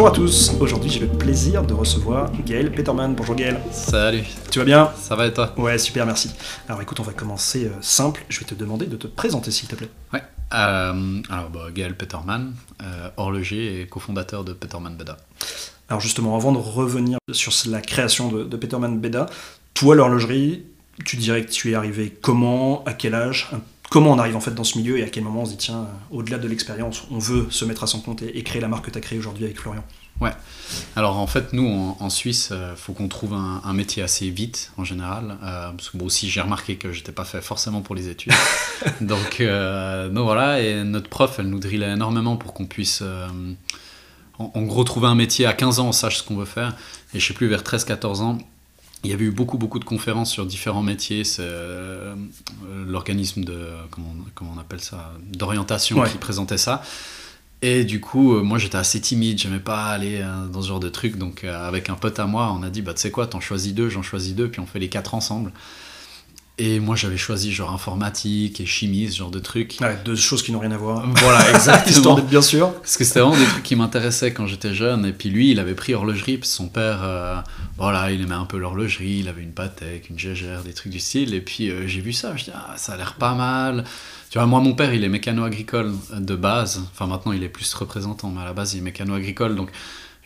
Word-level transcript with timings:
Bonjour 0.00 0.14
à 0.14 0.16
tous, 0.16 0.52
aujourd'hui 0.60 0.88
j'ai 0.88 1.00
le 1.00 1.08
plaisir 1.08 1.62
de 1.62 1.74
recevoir 1.74 2.32
Gaël 2.46 2.72
Peterman. 2.72 3.14
Bonjour 3.14 3.34
Gaël. 3.34 3.60
Salut. 3.70 4.22
Tu 4.50 4.58
vas 4.58 4.64
bien? 4.64 4.90
Ça 4.98 5.14
va 5.14 5.26
et 5.26 5.32
toi? 5.34 5.52
Ouais, 5.58 5.76
super, 5.76 6.06
merci. 6.06 6.30
Alors 6.70 6.80
écoute, 6.80 6.98
on 7.00 7.02
va 7.02 7.12
commencer 7.12 7.66
euh, 7.66 7.72
simple. 7.82 8.24
Je 8.30 8.40
vais 8.40 8.46
te 8.46 8.54
demander 8.54 8.86
de 8.86 8.96
te 8.96 9.06
présenter 9.06 9.50
s'il 9.50 9.68
te 9.68 9.74
plaît. 9.74 9.90
Ouais. 10.14 10.22
Euh, 10.54 11.20
alors, 11.28 11.50
bah, 11.50 11.66
Gaël 11.74 11.94
Peterman, 11.94 12.54
euh, 12.82 13.10
horloger 13.18 13.82
et 13.82 13.86
cofondateur 13.88 14.42
de 14.42 14.54
Peterman 14.54 14.96
Beda. 14.96 15.18
Alors 15.90 16.00
justement, 16.00 16.34
avant 16.34 16.52
de 16.52 16.58
revenir 16.58 17.18
sur 17.30 17.52
la 17.68 17.82
création 17.82 18.32
de, 18.32 18.44
de 18.44 18.56
Peterman 18.56 18.98
Beda, 18.98 19.26
toi 19.74 19.94
l'horlogerie, 19.94 20.64
tu 21.04 21.18
dirais 21.18 21.44
que 21.44 21.50
tu 21.50 21.72
es 21.72 21.74
arrivé 21.74 22.08
comment, 22.22 22.82
à 22.86 22.94
quel 22.94 23.14
âge, 23.14 23.50
un- 23.52 23.60
comment 23.90 24.12
on 24.12 24.18
arrive 24.18 24.36
en 24.36 24.40
fait 24.40 24.54
dans 24.54 24.64
ce 24.64 24.78
milieu 24.78 24.98
et 24.98 25.02
à 25.04 25.08
quel 25.10 25.22
moment 25.24 25.42
on 25.42 25.44
se 25.46 25.50
dit 25.50 25.56
tiens, 25.58 25.80
euh, 25.80 26.16
au-delà 26.16 26.38
de 26.38 26.48
l'expérience, 26.48 27.02
on 27.10 27.18
veut 27.18 27.48
se 27.50 27.64
mettre 27.66 27.84
à 27.84 27.86
son 27.86 28.00
compte 28.00 28.22
et, 28.22 28.38
et 28.38 28.42
créer 28.42 28.62
la 28.62 28.68
marque 28.68 28.86
que 28.86 28.90
tu 28.90 28.96
as 28.98 29.02
créée 29.02 29.18
aujourd'hui 29.18 29.44
avec 29.44 29.60
Florian. 29.60 29.84
Alors, 30.96 31.16
en 31.18 31.26
fait, 31.26 31.52
nous, 31.54 31.66
en, 31.66 31.96
en 31.98 32.10
Suisse, 32.10 32.52
il 32.52 32.76
faut 32.76 32.92
qu'on 32.92 33.08
trouve 33.08 33.32
un, 33.32 33.62
un 33.64 33.72
métier 33.72 34.02
assez 34.02 34.28
vite, 34.28 34.70
en 34.76 34.84
général. 34.84 35.38
euh, 35.42 35.70
parce 35.72 35.90
que, 35.90 35.96
bon, 35.96 36.04
aussi, 36.06 36.28
j'ai 36.28 36.40
remarqué 36.42 36.76
que 36.76 36.92
j'étais 36.92 37.10
pas 37.12 37.24
fait 37.24 37.40
forcément 37.40 37.80
pour 37.80 37.94
les 37.94 38.08
études. 38.08 38.32
donc, 39.00 39.40
euh, 39.40 40.08
donc, 40.10 40.24
voilà. 40.24 40.60
Et 40.60 40.84
notre 40.84 41.08
prof, 41.08 41.36
elle 41.38 41.46
nous 41.48 41.58
drillait 41.58 41.92
énormément 41.92 42.36
pour 42.36 42.52
qu'on 42.52 42.66
puisse, 42.66 43.00
euh, 43.02 43.26
en, 44.38 44.50
en 44.54 44.62
gros, 44.62 44.84
trouver 44.84 45.06
un 45.08 45.14
métier. 45.14 45.46
À 45.46 45.54
15 45.54 45.80
ans, 45.80 45.88
on 45.88 45.92
sache 45.92 46.18
ce 46.18 46.22
qu'on 46.22 46.36
veut 46.36 46.44
faire. 46.44 46.76
Et 47.14 47.18
je 47.18 47.26
sais 47.26 47.34
plus, 47.34 47.48
vers 47.48 47.62
13-14 47.62 48.20
ans, 48.20 48.38
il 49.04 49.10
y 49.10 49.12
avait 49.14 49.24
eu 49.24 49.30
beaucoup, 49.30 49.56
beaucoup 49.58 49.78
de 49.78 49.84
conférences 49.84 50.30
sur 50.30 50.44
différents 50.46 50.82
métiers. 50.82 51.24
C'est 51.24 51.42
euh, 51.42 52.14
l'organisme 52.86 53.44
de, 53.44 53.68
comment, 53.90 54.14
on- 54.18 54.24
comment 54.34 54.52
on 54.56 54.60
appelle 54.60 54.80
ça, 54.80 55.12
d'orientation 55.32 55.98
Ouais. 56.00 56.10
qui 56.10 56.18
présentait 56.18 56.58
ça. 56.58 56.82
Et 57.62 57.84
du 57.84 58.00
coup, 58.00 58.34
euh, 58.36 58.42
moi 58.42 58.56
j'étais 58.58 58.76
assez 58.78 59.00
timide, 59.00 59.38
j'aimais 59.38 59.58
pas 59.60 59.84
aller 59.86 60.20
euh, 60.22 60.46
dans 60.46 60.62
ce 60.62 60.68
genre 60.68 60.80
de 60.80 60.88
truc. 60.88 61.16
Donc, 61.18 61.44
avec 61.44 61.90
un 61.90 61.94
pote 61.94 62.18
à 62.18 62.26
moi, 62.26 62.54
on 62.58 62.62
a 62.62 62.70
dit, 62.70 62.82
bah 62.82 62.94
tu 62.94 63.00
sais 63.02 63.10
quoi, 63.10 63.26
t'en 63.26 63.40
choisis 63.40 63.74
deux, 63.74 63.88
j'en 63.90 64.02
choisis 64.02 64.34
deux, 64.34 64.48
puis 64.48 64.60
on 64.60 64.66
fait 64.66 64.78
les 64.78 64.88
quatre 64.88 65.14
ensemble. 65.14 65.52
Et 66.62 66.78
moi 66.78 66.94
j'avais 66.94 67.16
choisi 67.16 67.52
genre 67.52 67.72
informatique 67.72 68.60
et 68.60 68.66
chimie, 68.66 69.10
ce 69.10 69.16
genre 69.16 69.30
de 69.30 69.38
trucs. 69.38 69.78
Ouais, 69.80 69.98
deux 70.04 70.14
choses 70.14 70.42
qui 70.42 70.52
n'ont 70.52 70.58
rien 70.58 70.72
à 70.72 70.76
voir. 70.76 71.08
Voilà, 71.16 71.38
Histoire 71.56 71.76
exactement. 71.78 72.14
d'être 72.16 72.28
bien 72.28 72.42
sûr. 72.42 72.74
Parce 72.74 72.98
que 72.98 73.04
c'était 73.04 73.20
vraiment 73.20 73.38
des 73.38 73.46
trucs 73.46 73.62
qui 73.62 73.76
m'intéressaient 73.76 74.34
quand 74.34 74.46
j'étais 74.46 74.74
jeune. 74.74 75.06
Et 75.06 75.14
puis 75.14 75.30
lui, 75.30 75.52
il 75.52 75.58
avait 75.58 75.72
pris 75.72 75.94
horlogerie, 75.94 76.36
parce 76.36 76.50
que 76.50 76.56
son 76.56 76.68
père, 76.68 77.00
euh, 77.02 77.36
voilà, 77.78 78.10
il 78.10 78.20
aimait 78.20 78.34
un 78.34 78.44
peu 78.44 78.58
l'horlogerie, 78.58 79.20
il 79.20 79.28
avait 79.30 79.40
une 79.40 79.52
Patek, 79.52 80.10
une 80.10 80.18
Gégère, 80.18 80.62
des 80.62 80.74
trucs 80.74 80.92
du 80.92 81.00
style. 81.00 81.32
Et 81.32 81.40
puis 81.40 81.70
euh, 81.70 81.86
j'ai 81.86 82.02
vu 82.02 82.12
ça, 82.12 82.36
je 82.36 82.44
dis, 82.44 82.50
ah, 82.54 82.74
ça 82.76 82.92
a 82.92 82.96
l'air 82.98 83.14
pas 83.14 83.34
mal. 83.34 83.84
Tu 84.28 84.36
vois, 84.36 84.46
moi, 84.46 84.60
mon 84.60 84.74
père, 84.74 84.92
il 84.92 85.02
est 85.02 85.08
mécano-agricole 85.08 85.94
de 86.14 86.36
base. 86.36 86.82
Enfin, 86.92 87.06
maintenant, 87.06 87.32
il 87.32 87.42
est 87.42 87.48
plus 87.48 87.72
représentant, 87.72 88.28
mais 88.28 88.42
à 88.42 88.44
la 88.44 88.52
base, 88.52 88.74
il 88.74 88.80
est 88.80 88.82
mécano-agricole. 88.82 89.56
Donc, 89.56 89.70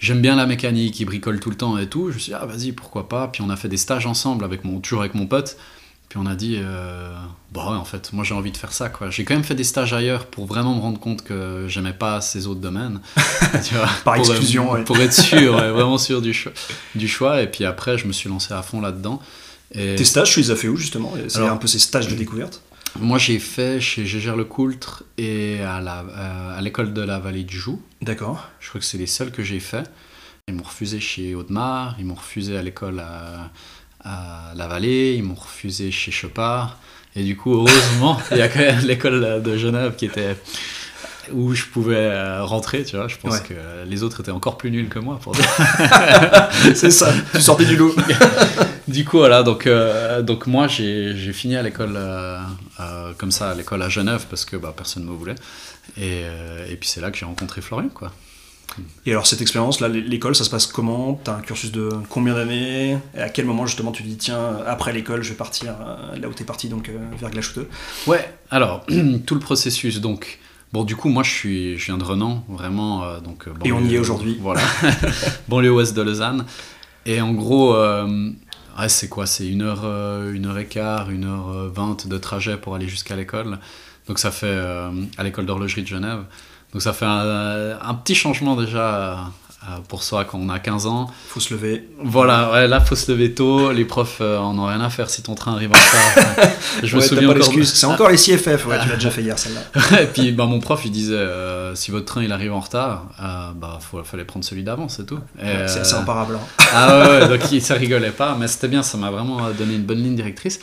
j'aime 0.01 0.21
bien 0.21 0.35
la 0.35 0.47
mécanique, 0.47 0.99
il 0.99 1.05
bricole 1.05 1.39
tout 1.39 1.51
le 1.51 1.57
temps 1.57 1.79
et 1.79 1.87
tout. 1.87 2.09
Je 2.11 2.15
me 2.15 2.19
suis 2.19 2.33
dit, 2.33 2.39
ah, 2.41 2.45
vas-y, 2.45 2.73
pourquoi 2.73 3.09
pas. 3.09 3.29
Puis 3.29 3.41
on 3.41 3.51
a 3.51 3.57
fait 3.57 3.69
des 3.69 3.77
stages 3.77 4.07
ensemble, 4.07 4.45
avec 4.45 4.65
mon, 4.65 4.81
toujours 4.81 5.03
avec 5.03 5.15
mon 5.15 5.29
pote. 5.29 5.57
Puis 6.15 6.23
on 6.25 6.31
a 6.31 6.37
dit, 6.37 6.61
euh, 6.63 7.13
bah 7.53 7.65
ouais, 7.73 7.77
en 7.77 7.85
fait, 7.85 8.13
moi 8.13 8.23
j'ai 8.23 8.35
envie 8.35 8.53
de 8.53 8.57
faire 8.57 8.73
ça, 8.73 8.89
quoi. 8.89 9.11
J'ai 9.11 9.25
quand 9.25 9.35
même 9.35 9.43
fait 9.43 9.57
des 9.57 9.65
stages 9.65 9.93
ailleurs 9.93 10.27
pour 10.27 10.47
vraiment 10.47 10.77
me 10.77 10.81
rendre 10.81 11.01
compte 11.01 11.25
que 11.25 11.67
j'aimais 11.67 11.93
pas 11.93 12.21
ces 12.21 12.47
autres 12.47 12.61
domaines. 12.61 13.01
tu 13.67 13.75
vois, 13.75 13.89
Par 14.05 14.15
pour, 14.15 14.25
exclusion, 14.31 14.71
ouais. 14.71 14.85
Pour 14.85 14.97
être 15.01 15.13
sûr, 15.13 15.57
ouais, 15.57 15.71
vraiment 15.73 15.99
sûr 15.99 16.23
du 16.23 16.33
choix, 16.33 16.53
du 16.95 17.09
choix. 17.09 17.43
Et 17.43 17.51
puis 17.51 17.65
après, 17.65 17.99
je 17.99 18.07
me 18.07 18.13
suis 18.13 18.29
lancé 18.29 18.55
à 18.55 18.63
fond 18.63 18.81
là-dedans. 18.81 19.21
Et 19.73 19.97
Tes 19.97 20.05
stages, 20.05 20.33
tu 20.33 20.39
les 20.39 20.53
as 20.53 20.55
fait 20.55 20.69
où 20.69 20.77
justement? 20.77 21.13
C'est 21.27 21.41
un 21.41 21.57
peu 21.57 21.67
ces 21.67 21.81
stages 21.81 22.07
de 22.07 22.15
découverte? 22.15 22.63
moi, 23.01 23.19
j'ai 23.19 23.41
fait 23.41 23.81
chez 23.81 24.07
Gégère 24.07 24.37
Lecoultre 24.37 25.03
et 25.19 25.59
à 25.63 25.81
la- 25.81 26.05
euh, 26.17 26.57
à 26.57 26.61
l'école 26.63 26.93
de 26.93 27.03
la 27.03 27.19
vallée 27.19 27.43
du 27.43 27.59
Joux. 27.59 27.83
D'accord. 28.03 28.47
Je 28.61 28.69
crois 28.69 28.81
que 28.81 28.87
c'est 28.87 28.99
les 28.99 29.09
seuls 29.09 29.33
que 29.33 29.43
j'ai 29.43 29.59
fait. 29.59 29.91
Ils 30.47 30.55
m'ont 30.55 30.63
refusé 30.63 31.01
chez 31.01 31.35
Audemars, 31.35 31.97
ils 31.99 32.05
m'ont 32.05 32.15
refusé 32.15 32.57
à 32.57 32.63
l'école 32.63 33.01
à, 33.01 33.51
à 34.05 34.53
La 34.55 34.67
Vallée, 34.69 35.15
ils 35.17 35.23
m'ont 35.23 35.35
refusé 35.35 35.91
chez 35.91 36.11
Chopard. 36.11 36.79
Et 37.17 37.23
du 37.23 37.37
coup, 37.37 37.53
heureusement, 37.55 38.19
il 38.33 38.39
y 38.39 38.43
a 38.43 38.49
quand 38.49 38.59
même 38.59 38.81
l'école 38.87 39.43
de 39.43 39.57
Genève 39.57 39.95
qui 39.97 40.07
était 40.07 40.37
où 41.33 41.55
je 41.55 41.65
pouvais 41.65 41.97
euh, 41.97 42.45
rentrer, 42.45 42.85
tu 42.85 42.97
vois. 42.97 43.09
Je 43.09 43.17
pense 43.17 43.35
Ouais. 43.35 43.43
que 43.49 43.55
les 43.89 44.03
autres 44.03 44.21
étaient 44.21 44.31
encore 44.31 44.59
plus 44.59 44.71
nuls 44.71 44.89
que 44.91 44.99
moi 44.99 45.19
pour. 45.23 45.35
C'est 46.75 46.91
ça, 46.91 47.13
tu 47.33 47.41
sortais 47.41 47.65
du 47.65 47.77
lot. 47.77 47.95
Du 48.87 49.07
coup, 49.07 49.17
voilà, 49.17 49.43
donc, 49.43 49.67
euh, 49.67 50.21
donc 50.21 50.47
moi 50.47 50.69
j'ai 50.69 51.17
j'ai 51.17 51.33
fini 51.33 51.57
à 51.57 51.63
l'école 51.63 51.95
euh, 51.97 52.39
euh, 52.81 53.13
comme 53.17 53.31
ça, 53.31 53.53
à 53.53 53.55
l'école 53.55 53.81
à 53.81 53.89
Genève, 53.89 54.27
parce 54.29 54.45
que 54.45 54.57
bah, 54.59 54.75
personne 54.77 55.07
ne 55.07 55.11
me 55.11 55.17
voulait. 55.17 55.37
Et, 55.97 56.25
et 56.71 56.77
puis 56.77 56.87
c'est 56.89 57.01
là 57.01 57.11
que 57.11 57.17
j'ai 57.17 57.25
rencontré 57.25 57.63
Florian, 57.63 57.89
quoi. 57.89 58.13
Et 59.07 59.13
alors 59.13 59.27
cette 59.27 59.41
expérience, 59.41 59.81
là, 59.81 59.89
l'école, 59.89 60.35
ça 60.35 60.45
se 60.45 60.51
passe 60.51 60.67
comment? 60.67 61.21
T'as 61.23 61.37
un 61.37 61.41
cursus 61.41 61.71
de 61.71 61.91
combien 62.09 62.35
d'années? 62.35 62.99
Et 63.17 63.21
à 63.21 63.29
quel 63.29 63.45
moment 63.47 63.67
justement 63.67 63.93
tu 63.93 64.03
dis 64.03 64.17
tiens, 64.17 64.59
après 64.67 64.93
l'école, 64.93 65.23
je 65.23 65.31
vais 65.31 65.37
partir 65.37 65.75
euh, 65.81 66.17
là 66.19 66.29
où 66.29 66.33
t'es 66.33 66.45
parti, 66.45 66.69
donc 66.69 66.89
euh, 66.89 66.99
vers 67.21 67.31
Glachuteux 67.31 67.69
Ouais, 68.07 68.29
alors, 68.51 68.85
tout 69.27 69.35
le 69.35 69.41
processus, 69.41 70.01
donc... 70.01 70.39
Bon, 70.73 70.83
du 70.83 70.97
coup, 70.97 71.09
moi, 71.09 71.23
je, 71.23 71.31
suis, 71.31 71.79
je 71.79 71.85
viens 71.87 71.99
de 71.99 72.03
Renan, 72.03 72.45
vraiment. 72.49 73.05
euh, 73.05 73.21
donc, 73.21 73.47
Et 73.65 73.71
on 73.71 73.81
y 73.85 73.95
est 73.95 73.99
aujourd'hui. 73.99 74.39
Voilà. 74.43 74.61
banlieue 75.49 75.71
ouest 75.71 75.95
de 75.97 76.03
Lausanne. 76.03 76.45
Et 77.07 77.21
en 77.21 77.33
gros, 77.33 77.77
euh, 77.77 78.31
ouais, 78.77 78.89
c'est 78.89 79.09
quoi? 79.09 79.27
C'est 79.27 79.47
une 79.47 79.63
heure, 79.63 79.83
euh, 79.85 80.33
une 80.33 80.47
heure 80.47 80.59
et 80.59 80.67
quart, 80.67 81.11
une 81.11 81.27
heure 81.27 81.71
vingt 81.73 82.09
de 82.09 82.19
trajet 82.19 82.57
pour 82.57 82.75
aller 82.75 82.89
jusqu'à 82.89 83.15
l'école. 83.15 83.61
Donc, 84.09 84.19
ça 84.19 84.33
fait 84.33 84.59
à 85.17 85.23
l'école 85.23 85.47
d'horlogerie 85.47 85.83
de 85.83 85.87
Genève. 85.87 86.25
Donc, 86.75 86.83
ça 86.83 86.93
fait 86.93 87.07
un, 87.07 87.79
un 87.81 87.95
petit 87.95 88.15
changement 88.17 88.57
déjà 88.57 89.31
euh, 89.63 89.77
pour 89.89 90.03
soi 90.03 90.25
quand 90.25 90.39
on 90.39 90.49
a 90.51 90.59
15 90.59 90.87
ans. 90.87 91.09
Faut 91.29 91.39
se 91.41 91.55
lever. 91.55 91.89
Voilà, 92.03 92.51
ouais, 92.53 92.69
là, 92.69 92.81
faut 92.81 92.97
se 92.97 93.11
lever 93.13 93.33
tôt. 93.33 93.71
Les 93.73 93.85
profs 93.85 94.19
euh, 94.21 94.39
en 94.39 94.59
ont 94.59 94.67
rien 94.67 94.81
à 94.81 94.91
faire 94.91 95.09
si 95.09 95.23
ton 95.23 95.35
train 95.37 95.53
arrive 95.55 95.71
en 95.71 95.75
retard. 95.75 96.51
Je 96.83 96.95
me 96.97 97.01
Ouais, 97.01 97.07
souviens 97.07 97.29
pas 97.29 97.35
encore. 97.35 97.45
d'excuse. 97.47 97.73
C'est 97.73 97.87
encore 97.87 98.11
les 98.11 98.17
CFF, 98.17 98.67
ouais, 98.67 98.79
tu 98.83 98.89
l'as 98.89 98.97
déjà 98.97 99.11
fait 99.11 99.23
hier 99.23 99.39
celle-là. 99.39 100.01
Et 100.03 100.07
puis 100.07 100.33
bah, 100.33 100.47
mon 100.47 100.59
prof 100.59 100.85
il 100.85 100.91
disait 100.91 101.15
euh, 101.15 101.75
si 101.77 101.93
votre 101.93 102.05
train 102.07 102.23
il 102.25 102.33
arrive 102.33 102.53
en 102.53 102.61
retard, 102.61 103.05
euh, 103.23 103.53
bah 103.55 103.79
faut, 103.81 104.03
fallait 104.03 104.25
prendre 104.25 104.45
celui 104.45 104.65
d'avant, 104.65 104.89
c'est 104.89 105.07
tout. 105.07 105.21
Et, 105.41 105.69
C'est 105.69 105.95
euh, 105.95 105.99
imparable. 106.01 106.35
hein. 106.37 106.47
Ah 106.75 106.99
ouais, 106.99 107.21
ouais, 107.21 107.29
donc 107.29 107.53
il- 107.53 107.63
ça 107.63 107.75
rigolait 107.75 108.11
pas, 108.11 108.37
mais 108.39 108.49
c'était 108.49 108.69
bien, 108.69 108.83
ça 108.83 108.99
m'a 108.99 109.11
vraiment 109.13 109.49
donné 109.57 109.75
une 109.77 109.85
bonne 109.85 110.03
ligne 110.03 110.17
directrice. 110.17 110.59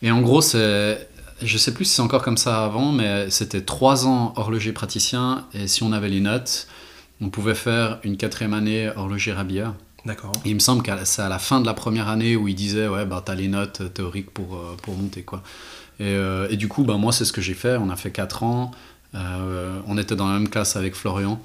Et 0.00 0.12
en 0.12 0.20
gros, 0.20 0.40
c'est, 0.40 1.07
je 1.42 1.58
sais 1.58 1.72
plus 1.72 1.84
si 1.84 1.94
c'est 1.94 2.02
encore 2.02 2.22
comme 2.22 2.36
ça 2.36 2.64
avant, 2.64 2.92
mais 2.92 3.30
c'était 3.30 3.62
trois 3.62 4.06
ans 4.06 4.32
horloger 4.36 4.72
praticien, 4.72 5.46
et 5.54 5.68
si 5.68 5.82
on 5.82 5.92
avait 5.92 6.08
les 6.08 6.20
notes, 6.20 6.66
on 7.20 7.30
pouvait 7.30 7.54
faire 7.54 7.98
une 8.04 8.16
quatrième 8.16 8.54
année 8.54 8.90
horloger 8.96 9.32
rabilleur. 9.32 9.74
D'accord. 10.04 10.32
Et 10.44 10.50
il 10.50 10.54
me 10.54 10.60
semble 10.60 10.82
que 10.82 10.90
c'est 11.04 11.22
à 11.22 11.28
la 11.28 11.38
fin 11.38 11.60
de 11.60 11.66
la 11.66 11.74
première 11.74 12.08
année 12.08 12.36
où 12.36 12.48
il 12.48 12.54
disait 12.54 12.88
ouais 12.88 13.04
bah 13.04 13.22
t'as 13.24 13.34
les 13.34 13.48
notes 13.48 13.92
théoriques 13.92 14.30
pour, 14.30 14.56
euh, 14.56 14.76
pour 14.82 14.96
monter 14.96 15.22
quoi. 15.22 15.42
Et, 16.00 16.04
euh, 16.04 16.48
et 16.50 16.56
du 16.56 16.68
coup 16.68 16.84
bah 16.84 16.96
moi 16.96 17.12
c'est 17.12 17.24
ce 17.24 17.32
que 17.32 17.40
j'ai 17.40 17.54
fait. 17.54 17.76
On 17.76 17.90
a 17.90 17.96
fait 17.96 18.12
4 18.12 18.42
ans. 18.42 18.70
Euh, 19.14 19.80
on 19.86 19.98
était 19.98 20.16
dans 20.16 20.28
la 20.28 20.34
même 20.38 20.48
classe 20.48 20.76
avec 20.76 20.94
Florian. 20.94 21.40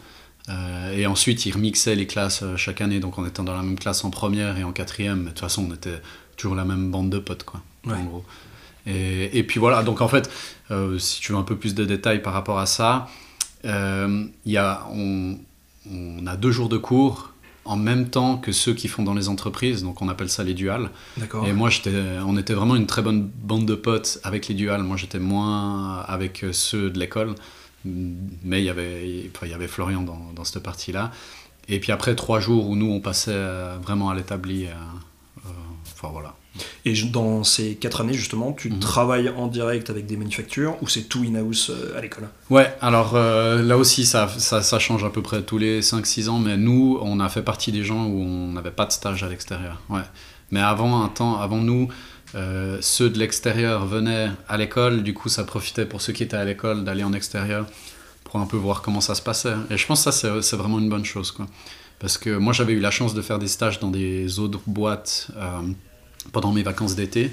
Euh, 0.50 0.96
et 0.96 1.08
ensuite 1.08 1.46
il 1.46 1.54
remixait 1.54 1.96
les 1.96 2.06
classes 2.06 2.44
chaque 2.56 2.82
année. 2.82 3.00
Donc 3.00 3.18
on 3.18 3.26
était 3.26 3.42
dans 3.42 3.56
la 3.56 3.64
même 3.64 3.80
classe 3.80 4.04
en 4.06 4.12
première 4.12 4.58
et 4.58 4.64
en 4.64 4.72
quatrième. 4.72 5.20
Mais 5.20 5.26
de 5.26 5.30
toute 5.30 5.40
façon 5.40 5.68
on 5.70 5.74
était 5.74 6.02
toujours 6.38 6.56
la 6.56 6.66
même 6.66 6.92
bande 6.92 7.10
de 7.10 7.20
potes 7.20 7.44
quoi. 7.44 7.62
Ouais. 7.86 7.96
En 7.96 8.04
gros. 8.04 8.24
Et, 8.86 9.38
et 9.38 9.44
puis 9.44 9.60
voilà 9.60 9.82
donc 9.84 10.02
en 10.02 10.08
fait 10.10 10.30
euh, 10.72 11.00
si 11.00 11.22
tu 11.22 11.32
veux 11.32 11.38
un 11.38 11.44
peu 11.44 11.56
plus 11.56 11.74
de 11.76 11.86
détails 11.86 12.22
par 12.22 12.34
rapport 12.34 12.60
à 12.60 12.66
ça, 12.66 13.08
euh, 13.66 14.26
y 14.46 14.58
a, 14.58 14.86
on, 14.92 15.38
on 15.92 16.28
a 16.28 16.36
deux 16.36 16.52
jours 16.52 16.70
de 16.70 16.78
cours 16.78 17.30
en 17.66 17.78
même 17.78 18.10
temps 18.10 18.36
que 18.38 18.52
ceux 18.52 18.74
qui 18.74 18.90
font 18.90 19.04
dans 19.04 19.14
les 19.14 19.30
entreprises, 19.30 19.84
donc 19.84 20.02
on 20.02 20.10
appelle 20.10 20.30
ça 20.30 20.44
les 20.44 20.54
duals. 20.54 20.90
Et 21.46 21.54
moi, 21.54 21.70
on 22.26 22.36
était 22.36 22.54
vraiment 22.54 22.76
une 22.76 22.88
très 22.88 23.02
bonne 23.02 23.22
bande 23.42 23.66
de 23.66 23.76
potes 23.76 24.20
avec 24.24 24.50
les 24.50 24.54
duals. 24.54 24.84
Moi, 24.84 24.98
j'étais 24.98 25.20
moins 25.20 26.00
avec 26.02 26.46
ceux 26.52 26.90
de 26.90 27.00
l'école, 27.00 27.36
mais 27.86 28.62
il 28.62 28.66
y 28.66 28.70
avait, 28.70 29.30
enfin, 29.34 29.48
y 29.48 29.54
avait 29.54 29.70
Florian 29.70 30.02
dans, 30.02 30.32
dans 30.36 30.44
cette 30.44 30.62
partie-là. 30.62 31.12
Et 31.70 31.80
puis 31.80 31.94
après 31.94 32.16
trois 32.16 32.42
jours 32.42 32.68
où 32.70 32.76
nous, 32.76 32.92
on 32.92 33.00
passait 33.00 33.32
euh, 33.34 33.78
vraiment 33.82 34.10
à 34.10 34.16
l'établi. 34.16 34.66
euh, 34.66 34.70
Enfin 35.96 36.10
voilà. 36.12 36.36
Et 36.86 36.94
dans 37.12 37.44
ces 37.44 37.76
quatre 37.76 38.02
années, 38.02 38.14
justement, 38.14 38.54
tu 38.54 38.70
Mhm. 38.70 38.80
travailles 38.80 39.30
en 39.30 39.48
direct 39.48 39.90
avec 39.90 40.06
des 40.06 40.18
manufactures 40.18 40.76
ou 40.82 40.88
c'est 40.88 41.04
tout 41.04 41.24
in-house 41.24 41.70
euh, 41.72 41.98
à 41.98 42.02
l'école 42.02 42.30
Ouais, 42.50 42.74
alors 42.82 43.16
euh, 43.16 43.62
là 43.64 43.78
aussi, 43.78 44.06
ça, 44.06 44.28
ça, 44.38 44.62
ça 44.62 44.80
change 44.80 45.04
à 45.04 45.10
peu 45.10 45.22
près 45.22 45.42
tous 45.44 45.58
les 45.58 45.82
5-6 45.82 46.30
ans, 46.30 46.40
mais 46.40 46.58
nous, 46.58 47.00
on 47.02 47.20
a 47.20 47.30
fait 47.30 47.42
partie 47.42 47.72
des 47.72 47.84
gens 47.84 48.06
où 48.06 48.22
on 48.22 48.52
n'avait 48.54 48.72
pas 48.72 48.86
de 48.86 48.92
stage 48.92 49.24
à 49.24 49.30
l'extérieur. 49.30 49.82
Ouais. 49.90 50.02
Mais 50.52 50.60
avant, 50.62 51.04
un 51.04 51.10
temps, 51.10 51.40
avant 51.40 51.58
nous, 51.58 51.88
euh, 52.36 52.78
ceux 52.82 53.10
de 53.10 53.18
l'extérieur 53.18 53.86
venaient 53.88 54.30
à 54.48 54.58
l'école, 54.58 55.02
du 55.04 55.14
coup, 55.14 55.30
ça 55.30 55.44
profitait 55.44 55.86
pour 55.86 56.02
ceux 56.02 56.14
qui 56.14 56.24
étaient 56.24 56.38
à 56.38 56.46
l'école 56.46 56.84
d'aller 56.84 57.04
en 57.04 57.14
extérieur 57.14 57.66
pour 58.24 58.40
un 58.40 58.46
peu 58.46 58.58
voir 58.58 58.82
comment 58.84 59.02
ça 59.02 59.16
se 59.16 59.22
passait. 59.22 59.54
Et 59.72 59.78
je 59.78 59.86
pense 59.88 60.04
que 60.04 60.12
ça, 60.12 60.12
c'est- 60.12 60.42
c'est 60.42 60.56
vraiment 60.56 60.80
une 60.80 60.90
bonne 60.90 61.06
chose, 61.06 61.32
quoi. 61.32 61.48
Parce 62.00 62.18
que 62.18 62.36
moi, 62.38 62.54
j'avais 62.54 62.74
eu 62.74 62.80
la 62.80 62.92
chance 62.92 63.14
de 63.14 63.22
faire 63.22 63.40
des 63.40 63.48
stages 63.48 63.80
dans 63.80 63.90
des 63.92 64.38
autres 64.40 64.60
boîtes 64.68 65.28
euh, 65.38 65.62
pendant 66.34 66.52
mes 66.52 66.64
vacances 66.64 66.96
d'été. 66.96 67.32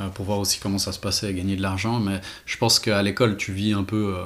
euh, 0.00 0.08
pour 0.08 0.24
voir 0.24 0.38
aussi 0.38 0.58
comment 0.60 0.78
ça 0.78 0.92
se 0.92 0.98
passait 0.98 1.30
et 1.30 1.34
gagner 1.34 1.56
de 1.56 1.62
l'argent. 1.62 2.00
Mais 2.00 2.20
je 2.46 2.56
pense 2.56 2.78
qu'à 2.78 3.02
l'école, 3.02 3.36
tu 3.36 3.52
vis 3.52 3.72
un 3.72 3.84
peu 3.84 4.14
euh, 4.16 4.24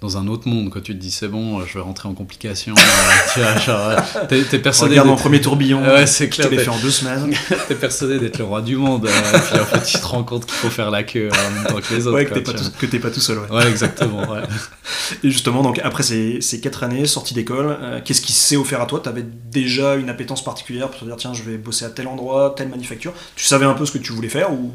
dans 0.00 0.16
un 0.16 0.28
autre 0.28 0.48
monde 0.48 0.70
quand 0.70 0.80
tu 0.80 0.94
te 0.94 1.00
dis 1.00 1.10
c'est 1.10 1.28
bon 1.28 1.64
je 1.66 1.74
vais 1.74 1.80
rentrer 1.80 2.08
en 2.08 2.14
complication 2.14 2.74
vois, 3.36 3.56
genre 3.58 3.96
t'es, 4.28 4.58
persuadé 4.58 4.92
Regarde 4.92 5.08
mon 5.08 5.16
premier 5.16 5.40
tourbillon, 5.40 5.82
Ouais, 5.82 6.06
c'est 6.06 6.28
clair 6.28 6.48
fait 6.48 6.68
en 6.68 6.78
deux 6.78 6.90
semaines. 6.90 7.34
t'es 7.68 7.74
persuadé 7.74 8.18
d'être 8.18 8.38
le 8.38 8.44
roi 8.44 8.62
du 8.62 8.76
monde 8.76 9.06
euh, 9.06 9.38
puis 9.50 9.60
en 9.60 9.64
fait 9.64 9.82
tu 9.82 9.98
te 9.98 10.06
rends 10.06 10.24
compte 10.24 10.46
qu'il 10.46 10.54
faut 10.54 10.70
faire 10.70 10.90
la 10.90 11.02
queue 11.02 11.28
en 11.32 11.50
même 11.54 11.64
temps 11.64 11.80
que 11.80 11.94
les 11.94 12.06
autres 12.06 12.16
Ouais, 12.16 12.24
que 12.24 12.30
quoi, 12.30 12.38
t'es 12.38 12.52
pas, 12.52 12.58
tu 12.88 13.00
pas 13.00 13.10
tout 13.10 13.20
seul. 13.20 13.38
Ouais. 13.50 13.68
exactement 13.68 14.20
ouais. 14.30 14.42
Et 15.24 15.30
justement, 15.30 15.62
donc 15.62 15.80
après 15.82 16.02
ces, 16.02 16.40
ces 16.40 16.60
quatre 16.60 16.82
années, 16.84 17.06
sortie 17.06 17.34
d'école, 17.34 17.76
euh, 17.80 18.00
qu'est-ce 18.04 18.20
qui 18.20 18.32
s'est 18.32 18.56
offert 18.56 18.80
à 18.80 18.86
toi? 18.86 19.00
T'avais 19.00 19.24
déjà 19.50 19.94
une 19.96 20.10
appétence 20.10 20.42
particulière 20.42 20.88
pour 20.88 21.00
te 21.00 21.04
dire 21.04 21.16
tiens, 21.16 21.34
je 21.34 21.42
vais 21.42 21.56
bosser 21.56 21.84
à 21.84 21.90
tel 21.90 22.08
endroit, 22.08 22.54
telle 22.56 22.68
manufacture. 22.68 23.12
Tu 23.36 23.44
savais 23.44 23.66
un 23.66 23.74
peu 23.74 23.86
ce 23.86 23.92
que 23.92 23.98
tu 23.98 24.12
voulais 24.12 24.28
faire 24.28 24.52
ou? 24.52 24.72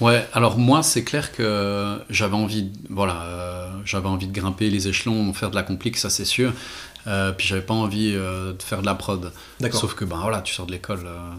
Ouais, 0.00 0.24
alors 0.32 0.58
moi, 0.58 0.84
c'est 0.84 1.02
clair 1.02 1.32
que 1.32 1.98
j'avais 2.08 2.36
envie, 2.36 2.70
voilà, 2.88 3.22
euh, 3.22 3.57
j'avais 3.88 4.08
envie 4.08 4.26
de 4.26 4.32
grimper 4.32 4.70
les 4.70 4.86
échelons, 4.88 5.32
faire 5.32 5.50
de 5.50 5.54
la 5.54 5.62
complique, 5.62 5.96
ça 5.96 6.10
c'est 6.10 6.24
sûr. 6.24 6.52
Euh, 7.06 7.32
puis 7.32 7.46
j'avais 7.46 7.62
pas 7.62 7.74
envie 7.74 8.12
euh, 8.14 8.52
de 8.52 8.62
faire 8.62 8.82
de 8.82 8.86
la 8.86 8.94
prod. 8.94 9.32
Sauf 9.72 9.94
que 9.94 10.04
ben 10.04 10.18
voilà, 10.20 10.42
tu 10.42 10.52
sors 10.54 10.66
de 10.66 10.72
l'école, 10.72 11.06
euh, 11.06 11.30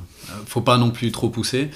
faut 0.47 0.61
pas 0.61 0.77
non 0.77 0.89
plus 0.89 1.11
trop 1.11 1.29
pousser. 1.29 1.69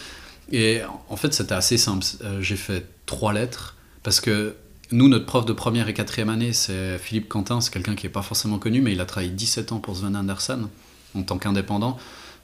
Et 0.51 0.81
en 1.09 1.15
fait, 1.15 1.33
c'était 1.33 1.53
assez 1.53 1.77
simple. 1.77 2.05
J'ai 2.41 2.55
fait 2.55 2.85
trois 3.05 3.33
lettres 3.33 3.75
parce 4.03 4.19
que 4.19 4.55
nous, 4.91 5.07
notre 5.07 5.25
prof 5.25 5.45
de 5.45 5.53
première 5.53 5.87
et 5.87 5.93
quatrième 5.93 6.29
année, 6.29 6.53
c'est 6.53 6.97
Philippe 6.97 7.29
Quentin. 7.29 7.61
C'est 7.61 7.71
quelqu'un 7.71 7.95
qui 7.95 8.07
est 8.07 8.11
pas 8.11 8.21
forcément 8.21 8.59
connu, 8.59 8.81
mais 8.81 8.91
il 8.91 9.01
a 9.01 9.05
travaillé 9.05 9.31
17 9.31 9.71
ans 9.71 9.79
pour 9.79 9.95
Sven 9.95 10.15
Anderson 10.15 10.69
en 11.15 11.23
tant 11.23 11.37
qu'indépendant. 11.37 11.97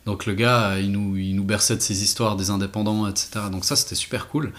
Donc 0.09 0.25
le 0.25 0.33
gars, 0.33 0.79
il 0.79 0.91
nous, 0.91 1.17
il 1.17 1.35
nous 1.35 1.43
berçait 1.43 1.75
de 1.75 1.81
ses 1.81 2.01
histoires 2.01 2.35
des 2.35 2.49
indépendants, 2.49 3.07
etc. 3.07 3.45
Donc 3.51 3.63
ça, 3.63 3.75
c'était 3.75 3.93
super 3.93 4.27
cool. 4.27 4.53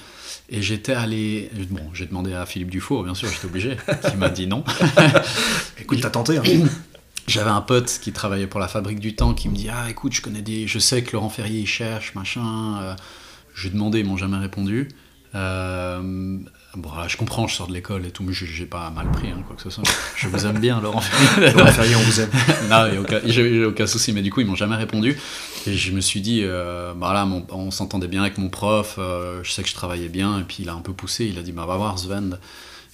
Et 0.49 0.63
j'étais 0.63 0.93
allé... 0.93 1.51
Bon, 1.71 1.83
j'ai 1.93 2.07
demandé 2.07 2.33
à 2.33 2.47
Philippe 2.47 2.71
Dufour, 2.71 3.03
bien 3.03 3.15
sûr, 3.17 3.29
j'étais 3.29 3.47
obligé, 3.47 3.77
qui 4.09 4.17
m'a 4.17 4.29
dit 4.29 4.47
non. 4.47 4.63
écoute, 5.81 5.99
t'as 6.03 6.11
tenté. 6.11 6.39
hein. 6.39 6.43
J'avais 7.27 7.51
un 7.51 7.63
pote 7.63 7.99
qui 8.01 8.13
travaillait 8.13 8.47
pour 8.47 8.61
la 8.61 8.69
Fabrique 8.69 9.01
du 9.01 9.17
Temps 9.17 9.35
qui 9.35 9.49
me 9.49 9.57
dit 9.57 9.69
Ah, 9.69 9.91
écoute, 9.91 10.13
je 10.13 10.23
connais 10.23 10.41
des. 10.41 10.69
Je 10.69 10.79
sais 10.79 11.03
que 11.03 11.15
Laurent 11.15 11.31
Ferrier 11.31 11.63
il 11.63 11.67
cherche, 11.67 12.15
machin. 12.15 12.81
Euh, 12.83 12.95
je 13.53 13.63
lui 13.63 13.69
ai 13.71 13.73
demandé, 13.73 13.99
ils 13.99 14.07
m'ont 14.07 14.17
jamais 14.17 14.39
répondu. 14.39 14.87
Euh, 15.35 16.39
bon, 16.77 16.91
je 17.09 17.17
comprends, 17.17 17.47
je 17.47 17.55
sors 17.55 17.67
de 17.67 17.73
l'école 17.73 18.07
et 18.07 18.11
tout, 18.11 18.23
mais 18.23 18.33
j'ai- 18.33 18.67
pas 18.67 18.91
mal 18.91 19.11
pris, 19.11 19.29
hein, 19.29 19.43
quoi 19.47 19.57
que 19.57 19.63
ce 19.63 19.71
soit. 19.71 19.85
Je 20.17 20.29
vous 20.29 20.47
aime 20.47 20.59
bien, 20.59 20.81
Laurent 20.81 21.01
Ferrier. 21.01 21.53
Laurent 21.53 21.73
Ferrier, 21.73 21.97
on 21.97 22.01
vous 22.01 22.21
aime. 22.21 22.31
non, 22.71 23.07
j'ai- 23.25 23.65
aucun 23.65 23.87
souci, 23.87 24.13
mais 24.13 24.23
du 24.23 24.31
coup, 24.31 24.41
ils 24.41 24.47
m'ont 24.47 24.55
jamais 24.55 24.77
répondu. 24.77 25.17
Et 25.67 25.75
je 25.77 25.93
me 25.93 26.01
suis 26.01 26.21
dit, 26.21 26.41
euh, 26.45 26.95
bah 26.95 27.13
là, 27.13 27.25
mon- 27.25 27.47
on 27.51 27.71
s'entendait 27.71 28.09
bien 28.09 28.23
avec 28.23 28.39
mon 28.39 28.49
prof, 28.49 28.97
euh, 28.99 29.41
je 29.43 29.51
sais 29.51 29.63
que 29.63 29.69
je 29.69 29.75
travaillais 29.75 30.09
bien, 30.09 30.39
et 30.39 30.43
puis 30.45 30.59
il 30.61 30.69
a 30.69 30.75
un 30.75 30.81
peu 30.81 30.93
poussé, 30.93 31.27
il 31.27 31.39
a 31.39 31.43
dit, 31.43 31.53
bah 31.53 31.67
va 31.67 31.77
voir 31.77 31.99
Sven. 31.99 32.39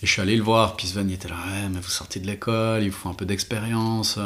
Et 0.02 0.06
je 0.06 0.12
suis 0.12 0.20
allé 0.20 0.36
le 0.36 0.42
voir, 0.42 0.76
puis 0.76 0.86
Sven 0.86 1.08
il 1.08 1.14
était 1.14 1.28
là, 1.28 1.36
ouais, 1.36 1.68
mais 1.70 1.80
vous 1.80 1.88
sortez 1.90 2.20
de 2.20 2.26
l'école, 2.26 2.82
il 2.82 2.90
vous 2.90 2.96
faut 2.96 3.08
un 3.08 3.14
peu 3.14 3.24
d'expérience. 3.24 4.18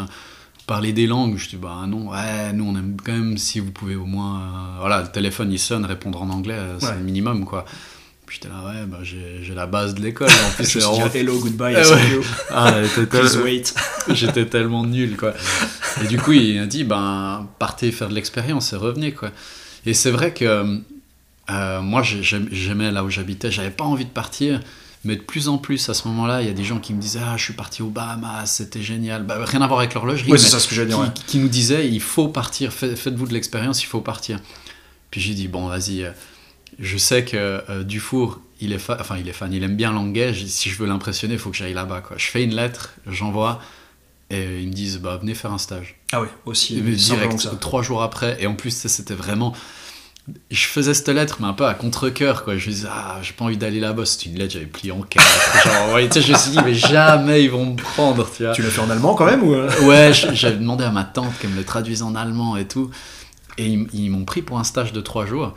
Parler 0.67 0.93
des 0.93 1.07
langues, 1.09 1.37
je 1.37 1.49
dis, 1.49 1.57
bah 1.57 1.85
non, 1.89 2.11
ouais, 2.13 2.53
nous 2.53 2.65
on 2.65 2.77
aime 2.77 2.97
quand 3.05 3.13
même 3.13 3.37
si 3.39 3.59
vous 3.61 3.73
pouvez 3.73 3.97
au 3.97 4.05
moins. 4.05 4.41
euh, 4.41 4.79
voilà, 4.81 5.03
le 5.03 5.09
téléphone 5.09 5.51
il 5.53 5.59
sonne, 5.59 5.85
répondre 5.85 6.23
en 6.23 6.31
anglais, 6.31 6.59
c'est 6.79 6.87
Ouais. 6.87 6.95
le 6.95 7.01
minimum, 7.03 7.45
quoi. 7.45 7.65
Puis 8.31 8.39
j'étais 8.41 8.55
là, 8.55 8.63
ouais, 8.65 8.87
bah 8.87 8.99
j'ai 9.03 9.41
j'ai 9.43 9.55
la 9.57 9.67
base 9.67 9.93
de 9.97 10.03
l'école. 10.03 10.29
En 10.29 10.51
plus, 10.55 10.65
Je 10.71 10.79
dit, 10.79 10.85
vraiment- 10.85 11.11
hello, 11.13 11.39
goodbye, 11.41 11.75
thank 11.75 11.87
ouais. 11.97 12.11
you, 12.13 12.23
Ah, 12.55 12.73
please 13.11 13.37
wait. 13.39 13.75
J'étais 14.15 14.47
tellement 14.47 14.87
nul, 14.87 15.17
quoi. 15.17 15.35
Et 16.05 16.07
du 16.07 16.17
coup, 16.17 16.31
il 16.31 16.57
a 16.61 16.67
dit, 16.67 16.85
ben, 16.85 17.49
partez 17.59 17.91
faire 17.91 18.09
de 18.09 18.15
l'expérience 18.15 18.73
et 18.73 18.77
revenez, 18.77 19.11
quoi. 19.11 19.33
Et 19.85 19.95
c'est 19.95 20.13
vrai 20.13 20.33
que 20.33 20.81
euh, 21.51 21.81
moi, 21.81 22.05
j'ai- 22.05 22.23
j'aim- 22.23 22.47
j'aimais 22.53 22.93
là 22.93 23.03
où 23.03 23.11
j'habitais, 23.11 23.51
j'avais 23.51 23.71
pas 23.71 23.83
envie 23.83 24.05
de 24.05 24.11
partir, 24.11 24.61
mais 25.05 25.17
de 25.17 25.23
plus 25.23 25.49
en 25.49 25.59
plus, 25.59 25.89
à 25.89 25.95
ce 25.95 26.07
moment-là, 26.07 26.41
il 26.41 26.47
y 26.47 26.51
a 26.51 26.55
des 26.55 26.63
gens 26.63 26.79
qui 26.79 26.95
me 26.95 27.01
disaient, 27.01 27.19
ah, 27.27 27.37
je 27.37 27.43
suis 27.43 27.55
parti 27.55 27.83
aux 27.83 27.89
Bahamas, 27.91 28.47
c'était 28.47 28.81
génial. 28.83 29.25
Bah, 29.25 29.39
rien 29.45 29.61
à 29.61 29.67
voir 29.67 29.81
avec 29.81 29.95
l'horlogerie, 29.95 30.31
Ouais, 30.31 30.39
c'est 30.39 30.45
mais 30.45 30.51
ça 30.51 30.61
ce 30.61 30.69
que 30.69 30.77
j'allais 30.77 30.91
qui, 30.91 30.95
dire. 30.97 31.05
ouais. 31.05 31.13
qui 31.27 31.39
nous 31.39 31.49
disaient, 31.49 31.89
il 31.89 32.01
faut 32.01 32.29
partir, 32.29 32.73
fait- 32.73 32.95
faites-vous 32.95 33.27
de 33.27 33.33
l'expérience, 33.35 33.83
il 33.83 33.87
faut 33.87 34.01
partir. 34.03 34.39
Puis 35.11 35.21
j'ai 35.21 35.35
dit, 35.35 35.49
bon, 35.49 35.67
vas-y, 35.67 36.05
euh, 36.05 36.11
je 36.81 36.97
sais 36.97 37.25
que 37.25 37.37
euh, 37.37 37.85
Dufour, 37.85 38.41
il 38.61 38.73
est, 38.73 38.79
fa- 38.79 38.97
enfin, 39.01 39.17
il 39.19 39.29
est 39.29 39.33
fan, 39.33 39.53
il 39.53 39.63
aime 39.63 39.77
bien 39.77 39.93
dit, 39.93 40.49
si 40.49 40.71
je 40.71 40.77
veux 40.79 40.87
l'impressionner, 40.87 41.35
il 41.35 41.39
faut 41.41 41.51
que 41.51 41.57
j'aille 41.57 41.75
là-bas, 41.75 42.01
quoi. 42.01 42.17
Je 42.19 42.27
fais 42.27 42.43
une 42.43 42.55
lettre, 42.55 42.95
j'envoie, 43.07 43.61
et 44.31 44.61
ils 44.61 44.69
me 44.69 44.73
disent, 44.73 44.99
bah, 44.99 45.19
venez 45.21 45.35
faire 45.35 45.53
un 45.53 45.59
stage. 45.59 45.97
Ah 46.13 46.21
ouais, 46.23 46.29
aussi. 46.47 46.81
Direct, 46.81 47.39
ça. 47.41 47.51
trois 47.61 47.83
jours 47.83 48.03
après. 48.03 48.37
Et 48.41 48.47
en 48.47 48.55
plus, 48.55 48.71
c'était 48.87 49.15
vraiment. 49.15 49.55
Je 50.51 50.67
faisais 50.67 50.95
cette 50.95 51.09
lettre, 51.09 51.39
mais 51.41 51.47
un 51.49 51.55
peu 51.55 51.67
à 51.67 51.75
contre-coeur, 51.75 52.45
quoi. 52.45 52.57
Je 52.57 52.69
me 52.69 52.73
disais, 52.75 52.89
ah, 52.91 53.19
j'ai 53.23 53.33
pas 53.33 53.45
envie 53.47 53.57
d'aller 53.57 53.81
là-bas. 53.81 54.05
C'était 54.05 54.31
une 54.31 54.39
lettre, 54.39 54.53
j'avais 54.53 54.67
plié 54.67 54.93
en 54.93 55.01
quatre. 55.01 55.25
Genre, 55.65 55.93
ouais, 55.95 56.09
tu 56.09 56.21
sais, 56.21 56.27
je 56.27 56.33
me 56.33 56.39
suis 56.39 56.51
dit, 56.53 56.59
mais 56.65 56.75
jamais 56.75 57.43
ils 57.43 57.51
vont 57.51 57.67
me 57.67 57.77
prendre, 57.77 58.31
tu 58.37 58.45
vois. 58.45 58.53
Tu 58.53 58.63
l'as 58.63 58.71
fait 58.71 58.81
en 58.81 58.91
allemand 58.91 59.15
quand 59.15 59.25
même 59.27 59.43
ou 59.43 59.55
euh? 59.55 59.69
Ouais, 59.83 60.13
j'avais 60.15 60.57
demandé 60.57 60.85
à 60.85 60.91
ma 60.91 61.05
tante 61.05 61.37
qu'elle 61.41 61.51
me 61.51 61.57
le 61.57 61.65
traduise 61.65 62.03
en 62.03 62.15
allemand 62.15 62.57
et 62.57 62.69
tout. 62.69 62.91
Et 63.59 63.67
ils, 63.67 63.89
ils 63.93 64.11
m'ont 64.11 64.25
pris 64.25 64.43
pour 64.43 64.59
un 64.61 64.65
stage 64.65 64.93
de 64.93 65.01
trois 65.01 65.27
jours. 65.27 65.55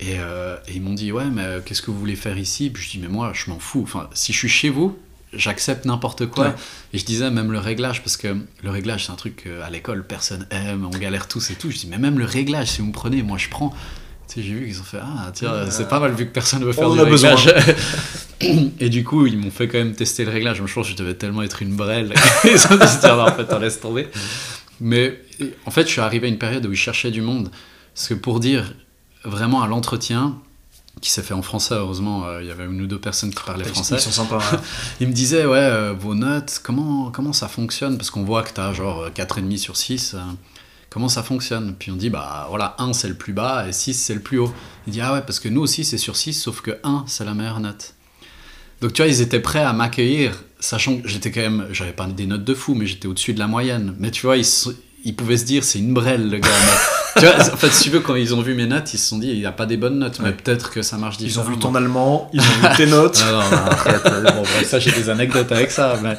Et, 0.00 0.18
euh, 0.18 0.56
et 0.68 0.72
ils 0.74 0.82
m'ont 0.82 0.94
dit, 0.94 1.12
ouais, 1.12 1.26
mais 1.32 1.42
euh, 1.42 1.60
qu'est-ce 1.64 1.80
que 1.82 1.90
vous 1.90 1.98
voulez 1.98 2.16
faire 2.16 2.36
ici? 2.36 2.70
Puis 2.70 2.82
je 2.84 2.90
dis, 2.90 2.98
mais 2.98 3.08
moi, 3.08 3.32
je 3.32 3.48
m'en 3.50 3.58
fous. 3.58 3.82
Enfin, 3.84 4.08
si 4.12 4.32
je 4.32 4.38
suis 4.38 4.48
chez 4.48 4.68
vous, 4.68 4.98
j'accepte 5.32 5.84
n'importe 5.84 6.26
quoi. 6.26 6.48
Ouais. 6.48 6.54
Et 6.92 6.98
je 6.98 7.04
disais 7.04 7.30
même 7.30 7.52
le 7.52 7.58
réglage, 7.58 8.02
parce 8.02 8.16
que 8.16 8.36
le 8.62 8.70
réglage, 8.70 9.06
c'est 9.06 9.12
un 9.12 9.16
truc 9.16 9.44
qu'à 9.44 9.70
l'école, 9.70 10.04
personne 10.06 10.46
aime, 10.50 10.84
on 10.84 10.96
galère 10.98 11.28
tous 11.28 11.50
et 11.50 11.54
tout. 11.54 11.70
Je 11.70 11.76
dis, 11.78 11.86
mais 11.86 11.98
même 11.98 12.18
le 12.18 12.24
réglage, 12.24 12.68
si 12.68 12.80
vous 12.80 12.88
me 12.88 12.92
prenez, 12.92 13.22
moi, 13.22 13.38
je 13.38 13.48
prends. 13.48 13.70
Tu 14.26 14.34
sais, 14.40 14.42
j'ai 14.42 14.54
vu 14.54 14.66
qu'ils 14.66 14.80
ont 14.80 14.84
fait, 14.84 14.98
ah, 15.00 15.30
tiens, 15.34 15.52
Euh, 15.52 15.66
c'est 15.70 15.88
pas 15.88 16.00
mal 16.00 16.12
vu 16.12 16.26
que 16.26 16.32
personne 16.32 16.64
veut 16.64 16.72
faire 16.72 16.88
on 16.88 16.94
du 16.94 17.00
a 17.00 17.04
besoin. 17.04 17.34
réglage. 17.36 17.74
et 18.80 18.88
du 18.88 19.04
coup, 19.04 19.26
ils 19.26 19.38
m'ont 19.38 19.50
fait 19.50 19.68
quand 19.68 19.78
même 19.78 19.94
tester 19.94 20.24
le 20.24 20.30
réglage. 20.32 20.58
Moi, 20.60 20.66
je 20.68 20.74
pense 20.74 20.86
que 20.86 20.92
je 20.92 20.96
devais 20.96 21.14
tellement 21.14 21.42
être 21.42 21.62
une 21.62 21.76
brêle. 21.76 22.12
ils 22.44 22.66
ont 22.72 22.76
dit, 22.76 22.86
tiens, 23.00 23.16
non, 23.16 23.22
en 23.28 23.32
fait, 23.32 23.46
on 23.52 23.58
laisse 23.58 23.80
tomber. 23.80 24.08
Mais 24.80 25.20
en 25.66 25.70
fait, 25.70 25.82
je 25.82 25.92
suis 25.92 26.00
arrivé 26.00 26.26
à 26.26 26.30
une 26.30 26.38
période 26.38 26.66
où 26.66 26.72
ils 26.72 26.76
cherchaient 26.76 27.10
du 27.12 27.20
monde. 27.22 27.50
Parce 27.94 28.08
que 28.08 28.14
pour 28.14 28.40
dire 28.40 28.74
vraiment 29.24 29.62
à 29.62 29.66
l'entretien, 29.66 30.36
qui 31.00 31.10
s'est 31.10 31.22
fait 31.22 31.34
en 31.34 31.42
français, 31.42 31.74
heureusement, 31.74 32.24
euh, 32.26 32.40
il 32.42 32.46
y 32.48 32.50
avait 32.50 32.64
une 32.64 32.80
ou 32.80 32.86
deux 32.86 33.00
personnes 33.00 33.30
qui 33.34 33.42
parlaient 33.44 33.64
Ils, 33.68 33.72
français. 33.74 33.96
ils 33.96 34.00
sont 34.00 34.10
sympas. 34.12 34.38
hein. 34.52 34.60
Il 35.00 35.08
me 35.08 35.12
disait, 35.12 35.44
ouais, 35.44 35.58
euh, 35.58 35.92
vos 35.98 36.14
notes, 36.14 36.60
comment, 36.62 37.10
comment 37.10 37.32
ça 37.32 37.48
fonctionne? 37.48 37.96
Parce 37.96 38.10
qu'on 38.10 38.24
voit 38.24 38.42
que 38.42 38.52
tu 38.54 38.60
as 38.60 38.72
genre 38.72 39.02
euh, 39.02 39.10
4,5 39.10 39.56
sur 39.58 39.76
6. 39.76 40.14
euh, 40.14 40.18
comment 40.90 41.08
ça 41.08 41.22
fonctionne? 41.24 41.74
Puis 41.78 41.90
on 41.90 41.96
dit, 41.96 42.10
bah 42.10 42.46
voilà, 42.48 42.76
1 42.78 42.92
c'est 42.92 43.08
le 43.08 43.14
plus 43.14 43.32
bas 43.32 43.66
et 43.68 43.72
6 43.72 43.92
c'est 43.94 44.14
le 44.14 44.20
plus 44.20 44.38
haut. 44.38 44.52
Il 44.86 44.92
dit, 44.92 45.00
ah 45.00 45.12
ouais, 45.14 45.22
parce 45.22 45.40
que 45.40 45.48
nous 45.48 45.60
aussi 45.62 45.84
c'est 45.84 45.98
sur 45.98 46.14
6, 46.16 46.32
sauf 46.34 46.60
que 46.60 46.78
1 46.84 47.04
c'est 47.08 47.24
la 47.24 47.34
meilleure 47.34 47.60
note. 47.60 47.94
Donc 48.80 48.92
tu 48.92 49.02
vois, 49.02 49.10
ils 49.10 49.20
étaient 49.20 49.40
prêts 49.40 49.64
à 49.64 49.72
m'accueillir, 49.72 50.44
sachant 50.60 50.98
que 50.98 51.08
j'étais 51.08 51.32
quand 51.32 51.40
même, 51.40 51.66
j'avais 51.72 51.92
pas 51.92 52.06
des 52.06 52.26
notes 52.26 52.44
de 52.44 52.54
fou, 52.54 52.74
mais 52.74 52.86
j'étais 52.86 53.08
au-dessus 53.08 53.34
de 53.34 53.38
la 53.40 53.46
moyenne. 53.48 53.94
Mais 53.98 54.10
tu 54.12 54.26
vois, 54.26 54.36
ils, 54.36 54.46
ils 55.04 55.16
pouvaient 55.16 55.38
se 55.38 55.44
dire, 55.44 55.64
c'est 55.64 55.78
une 55.80 55.92
brêle 55.94 56.30
le 56.30 56.38
gars. 56.38 56.48
Tu 57.16 57.24
vois, 57.24 57.40
en 57.40 57.56
fait, 57.56 57.70
si 57.70 57.84
tu 57.84 57.90
veux, 57.90 58.00
quand 58.00 58.14
ils 58.14 58.34
ont 58.34 58.42
vu 58.42 58.54
mes 58.54 58.66
notes, 58.66 58.92
ils 58.94 58.98
se 58.98 59.08
sont 59.08 59.18
dit, 59.18 59.28
il 59.28 59.38
n'y 59.38 59.46
a 59.46 59.52
pas 59.52 59.66
des 59.66 59.76
bonnes 59.76 59.98
notes, 59.98 60.20
mais 60.20 60.32
peut-être 60.32 60.70
que 60.70 60.82
ça 60.82 60.96
marche 60.98 61.16
Ils 61.20 61.24
ont 61.24 61.26
différemment. 61.42 61.50
vu 61.54 61.58
ton 61.58 61.74
allemand, 61.74 62.30
ils 62.32 62.40
ont 62.40 62.68
vu 62.68 62.76
tes 62.76 62.86
notes. 62.90 63.22
Ah 63.24 63.30
non, 63.32 63.38
non, 63.38 63.56
arrête, 63.70 64.06
euh, 64.06 64.22
bon, 64.22 64.42
bref, 64.42 64.66
ça 64.66 64.78
j'ai 64.78 64.90
des 64.92 65.08
anecdotes 65.10 65.50
avec 65.52 65.70
ça, 65.70 65.98
mais, 66.02 66.16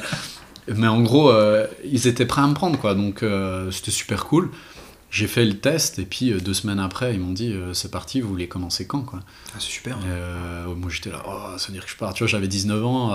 mais 0.74 0.86
en 0.88 1.02
gros, 1.02 1.30
euh, 1.30 1.66
ils 1.84 2.06
étaient 2.06 2.26
prêts 2.26 2.42
à 2.42 2.46
me 2.46 2.54
prendre, 2.54 2.78
quoi, 2.78 2.94
donc 2.94 3.22
euh, 3.22 3.70
c'était 3.70 3.90
super 3.90 4.24
cool. 4.24 4.50
J'ai 5.08 5.28
fait 5.28 5.44
le 5.44 5.56
test, 5.58 5.98
et 6.00 6.04
puis 6.04 6.32
euh, 6.32 6.40
deux 6.40 6.52
semaines 6.52 6.80
après, 6.80 7.14
ils 7.14 7.20
m'ont 7.20 7.32
dit 7.32 7.52
euh, 7.52 7.72
c'est 7.74 7.90
parti, 7.92 8.20
vous 8.20 8.28
voulez 8.28 8.48
commencer 8.48 8.86
quand 8.86 9.02
quoi 9.02 9.20
Ah, 9.50 9.56
c'est 9.60 9.70
super. 9.70 9.96
Euh, 10.06 10.64
Moi 10.74 10.90
j'étais 10.90 11.10
là, 11.10 11.22
oh, 11.26 11.56
ça 11.58 11.68
veut 11.68 11.74
dire 11.74 11.84
que 11.84 11.90
je 11.90 11.96
pars. 11.96 12.12
Tu 12.12 12.24
vois, 12.24 12.28
j'avais 12.28 12.48
19 12.48 12.84
ans, 12.84 13.12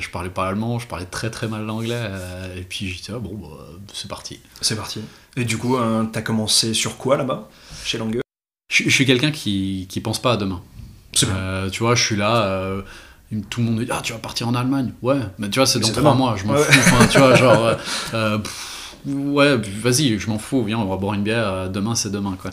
je 0.00 0.08
parlais 0.10 0.28
pas 0.28 0.46
allemand, 0.48 0.78
je 0.80 0.86
parlais 0.88 1.06
très 1.06 1.30
très 1.30 1.46
mal 1.48 1.64
l'anglais, 1.64 2.10
et 2.56 2.62
puis 2.62 2.88
j'étais 2.88 3.12
là, 3.12 3.18
bon, 3.20 3.38
bah, 3.40 3.64
c'est 3.94 4.08
parti. 4.08 4.40
C'est 4.60 4.76
parti. 4.76 5.00
Et 5.36 5.44
du 5.44 5.56
coup, 5.58 5.76
euh, 5.76 6.04
t'as 6.04 6.22
commencé 6.22 6.74
sur 6.74 6.96
quoi 6.98 7.16
là-bas 7.16 7.48
Chez 7.84 7.98
Langue 7.98 8.20
Je, 8.70 8.84
je 8.84 8.90
suis 8.90 9.06
quelqu'un 9.06 9.30
qui, 9.30 9.86
qui 9.88 10.00
pense 10.00 10.20
pas 10.20 10.32
à 10.32 10.36
demain. 10.36 10.60
Euh, 11.24 11.70
tu 11.70 11.80
vois, 11.82 11.94
je 11.94 12.02
suis 12.04 12.16
là, 12.16 12.44
euh, 12.44 12.82
tout 13.50 13.60
le 13.60 13.66
monde 13.66 13.76
me 13.76 13.84
dit 13.84 13.90
Ah, 13.92 14.00
tu 14.02 14.12
vas 14.12 14.18
partir 14.18 14.48
en 14.48 14.54
Allemagne 14.54 14.92
Ouais, 15.02 15.20
mais 15.38 15.48
tu 15.50 15.58
vois, 15.58 15.66
c'est 15.66 15.78
dans 15.78 15.88
trois 15.90 16.14
mois, 16.14 16.36
je 16.36 16.44
m'en 16.44 16.54
Ouais. 16.54 16.62
fous. 16.62 16.78
Enfin, 16.80 17.06
tu 17.06 17.18
vois, 17.18 17.34
genre, 17.36 17.76
euh, 18.14 18.38
pff, 18.38 18.96
ouais, 19.06 19.56
vas-y, 19.56 20.18
je 20.18 20.28
m'en 20.28 20.38
fous, 20.38 20.62
viens, 20.64 20.78
on 20.78 20.86
va 20.86 20.96
boire 20.96 21.14
une 21.14 21.22
bière, 21.22 21.70
demain 21.70 21.94
c'est 21.94 22.10
demain, 22.10 22.36
quoi. 22.40 22.50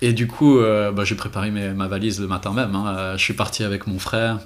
Et 0.00 0.12
du 0.12 0.26
coup, 0.28 0.58
bah, 0.60 1.04
j'ai 1.04 1.14
préparé 1.16 1.50
mes- 1.50 1.72
ma 1.74 1.88
valise 1.88 2.20
le 2.20 2.26
matin 2.28 2.52
même. 2.52 2.74
hein. 2.76 3.14
Je 3.16 3.22
suis 3.22 3.34
parti 3.34 3.64
avec 3.64 3.86
mon 3.86 3.98
frère. 3.98 4.38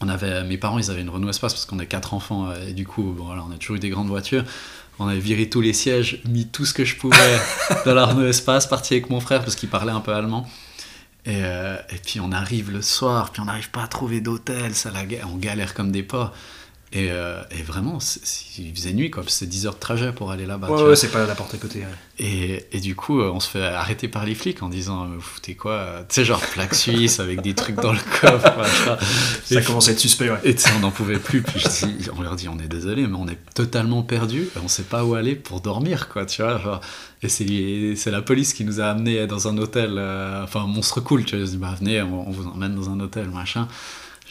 On 0.00 0.08
avait, 0.08 0.42
mes 0.42 0.58
parents, 0.58 0.78
ils 0.80 0.90
avaient 0.90 1.02
une 1.02 1.10
Renault 1.10 1.28
Espace 1.30 1.52
parce 1.52 1.64
qu'on 1.66 1.78
est 1.78 1.86
quatre 1.86 2.14
enfants 2.14 2.48
et 2.68 2.72
du 2.72 2.84
coup, 2.84 3.14
bon, 3.16 3.26
voilà, 3.26 3.44
on 3.48 3.52
a 3.52 3.56
toujours 3.58 3.76
eu 3.76 3.78
des 3.78 3.90
grandes 3.90 4.08
voitures. 4.08 4.42
On 5.02 5.08
avait 5.08 5.20
viré 5.20 5.48
tous 5.48 5.60
les 5.60 5.72
sièges, 5.72 6.22
mis 6.28 6.46
tout 6.46 6.64
ce 6.64 6.72
que 6.72 6.84
je 6.84 6.96
pouvais 6.96 7.38
dans 7.84 7.94
la 7.94 8.06
Renault 8.06 8.26
Espace, 8.26 8.66
parti 8.66 8.94
avec 8.94 9.10
mon 9.10 9.20
frère 9.20 9.40
parce 9.40 9.56
qu'il 9.56 9.68
parlait 9.68 9.92
un 9.92 10.00
peu 10.00 10.12
allemand. 10.14 10.48
Et, 11.24 11.40
euh, 11.42 11.76
et 11.90 11.98
puis 11.98 12.20
on 12.20 12.32
arrive 12.32 12.70
le 12.70 12.82
soir, 12.82 13.30
puis 13.30 13.40
on 13.40 13.44
n'arrive 13.44 13.70
pas 13.70 13.82
à 13.82 13.86
trouver 13.86 14.20
d'hôtel, 14.20 14.74
ça 14.74 14.90
la 14.90 15.02
on 15.32 15.36
galère 15.36 15.74
comme 15.74 15.92
des 15.92 16.02
porcs. 16.02 16.32
Et, 16.94 17.10
euh, 17.10 17.42
et 17.50 17.62
vraiment, 17.62 17.98
il 18.58 18.74
faisait 18.74 18.92
nuit, 18.92 19.10
quoi. 19.10 19.22
C'est 19.26 19.46
10 19.48 19.66
heures 19.66 19.74
de 19.74 19.78
trajet 19.80 20.12
pour 20.12 20.30
aller 20.30 20.44
là-bas. 20.44 20.68
Ouais, 20.70 20.82
ouais, 20.82 20.96
c'est 20.96 21.08
pas 21.10 21.26
la 21.26 21.34
porte 21.34 21.54
à 21.54 21.56
côté. 21.56 21.78
ouais. 21.78 21.86
Et, 22.18 22.66
et 22.72 22.80
du 22.80 22.94
coup, 22.94 23.20
euh, 23.22 23.30
on 23.32 23.40
se 23.40 23.48
fait 23.48 23.64
arrêter 23.64 24.08
par 24.08 24.26
les 24.26 24.34
flics 24.34 24.62
en 24.62 24.68
disant 24.68 25.04
euh, 25.04 25.14
Vous 25.14 25.20
foutez 25.22 25.54
quoi 25.54 26.04
Tu 26.10 26.16
sais, 26.16 26.24
genre 26.26 26.40
plaque 26.40 26.74
suisse 26.74 27.18
avec 27.18 27.40
des 27.40 27.54
trucs 27.54 27.76
dans 27.76 27.92
le 27.94 27.98
coffre. 28.20 28.56
machin. 28.58 28.98
Ça 29.44 29.60
Et- 29.60 29.64
commence 29.64 29.88
à 29.88 29.92
être 29.92 29.98
suspect, 30.00 30.28
ouais. 30.30 30.38
et 30.44 30.54
tu 30.54 30.60
sais, 30.60 30.70
on 30.76 30.80
n'en 30.80 30.90
pouvait 30.90 31.18
plus. 31.18 31.40
Puis 31.40 31.60
je 31.60 31.86
dis- 31.86 32.10
on 32.14 32.20
leur 32.20 32.36
dit 32.36 32.48
on 32.48 32.58
est 32.58 32.68
désolé, 32.68 33.06
mais 33.06 33.16
on 33.16 33.26
est 33.26 33.38
totalement 33.54 34.02
perdu. 34.02 34.48
On 34.62 34.68
sait 34.68 34.82
pas 34.82 35.02
où 35.06 35.14
aller 35.14 35.34
pour 35.34 35.62
dormir, 35.62 36.10
quoi. 36.10 36.26
Tu 36.26 36.42
vois. 36.42 36.58
genre. 36.60 36.80
et 37.22 37.28
c'est 37.96 38.10
la 38.10 38.20
police 38.20 38.52
qui 38.52 38.64
nous 38.66 38.80
a 38.80 38.84
amenés 38.84 39.26
dans 39.26 39.48
un 39.48 39.56
hôtel, 39.56 39.94
euh, 39.96 40.44
enfin 40.44 40.66
monstre 40.66 41.00
cool. 41.00 41.24
Tu 41.24 41.36
vois. 41.36 41.46
Je 41.46 41.50
dis 41.52 41.56
bah 41.56 41.74
venez, 41.78 42.02
on, 42.02 42.28
on 42.28 42.30
vous 42.30 42.46
emmène 42.48 42.74
dans 42.74 42.90
un 42.90 43.00
hôtel, 43.00 43.28
machin. 43.30 43.66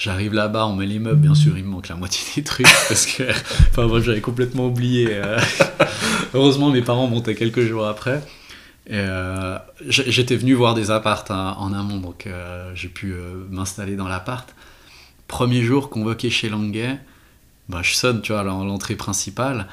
J'arrive 0.01 0.33
là-bas, 0.33 0.65
on 0.65 0.75
met 0.75 0.87
les 0.87 0.97
meubles, 0.97 1.21
bien 1.21 1.35
sûr, 1.35 1.55
il 1.59 1.63
me 1.63 1.69
manque 1.69 1.87
la 1.87 1.93
moitié 1.93 2.23
des 2.35 2.43
trucs 2.43 2.65
parce 2.87 3.05
que, 3.05 3.21
enfin, 3.69 3.85
moi 3.85 3.99
j'avais 4.01 4.19
complètement 4.19 4.65
oublié. 4.65 5.09
euh. 5.11 5.39
Heureusement, 6.33 6.71
mes 6.71 6.81
parents 6.81 7.05
montaient 7.05 7.35
quelques 7.35 7.61
jours 7.67 7.85
après. 7.85 8.23
Euh, 8.89 9.59
j'étais 9.87 10.35
venu 10.35 10.55
voir 10.55 10.73
des 10.73 10.89
appartes 10.89 11.29
hein, 11.29 11.55
en 11.59 11.71
amont, 11.71 11.99
donc 11.99 12.25
euh, 12.25 12.71
j'ai 12.73 12.87
pu 12.87 13.13
m'installer 13.51 13.95
dans 13.95 14.07
l'appart. 14.07 14.55
Premier 15.27 15.61
jour, 15.61 15.91
convoqué 15.91 16.31
chez 16.31 16.49
Languet, 16.49 16.97
bah, 17.69 17.81
je 17.83 17.93
sonne, 17.93 18.23
tu 18.23 18.31
vois, 18.31 18.41
à 18.41 18.43
l'entrée 18.43 18.95
principale. 18.95 19.67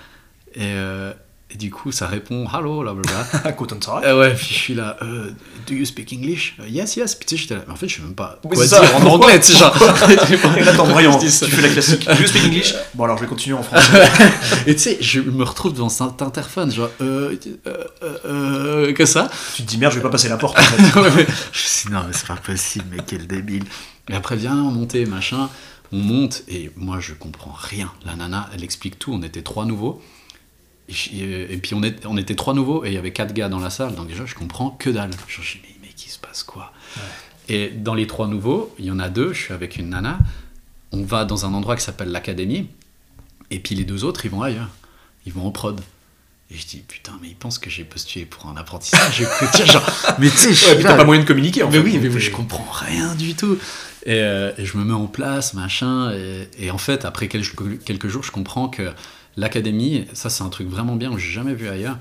Et 1.50 1.57
du 1.57 1.71
coup, 1.71 1.93
ça 1.93 2.07
répond 2.07 2.47
Hello, 2.52 2.83
blablabla. 2.83 3.26
À 3.45 3.52
Cotton 3.52 3.78
Sarah. 3.81 4.07
Et 4.07 4.12
ouais, 4.12 4.35
puis 4.35 4.47
je 4.49 4.52
suis 4.55 4.75
là, 4.75 4.97
euh, 5.02 5.31
Do 5.67 5.75
you 5.75 5.87
speak 5.87 6.12
English? 6.12 6.57
Euh, 6.61 6.69
Yes, 6.69 6.97
yes. 6.97 7.14
Puis 7.14 7.26
tu 7.26 7.37
sais, 7.37 7.43
j'étais 7.43 7.55
là, 7.55 7.62
mais 7.67 7.73
en 7.73 7.76
fait, 7.76 7.88
je 7.88 7.97
sais 7.97 8.02
même 8.02 8.14
pas 8.14 8.38
Oui, 8.45 8.55
quoi 8.57 8.67
ça. 8.67 8.81
dire 8.81 8.97
en 8.97 9.07
anglais, 9.07 9.40
tu 9.40 9.52
sais, 9.52 9.59
genre. 9.59 9.75
Et 10.11 10.14
là, 10.17 10.73
Je 10.73 11.45
tu 11.47 11.50
fais 11.50 11.62
la 11.62 11.69
classique. 11.71 12.05
Do 12.07 12.12
you 12.21 12.26
speak 12.26 12.45
English? 12.45 12.75
Bon, 12.95 13.05
alors 13.05 13.17
je 13.17 13.23
vais 13.23 13.28
continuer 13.28 13.57
en 13.57 13.62
français. 13.62 14.09
Et 14.67 14.75
tu 14.75 14.83
sais, 14.83 14.99
je 15.00 15.21
me 15.21 15.43
retrouve 15.45 15.73
devant 15.73 15.88
cet 15.88 16.21
interphone, 16.21 16.71
genre, 16.71 16.90
euh, 17.00 17.35
euh, 17.67 17.85
euh, 18.02 18.19
euh, 18.26 18.93
que 18.93 19.07
ça 19.07 19.31
tu 19.55 19.62
te 19.62 19.69
dis 19.69 19.78
merde, 19.78 19.93
je 19.93 19.99
vais 19.99 20.02
pas 20.02 20.11
passer 20.11 20.28
la 20.28 20.37
porte 20.37 20.59
en 20.59 20.62
fait. 20.62 21.00
Ouais, 21.00 21.11
mais 21.17 21.25
je 21.25 21.31
me 21.31 21.33
suis 21.52 21.87
dit, 21.88 21.93
non, 21.95 22.00
mais 22.07 22.12
c'est 22.12 22.26
pas 22.26 22.37
possible, 22.37 22.85
mais 22.90 22.99
quel 23.07 23.26
débile. 23.26 23.64
Et 24.11 24.14
après, 24.14 24.37
viens, 24.37 24.57
on 24.57 24.71
monter, 24.71 25.07
machin. 25.07 25.49
On 25.93 25.99
monte, 25.99 26.43
et 26.49 26.71
moi, 26.76 26.99
je 27.00 27.14
comprends 27.14 27.55
rien. 27.57 27.90
La 28.05 28.14
nana, 28.17 28.50
elle 28.55 28.62
explique 28.64 28.99
tout. 28.99 29.12
On 29.12 29.23
était 29.23 29.40
trois 29.43 29.64
nouveaux. 29.64 30.02
Et, 30.88 30.92
je- 30.92 31.52
et 31.52 31.57
puis, 31.59 31.75
on, 31.75 31.83
est, 31.83 32.04
on 32.07 32.16
était 32.16 32.35
trois 32.35 32.54
nouveaux, 32.54 32.85
et 32.85 32.88
il 32.88 32.95
y 32.95 32.99
avait 32.99 33.12
quatre 33.12 33.35
gars 33.35 33.49
dans 33.49 33.59
la 33.61 33.71
salle. 33.71 33.95
Donc, 33.95 34.09
déjà, 34.09 34.25
je 34.26 34.35
comprends 34.35 34.71
que 34.71 34.90
dalle. 34.90 35.11
Je 35.28 35.40
me 35.40 35.45
dis, 35.45 35.59
mais, 35.62 35.76
mais 35.83 35.88
qui 35.95 36.09
se 36.11 36.18
passe 36.18 36.42
quoi? 36.42 36.73
Et 37.49 37.68
dans 37.71 37.95
les 37.95 38.07
trois 38.07 38.26
nouveaux, 38.28 38.75
il 38.78 38.85
y 38.87 38.90
en 38.90 38.99
a 38.99 39.09
deux, 39.09 39.33
je 39.33 39.40
suis 39.42 39.54
avec 39.54 39.76
une 39.76 39.90
nana. 39.90 40.18
On 40.92 41.02
va 41.02 41.25
dans 41.25 41.45
un 41.47 41.52
endroit 41.54 41.76
qui 41.76 41.85
s'appelle 41.85 42.11
l'Académie. 42.11 42.68
Et 43.50 43.59
puis, 43.59 43.75
les 43.75 43.85
deux 43.85 44.04
autres, 44.04 44.25
ils 44.25 44.30
vont 44.30 44.42
ailleurs. 44.42 44.68
Ils 45.26 45.33
vont 45.33 45.47
en 45.47 45.50
prod. 45.50 45.80
Et 46.50 46.57
je 46.57 46.66
dis, 46.66 46.78
putain, 46.78 47.12
mais 47.21 47.28
ils 47.28 47.37
pensent 47.37 47.59
que 47.59 47.68
j'ai 47.68 47.85
postulé 47.85 48.25
pour 48.25 48.47
un 48.47 48.57
apprentissage. 48.57 49.23
Tiens, 49.52 49.66
genre, 49.66 49.87
mais 50.18 50.30
tu 50.30 50.37
sais, 50.38 50.54
je 50.54 50.66
Ouais, 50.76 50.83
t'as 50.83 50.97
pas 50.97 51.04
moyen 51.04 51.21
de 51.21 51.26
communiquer 51.26 51.62
en 51.62 51.66
mais 51.71 51.75
fait. 51.76 51.78
oui, 51.85 51.99
mais 52.00 52.09
donc 52.09 52.16
je 52.18 52.30
comprends 52.30 52.66
rien 52.71 53.14
du 53.14 53.35
tout. 53.35 53.59
Et, 54.07 54.14
euh, 54.23 54.52
et 54.57 54.64
je 54.64 54.78
me 54.78 54.85
mets 54.85 54.95
en 54.95 55.07
place, 55.09 55.52
machin. 55.52 56.11
Et, 56.12 56.49
et 56.59 56.71
en 56.71 56.78
fait, 56.78 57.04
après 57.04 57.28
quelques, 57.28 57.85
quelques 57.85 58.09
jours, 58.09 58.23
je 58.25 58.30
comprends 58.30 58.68
que 58.71 58.90
l'académie, 59.40 60.07
ça 60.12 60.30
c'est 60.30 60.42
un 60.45 60.49
truc 60.49 60.68
vraiment 60.68 60.97
bien 60.97 61.16
j'ai 61.18 61.30
jamais 61.33 61.54
vu 61.54 61.68
ailleurs. 61.68 61.99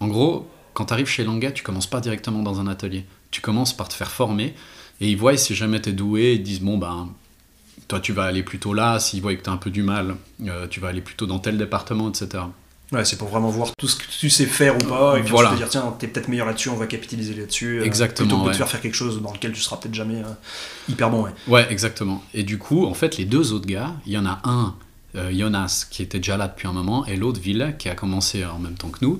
En 0.00 0.08
gros, 0.08 0.48
quand 0.74 0.86
tu 0.86 0.92
arrives 0.92 1.06
chez 1.08 1.24
Languet, 1.24 1.52
tu 1.52 1.62
commences 1.62 1.86
pas 1.86 2.00
directement 2.00 2.42
dans 2.42 2.60
un 2.60 2.66
atelier. 2.66 3.04
Tu 3.30 3.40
commences 3.40 3.74
par 3.76 3.88
te 3.88 3.94
faire 3.94 4.10
former. 4.10 4.54
Et 5.00 5.10
ils 5.10 5.16
voient 5.16 5.36
si 5.36 5.54
jamais 5.54 5.80
tu 5.80 5.90
es 5.90 5.92
doué, 5.92 6.34
ils 6.34 6.42
disent 6.42 6.60
bon 6.60 6.78
ben. 6.78 7.08
Toi, 7.88 8.00
tu 8.00 8.12
vas 8.12 8.24
aller 8.24 8.42
plutôt 8.42 8.74
là. 8.74 8.98
S'ils 8.98 9.22
voient 9.22 9.34
que 9.36 9.42
tu 9.42 9.48
as 9.48 9.52
un 9.52 9.58
peu 9.58 9.70
du 9.70 9.82
mal, 9.82 10.16
euh, 10.46 10.66
tu 10.66 10.80
vas 10.80 10.88
aller 10.88 11.00
plutôt 11.00 11.26
dans 11.26 11.38
tel 11.38 11.56
département, 11.56 12.08
etc. 12.08 12.42
Ouais, 12.92 13.04
c'est 13.04 13.16
pour 13.16 13.28
vraiment 13.28 13.48
voir 13.50 13.70
tout 13.78 13.86
ce 13.88 13.96
que 13.96 14.04
tu 14.20 14.28
sais 14.30 14.46
faire 14.46 14.74
ou 14.76 14.78
pas, 14.88 15.18
et 15.18 15.22
puis 15.22 15.30
Voilà. 15.30 15.50
te 15.50 15.56
dire 15.56 15.68
tiens, 15.68 15.94
t'es 15.98 16.06
peut-être 16.08 16.28
meilleur 16.28 16.46
là-dessus, 16.46 16.68
on 16.68 16.76
va 16.76 16.86
capitaliser 16.86 17.34
là-dessus. 17.34 17.80
euh, 17.80 17.84
Exactement, 17.84 18.28
Plutôt 18.28 18.42
que 18.42 18.46
ouais. 18.48 18.52
te 18.52 18.56
faire 18.58 18.68
faire 18.68 18.80
quelque 18.80 18.94
chose 18.94 19.20
dans 19.22 19.32
lequel 19.32 19.52
tu 19.52 19.60
seras 19.60 19.76
peut-être 19.76 19.94
jamais 19.94 20.16
euh, 20.16 20.28
hyper 20.88 21.10
bon, 21.10 21.22
ouais. 21.24 21.30
Ouais, 21.48 21.66
exactement. 21.70 22.22
Et 22.34 22.42
du 22.42 22.58
coup, 22.58 22.86
en 22.86 22.94
fait, 22.94 23.16
les 23.18 23.24
deux 23.24 23.52
autres 23.52 23.66
gars, 23.66 23.92
il 24.06 24.12
y 24.12 24.18
en 24.18 24.26
a 24.26 24.40
un, 24.44 24.74
Jonas, 25.32 25.86
qui 25.90 26.02
était 26.02 26.18
déjà 26.18 26.36
là 26.36 26.48
depuis 26.48 26.68
un 26.68 26.72
moment, 26.72 27.06
et 27.06 27.16
l'autre, 27.16 27.40
Ville, 27.40 27.74
qui 27.78 27.88
a 27.88 27.94
commencé 27.94 28.44
en 28.44 28.58
même 28.58 28.74
temps 28.74 28.90
que 28.90 29.04
nous. 29.04 29.18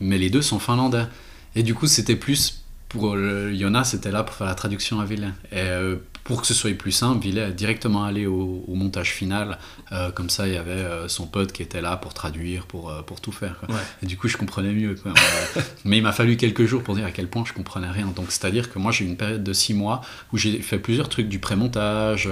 Mais 0.00 0.18
les 0.18 0.30
deux 0.30 0.42
sont 0.42 0.58
finlandais. 0.58 1.06
Et 1.54 1.62
du 1.62 1.74
coup, 1.74 1.86
c'était 1.86 2.16
plus 2.16 2.62
pour 2.88 3.16
le, 3.16 3.54
Jonas, 3.54 3.84
c'était 3.84 4.10
là 4.10 4.22
pour 4.22 4.34
faire 4.34 4.46
la 4.46 4.54
traduction 4.54 5.00
à 5.00 5.04
Ville. 5.04 5.32
Et 5.52 5.56
euh, 5.56 5.96
pour 6.26 6.40
que 6.40 6.46
ce 6.48 6.54
soit 6.54 6.74
plus 6.76 6.90
simple, 6.90 7.22
Ville 7.22 7.38
est 7.38 7.52
directement 7.52 8.02
allé 8.02 8.26
au, 8.26 8.64
au 8.66 8.74
montage 8.74 9.12
final. 9.12 9.58
Euh, 9.92 10.10
comme 10.10 10.28
ça, 10.28 10.48
il 10.48 10.54
y 10.54 10.56
avait 10.56 10.72
euh, 10.72 11.06
son 11.06 11.28
pote 11.28 11.52
qui 11.52 11.62
était 11.62 11.80
là 11.80 11.96
pour 11.96 12.14
traduire, 12.14 12.66
pour, 12.66 12.90
euh, 12.90 13.02
pour 13.02 13.20
tout 13.20 13.30
faire. 13.30 13.60
quoi. 13.60 13.72
Ouais. 13.72 13.80
Et 14.02 14.06
du 14.06 14.16
coup, 14.16 14.26
je 14.26 14.36
comprenais 14.36 14.72
mieux. 14.72 14.96
quoi. 14.96 15.14
Mais 15.84 15.98
il 15.98 16.02
m'a 16.02 16.10
fallu 16.10 16.36
quelques 16.36 16.66
jours 16.66 16.82
pour 16.82 16.96
dire 16.96 17.06
à 17.06 17.12
quel 17.12 17.28
point 17.28 17.44
je 17.46 17.52
comprenais 17.52 17.88
rien. 17.88 18.06
Donc, 18.08 18.32
c'est-à-dire 18.32 18.72
que 18.72 18.80
moi, 18.80 18.90
j'ai 18.90 19.04
eu 19.04 19.08
une 19.08 19.16
période 19.16 19.44
de 19.44 19.52
six 19.52 19.72
mois 19.72 20.00
où 20.32 20.36
j'ai 20.36 20.58
fait 20.58 20.80
plusieurs 20.80 21.08
trucs 21.08 21.28
du 21.28 21.38
pré-montage, 21.38 22.28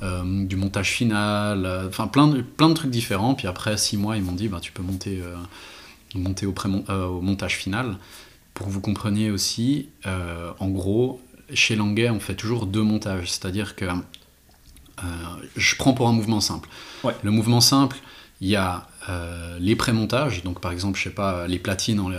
du 0.00 0.56
montage 0.56 0.90
final, 0.90 1.86
enfin 1.86 2.06
plein 2.06 2.28
de, 2.28 2.40
plein 2.40 2.70
de 2.70 2.74
trucs 2.74 2.90
différents. 2.90 3.34
Puis 3.34 3.46
après 3.46 3.76
six 3.76 3.98
mois, 3.98 4.16
ils 4.16 4.22
m'ont 4.22 4.32
dit 4.32 4.48
bah, 4.48 4.60
tu 4.62 4.72
peux 4.72 4.82
monter, 4.82 5.22
monter 6.14 6.46
au, 6.46 6.52
pré 6.52 6.70
au 6.70 7.20
montage 7.20 7.56
final. 7.56 7.98
Pour 8.54 8.66
que 8.66 8.72
vous 8.72 8.80
compreniez 8.80 9.30
aussi, 9.30 9.88
en 10.06 10.68
gros, 10.68 11.20
chez 11.52 11.76
Languet, 11.76 12.10
on 12.10 12.20
fait 12.20 12.34
toujours 12.34 12.66
deux 12.66 12.82
montages. 12.82 13.30
C'est-à-dire 13.30 13.74
que 13.76 13.84
euh, 13.84 15.02
je 15.56 15.76
prends 15.76 15.92
pour 15.94 16.08
un 16.08 16.12
mouvement 16.12 16.40
simple. 16.40 16.68
Ouais. 17.04 17.14
Le 17.22 17.30
mouvement 17.30 17.60
simple, 17.60 17.96
il 18.40 18.48
y 18.48 18.56
a 18.56 18.86
euh, 19.08 19.56
les 19.60 19.74
pré-montages, 19.76 20.42
donc 20.44 20.60
par 20.60 20.72
exemple, 20.72 20.98
je 20.98 21.04
sais 21.04 21.10
pas, 21.10 21.46
les 21.46 21.58
platines 21.58 22.00
en- 22.00 22.10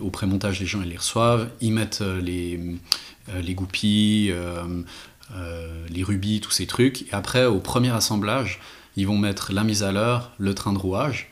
au 0.00 0.10
pré-montage, 0.10 0.58
les 0.60 0.66
gens 0.66 0.80
ils 0.82 0.88
les 0.88 0.96
reçoivent, 0.96 1.48
ils 1.60 1.72
mettent 1.72 2.00
euh, 2.02 2.20
les, 2.20 2.58
euh, 3.30 3.40
les 3.42 3.54
goupilles, 3.54 4.32
euh, 4.32 4.82
les 5.88 6.02
rubis, 6.02 6.40
tous 6.40 6.50
ces 6.50 6.66
trucs. 6.66 7.02
Et 7.02 7.12
après, 7.12 7.46
au 7.46 7.58
premier 7.60 7.90
assemblage, 7.90 8.58
ils 8.96 9.06
vont 9.06 9.18
mettre 9.18 9.52
la 9.52 9.62
mise 9.64 9.82
à 9.82 9.92
l'heure, 9.92 10.32
le 10.38 10.54
train 10.54 10.72
de 10.72 10.78
rouage. 10.78 11.28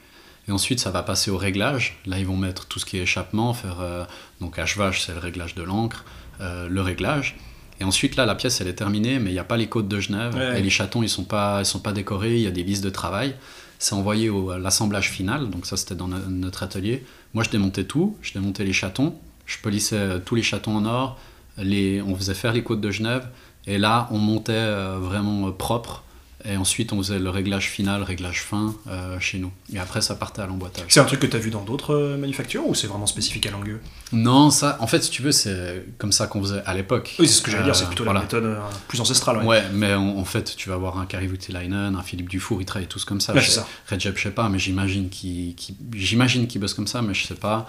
Et 0.47 0.53
ensuite, 0.53 0.79
ça 0.81 0.91
va 0.91 1.03
passer 1.03 1.31
au 1.31 1.37
réglage. 1.37 1.99
Là, 2.07 2.19
ils 2.19 2.27
vont 2.27 2.37
mettre 2.37 2.67
tout 2.67 2.79
ce 2.79 2.87
qui 2.87 2.97
est 2.97 3.03
échappement, 3.03 3.53
faire 3.55 4.07
donc 4.41 4.57
HVAC, 4.59 4.95
c'est 4.95 5.13
le 5.13 5.19
réglage 5.19 5.55
de 5.55 5.63
l'encre, 5.63 6.05
le 6.41 6.81
réglage. 6.81 7.37
Et 7.81 7.85
ensuite, 7.85 8.17
là, 8.17 8.27
la 8.27 8.35
pièce, 8.35 8.61
elle 8.61 8.67
est 8.67 8.75
terminée, 8.75 9.19
mais 9.21 9.31
il 9.31 9.35
n'y 9.35 9.39
a 9.39 9.45
pas 9.45 9.57
les 9.57 9.69
côtes 9.69 9.87
de 9.87 10.01
Genève. 10.01 10.35
Ouais. 10.35 10.59
Et 10.59 10.63
les 10.63 10.71
chatons, 10.71 11.03
ils 11.03 11.09
sont 11.09 11.25
pas, 11.25 11.61
ils 11.61 11.67
sont 11.67 11.79
pas 11.79 11.93
décorés. 11.93 12.35
Il 12.35 12.43
y 12.43 12.47
a 12.47 12.51
des 12.51 12.65
vis 12.65 12.81
de 12.81 12.91
travail. 12.91 13.35
C'est 13.79 13.95
envoyé 13.95 14.29
au, 14.29 14.51
à 14.51 14.59
l'assemblage 14.59 15.11
final. 15.11 15.49
Donc 15.51 15.65
ça, 15.65 15.77
c'était 15.77 15.95
dans 15.95 16.09
no- 16.09 16.19
notre 16.29 16.65
atelier. 16.65 17.05
Moi, 17.35 17.45
je 17.45 17.51
démontais 17.51 17.85
tout. 17.85 18.17
Je 18.21 18.33
démontais 18.33 18.65
les 18.65 18.73
chatons. 18.73 19.15
Je 19.47 19.59
polissais 19.59 19.97
euh, 19.97 20.19
tous 20.19 20.35
les 20.35 20.43
chatons 20.43 20.77
en 20.77 20.87
or. 20.87 21.21
Les, 21.57 22.03
on 22.03 22.17
faisait 22.17 22.35
faire 22.35 22.53
les 22.53 22.65
côtes 22.65 22.81
de 22.81 22.91
Genève. 22.91 23.29
Et 23.69 23.79
là, 23.79 24.09
on 24.11 24.19
montait 24.19 24.53
euh, 24.55 24.99
vraiment 25.01 25.47
euh, 25.47 25.51
propre. 25.53 26.03
Et 26.45 26.57
ensuite, 26.57 26.93
on 26.93 26.99
faisait 26.99 27.19
le 27.19 27.31
réglage 27.31 27.69
final, 27.69 28.05
réglage 28.05 28.43
fin 28.45 28.73
euh, 28.87 29.19
chez 29.19 29.39
nous. 29.39 29.51
Et 29.73 29.79
après, 29.81 30.01
ça 30.01 30.15
partait 30.15 30.41
à 30.41 30.47
l'emboîtage. 30.47 30.85
C'est 30.89 31.01
un 31.01 31.05
truc 31.05 31.19
que 31.19 31.27
t'as 31.27 31.39
vu 31.39 31.51
dans 31.51 31.65
d'autres 31.65 31.95
euh, 31.95 32.17
manufactures 32.17 32.65
ou 32.65 32.77
c'est 32.77 32.87
vraiment 32.87 33.07
spécifique 33.07 33.45
à 33.47 33.51
Langueux? 33.51 33.81
Non, 34.13 34.51
ça, 34.51 34.77
en 34.81 34.87
fait, 34.87 35.03
si 35.03 35.11
tu 35.11 35.21
veux, 35.23 35.33
c'est 35.33 35.85
comme 35.99 36.13
ça 36.13 36.29
qu'on 36.29 36.41
faisait 36.41 36.63
à 36.65 36.75
l'époque. 36.75 37.17
Oui, 37.19 37.27
c'est 37.27 37.35
ce 37.35 37.43
que 37.43 37.51
j'allais 37.51 37.65
dire, 37.65 37.75
c'est 37.75 37.85
Euh, 37.85 37.89
plutôt 37.89 38.05
voilà. 38.05 38.21
la 38.21 38.25
méthode 38.25 38.57
plus 38.87 39.01
ancestrale. 39.01 39.39
Ouais. 39.39 39.47
Ouais, 39.47 39.63
mais 39.73 39.95
en, 39.95 40.17
en 40.17 40.25
fait, 40.25 40.55
tu 40.57 40.69
vas 40.69 40.77
avoir 40.77 40.99
un 40.99 41.07
Kari 41.07 41.27
Voutilainen, 41.27 41.97
un 41.97 42.03
Philippe 42.03 42.29
Dufour, 42.29 42.63
ils 42.63 42.67
travaillent 42.67 42.87
tous 42.87 43.05
comme 43.05 43.21
ça. 43.21 43.35
Ça. 43.43 43.67
Recep, 43.91 44.17
je 44.17 44.23
sais 44.23 44.31
pas, 44.31 44.49
mais 44.49 44.61
j'imagine 44.61 45.09
qu'ils 45.09 45.57
j'imagine 45.93 46.47
qu'ils 46.47 46.61
bossent 46.61 46.75
comme 46.75 46.87
ça, 46.87 47.03
mais 47.03 47.15
je 47.15 47.27
sais 47.27 47.35
pas. 47.35 47.69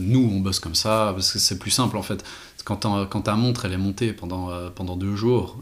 Nous, 0.00 0.30
on 0.34 0.40
bosse 0.40 0.58
comme 0.58 0.74
ça, 0.74 1.12
parce 1.14 1.32
que 1.32 1.38
c'est 1.38 1.58
plus 1.60 1.70
simple 1.70 1.96
en 1.96 2.02
fait. 2.02 2.24
Quand, 2.64 2.86
quand 3.08 3.22
ta 3.22 3.34
montre, 3.36 3.64
elle 3.64 3.72
est 3.72 3.78
montée 3.78 4.12
pendant, 4.12 4.50
pendant 4.74 4.96
deux 4.96 5.14
jours, 5.16 5.58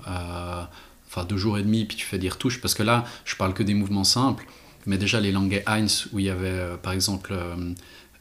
enfin 1.19 1.27
deux 1.27 1.37
jours 1.37 1.59
et 1.59 1.63
demi, 1.63 1.85
puis 1.85 1.97
tu 1.97 2.07
fais 2.07 2.19
des 2.19 2.29
retouches, 2.29 2.61
parce 2.61 2.75
que 2.75 2.83
là, 2.83 3.05
je 3.25 3.37
parle 3.37 3.55
que 3.55 3.63
des 3.63 3.75
mouvements 3.75 4.05
simples, 4.05 4.47
mais 4.87 4.99
déjà 4.99 5.21
les 5.21 5.33
langues 5.33 5.63
Heinz, 5.67 6.09
où 6.13 6.19
il 6.19 6.27
y 6.27 6.31
avait 6.31 6.49
euh, 6.49 6.77
par 6.77 6.93
exemple 6.93 7.33
euh, 7.33 7.75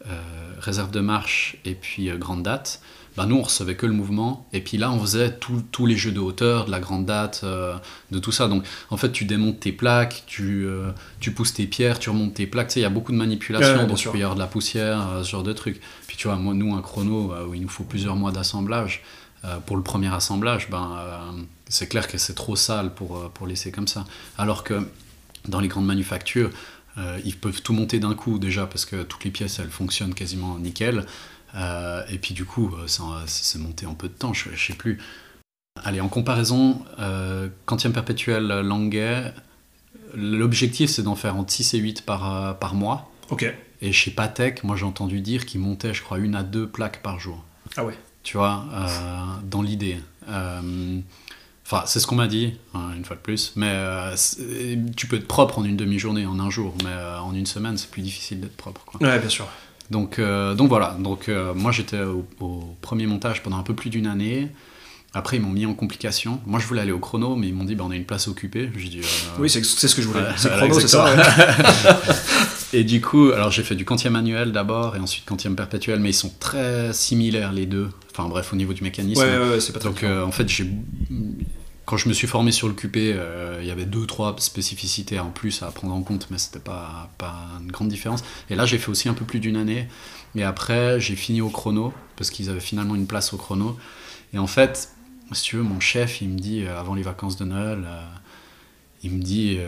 euh, 0.07 0.19
réserve 0.59 0.91
de 0.91 0.99
marche 0.99 1.57
et 1.65 1.75
puis 1.75 2.09
grande 2.17 2.43
date, 2.43 2.81
bah 3.15 3.25
nous 3.25 3.37
on 3.37 3.41
recevait 3.41 3.75
que 3.75 3.87
le 3.87 3.93
mouvement, 3.93 4.47
et 4.53 4.61
puis 4.61 4.77
là 4.77 4.91
on 4.91 4.99
faisait 4.99 5.39
tous 5.39 5.85
les 5.85 5.97
jeux 5.97 6.11
de 6.11 6.19
hauteur, 6.19 6.65
de 6.65 6.71
la 6.71 6.79
grande 6.79 7.05
date, 7.05 7.43
de 8.11 8.19
tout 8.19 8.31
ça. 8.31 8.47
Donc 8.47 8.63
en 8.91 8.97
fait 8.97 9.11
tu 9.11 9.25
démontes 9.25 9.59
tes 9.59 9.71
plaques, 9.71 10.23
tu, 10.27 10.67
tu 11.19 11.31
pousses 11.31 11.53
tes 11.53 11.65
pierres, 11.65 11.97
tu 11.97 12.11
remontes 12.11 12.35
tes 12.35 12.45
plaques, 12.45 12.67
tu 12.67 12.73
sais, 12.75 12.79
il 12.81 12.83
y 12.83 12.85
a 12.85 12.91
beaucoup 12.91 13.11
de 13.11 13.17
manipulations, 13.17 13.87
donc 13.87 13.99
il 13.99 14.11
peut 14.11 14.19
y 14.19 14.21
avoir 14.21 14.35
de 14.35 14.39
la 14.39 14.45
poussière, 14.45 15.21
ce 15.23 15.29
genre 15.31 15.41
de 15.41 15.53
trucs. 15.53 15.81
Puis 16.05 16.15
tu 16.15 16.27
vois, 16.27 16.37
moi, 16.37 16.53
nous 16.53 16.75
un 16.75 16.81
chrono 16.83 17.33
où 17.49 17.55
il 17.55 17.61
nous 17.63 17.69
faut 17.69 17.85
plusieurs 17.85 18.15
mois 18.15 18.31
d'assemblage, 18.31 19.01
pour 19.65 19.77
le 19.77 19.83
premier 19.83 20.13
assemblage, 20.13 20.69
ben, 20.69 20.91
c'est 21.69 21.87
clair 21.87 22.07
que 22.07 22.17
c'est 22.17 22.33
trop 22.33 22.55
sale 22.55 22.93
pour, 22.93 23.17
euh, 23.17 23.29
pour 23.33 23.47
laisser 23.47 23.71
comme 23.71 23.87
ça. 23.87 24.05
Alors 24.37 24.63
que 24.63 24.87
dans 25.47 25.59
les 25.59 25.67
grandes 25.67 25.85
manufactures, 25.85 26.51
euh, 26.97 27.19
ils 27.25 27.35
peuvent 27.35 27.61
tout 27.61 27.73
monter 27.73 27.99
d'un 27.99 28.15
coup 28.15 28.39
déjà 28.39 28.65
parce 28.65 28.85
que 28.85 29.03
toutes 29.03 29.23
les 29.23 29.31
pièces 29.31 29.59
elles 29.59 29.69
fonctionnent 29.69 30.13
quasiment 30.13 30.57
nickel. 30.57 31.05
Euh, 31.55 32.03
et 32.09 32.17
puis 32.17 32.33
du 32.33 32.45
coup, 32.45 32.75
c'est 32.87 33.59
monté 33.59 33.85
en 33.85 33.93
peu 33.93 34.09
de 34.09 34.13
temps, 34.13 34.33
je, 34.33 34.49
je 34.53 34.67
sais 34.67 34.73
plus. 34.73 34.99
Allez, 35.83 36.01
en 36.01 36.09
comparaison, 36.09 36.83
euh, 36.99 37.49
quantième 37.65 37.93
perpétuel 37.93 38.47
Languet, 38.61 39.33
L'objectif, 40.13 40.89
c'est 40.89 41.03
d'en 41.03 41.15
faire 41.15 41.35
entre 41.35 41.51
6 41.51 41.73
et 41.73 41.79
8 41.79 42.05
par, 42.05 42.57
par 42.59 42.75
mois. 42.75 43.11
Ok. 43.29 43.45
Et 43.81 43.91
chez 43.91 44.09
Patek, 44.09 44.63
moi 44.63 44.77
j'ai 44.77 44.85
entendu 44.85 45.19
dire 45.19 45.45
qu'ils 45.45 45.59
montaient, 45.59 45.93
je 45.93 46.01
crois, 46.01 46.17
une 46.17 46.33
à 46.33 46.43
deux 46.43 46.65
plaques 46.65 47.03
par 47.03 47.19
jour. 47.19 47.43
Ah 47.75 47.83
ouais. 47.83 47.93
Tu 48.23 48.37
vois, 48.37 48.65
dans 49.43 49.61
l'idée. 49.61 49.97
Enfin, 51.69 51.83
c'est 51.85 51.99
ce 51.99 52.07
qu'on 52.07 52.15
m'a 52.15 52.27
dit, 52.27 52.53
hein, 52.73 52.91
une 52.95 53.03
fois 53.03 53.17
de 53.17 53.21
plus. 53.21 53.51
Mais 53.57 53.69
euh, 53.69 54.15
tu 54.95 55.05
peux 55.05 55.17
être 55.17 55.27
propre 55.27 55.59
en 55.59 55.65
une 55.65 55.75
demi-journée, 55.75 56.25
en 56.25 56.39
un 56.39 56.49
jour. 56.49 56.73
Mais 56.85 56.89
euh, 56.89 57.19
en 57.19 57.35
une 57.35 57.45
semaine, 57.45 57.75
c'est 57.75 57.91
plus 57.91 58.01
difficile 58.01 58.39
d'être 58.39 58.55
propre. 58.55 58.85
Quoi. 58.85 59.05
Ouais, 59.05 59.19
bien 59.19 59.27
sûr. 59.27 59.45
Donc, 59.91 60.17
euh, 60.17 60.53
donc 60.53 60.69
voilà. 60.69 60.95
Donc, 60.97 61.29
moi, 61.55 61.73
j'étais 61.73 61.99
au, 61.99 62.25
au 62.39 62.63
premier 62.79 63.05
montage 63.05 63.43
pendant 63.43 63.57
un 63.57 63.63
peu 63.63 63.73
plus 63.73 63.89
d'une 63.89 64.07
année. 64.07 64.47
Après, 65.13 65.35
ils 65.37 65.41
m'ont 65.41 65.49
mis 65.49 65.65
en 65.65 65.73
complication. 65.73 66.39
Moi, 66.45 66.61
je 66.61 66.67
voulais 66.67 66.79
aller 66.79 66.93
au 66.93 66.99
chrono, 66.99 67.35
mais 67.35 67.49
ils 67.49 67.53
m'ont 67.53 67.65
dit 67.65 67.75
bah, 67.75 67.83
on 67.85 67.91
a 67.91 67.97
une 67.97 68.05
place 68.05 68.29
occupée. 68.29 68.69
J'ai 68.77 68.87
dit 68.87 69.01
Oui, 69.37 69.49
c'est 69.49 69.61
ce 69.61 69.93
que 69.93 70.01
je 70.01 70.07
voulais. 70.07 70.23
C'est 70.37 70.49
chrono, 70.49 70.79
c'est 70.79 70.87
ça. 70.87 71.05
Et 72.73 72.85
du 72.85 73.01
coup, 73.01 73.31
alors 73.31 73.51
j'ai 73.51 73.63
fait 73.63 73.75
du 73.75 73.83
quantième 73.83 74.13
manuel 74.13 74.51
d'abord 74.51 74.97
et 74.97 74.99
ensuite 74.99 75.23
quantième 75.23 75.55
perpétuel, 75.55 76.01
mais 76.01 76.09
ils 76.09 76.13
sont 76.13 76.33
très 76.37 76.91
similaires 76.91 77.53
les 77.53 77.65
deux. 77.65 77.89
Enfin 78.11 78.27
bref, 78.27 78.51
au 78.51 78.57
niveau 78.57 78.73
du 78.73 78.83
mécanisme. 78.83 79.21
Ouais, 79.21 79.37
ouais, 79.37 79.49
ouais, 79.51 79.59
c'est 79.61 79.71
pas 79.71 79.79
très 79.79 79.89
Donc 79.89 80.03
en 80.03 80.31
fait, 80.31 80.49
j'ai 80.49 80.69
quand 81.87 81.97
je 81.97 82.09
me 82.09 82.13
suis 82.13 82.27
formé 82.27 82.51
sur 82.51 82.67
le 82.67 82.75
QP, 82.75 82.97
euh, 83.15 83.59
il 83.61 83.67
y 83.67 83.71
avait 83.71 83.85
deux 83.87 84.05
trois 84.05 84.35
spécificités 84.39 85.19
en 85.19 85.31
plus 85.31 85.63
à 85.63 85.71
prendre 85.71 85.95
en 85.95 86.03
compte, 86.03 86.27
mais 86.31 86.37
c'était 86.37 86.59
pas 86.59 87.09
pas 87.17 87.35
une 87.61 87.71
grande 87.71 87.89
différence. 87.89 88.23
Et 88.49 88.55
là, 88.55 88.67
j'ai 88.67 88.77
fait 88.77 88.89
aussi 88.91 89.09
un 89.09 89.15
peu 89.15 89.25
plus 89.25 89.39
d'une 89.39 89.57
année. 89.57 89.87
Et 90.35 90.43
après, 90.43 90.99
j'ai 91.01 91.15
fini 91.15 91.41
au 91.41 91.49
chrono 91.49 91.93
parce 92.17 92.29
qu'ils 92.31 92.49
avaient 92.49 92.59
finalement 92.61 92.95
une 92.95 93.07
place 93.07 93.33
au 93.33 93.37
chrono. 93.37 93.77
Et 94.33 94.39
en 94.39 94.47
fait, 94.47 94.91
si 95.33 95.43
tu 95.43 95.57
veux, 95.57 95.63
mon 95.63 95.79
chef, 95.79 96.21
il 96.21 96.29
me 96.29 96.39
dit 96.39 96.65
euh, 96.65 96.79
avant 96.79 96.95
les 96.95 97.03
vacances 97.03 97.37
de 97.37 97.45
Noël, 97.45 97.83
euh, 97.87 98.01
il 99.03 99.11
me 99.11 99.21
dit 99.23 99.59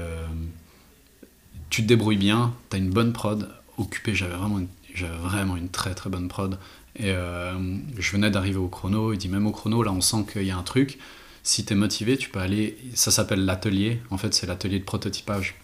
tu 1.69 1.83
te 1.83 1.88
débrouilles 1.88 2.17
bien, 2.17 2.53
tu 2.69 2.75
as 2.75 2.79
une 2.79 2.89
bonne 2.89 3.13
prod. 3.13 3.49
Occupé, 3.77 4.13
j'avais 4.15 4.35
vraiment, 4.35 4.59
une- 4.59 4.67
j'avais 4.93 5.17
vraiment 5.17 5.55
une 5.55 5.69
très 5.69 5.93
très 5.95 6.09
bonne 6.09 6.27
prod. 6.27 6.57
Et 6.97 7.13
je 7.97 8.11
venais 8.11 8.29
d'arriver 8.31 8.57
au 8.57 8.67
chrono. 8.67 9.13
Il 9.13 9.17
dit 9.17 9.29
même 9.29 9.47
au 9.47 9.51
chrono, 9.51 9.83
là, 9.83 9.91
on 9.91 10.01
sent 10.01 10.25
qu'il 10.31 10.43
y 10.43 10.51
a 10.51 10.57
un 10.57 10.63
truc. 10.63 10.97
Si 11.50 11.65
tu 11.65 11.74
es 11.74 11.75
motivé, 11.75 12.15
tu 12.15 12.29
peux 12.29 12.38
aller. 12.38 12.77
Ça 12.94 13.10
s'appelle 13.10 13.44
l'atelier. 13.44 14.00
En 14.12 14.20
fait, 14.20 14.36
c'est 14.36 14.46
l'atelier 14.46 14.77
de 14.77 14.84
prototypage. 14.84 15.56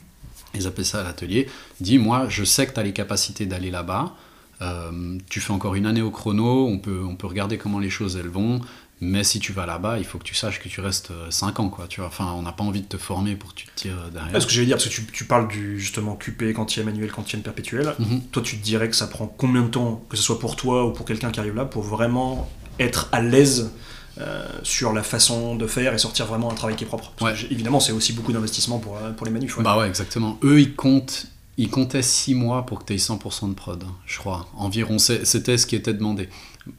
Ils 0.56 0.66
appellent 0.66 0.84
ça 0.84 1.04
l'atelier. 1.04 1.48
Dis, 1.80 2.00
moi, 2.00 2.26
je 2.28 2.44
sais 2.44 2.66
que 2.66 2.74
tu 2.74 2.80
as 2.80 2.84
les 2.84 2.92
capacités 2.92 3.46
d'aller 3.46 3.70
là-bas. 3.70 4.16
Euh, 4.64 5.20
tu 5.30 5.40
fais 5.42 5.52
encore 5.52 5.76
une 5.76 5.86
année 5.86 6.02
au 6.02 6.10
chrono. 6.10 6.66
On 6.66 6.80
peut, 6.80 7.04
on 7.08 7.16
peut 7.16 7.28
regarder 7.28 7.60
comment 7.60 7.78
les 7.78 7.92
choses 7.92 8.16
elles 8.16 8.30
vont. 8.30 8.62
Mais 9.00 9.24
si 9.24 9.38
tu 9.40 9.54
vas 9.54 9.68
là-bas, 9.68 10.00
il 10.00 10.06
faut 10.06 10.18
que 10.18 10.24
tu 10.24 10.34
saches 10.34 10.60
que 10.60 10.70
tu 10.70 10.82
restes 10.82 11.12
5 11.30 11.60
ans. 11.60 11.70
Quoi, 11.70 11.86
tu 11.88 12.00
vois. 12.00 12.10
Enfin, 12.10 12.34
on 12.36 12.42
n'a 12.42 12.52
pas 12.52 12.64
envie 12.64 12.82
de 12.82 12.88
te 12.88 12.98
former 12.98 13.36
pour 13.36 13.54
que 13.54 13.60
tu 13.60 13.68
te 13.68 13.76
tires 13.76 14.10
derrière. 14.12 14.32
Ah, 14.34 14.40
ce 14.40 14.48
que 14.48 14.54
j'allais 14.54 14.66
dire, 14.66 14.78
parce 14.78 14.90
que 14.90 14.92
tu, 14.92 15.06
tu 15.06 15.26
parles 15.26 15.48
du 15.48 15.80
justement 15.80 16.16
QP, 16.16 16.54
quantième 16.56 16.88
manuel, 16.88 17.12
quantième 17.12 17.44
perpétuel. 17.44 17.94
Mhm. 18.00 18.22
Toi, 18.32 18.42
tu 18.42 18.58
te 18.58 18.64
dirais 18.64 18.90
que 18.90 18.96
ça 18.96 19.06
prend 19.06 19.28
combien 19.28 19.62
de 19.62 19.68
temps, 19.68 20.04
que 20.10 20.18
ce 20.18 20.24
soit 20.24 20.40
pour 20.40 20.56
toi 20.56 20.88
ou 20.88 20.94
pour 20.94 21.06
quelqu'un 21.06 21.30
qui 21.30 21.40
arrive 21.40 21.54
là, 21.54 21.66
pour 21.66 21.84
vraiment 21.84 22.50
être 22.80 23.08
à 23.12 23.22
l'aise 23.22 23.72
euh, 24.20 24.46
sur 24.64 24.94
la 24.94 25.04
façon 25.04 25.56
de 25.56 25.68
faire 25.68 25.94
et 25.94 25.98
sortir 25.98 26.26
vraiment 26.26 26.52
un 26.52 26.56
travail 26.56 26.76
qui 26.76 26.84
est 26.84 26.88
propre 26.88 27.12
Parce 27.18 27.32
que 27.34 27.36
Ouais. 27.38 27.48
j'ai- 27.48 27.54
évidemment, 27.54 27.80
c'est 27.80 27.92
aussi 27.92 28.14
beaucoup 28.14 28.32
d'investissement 28.34 28.80
pour, 28.80 28.98
euh, 28.98 29.12
pour 29.12 29.26
les 29.26 29.32
manufs. 29.32 29.58
ouais. 29.58 29.64
Bah 29.64 29.78
ouais, 29.78 29.88
exactement. 29.88 30.38
Eux, 30.44 30.60
ils 30.62 30.74
comptent, 30.76 31.26
ils 31.58 31.70
comptaient 31.70 32.02
6 32.02 32.34
mois 32.36 32.66
pour 32.66 32.80
que 32.80 32.86
tu 32.86 32.94
aies 32.94 32.98
100% 32.98 33.48
de 33.50 33.54
prod, 33.54 33.84
je 34.06 34.18
crois. 34.20 34.48
Environ, 34.58 34.98
c'était 35.00 35.58
ce 35.58 35.66
qui 35.66 35.76
était 35.76 35.94
demandé. 35.94 36.30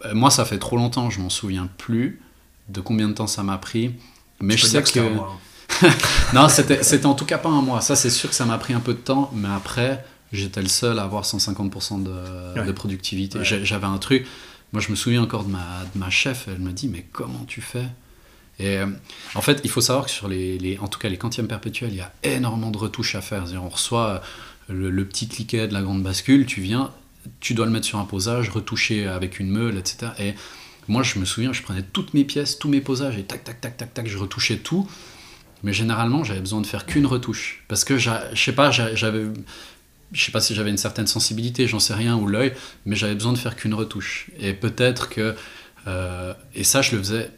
Euh, 0.04 0.14
Moi, 0.14 0.30
ça 0.30 0.44
fait 0.44 0.58
trop 0.58 0.76
longtemps, 0.76 1.10
je 1.10 1.20
m'en 1.20 1.30
souviens 1.30 1.68
plus 1.78 2.20
de 2.68 2.80
combien 2.80 3.08
de 3.08 3.12
temps 3.14 3.26
ça 3.26 3.42
m'a 3.42 3.58
pris. 3.58 3.92
Mais 4.40 4.54
Tu 4.54 4.62
je 4.62 4.66
sais 4.66 4.82
que. 4.82 4.98
un 5.00 5.10
mois, 5.10 5.32
hein. 5.82 5.88
Non, 6.34 6.48
c'était 6.48 7.06
en 7.06 7.14
tout 7.14 7.24
cas 7.26 7.38
pas 7.38 7.48
un 7.50 7.62
mois. 7.62 7.80
Ça, 7.80 7.96
c'est 7.96 8.10
sûr 8.10 8.28
que 8.30 8.34
ça 8.36 8.44
m'a 8.44 8.56
pris 8.58 8.72
un 8.74 8.80
peu 8.80 8.92
de 8.94 8.98
temps, 8.98 9.30
mais 9.34 9.48
après, 9.54 10.04
j'étais 10.32 10.62
le 10.62 10.68
seul 10.68 10.98
à 10.98 11.02
avoir 11.04 11.24
150% 11.24 11.98
de, 12.02 12.10
Ouais. 12.58 12.66
de 12.66 12.72
productivité. 12.72 13.38
Ouais. 13.38 13.44
J'avais 13.44 13.86
un 13.86 13.98
truc. 13.98 14.26
Moi, 14.72 14.82
je 14.82 14.90
me 14.90 14.96
souviens 14.96 15.22
encore 15.22 15.44
de 15.44 15.50
ma, 15.50 15.84
de 15.94 15.98
ma 15.98 16.10
chef. 16.10 16.48
Elle 16.48 16.58
me 16.58 16.72
dit 16.72 16.88
Mais 16.88 17.06
comment 17.12 17.44
tu 17.46 17.60
fais? 17.60 17.86
Et 18.58 18.78
euh, 18.78 18.86
en 19.34 19.42
fait, 19.42 19.60
il 19.64 19.70
faut 19.70 19.80
savoir 19.82 20.06
que 20.06 20.10
sur 20.10 20.28
les, 20.28 20.58
les- 20.58 20.78
en 20.78 20.88
tout 20.88 20.98
cas 20.98 21.08
les 21.08 21.18
quantièmes 21.18 21.48
perpétuels, 21.48 21.90
il 21.90 21.96
y 21.96 22.00
a 22.00 22.12
énormément 22.22 22.70
de 22.70 22.78
retouches 22.78 23.14
à 23.14 23.20
faire. 23.20 23.44
On 23.62 23.68
reçoit 23.68 24.22
euh, 24.70 24.90
le, 24.90 25.04
petit 25.04 25.28
cliquet 25.28 25.68
de 25.68 25.74
la 25.74 25.82
grande 25.82 26.02
bascule, 26.02 26.46
tu 26.46 26.60
viens, 26.62 26.90
tu 27.40 27.54
dois 27.54 27.66
le 27.66 27.72
mettre 27.72 27.86
sur 27.86 27.98
un 27.98 28.04
posage, 28.06 28.48
retoucher 28.50 29.06
avec 29.06 29.40
une 29.40 29.50
meule, 29.50 29.76
etc. 29.76 30.12
Et 30.18 30.34
moi, 30.88 31.02
je 31.02 31.18
me 31.18 31.24
souviens, 31.26 31.52
je 31.52 31.62
prenais 31.62 31.82
toutes 31.82 32.14
mes 32.14 32.24
pièces, 32.24 32.58
tous 32.58 32.68
mes 32.68 32.80
posages, 32.80 33.18
et 33.18 33.24
tac, 33.24 33.44
tac, 33.44 33.60
tac, 33.60 33.76
tac, 33.76 33.92
tac, 33.92 34.06
je 34.08 34.16
retouchais 34.18 34.56
tout. 34.56 34.88
Mais 35.62 35.72
généralement, 35.72 36.24
j'avais 36.24 36.40
besoin 36.40 36.60
de 36.60 36.66
faire 36.66 36.86
qu'une 36.86 37.06
retouche. 37.06 37.64
Parce 37.68 37.84
que, 37.84 37.98
je 37.98 38.10
sais 38.34 38.52
pas, 38.52 38.70
j'a- 38.70 38.94
j'avais. 38.94 39.26
Je 40.12 40.24
sais 40.24 40.32
pas 40.32 40.40
si 40.40 40.54
j'avais 40.54 40.70
une 40.70 40.76
certaine 40.78 41.06
sensibilité, 41.06 41.66
j'en 41.66 41.80
sais 41.80 41.94
rien, 41.94 42.16
ou 42.16 42.26
l'œil, 42.28 42.52
mais 42.84 42.94
j'avais 42.96 43.14
besoin 43.14 43.32
de 43.32 43.38
faire 43.38 43.56
qu'une 43.56 43.74
retouche. 43.74 44.28
Et 44.38 44.52
peut-être 44.54 45.08
que. 45.08 45.34
euh, 45.86 46.32
et 46.54 46.64
ça, 46.64 46.82
je 46.82 46.92
le 46.92 46.98
faisais 46.98 47.30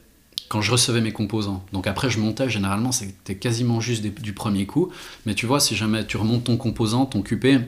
quand 0.49 0.61
je 0.63 0.71
recevais 0.73 1.01
mes 1.03 1.13
composants. 1.13 1.65
Donc 1.73 1.87
après, 1.87 2.09
je 2.09 2.19
montais, 2.19 2.49
généralement, 2.49 2.93
c'était 2.93 3.35
quasiment 3.37 3.81
juste 3.81 4.03
des- 4.03 4.11
du 4.11 4.33
premier 4.33 4.65
coup. 4.67 4.91
Mais 5.27 5.35
tu 5.35 5.45
vois, 5.47 5.61
si 5.61 5.77
jamais 5.77 6.07
tu 6.07 6.17
remontes 6.17 6.45
ton 6.45 6.57
composant, 6.57 7.05
ton 7.07 7.21
QP, 7.23 7.59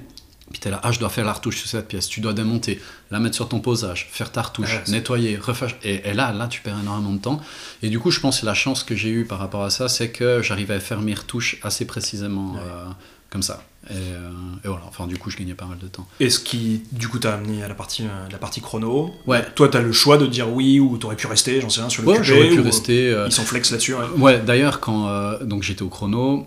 puis 0.51 0.59
t'es 0.61 0.71
là, 0.71 0.81
ah, 0.83 0.91
je 0.91 0.99
dois 0.99 1.11
faire 1.11 1.25
la 1.27 1.33
retouche 1.35 1.59
sur 1.59 1.69
cette 1.69 1.87
pièce, 1.89 2.09
tu 2.09 2.21
dois 2.21 2.33
démonter, 2.33 2.81
la 3.11 3.21
mettre 3.21 3.37
sur 3.37 3.49
ton 3.49 3.61
posage, 3.61 4.09
faire 4.11 4.33
ta 4.33 4.43
retouche, 4.43 4.81
nettoyer, 4.89 5.37
refaire. 5.37 5.75
Et, 5.85 6.09
et 6.09 6.15
là, 6.15 6.33
là, 6.33 6.49
tu 6.49 6.61
perds 6.63 6.81
énormément 6.81 7.13
de 7.13 7.19
temps. 7.21 7.41
Et 7.83 7.89
du 7.91 8.01
coup, 8.01 8.11
je 8.11 8.21
pense 8.21 8.41
que 8.41 8.47
la 8.47 8.55
chance 8.55 8.83
que 8.83 8.97
j'ai 8.97 9.11
eue 9.11 9.25
par 9.27 9.39
rapport 9.39 9.63
à 9.63 9.71
ça, 9.71 9.89
c'est 9.89 10.11
que 10.11 10.41
j'arrivais 10.43 10.75
à 10.75 10.81
faire 10.81 11.03
mes 11.03 11.15
retouches 11.15 11.59
assez 11.63 11.85
précisément, 11.87 12.55
Ouais. 12.55 12.61
euh, 12.65 12.85
comme 13.29 13.43
ça. 13.43 13.63
Et, 13.91 13.95
euh, 13.95 14.31
et 14.65 14.69
voilà, 14.69 14.85
enfin, 14.89 15.07
du 15.07 15.17
coup, 15.19 15.31
je 15.31 15.37
gagnais 15.37 15.55
pas 15.55 15.65
mal 15.67 15.79
de 15.79 15.89
temps. 15.89 16.07
Et 16.21 16.31
ce 16.31 16.39
qui, 16.39 16.83
du 16.93 17.09
coup, 17.09 17.19
t'a 17.19 17.35
amené 17.35 17.63
à 17.63 17.69
la 17.69 17.75
partie, 17.75 18.05
euh, 18.05 18.29
la 18.31 18.39
partie 18.39 18.61
chrono. 18.61 19.13
Ouais. 19.27 19.45
Toi, 19.55 19.69
t'as 19.69 19.81
le 19.83 19.93
choix 19.93 20.17
de 20.17 20.27
dire 20.27 20.49
oui 20.53 20.79
ou 20.81 20.97
t'aurais 20.97 21.17
pu 21.17 21.27
rester, 21.27 21.61
j'en 21.61 21.69
sais 21.71 21.81
rien, 21.81 21.89
sur 21.91 22.03
le 22.03 22.09
Ouais, 22.09 22.19
j'aurais 22.23 22.49
pu 22.51 22.61
ou- 22.61 22.63
rester. 22.63 23.09
euh, 23.11 23.27
Ils 23.27 23.33
sont 23.33 23.43
flex 23.43 23.71
là-dessus. 23.71 23.95
ouais. 23.95 24.05
Ouais, 24.19 24.41
d'ailleurs, 24.41 24.81
quand 24.81 25.09
donc 25.43 25.63
j'étais 25.63 25.83
au 25.83 25.89
chrono, 25.89 26.47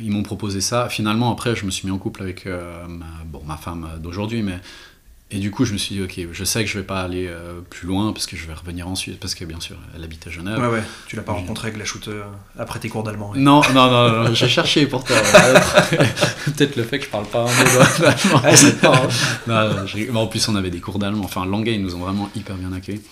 ils 0.00 0.10
m'ont 0.10 0.22
proposé 0.22 0.60
ça. 0.60 0.88
Finalement, 0.88 1.32
après, 1.32 1.56
je 1.56 1.64
me 1.64 1.70
suis 1.70 1.86
mis 1.88 1.92
en 1.92 1.98
couple 1.98 2.22
avec 2.22 2.44
ma, 2.46 3.06
bon, 3.24 3.42
ma 3.46 3.56
femme 3.56 3.88
d'aujourd'hui, 4.02 4.42
mais 4.42 4.58
et 5.30 5.38
du 5.38 5.50
coup, 5.50 5.66
je 5.66 5.74
me 5.74 5.78
suis 5.78 5.94
dit, 5.94 6.02
ok, 6.02 6.32
je 6.32 6.44
sais 6.44 6.64
que 6.64 6.70
je 6.70 6.78
vais 6.78 6.84
pas 6.84 7.02
aller 7.02 7.26
euh, 7.28 7.60
plus 7.68 7.86
loin 7.86 8.12
parce 8.14 8.26
que 8.26 8.34
je 8.34 8.46
vais 8.46 8.54
revenir 8.54 8.88
en 8.88 8.94
Suisse, 8.94 9.16
parce 9.20 9.34
que 9.34 9.44
bien 9.44 9.60
sûr, 9.60 9.76
elle 9.94 10.02
habite 10.02 10.26
à 10.26 10.30
Genève. 10.30 10.58
Ouais, 10.58 10.68
ouais. 10.68 10.82
Tu 11.06 11.16
l'as 11.16 11.22
pas 11.22 11.32
rencontré 11.32 11.68
avec 11.68 11.78
la 11.78 11.84
shoot 11.84 12.08
euh, 12.08 12.22
après 12.58 12.78
tes 12.78 12.88
cours 12.88 13.02
d'allemand. 13.02 13.32
Non, 13.36 13.60
non, 13.74 13.90
non, 13.90 14.24
non, 14.24 14.34
j'ai 14.34 14.48
cherché 14.48 14.86
pourtant. 14.86 15.14
Peut-être 16.46 16.76
le 16.76 16.82
fait 16.82 16.98
que 16.98 17.04
je 17.04 17.10
parle 17.10 17.26
pas 17.26 17.40
un 17.40 17.44
mot 17.44 17.64
d'allemand. 18.00 18.42
Grave. 18.82 19.14
Non, 20.12 20.20
en 20.20 20.26
plus, 20.26 20.48
on 20.48 20.56
avait 20.56 20.70
des 20.70 20.80
cours 20.80 20.98
d'allemand. 20.98 21.24
Enfin, 21.24 21.44
Langay, 21.44 21.74
ils 21.74 21.82
nous 21.82 21.94
ont 21.94 22.00
vraiment 22.00 22.30
hyper 22.34 22.56
bien 22.56 22.72
accueillis. 22.72 23.02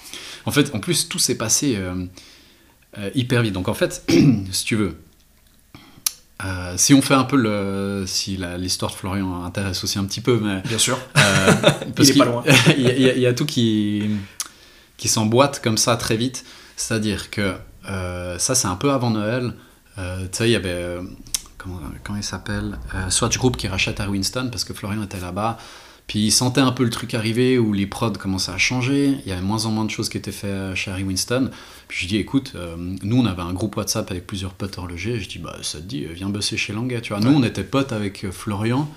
En 0.46 0.52
fait, 0.52 0.74
en 0.74 0.78
plus, 0.78 1.08
tout 1.08 1.18
s'est 1.18 1.36
passé 1.36 1.76
euh, 1.76 2.06
euh, 2.98 3.10
hyper 3.14 3.42
vite. 3.42 3.52
Donc, 3.52 3.68
en 3.68 3.74
fait, 3.74 4.04
si 4.52 4.64
tu 4.64 4.76
veux, 4.76 4.96
euh, 6.44 6.74
si 6.76 6.92
on 6.94 7.00
fait 7.02 7.14
un 7.14 7.24
peu 7.24 7.36
le. 7.36 8.04
Si 8.06 8.38
l'histoire 8.58 8.90
de 8.92 8.96
Florian 8.96 9.44
intéresse 9.44 9.82
aussi 9.84 9.98
un 9.98 10.04
petit 10.04 10.20
peu, 10.20 10.38
mais. 10.42 10.60
Bien 10.68 10.78
sûr. 10.78 10.98
euh, 11.16 11.52
parce 11.96 12.08
est 12.08 12.12
qu'il- 12.12 12.22
pas 12.22 12.28
loin. 12.28 12.44
il 12.76 12.82
y, 12.82 12.88
a- 12.88 12.92
il 12.94 13.02
y 13.02 13.10
a- 13.10 13.14
il 13.14 13.20
y 13.22 13.26
a 13.26 13.32
tout 13.34 13.46
qui, 13.46 14.02
qui 14.96 15.08
s'emboîte 15.08 15.62
comme 15.62 15.78
ça 15.78 15.96
très 15.96 16.16
vite. 16.16 16.44
C'est-à-dire 16.76 17.30
que 17.30 17.54
euh, 17.88 18.38
ça, 18.38 18.54
c'est 18.54 18.68
un 18.68 18.76
peu 18.76 18.90
avant 18.92 19.10
Noël. 19.10 19.54
Tu 19.96 20.02
sais, 20.32 20.48
il 20.48 20.52
y 20.52 20.56
avait. 20.56 20.98
comment, 21.56 21.80
comment 22.04 22.18
il 22.18 22.24
s'appelle 22.24 22.78
euh, 22.94 23.08
Swatch 23.08 23.38
Group 23.38 23.56
qui 23.56 23.66
rachète 23.66 23.98
à 24.00 24.10
Winston 24.10 24.48
parce 24.50 24.64
que 24.64 24.74
Florian 24.74 25.02
était 25.02 25.20
là-bas. 25.20 25.56
Puis 26.06 26.20
il 26.20 26.30
sentait 26.30 26.60
un 26.60 26.70
peu 26.70 26.84
le 26.84 26.90
truc 26.90 27.14
arriver 27.14 27.58
où 27.58 27.72
les 27.72 27.86
prods 27.86 28.12
commençaient 28.12 28.52
à 28.52 28.58
changer. 28.58 29.16
Il 29.24 29.28
y 29.28 29.32
avait 29.32 29.42
moins 29.42 29.64
en 29.66 29.70
moins 29.72 29.84
de 29.84 29.90
choses 29.90 30.08
qui 30.08 30.16
étaient 30.16 30.30
faites 30.30 30.74
chez 30.76 30.90
Harry 30.92 31.02
Winston. 31.02 31.50
Puis 31.88 32.02
je 32.04 32.06
dis, 32.08 32.16
écoute, 32.16 32.52
euh, 32.54 32.76
nous 32.78 33.16
on 33.18 33.26
avait 33.26 33.42
un 33.42 33.52
groupe 33.52 33.76
WhatsApp 33.76 34.08
avec 34.12 34.24
plusieurs 34.26 34.52
potes 34.52 34.78
horlogers. 34.78 35.18
Je 35.18 35.28
dis, 35.28 35.38
bah 35.38 35.56
ça 35.62 35.78
te 35.78 35.82
dit, 35.84 36.04
euh, 36.04 36.12
viens 36.14 36.28
bosser 36.28 36.56
chez 36.56 36.72
Languet. 36.72 37.00
Tu 37.00 37.12
vois, 37.12 37.20
nous 37.20 37.30
Ouais. 37.30 37.36
on 37.36 37.42
était 37.42 37.64
potes 37.64 37.90
avec 37.92 38.24
euh, 38.24 38.30
Florian, 38.30 38.88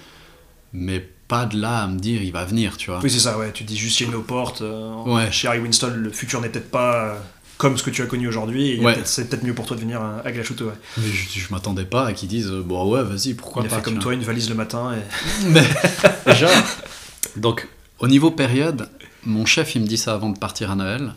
mais 0.71 0.99
pas 1.27 1.45
de 1.47 1.57
là 1.59 1.79
à 1.83 1.87
me 1.87 1.97
dire, 1.99 2.21
il 2.21 2.31
va 2.31 2.45
venir, 2.45 2.77
tu 2.77 2.91
vois. 2.91 2.99
Oui, 3.03 3.09
c'est 3.09 3.19
ça, 3.19 3.39
ouais. 3.39 3.51
Tu 3.53 3.63
dis 3.63 3.75
juste 3.77 3.99
il 3.99 4.07
y 4.07 4.11
a 4.11 4.15
une 4.15 4.23
porte. 4.23 4.61
euh, 4.61 4.93
Ouais. 5.05 5.31
Chez 5.31 5.47
Harry 5.47 5.59
Winston, 5.59 5.91
le 5.95 6.11
futur 6.11 6.41
n'est 6.41 6.49
peut-être 6.49 6.69
pas 6.69 7.17
comme 7.57 7.75
ce 7.77 7.83
que 7.83 7.89
tu 7.89 8.03
as 8.03 8.05
connu 8.05 8.27
aujourd'hui. 8.27 8.79
a 8.79 8.83
Ouais. 8.83 8.97
C'est 9.03 9.29
peut-être 9.29 9.43
mieux 9.43 9.53
pour 9.55 9.65
toi 9.65 9.75
de 9.75 9.81
venir 9.81 9.99
à 10.01 10.31
Glachoute, 10.31 10.61
ouais. 10.61 10.73
Mais 10.97 11.07
je, 11.11 11.39
je 11.39 11.47
m'attendais 11.51 11.85
pas 11.85 12.05
à 12.05 12.13
qu'ils 12.13 12.29
disent, 12.29 12.51
bon 12.51 12.87
ouais, 12.91 13.03
vas-y, 13.03 13.33
pourquoi 13.33 13.63
il 13.63 13.65
a 13.65 13.69
pas. 13.69 13.75
fait 13.77 13.81
comme 13.81 13.97
toi 13.99 14.13
une 14.13 14.21
valise 14.21 14.47
le 14.49 14.55
matin. 14.55 14.91
Et... 14.95 15.45
Mais 15.49 15.63
déjà, 16.27 16.47
donc 17.35 17.67
au 17.99 18.07
niveau 18.07 18.31
période, 18.31 18.89
mon 19.25 19.45
chef 19.45 19.75
il 19.75 19.81
me 19.81 19.87
dit 19.87 19.97
ça 19.97 20.13
avant 20.13 20.29
de 20.29 20.37
partir 20.37 20.71
à 20.71 20.75
Noël. 20.75 21.13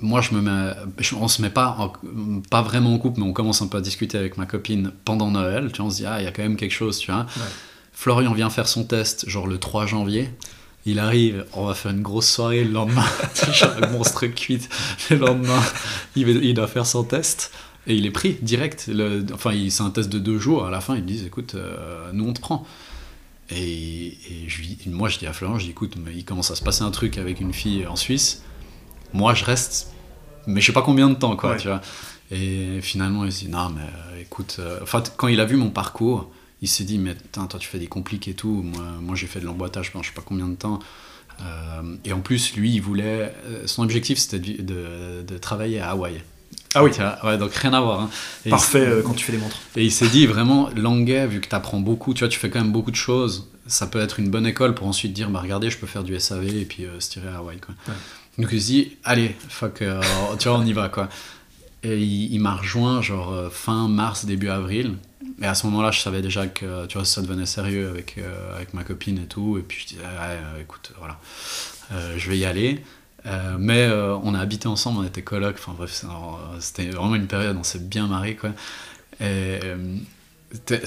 Moi 0.00 0.20
je 0.20 0.34
me 0.34 0.42
mets, 0.42 0.72
je- 0.98 1.14
on 1.14 1.26
se 1.28 1.40
met 1.40 1.48
pas, 1.50 1.74
en- 1.78 1.92
pas 2.50 2.60
vraiment 2.62 2.92
en 2.94 2.98
couple, 2.98 3.20
mais 3.20 3.26
on 3.26 3.32
commence 3.32 3.62
un 3.62 3.66
peu 3.66 3.78
à 3.78 3.80
discuter 3.80 4.18
avec 4.18 4.36
ma 4.36 4.44
copine 4.44 4.92
pendant 5.04 5.30
Noël. 5.30 5.70
Tu 5.72 5.78
vois, 5.78 5.86
on 5.86 5.90
se 5.90 5.96
dit 5.96 6.06
ah 6.06 6.20
il 6.20 6.24
y 6.24 6.28
a 6.28 6.32
quand 6.32 6.42
même 6.42 6.56
quelque 6.56 6.74
chose, 6.74 6.98
tu 6.98 7.10
vois. 7.10 7.26
Florian 7.92 8.32
vient 8.34 8.50
faire 8.50 8.68
son 8.68 8.84
test 8.84 9.28
genre 9.28 9.46
le 9.46 9.58
3 9.58 9.86
janvier. 9.86 10.28
Il 10.88 11.00
arrive, 11.00 11.46
on 11.54 11.64
va 11.66 11.74
faire 11.74 11.90
une 11.90 12.02
grosse 12.02 12.28
soirée 12.28 12.62
le 12.62 12.70
lendemain, 12.70 13.04
le 13.80 13.90
monstre 13.90 14.26
cuite. 14.26 14.68
Le 15.10 15.16
lendemain, 15.16 15.60
il, 16.14 16.54
doit 16.54 16.68
faire 16.68 16.86
son 16.86 17.02
test. 17.02 17.50
Et 17.88 17.96
il 17.96 18.06
est 18.06 18.10
pris 18.12 18.36
direct. 18.42 18.86
Le, 18.88 19.24
enfin, 19.34 19.52
c'est 19.68 19.82
un 19.82 19.90
test 19.90 20.08
de 20.10 20.18
deux 20.20 20.38
jours. 20.38 20.64
À 20.66 20.70
la 20.70 20.80
fin, 20.80 20.94
ils 20.94 21.04
disent 21.04 21.24
écoute, 21.24 21.54
euh, 21.56 22.10
nous 22.12 22.28
on 22.28 22.32
te 22.32 22.40
prend. 22.40 22.64
Et, 23.50 24.06
et 24.08 24.48
je 24.48 24.58
lui- 24.58 24.78
moi, 24.86 25.08
je 25.08 25.18
dis 25.18 25.26
à 25.26 25.32
Florent, 25.32 25.58
je 25.58 25.64
dis 25.66 25.70
écoute, 25.70 25.94
mais 25.96 26.12
il 26.14 26.24
commence 26.24 26.50
à 26.50 26.56
se 26.56 26.62
passer 26.62 26.82
un 26.82 26.90
truc 26.90 27.16
avec 27.18 27.40
une 27.40 27.52
fille 27.52 27.86
en 27.86 27.96
Suisse. 27.96 28.42
Moi, 29.12 29.34
je 29.34 29.44
reste, 29.44 29.92
mais 30.46 30.60
je 30.60 30.66
sais 30.66 30.72
pas 30.72 30.82
combien 30.82 31.08
de 31.08 31.14
temps, 31.14 31.36
quoi, 31.36 31.50
Ouais. 31.52 31.56
tu 31.56 31.68
vois. 31.68 31.80
Et 32.32 32.80
finalement, 32.82 33.24
il 33.24 33.30
se 33.32 33.44
dit 33.44 33.48
non, 33.50 33.68
mais 33.70 33.82
euh, 33.82 34.20
écoute, 34.20 34.56
euh, 34.58 34.80
enfin, 34.82 35.02
quand 35.16 35.28
il 35.28 35.38
a 35.40 35.44
vu 35.44 35.56
mon 35.56 35.70
parcours, 35.70 36.32
il 36.60 36.66
s'est 36.68 36.82
dit 36.84 36.98
mais 36.98 37.14
putain, 37.14 37.46
toi, 37.46 37.60
tu 37.60 37.68
fais 37.68 37.78
des 37.78 37.86
compliques 37.86 38.26
et 38.26 38.34
tout. 38.34 38.62
Moi, 38.64 38.82
moi 39.00 39.14
j'ai 39.14 39.28
fait 39.28 39.38
de 39.40 39.44
l'emboîtage 39.46 39.92
pendant 39.92 40.02
je 40.02 40.08
sais 40.08 40.14
pas 40.14 40.22
combien 40.26 40.48
de 40.48 40.56
temps. 40.56 40.80
Euh, 41.42 41.96
et 42.04 42.12
en 42.12 42.20
plus, 42.20 42.56
lui, 42.56 42.72
il 42.74 42.80
voulait. 42.80 43.32
son 43.66 43.82
objectif, 43.84 44.18
c'était 44.18 44.38
de, 44.40 44.62
de- 44.62 45.22
de 45.22 45.38
travailler 45.38 45.78
à 45.80 45.90
Hawaï. 45.90 46.20
Ah 46.76 46.84
oui. 46.84 46.90
Ouais, 47.24 47.38
donc 47.38 47.54
rien 47.54 47.72
à 47.72 47.80
voir. 47.80 48.00
hein. 48.02 48.10
Il 48.44 48.50
Parfait 48.50 48.86
euh, 48.86 49.02
quand 49.02 49.14
tu 49.14 49.24
fais 49.24 49.32
des 49.32 49.38
montres. 49.38 49.58
et 49.76 49.84
il 49.84 49.90
s'est 49.92 50.08
dit 50.08 50.26
vraiment, 50.26 50.68
l'anglais, 50.76 51.26
vu 51.26 51.40
que 51.40 51.48
tu 51.48 51.54
apprends 51.54 51.80
beaucoup, 51.80 52.14
tu 52.14 52.20
vois, 52.20 52.28
tu 52.28 52.38
fais 52.38 52.50
quand 52.50 52.60
même 52.60 52.72
beaucoup 52.72 52.90
de 52.90 52.96
choses, 52.96 53.48
ça 53.66 53.86
peut 53.86 54.00
être 54.00 54.20
une 54.20 54.30
bonne 54.30 54.46
école 54.46 54.74
pour 54.74 54.86
ensuite 54.86 55.12
dire, 55.12 55.30
bah 55.30 55.40
regardez, 55.42 55.70
je 55.70 55.78
peux 55.78 55.86
faire 55.86 56.04
du 56.04 56.18
SAV 56.20 56.44
et 56.56 56.64
puis 56.64 56.84
euh, 56.84 57.00
se 57.00 57.10
tirer 57.10 57.28
à 57.28 57.38
Hawaï, 57.38 57.58
quoi. 57.58 57.74
Ouais. 57.88 57.94
Donc 58.38 58.48
il 58.52 58.60
se 58.60 58.66
dit, 58.66 58.96
allez, 59.04 59.34
fuck, 59.48 59.82
euh, 59.82 60.00
tu 60.38 60.48
vois, 60.48 60.58
on 60.58 60.64
y 60.66 60.72
va, 60.72 60.88
quoi. 60.88 61.08
Et 61.82 61.98
il, 61.98 62.32
il 62.34 62.40
m'a 62.40 62.54
rejoint, 62.54 63.00
genre, 63.02 63.34
fin 63.50 63.88
mars, 63.88 64.24
début 64.26 64.48
avril. 64.50 64.94
Et 65.42 65.46
à 65.46 65.54
ce 65.54 65.66
moment-là, 65.66 65.90
je 65.90 66.00
savais 66.00 66.22
déjà 66.22 66.46
que, 66.46 66.86
tu 66.86 66.96
vois, 66.98 67.04
ça 67.04 67.20
devenait 67.22 67.46
sérieux 67.46 67.88
avec, 67.88 68.16
avec 68.54 68.72
ma 68.74 68.84
copine 68.84 69.18
et 69.18 69.26
tout. 69.26 69.56
Et 69.58 69.62
puis 69.62 69.80
je 69.82 69.86
disais, 69.94 70.00
euh, 70.04 70.60
écoute, 70.62 70.92
voilà, 70.98 71.18
je 72.16 72.30
vais 72.30 72.38
y 72.38 72.44
aller. 72.44 72.82
Euh, 73.26 73.56
mais 73.58 73.82
euh, 73.82 74.16
on 74.22 74.34
a 74.34 74.40
habité 74.40 74.68
ensemble, 74.68 75.00
on 75.00 75.04
était 75.04 75.22
coloc, 75.22 75.56
enfin 75.58 75.74
bref, 75.76 76.04
c'était 76.60 76.86
vraiment 76.90 77.16
une 77.16 77.26
période, 77.26 77.56
on 77.58 77.64
s'est 77.64 77.80
bien 77.80 78.06
marré, 78.06 78.36
quoi. 78.36 78.50
Et, 79.20 79.60
euh, 79.64 79.98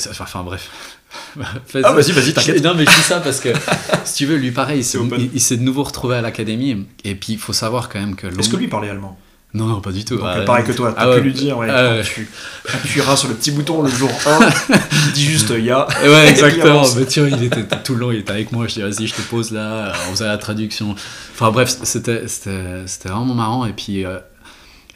enfin 0.09 0.43
bref. 0.43 0.95
Ah, 1.83 1.93
vas-y, 1.93 2.11
vas-y, 2.11 2.33
t'inquiète. 2.33 2.63
Non, 2.63 2.75
mais 2.75 2.85
je 2.85 2.91
dis 2.91 3.01
ça 3.01 3.19
parce 3.19 3.39
que, 3.39 3.49
si 4.05 4.13
tu 4.13 4.25
veux, 4.27 4.37
lui, 4.37 4.51
pareil, 4.51 4.85
il 5.33 5.41
s'est 5.41 5.57
de 5.57 5.63
nouveau 5.63 5.81
retrouvé 5.81 6.15
à 6.15 6.21
l'académie. 6.21 6.85
Et 7.03 7.15
puis, 7.15 7.33
il 7.33 7.39
faut 7.39 7.53
savoir 7.53 7.89
quand 7.89 7.99
même 7.99 8.15
que. 8.15 8.27
Est-ce 8.27 8.49
que 8.49 8.57
lui 8.57 8.67
parlait 8.67 8.89
allemand? 8.89 9.17
Non, 9.53 9.65
non, 9.65 9.81
pas 9.81 9.91
du 9.91 10.05
tout. 10.05 10.15
Donc, 10.17 10.25
Ah, 10.27 10.37
euh, 10.37 10.45
pareil 10.45 10.63
que 10.63 10.71
toi, 10.71 10.93
t'as 10.93 11.01
ah 11.01 11.05
pu 11.05 11.11
ouais. 11.13 11.21
lui 11.21 11.33
dire, 11.33 11.57
ouais, 11.57 11.67
Ah 11.71 11.89
ouais. 11.95 12.03
tu 12.03 12.27
appuieras 12.71 13.15
sur 13.17 13.29
le 13.29 13.33
petit 13.33 13.49
bouton 13.49 13.81
le 13.81 13.89
jour 13.89 14.11
1, 14.27 14.39
il 15.07 15.11
dit 15.13 15.25
juste 15.25 15.49
euh, 15.49 15.59
ya. 15.59 15.87
Ouais, 16.03 16.29
exactement. 16.29 16.83
Mais 16.95 17.05
tu 17.07 17.19
vois, 17.21 17.29
il 17.29 17.43
était 17.43 17.65
tout 17.83 17.95
le 17.95 17.99
long, 18.01 18.11
il 18.11 18.19
était 18.19 18.31
avec 18.31 18.51
moi. 18.51 18.67
Je 18.67 18.75
dis, 18.75 18.81
vas-y, 18.83 19.07
je 19.07 19.15
te 19.15 19.21
pose 19.21 19.49
là. 19.51 19.91
On 20.07 20.11
faisait 20.11 20.27
la 20.27 20.37
traduction. 20.37 20.93
Enfin 21.33 21.49
bref, 21.49 21.75
c'était, 21.81 22.27
c'était, 22.27 22.83
c'était 22.85 23.09
vraiment 23.09 23.33
marrant. 23.33 23.65
Et 23.65 23.73
puis, 23.73 24.05
euh, 24.05 24.19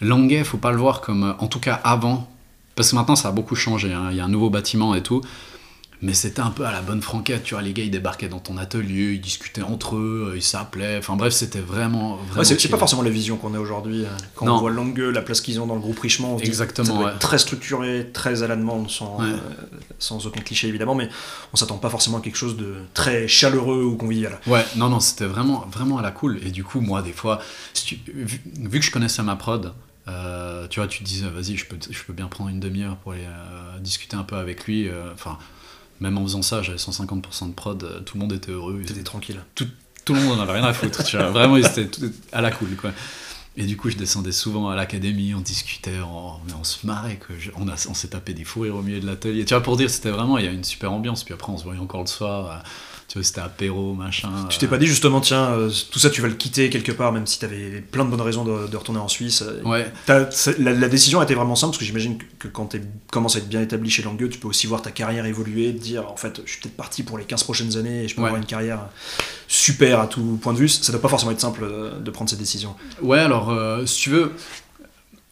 l'anglais, 0.01 0.43
faut 0.43 0.57
pas 0.57 0.71
le 0.71 0.77
voir 0.77 1.01
comme. 1.01 1.23
euh, 1.23 1.33
En 1.39 1.47
tout 1.47 1.59
cas, 1.59 1.79
avant. 1.83 2.29
Parce 2.75 2.91
que 2.91 2.95
maintenant, 2.95 3.15
ça 3.15 3.29
a 3.29 3.31
beaucoup 3.31 3.55
changé. 3.55 3.91
hein. 3.91 4.09
Il 4.11 4.17
y 4.17 4.19
a 4.19 4.25
un 4.25 4.29
nouveau 4.29 4.51
bâtiment 4.51 4.93
et 4.93 5.01
tout. 5.01 5.21
Mais 6.03 6.13
c'était 6.13 6.41
un 6.41 6.49
peu 6.51 6.65
à 6.65 6.71
la 6.73 6.81
bonne 6.81 7.01
franquette. 7.01 7.43
Tu 7.43 7.53
vois, 7.53 7.63
les 7.63 7.71
gars, 7.71 7.83
ils 7.83 7.89
débarquaient 7.89 8.27
dans 8.27 8.39
ton 8.39 8.57
atelier, 8.57 9.13
ils 9.13 9.21
discutaient 9.21 9.61
entre 9.61 9.95
eux, 9.95 10.31
euh, 10.31 10.35
ils 10.35 10.41
s'appelaient. 10.43 10.97
Enfin 10.97 11.15
bref, 11.15 11.31
c'était 11.31 11.61
vraiment. 11.61 12.17
vraiment 12.17 12.39
Ouais, 12.39 12.43
c'est 12.43 12.67
pas 12.67 12.77
forcément 12.77 13.01
la 13.03 13.09
vision 13.09 13.37
qu'on 13.37 13.53
a 13.55 13.59
aujourd'hui. 13.59 14.03
euh, 14.03 14.09
Quand 14.35 14.45
Non. 14.45 14.55
on 14.55 14.59
voit 14.59 14.69
Langueux, 14.71 15.11
la 15.11 15.21
place 15.21 15.39
qu'ils 15.39 15.61
ont 15.61 15.65
dans 15.65 15.75
le 15.75 15.79
groupe 15.81 15.97
Richemont, 15.99 16.33
on 16.33 16.37
se 16.37 16.43
dit, 16.43 16.49
Exactement, 16.49 16.87
ça 16.87 16.93
doit 16.93 17.05
ouais. 17.13 17.19
très 17.19 17.37
structuré, 17.37 18.09
très 18.11 18.43
à 18.43 18.47
la 18.47 18.57
demande, 18.57 18.89
sans, 18.91 19.17
Ouais. 19.19 19.27
euh, 19.27 19.37
sans 19.97 20.25
aucun 20.27 20.41
cliché 20.41 20.67
évidemment, 20.67 20.93
mais 20.93 21.07
on 21.53 21.55
s'attend 21.55 21.77
pas 21.77 21.89
forcément 21.89 22.17
à 22.17 22.21
quelque 22.21 22.37
chose 22.37 22.57
de 22.57 22.75
très 22.93 23.29
chaleureux 23.29 23.83
ou 23.85 23.95
convivial. 23.95 24.39
Ouais, 24.45 24.65
non, 24.75 24.89
non, 24.89 24.99
c'était 24.99 25.25
vraiment, 25.25 25.65
vraiment 25.71 25.99
à 25.99 26.01
la 26.01 26.11
cool. 26.11 26.39
Et 26.45 26.51
du 26.51 26.65
coup, 26.65 26.81
moi, 26.81 27.01
des 27.01 27.13
fois, 27.13 27.39
si 27.73 27.85
tu- 27.85 27.99
vu, 28.13 28.41
vu 28.59 28.79
que 28.79 28.85
je 28.85 28.91
connaissais 28.91 29.23
ma 29.23 29.37
prod, 29.37 29.73
euh, 30.09 30.67
tu 30.67 30.81
vois, 30.81 30.87
tu 30.89 30.99
te 30.99 31.05
disais, 31.05 31.27
vas-y, 31.29 31.55
je 31.55 31.65
peux, 31.65 31.77
je 31.89 32.03
peux 32.03 32.11
bien 32.11 32.27
prendre 32.27 32.49
une 32.49 32.59
demi-heure 32.59 32.97
pour 32.97 33.13
aller 33.13 33.23
euh, 33.25 33.79
discuter 33.79 34.17
un 34.17 34.23
peu 34.23 34.35
avec 34.35 34.65
lui. 34.65 34.89
euh, 34.89 35.13
Enfin, 35.13 35.37
même 36.03 36.17
en 36.17 36.23
faisant 36.23 36.41
ça, 36.41 36.61
j'avais 36.61 36.77
150% 36.77 37.47
de 37.47 37.53
prod, 37.53 37.81
euh, 37.83 38.01
tout 38.01 38.17
le 38.17 38.21
monde 38.21 38.33
était 38.33 38.51
heureux. 38.51 38.81
C'était 38.85 39.03
tranquille. 39.03 39.39
Tout, 39.55 39.67
tout 40.05 40.13
le 40.13 40.21
monde 40.21 40.37
en 40.37 40.43
avait 40.43 40.53
rien 40.53 40.63
à 40.65 40.73
foutre. 40.73 41.03
tu 41.03 41.17
vois. 41.17 41.29
Vraiment, 41.29 41.55
ils 41.57 41.65
étaient 41.65 41.87
tout- 41.87 42.11
à 42.31 42.41
la 42.41 42.51
cool, 42.51 42.75
quoi. 42.75 42.91
Et 43.55 43.65
du 43.65 43.77
coup, 43.77 43.89
je 43.89 43.95
descendais 43.97 44.31
souvent 44.31 44.69
à 44.69 44.75
l'académie, 44.75 45.33
on 45.35 45.39
discutait, 45.41 45.99
on, 46.01 46.63
se 46.63 46.85
marrait, 46.85 47.17
quoi. 47.25 47.35
On, 47.57 47.67
on 47.69 47.93
s'est 47.93 48.07
tapé 48.09 48.33
des 48.33 48.43
fous 48.43 48.61
rires 48.61 48.75
au 48.75 48.81
milieu 48.81 48.99
de 48.99 49.05
l'atelier. 49.05 49.45
Tu 49.45 49.53
vois, 49.53 49.63
pour 49.63 49.77
dire, 49.77 49.89
c'était 49.89 50.09
vraiment, 50.09 50.37
il 50.37 50.45
y 50.45 50.47
a 50.47 50.51
une 50.51 50.63
super 50.63 50.91
ambiance. 50.91 51.23
Puis 51.23 51.33
après, 51.33 51.51
on 51.51 51.57
se 51.57 51.63
voyait 51.63 51.79
encore 51.79 52.01
le 52.01 52.07
soir. 52.07 52.63
Euh, 53.03 53.05
tu 53.07 53.17
vois, 53.19 53.23
c'était 53.25 53.41
apéro, 53.41 53.93
machin. 53.93 54.29
Tu 54.49 54.57
t'es 54.57 54.65
euh, 54.65 54.69
pas 54.69 54.77
dit 54.77 54.87
justement, 54.87 55.21
tiens, 55.21 55.51
euh, 55.51 55.69
tout 55.91 55.99
ça 55.99 56.09
tu 56.09 56.21
vas 56.21 56.27
le 56.27 56.33
quitter 56.33 56.69
quelque 56.69 56.91
part, 56.91 57.11
même 57.11 57.27
si 57.27 57.39
t'avais 57.39 57.81
plein 57.81 58.05
de 58.05 58.09
bonnes 58.09 58.21
raisons 58.21 58.43
de, 58.43 58.67
de 58.67 58.77
retourner 58.77 58.99
en 58.99 59.07
Suisse. 59.07 59.43
euh, 59.43 59.61
Ouais, 59.63 59.91
la, 60.07 60.73
la 60.73 60.89
décision 60.89 61.19
a 61.19 61.23
été 61.23 61.35
vraiment 61.35 61.55
simple 61.55 61.71
parce 61.71 61.79
que 61.79 61.85
j'imagine 61.85 62.17
que, 62.17 62.25
que 62.39 62.47
quand 62.47 62.67
tu 62.67 62.81
commences 63.11 63.35
à 63.35 63.39
être 63.39 63.49
bien 63.49 63.61
établi 63.61 63.89
chez 63.89 64.01
Langueux, 64.03 64.29
tu 64.29 64.39
peux 64.39 64.47
aussi 64.47 64.65
voir 64.67 64.81
ta 64.81 64.91
carrière 64.91 65.25
évoluer, 65.25 65.73
te 65.75 65.81
dire 65.81 66.09
en 66.11 66.15
fait, 66.17 66.41
je 66.45 66.51
suis 66.51 66.61
peut-être 66.61 66.75
parti 66.77 67.03
pour 67.03 67.17
les 67.17 67.25
15 67.25 67.43
prochaines 67.43 67.77
années 67.77 68.03
et 68.03 68.07
je 68.07 68.15
peux 68.15 68.21
Ouais. 68.21 68.27
avoir 68.27 68.41
une 68.41 68.47
carrière 68.47 68.79
super 69.47 69.99
à 69.99 70.07
tout 70.07 70.39
point 70.41 70.53
de 70.53 70.57
vue. 70.57 70.67
Ça 70.69 70.91
doit 70.91 71.01
pas 71.01 71.09
forcément 71.09 71.31
être 71.31 71.41
simple 71.41 71.61
euh, 71.63 71.99
de 71.99 72.09
prendre 72.11 72.29
cette 72.29 72.39
décision. 72.39 72.75
Ouais, 73.01 73.19
alors, 73.19 73.49
euh, 73.51 73.85
si 73.85 74.01
tu 74.01 74.09
veux. 74.09 74.31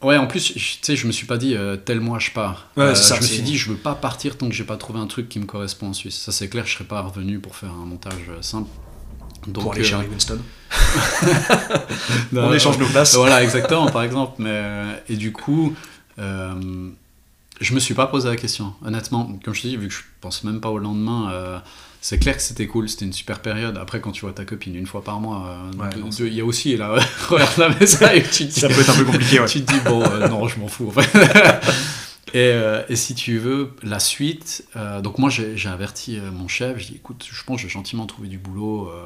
Ouais, 0.01 0.17
en 0.17 0.25
plus, 0.25 0.53
tu 0.53 0.59
sais, 0.81 0.95
je 0.95 1.05
me 1.05 1.11
suis 1.11 1.27
pas 1.27 1.37
dit 1.37 1.55
euh, 1.55 1.77
tel 1.77 1.99
mois 1.99 2.17
je 2.17 2.31
pars. 2.31 2.67
Ouais, 2.75 2.83
Euh, 2.85 2.95
ça, 2.95 3.15
je 3.17 3.21
me 3.21 3.27
suis 3.27 3.43
dit, 3.43 3.57
je 3.57 3.69
veux 3.69 3.77
pas 3.77 3.93
partir 3.93 4.37
tant 4.37 4.49
que 4.49 4.55
j'ai 4.55 4.63
pas 4.63 4.77
trouvé 4.77 4.99
un 4.99 5.05
truc 5.07 5.29
qui 5.29 5.39
me 5.39 5.45
correspond 5.45 5.89
en 5.89 5.93
Suisse. 5.93 6.17
Ça, 6.17 6.31
c'est 6.31 6.49
clair, 6.49 6.65
je 6.65 6.73
serais 6.73 6.85
pas 6.85 7.01
revenu 7.01 7.39
pour 7.39 7.55
faire 7.55 7.71
un 7.71 7.85
montage 7.85 8.29
euh, 8.29 8.41
simple. 8.41 8.69
Donc, 9.47 9.63
pour 9.63 9.73
aller 9.73 9.81
euh, 9.81 9.83
chez 9.83 9.95
Winston. 9.95 10.39
On 12.35 12.53
échange 12.53 12.77
nos 12.79 12.87
places. 12.87 13.15
Voilà, 13.15 13.43
exactement, 13.43 13.89
par 13.89 14.03
exemple. 14.03 14.33
Mais, 14.39 15.03
et 15.07 15.15
du 15.15 15.31
coup, 15.31 15.75
je 16.17 17.73
me 17.73 17.79
suis 17.79 17.93
pas 17.93 18.07
posé 18.07 18.27
la 18.29 18.35
question. 18.35 18.73
Honnêtement, 18.83 19.39
comme 19.43 19.53
je 19.53 19.61
te 19.61 19.67
dis, 19.67 19.77
vu 19.77 19.87
que 19.87 19.93
je 19.93 20.01
pense 20.19 20.43
même 20.43 20.61
pas 20.61 20.69
au 20.69 20.77
lendemain, 20.79 21.61
c'est 22.03 22.17
clair 22.19 22.35
que 22.35 22.41
c'était 22.41 22.65
cool, 22.67 22.89
c'était 22.89 23.05
une 23.05 23.13
super 23.13 23.39
période. 23.41 23.77
Après, 23.77 24.01
quand 24.01 24.11
tu 24.11 24.21
vois 24.21 24.33
ta 24.33 24.43
copine 24.43 24.75
une 24.75 24.87
fois 24.87 25.03
par 25.03 25.19
mois, 25.19 25.47
euh, 25.47 25.77
Ouais, 25.77 25.89
de- 25.89 26.27
il 26.27 26.33
y 26.33 26.41
a 26.41 26.45
aussi 26.45 26.75
là, 26.75 26.95
regarde 27.29 27.57
la 27.57 27.69
message 27.69 28.23
tu 28.31 28.47
te 28.47 28.51
dis, 28.53 28.59
Ça 28.59 28.67
peut 28.67 28.81
être 28.81 28.89
un 28.89 28.95
peu 28.97 29.05
compliqué, 29.05 29.39
ouais. 29.39 29.45
tu 29.47 29.63
te 29.63 29.71
dis, 29.71 29.79
bon, 29.85 30.01
euh, 30.03 30.27
non, 30.27 30.47
je 30.47 30.59
m'en 30.59 30.67
fous. 30.67 30.87
en 30.87 30.91
fait. 31.01 31.09
et, 32.33 32.37
euh, 32.53 32.83
et 32.89 32.95
si 32.95 33.13
tu 33.15 33.37
veux, 33.37 33.73
la 33.83 33.99
suite, 33.99 34.65
euh, 34.75 35.01
donc 35.01 35.17
moi 35.19 35.29
j'ai 35.29 35.55
j'ai 35.57 35.69
averti 35.69 36.17
euh, 36.17 36.31
mon 36.31 36.47
chef, 36.47 36.77
je 36.79 36.87
dis, 36.87 36.95
écoute, 36.95 37.27
je 37.31 37.43
pense 37.43 37.57
que 37.57 37.61
je 37.61 37.67
vais 37.67 37.73
gentiment 37.73 38.05
trouver 38.07 38.27
du 38.27 38.37
boulot. 38.37 38.87
euh, 38.89 39.03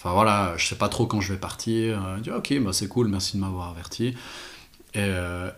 Enfin 0.00 0.12
voilà, 0.12 0.54
je 0.56 0.64
sais 0.66 0.76
pas 0.76 0.88
trop 0.88 1.06
quand 1.06 1.20
je 1.20 1.32
vais 1.32 1.38
partir. 1.40 1.98
Euh, 2.06 2.14
Il 2.18 2.22
dit, 2.22 2.30
ok, 2.30 2.54
bah, 2.60 2.72
c'est 2.72 2.86
cool, 2.86 3.08
merci 3.08 3.36
de 3.36 3.42
m'avoir 3.42 3.70
averti. 3.70 4.14
Et, 4.94 4.98
euh, 4.98 5.50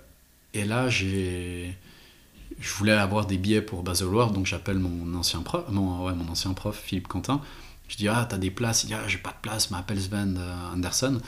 et 0.55 0.65
là, 0.65 0.89
j'ai. 0.89 1.77
Je 2.61 2.73
voulais 2.75 2.93
avoir 2.93 3.27
des 3.27 3.39
billets 3.39 3.63
pour 3.63 3.83
Baselworld, 3.83 4.35
donc 4.35 4.47
j'appelle 4.47 4.79
mon 4.79 5.15
ancien 5.19 5.41
prof, 5.41 5.65
mon, 5.71 6.05
ouais, 6.05 6.13
mon 6.15 6.31
ancien 6.31 6.53
prof, 6.53 6.79
Philippe 6.79 7.09
Quentin. 7.09 7.41
Je 7.89 7.97
dis, 7.97 8.07
ah, 8.09 8.27
t'as 8.29 8.37
des 8.39 8.51
places? 8.51 8.85
Il 8.85 8.89
dit, 8.89 8.95
ah, 8.95 9.03
j'ai 9.09 9.19
pas 9.19 9.31
de 9.31 9.41
place, 9.43 9.71
m'appelle 9.71 10.01
Sven 10.01 10.37
euh, 10.39 10.73
Anderson. 10.75 11.21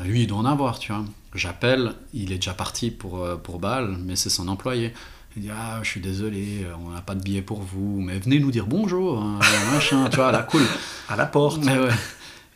Euh, 0.00 0.04
Lui, 0.04 0.22
il 0.22 0.26
doit 0.26 0.38
en 0.38 0.44
avoir, 0.46 0.78
tu 0.78 0.92
vois. 0.92 1.04
J'appelle, 1.34 1.92
il 2.14 2.32
est 2.32 2.36
déjà 2.36 2.54
parti 2.54 2.90
pour, 2.90 3.22
euh, 3.22 3.36
pour 3.36 3.60
Bâle, 3.60 3.98
mais 4.04 4.16
c'est 4.16 4.30
son 4.30 4.48
employé. 4.48 4.92
Il 5.36 5.42
dit, 5.42 5.50
ah, 5.52 5.78
je 5.82 5.88
suis 5.90 6.00
désolé, 6.00 6.66
on 6.84 6.90
n'a 6.90 7.02
pas 7.02 7.14
de 7.14 7.22
billet 7.22 7.42
pour 7.42 7.60
vous, 7.60 8.00
mais 8.00 8.18
venez 8.18 8.40
nous 8.40 8.50
dire 8.50 8.66
bonjour, 8.66 9.22
hein, 9.22 9.38
machin, 9.72 10.08
tu 10.08 10.16
vois, 10.16 10.32
la 10.32 10.42
cool. 10.42 10.62
À 11.08 11.16
la 11.16 11.26
porte. 11.26 11.62
Ouais. 11.64 11.88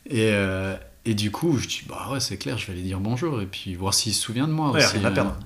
Et, 0.07 0.31
euh, 0.33 0.75
et 1.05 1.15
du 1.15 1.31
coup, 1.31 1.59
je 1.59 1.69
dis, 1.69 1.83
bah 1.89 2.09
ouais, 2.11 2.19
c'est 2.19 2.39
clair, 2.39 2.57
je 2.59 2.67
vais 2.67 2.73
aller 2.73 2.83
dire 2.83 2.99
bonjour 2.99 3.41
et 3.43 3.47
puis 3.47 3.75
voir 3.77 3.93
s'il 3.95 4.15
se 4.15 4.23
souvient 4.23 4.49
de 4.49 4.53
moi 4.53 4.71
Ouais, 4.73 4.83
aussi. 4.85 4.97
rien 4.97 5.05
à 5.07 5.11
perdre. 5.13 5.37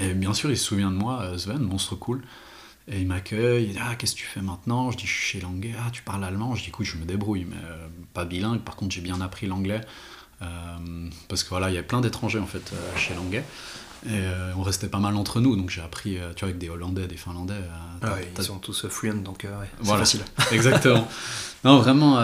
Et 0.00 0.14
bien 0.14 0.34
sûr, 0.34 0.50
il 0.50 0.56
se 0.56 0.64
souvient 0.64 0.90
de 0.90 0.96
moi, 0.96 1.22
euh, 1.22 1.38
Sven, 1.38 1.58
monstre 1.58 1.94
cool. 1.96 2.22
Et 2.88 3.00
il 3.00 3.06
m'accueille, 3.06 3.64
il 3.66 3.72
dit, 3.74 3.78
ah, 3.80 3.94
qu'est-ce 3.94 4.14
que 4.14 4.20
tu 4.20 4.26
fais 4.26 4.40
maintenant? 4.42 4.90
Je 4.90 4.96
dis, 4.96 5.06
je 5.06 5.12
suis 5.12 5.22
chez 5.24 5.40
Languet, 5.40 5.74
ah, 5.78 5.90
tu 5.92 6.02
parles 6.02 6.24
allemand? 6.24 6.54
Je 6.56 6.62
dis, 6.64 6.68
écoute, 6.70 6.86
je 6.86 6.96
me 6.96 7.04
débrouille, 7.04 7.46
mais 7.48 7.56
euh, 7.64 7.86
pas 8.12 8.24
bilingue. 8.24 8.60
Par 8.60 8.74
contre, 8.76 8.92
j'ai 8.94 9.00
bien 9.02 9.20
appris 9.20 9.46
l'anglais. 9.46 9.80
euh, 10.42 10.46
parce 11.28 11.44
que 11.44 11.50
voilà, 11.50 11.70
il 11.70 11.74
y 11.74 11.78
a 11.78 11.82
plein 11.84 12.00
d'étrangers 12.00 12.40
en 12.40 12.46
fait 12.46 12.72
euh, 12.72 12.96
chez 12.98 13.14
Languet. 13.14 13.44
Et 14.04 14.20
on 14.56 14.62
restait 14.62 14.88
pas 14.88 14.98
mal 14.98 15.14
entre 15.14 15.40
nous, 15.40 15.54
donc 15.54 15.70
j'ai 15.70 15.80
appris, 15.80 16.14
tu 16.34 16.40
vois, 16.40 16.48
avec 16.48 16.58
des 16.58 16.68
Hollandais, 16.68 17.06
des 17.06 17.16
Finlandais. 17.16 17.54
Ah 18.02 18.14
ouais, 18.14 18.32
ils 18.36 18.42
sont 18.42 18.58
tous 18.58 18.88
fluents, 18.88 19.14
donc 19.22 19.44
ouais, 19.44 19.50
c'est 19.78 19.84
Voilà. 19.86 20.00
facile. 20.00 20.22
Exactement. 20.50 21.06
Non, 21.62 21.78
vraiment. 21.78 22.20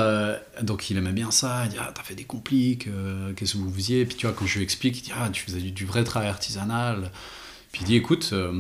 donc, 0.61 0.91
il 0.91 0.97
aimait 0.97 1.13
bien 1.13 1.31
ça. 1.31 1.67
Il 1.67 1.71
dit 1.71 1.77
Ah, 1.79 1.93
t'as 1.95 2.03
fait 2.03 2.17
des 2.17 2.25
compliques, 2.25 2.89
qu'est-ce 3.37 3.53
que 3.53 3.59
vous 3.59 3.73
faisiez? 3.73 4.07
Puis, 4.07 4.17
tu 4.17 4.27
vois, 4.27 4.35
quand 4.35 4.45
je 4.45 4.57
lui 4.57 4.65
explique, 4.65 4.99
il 4.99 5.03
dit 5.03 5.13
Ah, 5.17 5.29
tu 5.31 5.45
faisais 5.45 5.61
du, 5.61 5.71
du 5.71 5.85
vrai 5.87 6.03
travail 6.03 6.29
artisanal. 6.31 7.13
Puis, 7.73 7.83
il 7.83 7.87
dit 7.87 7.97
Écoute, 7.97 8.31
euh, 8.33 8.51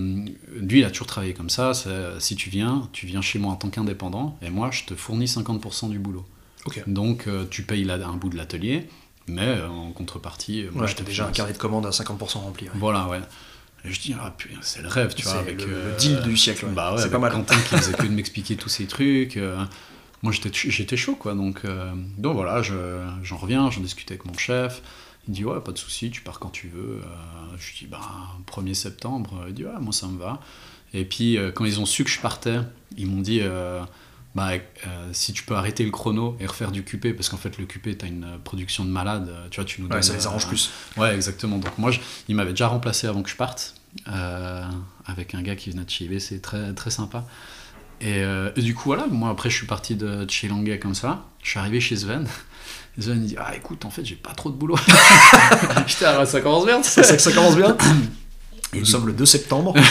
lui, 0.54 0.80
il 0.80 0.84
a 0.84 0.90
toujours 0.90 1.06
travaillé 1.06 1.32
comme 1.34 1.50
ça. 1.50 1.72
Si 2.18 2.36
tu 2.36 2.50
viens, 2.50 2.88
tu 2.92 3.06
viens 3.06 3.22
chez 3.22 3.38
moi 3.38 3.52
en 3.52 3.56
tant 3.56 3.70
qu'indépendant, 3.70 4.38
et 4.42 4.50
moi, 4.50 4.70
je 4.70 4.84
te 4.84 4.94
fournis 4.94 5.26
50% 5.26 5.88
du 5.90 5.98
boulot. 5.98 6.26
Donc, 6.86 7.26
euh, 7.26 7.44
tu 7.50 7.62
payes 7.62 7.84
là 7.84 7.94
un 7.94 8.16
bout 8.16 8.28
de 8.28 8.36
l'atelier, 8.36 8.88
mais 9.26 9.46
euh, 9.46 9.68
en 9.68 9.90
contrepartie, 9.92 10.66
moi, 10.72 10.82
Ouais, 10.84 10.88
je 10.88 11.02
déjà 11.02 11.26
un 11.26 11.32
carnet 11.32 11.54
de 11.54 11.58
commande 11.58 11.86
à 11.86 11.90
50% 11.90 12.38
rempli. 12.40 12.66
ouais. 12.66 12.72
Voilà, 12.74 13.08
ouais. 13.08 13.20
Et 13.84 13.90
je 13.92 14.00
dis, 14.00 14.14
ah 14.20 14.34
putain, 14.36 14.58
c'est 14.60 14.82
le 14.82 14.88
rêve, 14.88 15.14
tu 15.14 15.22
vois. 15.22 15.38
Avec, 15.38 15.64
le- 15.64 15.66
le 15.84 15.92
deal 15.98 16.20
du 16.22 16.36
siècle, 16.36 16.66
ouais. 16.66 16.72
Bah 16.72 16.96
C'est 16.98 17.10
pas 17.10 17.18
mal. 17.18 17.32
Quentin 17.32 17.54
qui 17.56 17.76
faisait 17.76 17.94
que 17.94 18.02
de 18.02 18.08
m'expliquer 18.12 18.56
tous 18.56 18.68
ces 18.68 18.84
trucs. 18.86 19.38
moi, 20.22 20.32
j'étais, 20.32 20.96
chaud, 20.96 21.14
quoi. 21.14 21.34
Donc, 21.34 21.60
euh, 21.64 21.90
donc 22.18 22.34
voilà, 22.34 22.60
je- 22.60 23.06
j'en 23.22 23.36
reviens, 23.38 23.70
j'en 23.70 23.80
discutais 23.80 24.14
avec 24.14 24.26
mon 24.26 24.36
chef. 24.36 24.82
Il 25.28 25.34
dit 25.34 25.44
ouais, 25.44 25.60
pas 25.60 25.72
de 25.72 25.78
souci, 25.78 26.10
tu 26.10 26.22
pars 26.22 26.38
quand 26.38 26.48
tu 26.50 26.68
veux. 26.68 27.00
Euh, 27.04 27.56
je 27.58 27.78
dis 27.78 27.86
bah 27.86 28.00
1er 28.50 28.74
septembre. 28.74 29.44
Il 29.48 29.54
dit 29.54 29.64
ouais, 29.64 29.78
moi 29.80 29.92
ça 29.92 30.06
me 30.06 30.18
va. 30.18 30.40
Et 30.94 31.04
puis 31.04 31.36
euh, 31.36 31.52
quand 31.52 31.64
ils 31.66 31.80
ont 31.80 31.86
su 31.86 32.02
que 32.04 32.10
je 32.10 32.18
partais, 32.18 32.58
ils 32.96 33.06
m'ont 33.06 33.20
dit 33.20 33.40
euh, 33.42 33.82
bah 34.34 34.52
si 35.12 35.32
tu 35.34 35.42
peux 35.42 35.54
arrêter 35.54 35.84
le 35.84 35.90
chrono 35.90 36.36
et 36.40 36.46
refaire 36.46 36.70
du 36.70 36.82
QP 36.82 37.14
parce 37.14 37.28
qu'en 37.28 37.36
fait 37.36 37.58
le 37.58 37.66
QP 37.66 37.98
t'as 37.98 38.06
une 38.06 38.38
production 38.42 38.84
de 38.86 38.90
malade. 38.90 39.30
Tu 39.50 39.56
vois, 39.56 39.64
tu 39.66 39.82
nous 39.82 39.86
Ouais, 39.88 39.94
donnes, 39.94 40.02
ça 40.02 40.14
les 40.14 40.24
euh, 40.24 40.28
arrange 40.30 40.46
plus. 40.48 40.70
Ouais, 40.96 41.14
exactement. 41.14 41.58
Donc 41.58 41.76
moi, 41.76 41.90
je- 41.90 42.00
il 42.28 42.34
m'avait 42.34 42.50
déjà 42.52 42.68
remplacé 42.68 43.06
avant 43.06 43.22
que 43.22 43.28
je 43.28 43.36
parte, 43.36 43.74
euh, 44.10 44.64
avec 45.04 45.34
un 45.34 45.42
gars 45.42 45.56
qui 45.56 45.70
venait 45.70 45.84
de 45.84 45.90
chez 45.90 46.06
IBC, 46.06 46.40
très, 46.40 46.72
très 46.72 46.90
sympa. 46.90 47.26
Et, 48.00 48.20
et 48.54 48.62
du 48.62 48.74
coup, 48.76 48.84
voilà, 48.84 49.06
moi 49.08 49.28
après, 49.30 49.50
je 49.50 49.56
suis 49.56 49.66
parti 49.66 49.96
de, 49.96 50.24
chez 50.30 50.46
Languet 50.48 50.78
comme 50.78 50.94
ça. 50.94 51.24
Je 51.42 51.50
suis 51.50 51.58
arrivé 51.58 51.80
chez 51.80 51.96
Sven. 51.96 52.28
Et 52.98 53.02
Sven, 53.02 53.22
il 53.22 53.28
dit 53.28 53.36
Ah, 53.38 53.54
écoute, 53.54 53.84
en 53.84 53.90
fait, 53.90 54.04
j'ai 54.04 54.16
pas 54.16 54.32
trop 54.32 54.50
de 54.50 54.56
boulot. 54.56 54.76
J'étais 55.86 56.04
ah, 56.04 56.18
bah, 56.18 56.26
ça 56.26 56.40
commence 56.40 56.66
bien. 56.66 56.82
C'est 56.82 57.04
ça 57.04 57.14
que 57.16 57.22
ça 57.22 57.32
commence 57.32 57.56
bien. 57.56 57.76
Et 58.74 58.80
Nous 58.80 58.84
sommes 58.84 59.06
le 59.06 59.12
2 59.12 59.24
septembre. 59.24 59.74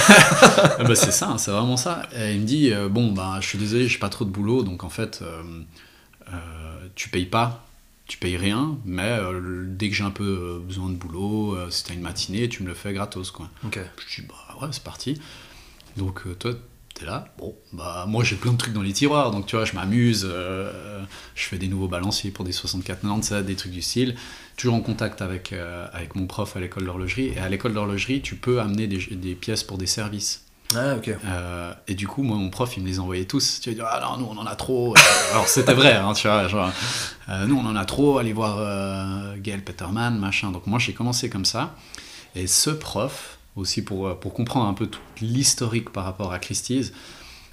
Ah 0.79 0.83
bah, 0.83 0.95
c'est 0.95 1.11
ça, 1.11 1.35
c'est 1.37 1.51
vraiment 1.51 1.77
ça. 1.77 2.03
Et 2.15 2.33
il 2.33 2.41
me 2.41 2.45
dit 2.45 2.71
euh, 2.71 2.89
Bon, 2.89 3.11
bah, 3.11 3.37
je 3.41 3.47
suis 3.47 3.57
désolé, 3.57 3.87
j'ai 3.87 3.97
pas 3.97 4.09
trop 4.09 4.25
de 4.25 4.29
boulot, 4.29 4.63
donc 4.63 4.83
en 4.83 4.89
fait, 4.89 5.21
euh, 5.21 5.41
euh, 6.31 6.87
tu 6.93 7.09
payes 7.09 7.25
pas, 7.25 7.65
tu 8.07 8.17
payes 8.17 8.37
rien, 8.37 8.77
mais 8.85 9.17
dès 9.67 9.89
que 9.89 9.95
j'ai 9.95 10.03
un 10.03 10.11
peu 10.11 10.61
besoin 10.63 10.89
de 10.89 10.95
boulot, 10.95 11.57
si 11.71 11.83
t'as 11.85 11.93
une 11.93 12.01
matinée, 12.01 12.49
tu 12.49 12.61
me 12.61 12.67
le 12.67 12.75
fais 12.75 12.93
gratos, 12.93 13.31
quoi. 13.31 13.49
Ok. 13.65 13.79
Je 14.07 14.21
dis 14.21 14.27
Bah 14.27 14.57
ouais, 14.61 14.67
c'est 14.71 14.83
parti. 14.83 15.19
Donc, 15.95 16.21
toi, 16.37 16.51
t'es 16.97 17.05
là. 17.05 17.27
Bon, 17.37 17.55
bah, 17.73 18.05
moi, 18.07 18.23
j'ai 18.23 18.35
plein 18.35 18.51
de 18.51 18.57
trucs 18.57 18.73
dans 18.73 18.81
les 18.81 18.93
tiroirs, 18.93 19.31
donc 19.31 19.45
tu 19.45 19.55
vois, 19.55 19.65
je 19.65 19.73
m'amuse, 19.73 20.27
euh, 20.29 21.03
je 21.35 21.43
fais 21.43 21.57
des 21.57 21.67
nouveaux 21.67 21.87
balanciers 21.87 22.31
pour 22.31 22.43
des 22.43 22.51
64-90, 22.51 23.43
des 23.43 23.55
trucs 23.55 23.71
du 23.71 23.81
style. 23.81 24.15
Toujours 24.57 24.75
en 24.75 24.81
contact 24.81 25.21
avec, 25.21 25.53
euh, 25.53 25.87
avec 25.93 26.15
mon 26.15 26.25
prof 26.25 26.55
à 26.57 26.59
l'école 26.59 26.85
d'horlogerie. 26.85 27.33
Et 27.35 27.39
à 27.39 27.49
l'école 27.49 27.73
d'horlogerie, 27.73 28.21
tu 28.21 28.35
peux 28.35 28.59
amener 28.59 28.87
des, 28.87 28.97
des 29.15 29.35
pièces 29.35 29.63
pour 29.63 29.77
des 29.77 29.85
services. 29.85 30.45
Ah, 30.75 30.95
ok. 30.95 31.09
Euh, 31.09 31.73
et 31.87 31.93
du 31.93 32.07
coup, 32.07 32.23
moi, 32.23 32.35
mon 32.35 32.49
prof, 32.49 32.75
il 32.75 32.83
me 32.83 32.87
les 32.87 32.99
envoyait 32.99 33.25
tous. 33.25 33.61
Tu 33.61 33.73
dire, 33.73 33.85
ah 33.87 34.01
non, 34.01 34.17
nous, 34.17 34.27
on 34.29 34.37
en 34.37 34.45
a 34.45 34.55
trop. 34.55 34.95
Alors, 35.31 35.47
c'était 35.47 35.75
vrai, 35.75 35.93
hein, 35.93 36.13
tu 36.13 36.27
vois. 36.27 36.47
Genre, 36.47 36.71
nous, 37.45 37.55
on 37.55 37.65
en 37.65 37.75
a 37.75 37.85
trop. 37.85 38.17
Allez 38.17 38.33
voir 38.33 39.37
Gail 39.37 39.61
Peterman, 39.61 40.17
machin. 40.17 40.51
Donc, 40.51 40.65
moi, 40.67 40.79
j'ai 40.79 40.93
commencé 40.93 41.29
comme 41.29 41.45
ça. 41.45 41.75
Et 42.35 42.47
ce 42.47 42.69
prof, 42.69 43.36
aussi 43.59 43.83
pour, 43.83 44.07
euh, 44.07 44.13
pour 44.15 44.33
comprendre 44.33 44.67
un 44.67 44.73
peu 44.73 44.87
tout 44.87 44.99
l'historique 45.21 45.89
par 45.91 46.03
rapport 46.05 46.31
à 46.33 46.39
Christie's, 46.39 46.91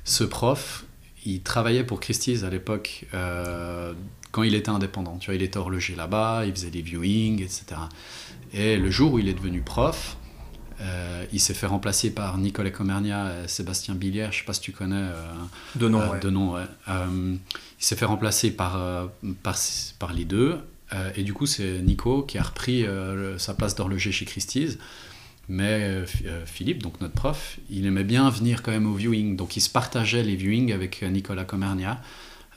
ce 0.04 0.24
prof, 0.24 0.84
il 1.26 1.40
travaillait 1.42 1.84
pour 1.84 2.00
Christie's 2.00 2.42
à 2.44 2.50
l'époque 2.50 3.06
euh, 3.14 3.94
quand 4.32 4.42
il 4.42 4.54
était 4.54 4.68
indépendant. 4.70 5.16
Tu 5.18 5.26
vois, 5.26 5.34
il 5.34 5.42
était 5.42 5.56
horloger 5.58 5.94
là-bas, 5.94 6.44
il 6.46 6.52
faisait 6.52 6.70
des 6.70 6.82
viewings, 6.82 7.40
etc. 7.42 7.64
Et 8.52 8.76
le 8.76 8.90
jour 8.90 9.14
où 9.14 9.18
il 9.18 9.28
est 9.28 9.34
devenu 9.34 9.62
prof, 9.62 10.16
euh, 10.80 11.24
il 11.32 11.40
s'est 11.40 11.54
fait 11.54 11.66
remplacer 11.66 12.10
par 12.10 12.36
Nicolas 12.36 12.70
Comernia 12.70 13.44
et 13.44 13.48
Sébastien 13.48 13.94
Billière, 13.94 14.32
je 14.32 14.38
sais 14.40 14.44
pas 14.44 14.52
si 14.52 14.60
tu 14.60 14.72
connais. 14.72 14.96
euh, 14.96 15.32
De 15.76 15.88
nom, 15.88 16.00
ouais. 16.10 16.20
de 16.20 16.30
nom, 16.30 16.52
ouais. 16.54 16.64
Il 16.88 17.38
s'est 17.78 17.96
fait 17.96 18.04
remplacer 18.04 18.50
par, 18.50 19.08
par, 19.42 19.56
par 19.98 20.12
les 20.12 20.24
deux. 20.24 20.58
et 21.16 21.22
du 21.22 21.32
coup, 21.32 21.46
c'est 21.46 21.80
Nico 21.80 22.22
qui 22.22 22.38
a 22.38 22.42
repris 22.42 22.82
le- 22.82 23.36
sa 23.38 23.54
place 23.54 23.74
d'horloger 23.74 24.12
chez 24.12 24.24
Christie's. 24.24 24.78
Mais 25.48 25.80
euh, 25.82 26.06
euh, 26.26 26.46
Philippe, 26.46 26.82
donc 26.82 27.00
notre 27.00 27.14
prof, 27.14 27.58
il 27.70 27.84
aimait 27.86 28.04
bien 28.04 28.28
venir 28.30 28.62
quand 28.62 28.70
même 28.72 28.86
au 28.86 28.94
viewing. 28.94 29.36
Donc 29.36 29.56
il 29.56 29.60
se 29.60 29.68
partageait 29.70 30.22
les 30.22 30.36
viewings 30.36 30.72
avec 30.72 31.02
euh, 31.02 31.08
Nicolas 31.10 31.44
Comernia. 31.44 32.00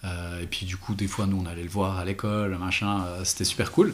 Euh, 0.04 0.42
et 0.42 0.46
puis 0.48 0.66
du 0.66 0.78
coup, 0.78 0.96
des 0.96 1.08
fois, 1.08 1.26
nous, 1.28 1.38
on 1.42 1.46
allait 1.46 1.64
le 1.64 1.70
voir 1.70 1.98
à 1.98 2.06
l'école, 2.06 2.58
machin. 2.58 3.04
euh, 3.06 3.24
C'était 3.26 3.44
super 3.46 3.72
cool. 3.72 3.94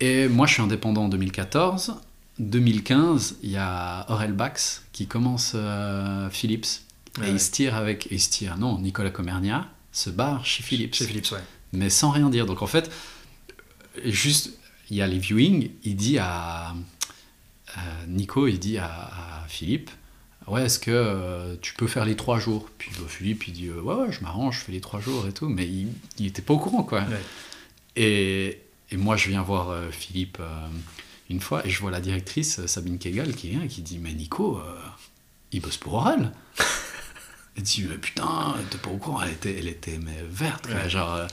Et 0.00 0.28
moi, 0.28 0.46
je 0.46 0.54
suis 0.54 0.62
indépendant 0.62 1.04
en 1.04 1.08
2014. 1.08 1.94
2015, 2.38 3.36
il 3.42 3.50
y 3.50 3.56
a 3.56 4.06
Aurel 4.10 4.32
Bax 4.32 4.82
qui 4.92 5.06
commence 5.06 5.52
euh, 5.54 6.28
Philips. 6.30 6.66
Et 7.18 7.20
Ouais. 7.22 7.30
il 7.32 7.40
se 7.40 7.50
tire 7.50 7.74
avec. 7.74 8.08
Il 8.10 8.20
se 8.20 8.30
tire, 8.30 8.56
non, 8.56 8.78
Nicolas 8.78 9.10
Comernia 9.10 9.68
se 9.92 10.10
barre 10.10 10.44
chez 10.46 10.62
Philips. 10.62 10.94
Chez 10.94 11.06
Philips, 11.06 11.30
ouais. 11.32 11.40
Mais 11.72 11.90
sans 11.90 12.10
rien 12.10 12.30
dire. 12.30 12.46
Donc 12.46 12.62
en 12.62 12.66
fait, 12.66 12.90
juste, 14.04 14.50
il 14.90 14.96
y 14.96 15.02
a 15.02 15.06
les 15.06 15.18
viewings, 15.18 15.70
il 15.84 15.96
dit 15.96 16.18
à. 16.18 16.74
À 17.76 18.06
Nico, 18.06 18.46
il 18.46 18.58
dit 18.58 18.78
à, 18.78 18.86
à 18.86 19.44
Philippe 19.48 19.90
Ouais, 20.46 20.64
est-ce 20.64 20.78
que 20.78 20.90
euh, 20.90 21.56
tu 21.60 21.74
peux 21.74 21.86
faire 21.86 22.04
les 22.04 22.16
trois 22.16 22.38
jours? 22.40 22.68
Puis 22.78 22.90
bah, 22.98 23.04
Philippe, 23.08 23.46
il 23.48 23.52
dit 23.52 23.68
euh, 23.68 23.80
Ouais, 23.82 23.94
ouais, 23.94 24.12
je 24.12 24.20
m'arrange, 24.20 24.58
je 24.58 24.64
fais 24.64 24.72
les 24.72 24.80
trois 24.80 25.00
jours 25.00 25.26
et 25.28 25.32
tout. 25.32 25.48
Mais 25.48 25.66
il, 25.66 25.88
il 26.18 26.26
était 26.26 26.42
pas 26.42 26.54
au 26.54 26.58
courant, 26.58 26.82
quoi. 26.82 27.00
Ouais. 27.02 27.20
Et, 27.96 28.60
et 28.90 28.96
moi, 28.96 29.16
je 29.16 29.28
viens 29.28 29.42
voir 29.42 29.68
euh, 29.70 29.90
Philippe 29.90 30.38
euh, 30.40 30.66
une 31.28 31.40
fois 31.40 31.64
et 31.66 31.70
je 31.70 31.78
vois 31.80 31.90
la 31.90 32.00
directrice 32.00 32.58
euh, 32.60 32.66
Sabine 32.66 32.98
Kegal 32.98 33.34
qui 33.34 33.50
vient 33.50 33.62
et 33.62 33.68
qui 33.68 33.82
dit 33.82 33.98
Mais 33.98 34.12
Nico, 34.12 34.58
euh, 34.58 34.74
il 35.52 35.60
bosse 35.60 35.76
pour 35.76 35.94
Aurel. 35.94 36.32
Elle 37.56 37.62
dit 37.64 37.84
Mais 37.88 37.98
putain, 37.98 38.54
t'es 38.70 38.78
pas 38.78 38.90
au 38.90 38.96
courant, 38.96 39.22
elle 39.22 39.32
était, 39.32 39.56
elle 39.58 39.68
était 39.68 39.98
mais 39.98 40.24
verte, 40.30 40.66
quoi, 40.66 40.76
Ouais. 40.76 40.88
genre. 40.90 41.14
euh, 41.14 41.26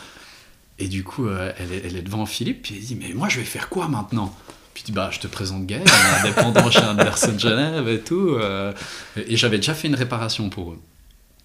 et 0.79 0.87
du 0.89 1.03
coup, 1.03 1.25
euh, 1.27 1.53
elle, 1.57 1.71
est, 1.71 1.81
elle 1.85 1.95
est 1.95 2.01
devant 2.01 2.25
Philippe, 2.25 2.63
puis 2.63 2.75
elle 2.75 2.83
dit 2.83 2.95
Mais 2.95 3.13
moi, 3.13 3.29
je 3.29 3.39
vais 3.39 3.45
faire 3.45 3.69
quoi 3.69 3.87
maintenant? 3.87 4.35
Puis 4.77 4.83
il 4.83 4.91
dit 4.91 4.95
Bah, 4.95 5.09
je 5.11 5.17
te 5.17 5.25
présente 5.25 5.65
Gaël, 5.65 5.83
indépendant 6.23 6.69
chez 6.69 6.81
Anderson 6.83 7.33
Genève 7.39 7.87
et 7.87 7.99
tout. 7.99 8.35
euh, 8.35 8.71
et 9.15 9.33
et 9.33 9.35
j'avais 9.35 9.57
déjà 9.57 9.73
fait 9.73 9.87
une 9.87 9.95
réparation 9.95 10.51
pour 10.51 10.73
eux. 10.73 10.79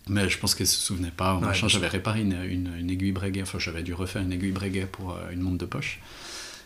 Mais 0.07 0.29
je 0.29 0.37
pense 0.37 0.55
qu'elle 0.55 0.67
se 0.67 0.79
souvenait 0.79 1.11
pas. 1.11 1.37
ou 1.37 1.41
Ouais, 1.41 1.55
j'avais 1.67 1.89
réparé 1.89 2.21
une, 2.21 2.37
une, 2.45 2.75
une 2.79 2.91
aiguille 2.91 3.13
Breguet, 3.13 3.41
enfin 3.41 3.59
j'avais 3.59 3.83
dû 3.83 3.95
refaire 3.95 4.21
une 4.21 4.33
aiguille 4.33 4.51
Breguet 4.53 4.85
pour 4.85 5.13
euh, 5.13 5.31
une 5.33 5.41
montre 5.41 5.57
de 5.57 5.65
poche. 5.65 5.99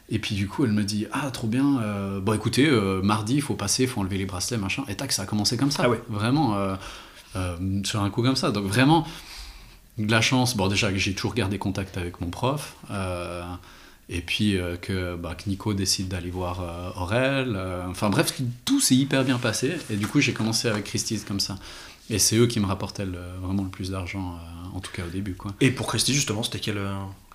Et 0.09 0.19
puis 0.19 0.35
du 0.35 0.49
coup, 0.49 0.65
elle 0.65 0.73
me 0.73 0.83
dit 0.83 1.07
Ah, 1.13 1.31
trop 1.31 1.47
bien, 1.47 1.81
euh, 1.83 2.19
bon 2.19 2.33
écoutez, 2.33 2.69
euh, 2.69 3.01
mardi, 3.01 3.35
il 3.37 3.43
faut 3.43 3.55
passer, 3.55 3.85
il 3.85 3.89
faut 3.89 4.01
enlever 4.01 4.19
les 4.19 4.27
bracelets, 4.27 4.59
machin. 4.59 4.83
Et 4.89 4.97
tac, 4.97 5.13
ça 5.13 5.23
a 5.23 5.27
commencé 5.27 5.57
comme 5.57 5.71
ça. 5.71 5.85
Ah 5.85 5.89
ouais. 5.89 6.03
Vraiment, 6.09 6.59
sur 7.85 8.03
un 8.03 8.11
coup 8.11 8.23
comme 8.25 8.35
ça. 8.35 8.51
Donc 8.51 8.65
vraiment, 8.65 9.07
de 9.99 10.11
la 10.11 10.21
chance. 10.21 10.57
Bon, 10.57 10.67
déjà 10.67 10.93
j'ai 10.97 11.15
toujours 11.15 11.35
gardé 11.35 11.59
contact 11.59 11.97
avec 11.97 12.21
mon 12.21 12.31
prof. 12.31 12.75
et 14.09 14.21
puis 14.21 14.57
euh, 14.57 14.77
que, 14.77 15.17
bah, 15.17 15.35
que 15.35 15.49
Nico 15.49 15.75
décide 15.75 16.09
d'aller 16.09 16.31
voir 16.31 16.61
euh, 16.61 17.03
Aurel. 17.03 17.55
euh, 17.57 17.83
enfin 17.89 18.09
bref, 18.11 18.35
tout 18.65 18.81
s'est 18.81 18.95
hyper 18.95 19.25
bien 19.25 19.39
passé. 19.39 19.77
Et 19.91 19.97
du 19.97 20.07
coup, 20.07 20.21
j'ai 20.21 20.33
commencé 20.33 20.69
avec 20.69 20.85
Christie's 20.85 21.25
comme 21.25 21.41
ça. 21.41 21.57
Et 22.09 22.19
c'est 22.21 22.37
eux 22.37 22.47
qui 22.47 22.61
me 22.61 22.67
rapportaient 22.67 23.05
le- 23.07 23.19
vraiment 23.43 23.65
le 23.65 23.69
plus 23.69 23.91
d'argent, 23.91 24.35
euh, 24.37 24.77
en 24.77 24.81
tout 24.81 24.93
cas 24.93 25.03
au 25.05 25.11
début. 25.11 25.35
Quoi. 25.35 25.53
Et 25.61 25.71
pour 25.73 25.89
Christie, 25.89 26.15
justement, 26.15 26.45
c'était 26.45 26.61
quel 26.61 26.79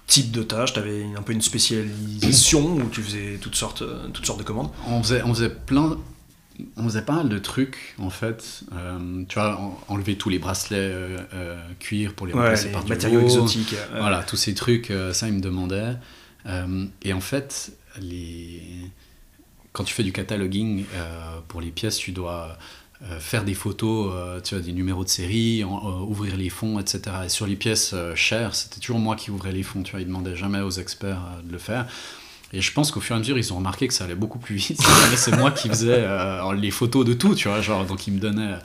type 0.07 0.31
de 0.31 0.43
tâche? 0.43 0.71
T'avais 0.73 1.05
un 1.17 1.21
peu 1.21 1.34
une 1.34 1.41
spécialisation 1.41 2.75
où 2.77 2.89
tu 2.89 3.01
faisais 3.01 3.38
toutes 3.41 3.55
sortes, 3.55 3.84
toutes 4.13 4.25
sortes 4.25 4.39
de 4.39 4.43
commandes? 4.45 4.69
On 4.88 5.01
faisait, 5.03 5.23
on 5.23 5.34
faisait 5.34 5.49
plein. 5.49 5.97
On 6.77 6.84
faisait 6.84 7.01
pas 7.01 7.13
mal 7.13 7.27
de 7.29 7.39
trucs 7.39 7.95
en 7.97 8.10
fait. 8.12 8.62
Euh, 8.73 9.23
tu 9.27 9.36
vois, 9.39 9.57
en- 9.60 9.79
enlever 9.88 10.15
tous 10.15 10.29
les 10.29 10.38
bracelets 10.38 10.77
euh, 10.77 11.17
euh, 11.34 11.60
cuir 11.79 12.13
pour 12.13 12.27
les 12.27 12.34
remplacer 12.34 12.67
les 12.67 12.71
par 12.71 12.84
du 12.84 12.89
matériaux 12.89 13.19
exotiques. 13.21 13.75
Voilà, 13.97 14.21
tous 14.23 14.36
ces 14.38 14.53
trucs, 14.53 14.91
ça, 15.13 15.27
il 15.27 15.34
me 15.34 15.41
demandait. 15.41 15.95
Euh, 16.45 16.86
et 17.04 17.13
en 17.13 17.21
fait, 17.21 17.73
quand 19.73 19.84
tu 19.84 19.93
fais 19.93 20.04
du 20.04 20.12
cataloguing 20.12 20.86
euh, 20.93 21.39
pour 21.47 21.62
les 21.62 21.71
pièces, 21.71 21.97
tu 21.97 22.12
dois 22.12 22.58
euh, 23.04 23.19
faire 23.19 23.43
des 23.43 23.54
photos, 23.54 24.12
euh, 24.13 24.41
tu 24.41 24.56
vois, 24.56 24.63
des 24.63 24.73
numéros 24.73 25.04
de 25.04 25.10
série, 25.10 25.63
ouvrir 25.63 26.36
les 26.38 26.49
fonds, 26.49 26.80
etc. 26.80 27.01
Et 27.25 27.30
sur 27.30 27.47
les 27.47 27.56
pièces 27.56 27.95
chères, 28.15 28.56
c'était 28.56 28.80
toujours 28.80 28.99
moi 28.99 29.15
qui 29.15 29.32
ouvrais 29.32 29.51
les 29.51 29.63
fonds, 29.63 29.84
tu 29.84 29.91
vois, 29.91 30.01
ils 30.01 30.08
demandaient 30.08 30.36
jamais 30.36 30.62
aux 30.62 30.71
experts 30.71 31.21
de 31.43 31.51
le 31.51 31.58
faire. 31.58 31.88
Et 32.54 32.60
je 32.60 32.73
pense 32.73 32.91
qu'au 32.91 32.99
fur 32.99 33.15
et 33.15 33.17
à 33.17 33.19
mesure, 33.19 33.38
ils 33.38 33.54
ont 33.54 33.58
remarqué 33.58 33.88
que 33.88 33.93
ça 33.93 34.04
allait 34.04 34.15
beaucoup 34.15 34.39
plus 34.39 34.56
vite. 34.56 34.82
C'est 35.15 35.38
moi 35.38 35.51
qui 35.51 35.69
faisais 35.69 36.06
les 36.58 36.71
photos 36.71 37.06
de 37.06 37.13
tout, 37.13 37.34
tu 37.34 37.47
vois, 37.47 37.62
genre, 37.62 37.86
donc 37.86 38.08
ils 38.08 38.13
me 38.13 38.19
donnaient... 38.19 38.56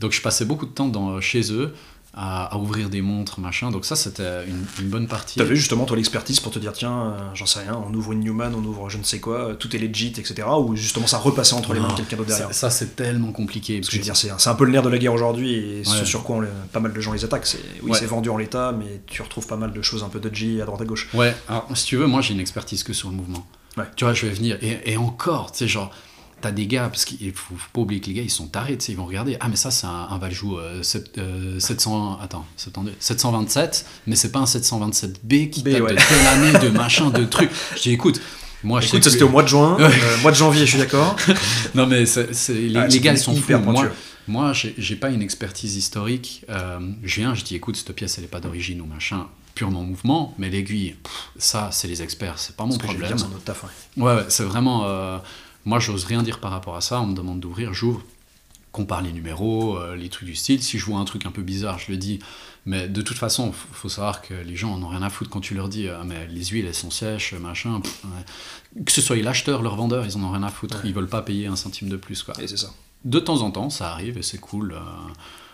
Donc 0.00 0.12
je 0.12 0.20
passais 0.20 0.44
beaucoup 0.44 0.66
de 0.66 0.72
temps 0.72 0.88
dans, 0.88 1.20
chez 1.22 1.52
eux 1.52 1.74
à, 2.16 2.46
à 2.46 2.56
ouvrir 2.56 2.88
des 2.88 3.02
montres, 3.02 3.40
machin. 3.40 3.70
Donc 3.70 3.84
ça, 3.84 3.94
c'était 3.94 4.46
une, 4.46 4.64
une 4.80 4.88
bonne 4.88 5.06
partie. 5.06 5.38
T'avais 5.38 5.54
justement 5.56 5.84
toi 5.84 5.96
l'expertise 5.96 6.40
pour 6.40 6.50
te 6.50 6.58
dire 6.58 6.72
tiens, 6.72 7.12
euh, 7.12 7.18
j'en 7.34 7.44
sais 7.46 7.60
rien, 7.60 7.78
on 7.86 7.92
ouvre 7.92 8.12
une 8.12 8.20
Newman, 8.20 8.54
on 8.54 8.64
ouvre 8.64 8.88
je 8.88 8.96
ne 8.98 9.02
sais 9.02 9.20
quoi, 9.20 9.54
tout 9.54 9.74
est 9.76 9.78
legit, 9.78 10.08
etc. 10.16 10.48
Ou 10.58 10.74
justement 10.76 11.06
ça 11.06 11.18
repassait 11.18 11.54
entre 11.54 11.74
les 11.74 11.80
mains 11.80 11.88
de 11.88 11.94
quelqu'un 11.94 12.16
d'autre 12.16 12.28
derrière. 12.30 12.48
Ça, 12.48 12.52
ça, 12.54 12.70
c'est 12.70 12.96
tellement 12.96 13.32
compliqué. 13.32 13.76
Parce 13.80 13.88
que 13.88 13.92
je 13.94 13.98
veux 13.98 14.04
dire, 14.04 14.16
c'est 14.16 14.48
un 14.48 14.54
peu 14.54 14.64
le 14.64 14.72
nerf 14.72 14.82
de 14.82 14.88
la 14.88 14.98
guerre 14.98 15.12
aujourd'hui 15.12 15.52
et 15.54 15.84
ce 15.84 16.04
sur 16.04 16.22
quoi 16.22 16.36
on 16.36 16.46
pas 16.72 16.80
mal 16.80 16.92
de 16.92 17.00
gens 17.00 17.12
les 17.12 17.24
attaquent. 17.24 17.46
C'est 17.46 17.58
oui, 17.82 17.90
Ouais. 17.92 17.98
c'est 17.98 18.06
vendu 18.06 18.30
en 18.30 18.36
l'état, 18.38 18.72
mais 18.72 19.00
tu 19.06 19.22
retrouves 19.22 19.46
pas 19.46 19.56
mal 19.56 19.72
de 19.72 19.82
choses 19.82 20.02
un 20.02 20.08
peu 20.08 20.18
dodgy 20.20 20.60
à 20.62 20.64
droite 20.64 20.80
à 20.80 20.84
gauche. 20.84 21.08
Ouais, 21.14 21.34
alors 21.48 21.66
si 21.74 21.84
tu 21.84 21.96
veux, 21.96 22.06
moi 22.06 22.20
j'ai 22.22 22.32
une 22.34 22.40
expertise 22.40 22.82
que 22.82 22.92
sur 22.92 23.10
le 23.10 23.16
mouvement. 23.16 23.46
Ouais. 23.76 23.84
Tu 23.94 24.04
vois, 24.04 24.14
je 24.14 24.24
vais 24.26 24.32
venir, 24.32 24.56
et, 24.62 24.92
et 24.92 24.96
encore, 24.96 25.52
tu 25.52 25.58
sais, 25.58 25.68
genre, 25.68 25.90
t'as 26.40 26.50
des 26.52 26.66
gars, 26.66 26.88
parce 26.88 27.04
qu'il 27.04 27.32
faut, 27.32 27.54
faut 27.56 27.68
pas 27.72 27.80
oublier 27.80 28.00
que 28.00 28.06
les 28.06 28.14
gars 28.14 28.22
ils 28.22 28.30
sont 28.30 28.46
tarés, 28.46 28.76
tu 28.76 28.84
sais, 28.86 28.92
ils 28.92 28.96
vont 28.98 29.06
regarder, 29.06 29.36
ah 29.40 29.48
mais 29.48 29.56
ça 29.56 29.70
c'est 29.70 29.86
un, 29.86 30.08
un 30.10 30.18
Valjoux 30.18 30.58
euh, 30.58 30.82
sept- 30.82 31.16
euh, 31.18 31.58
700, 31.58 32.18
attends, 32.22 32.44
attendez, 32.66 32.92
727, 33.00 33.86
mais 34.06 34.16
c'est 34.16 34.30
pas 34.32 34.40
un 34.40 34.44
727B 34.44 35.50
qui 35.50 35.62
B, 35.62 35.68
date 35.70 35.82
ouais. 35.82 35.94
de 35.94 35.98
telle 35.98 36.26
année, 36.26 36.58
de 36.58 36.68
machin, 36.68 37.10
de 37.10 37.24
trucs. 37.24 37.50
Je 37.76 37.82
dis 37.82 37.92
écoute, 37.92 38.20
moi 38.62 38.80
je 38.80 38.88
Écoute, 38.88 39.02
que- 39.04 39.10
c'était 39.10 39.24
au 39.24 39.28
mois 39.28 39.42
de 39.42 39.48
juin, 39.48 39.76
euh, 39.80 39.90
mois 40.22 40.30
de 40.30 40.36
janvier, 40.36 40.66
je 40.66 40.70
suis 40.70 40.78
d'accord. 40.78 41.16
Non 41.74 41.86
mais 41.86 42.04
les, 42.04 42.76
Ah, 42.76 42.86
les 42.86 43.00
gars 43.00 43.12
ils 43.12 43.18
sont 43.18 43.34
fous. 43.34 43.58
Moi. 43.58 43.86
Moi, 44.28 44.52
j'ai 44.54 44.96
pas 44.96 45.10
une 45.10 45.22
expertise 45.22 45.76
historique. 45.76 46.44
Euh, 46.50 46.80
je 47.04 47.20
viens, 47.20 47.32
je 47.34 47.44
dis 47.44 47.54
écoute, 47.54 47.76
cette 47.76 47.92
pièce, 47.92 48.18
elle 48.18 48.24
est 48.24 48.28
pas 48.28 48.40
d'origine 48.40 48.80
ou 48.80 48.86
machin, 48.86 49.28
purement 49.54 49.82
mouvement, 49.84 50.34
mais 50.36 50.50
l'aiguille, 50.50 50.96
ça, 51.38 51.68
c'est 51.70 51.86
les 51.86 52.02
experts, 52.02 52.34
c'est 52.36 52.56
pas 52.56 52.64
mon 52.64 52.72
je 52.72 52.78
problème. 52.78 53.06
dire, 53.06 53.18
c'est 53.20 53.28
notre 53.28 53.44
taf. 53.44 53.62
ouais. 53.62 54.02
Ouais, 54.02 54.14
ouais, 54.16 54.24
c'est 54.28 54.42
vraiment. 54.42 54.82
euh, 54.86 55.18
moi, 55.66 55.80
j'ose 55.80 56.04
rien 56.04 56.22
dire 56.22 56.38
par 56.40 56.52
rapport 56.52 56.76
à 56.76 56.80
ça. 56.80 57.00
On 57.00 57.06
me 57.06 57.14
demande 57.14 57.40
d'ouvrir, 57.40 57.74
j'ouvre, 57.74 58.02
compare 58.72 59.02
les 59.02 59.12
numéros, 59.12 59.76
euh, 59.78 59.96
les 59.96 60.08
trucs 60.08 60.28
du 60.28 60.36
style. 60.36 60.62
Si 60.62 60.78
je 60.78 60.86
vois 60.86 60.98
un 60.98 61.04
truc 61.04 61.26
un 61.26 61.32
peu 61.32 61.42
bizarre, 61.42 61.78
je 61.78 61.90
le 61.90 61.98
dis. 61.98 62.20
Mais 62.66 62.88
de 62.88 63.02
toute 63.02 63.18
façon, 63.18 63.52
faut 63.52 63.88
savoir 63.88 64.22
que 64.22 64.32
les 64.32 64.56
gens 64.56 64.72
en 64.72 64.82
ont 64.82 64.88
rien 64.88 65.02
à 65.02 65.10
foutre 65.10 65.28
quand 65.28 65.40
tu 65.40 65.54
leur 65.54 65.68
dis, 65.68 65.88
ah, 65.88 66.02
mais 66.04 66.26
les 66.28 66.44
huiles, 66.46 66.66
elles 66.66 66.74
sont 66.74 66.90
sèches, 66.90 67.34
machin. 67.34 67.80
pff, 67.80 68.04
ouais. 68.04 68.84
Que 68.84 68.92
ce 68.92 69.00
soit 69.02 69.16
l'acheteur, 69.16 69.62
leur 69.62 69.76
vendeur, 69.76 70.06
ils 70.06 70.16
en 70.16 70.22
ont 70.22 70.30
rien 70.30 70.42
à 70.44 70.50
foutre. 70.50 70.76
Ouais. 70.78 70.88
Ils 70.88 70.94
veulent 70.94 71.08
pas 71.08 71.22
payer 71.22 71.46
un 71.48 71.56
centime 71.56 71.88
de 71.88 71.96
plus, 71.96 72.22
quoi. 72.22 72.34
Et 72.40 72.46
c'est 72.46 72.56
ça. 72.56 72.72
De 73.04 73.18
temps 73.18 73.42
en 73.42 73.50
temps, 73.50 73.70
ça 73.70 73.90
arrive 73.90 74.18
et 74.18 74.22
c'est 74.22 74.38
cool. 74.38 74.72
euh, 74.72 74.78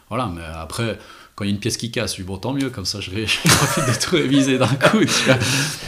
voilà, 0.08 0.26
mais 0.26 0.44
après, 0.44 0.98
quand 1.34 1.44
il 1.44 1.48
y 1.48 1.50
a 1.50 1.54
une 1.54 1.60
pièce 1.60 1.76
qui 1.78 1.90
casse, 1.90 2.12
je 2.12 2.16
dis, 2.16 2.22
bon, 2.26 2.36
tant 2.36 2.52
mieux, 2.52 2.68
comme 2.70 2.84
ça, 2.84 3.00
je, 3.00 3.10
je 3.26 3.48
profite 3.48 3.86
de 3.86 3.98
tout 4.04 4.16
réviser 4.16 4.58
d'un 4.58 4.66
coup. 4.68 5.00
tu 5.04 5.24
vois. 5.24 5.38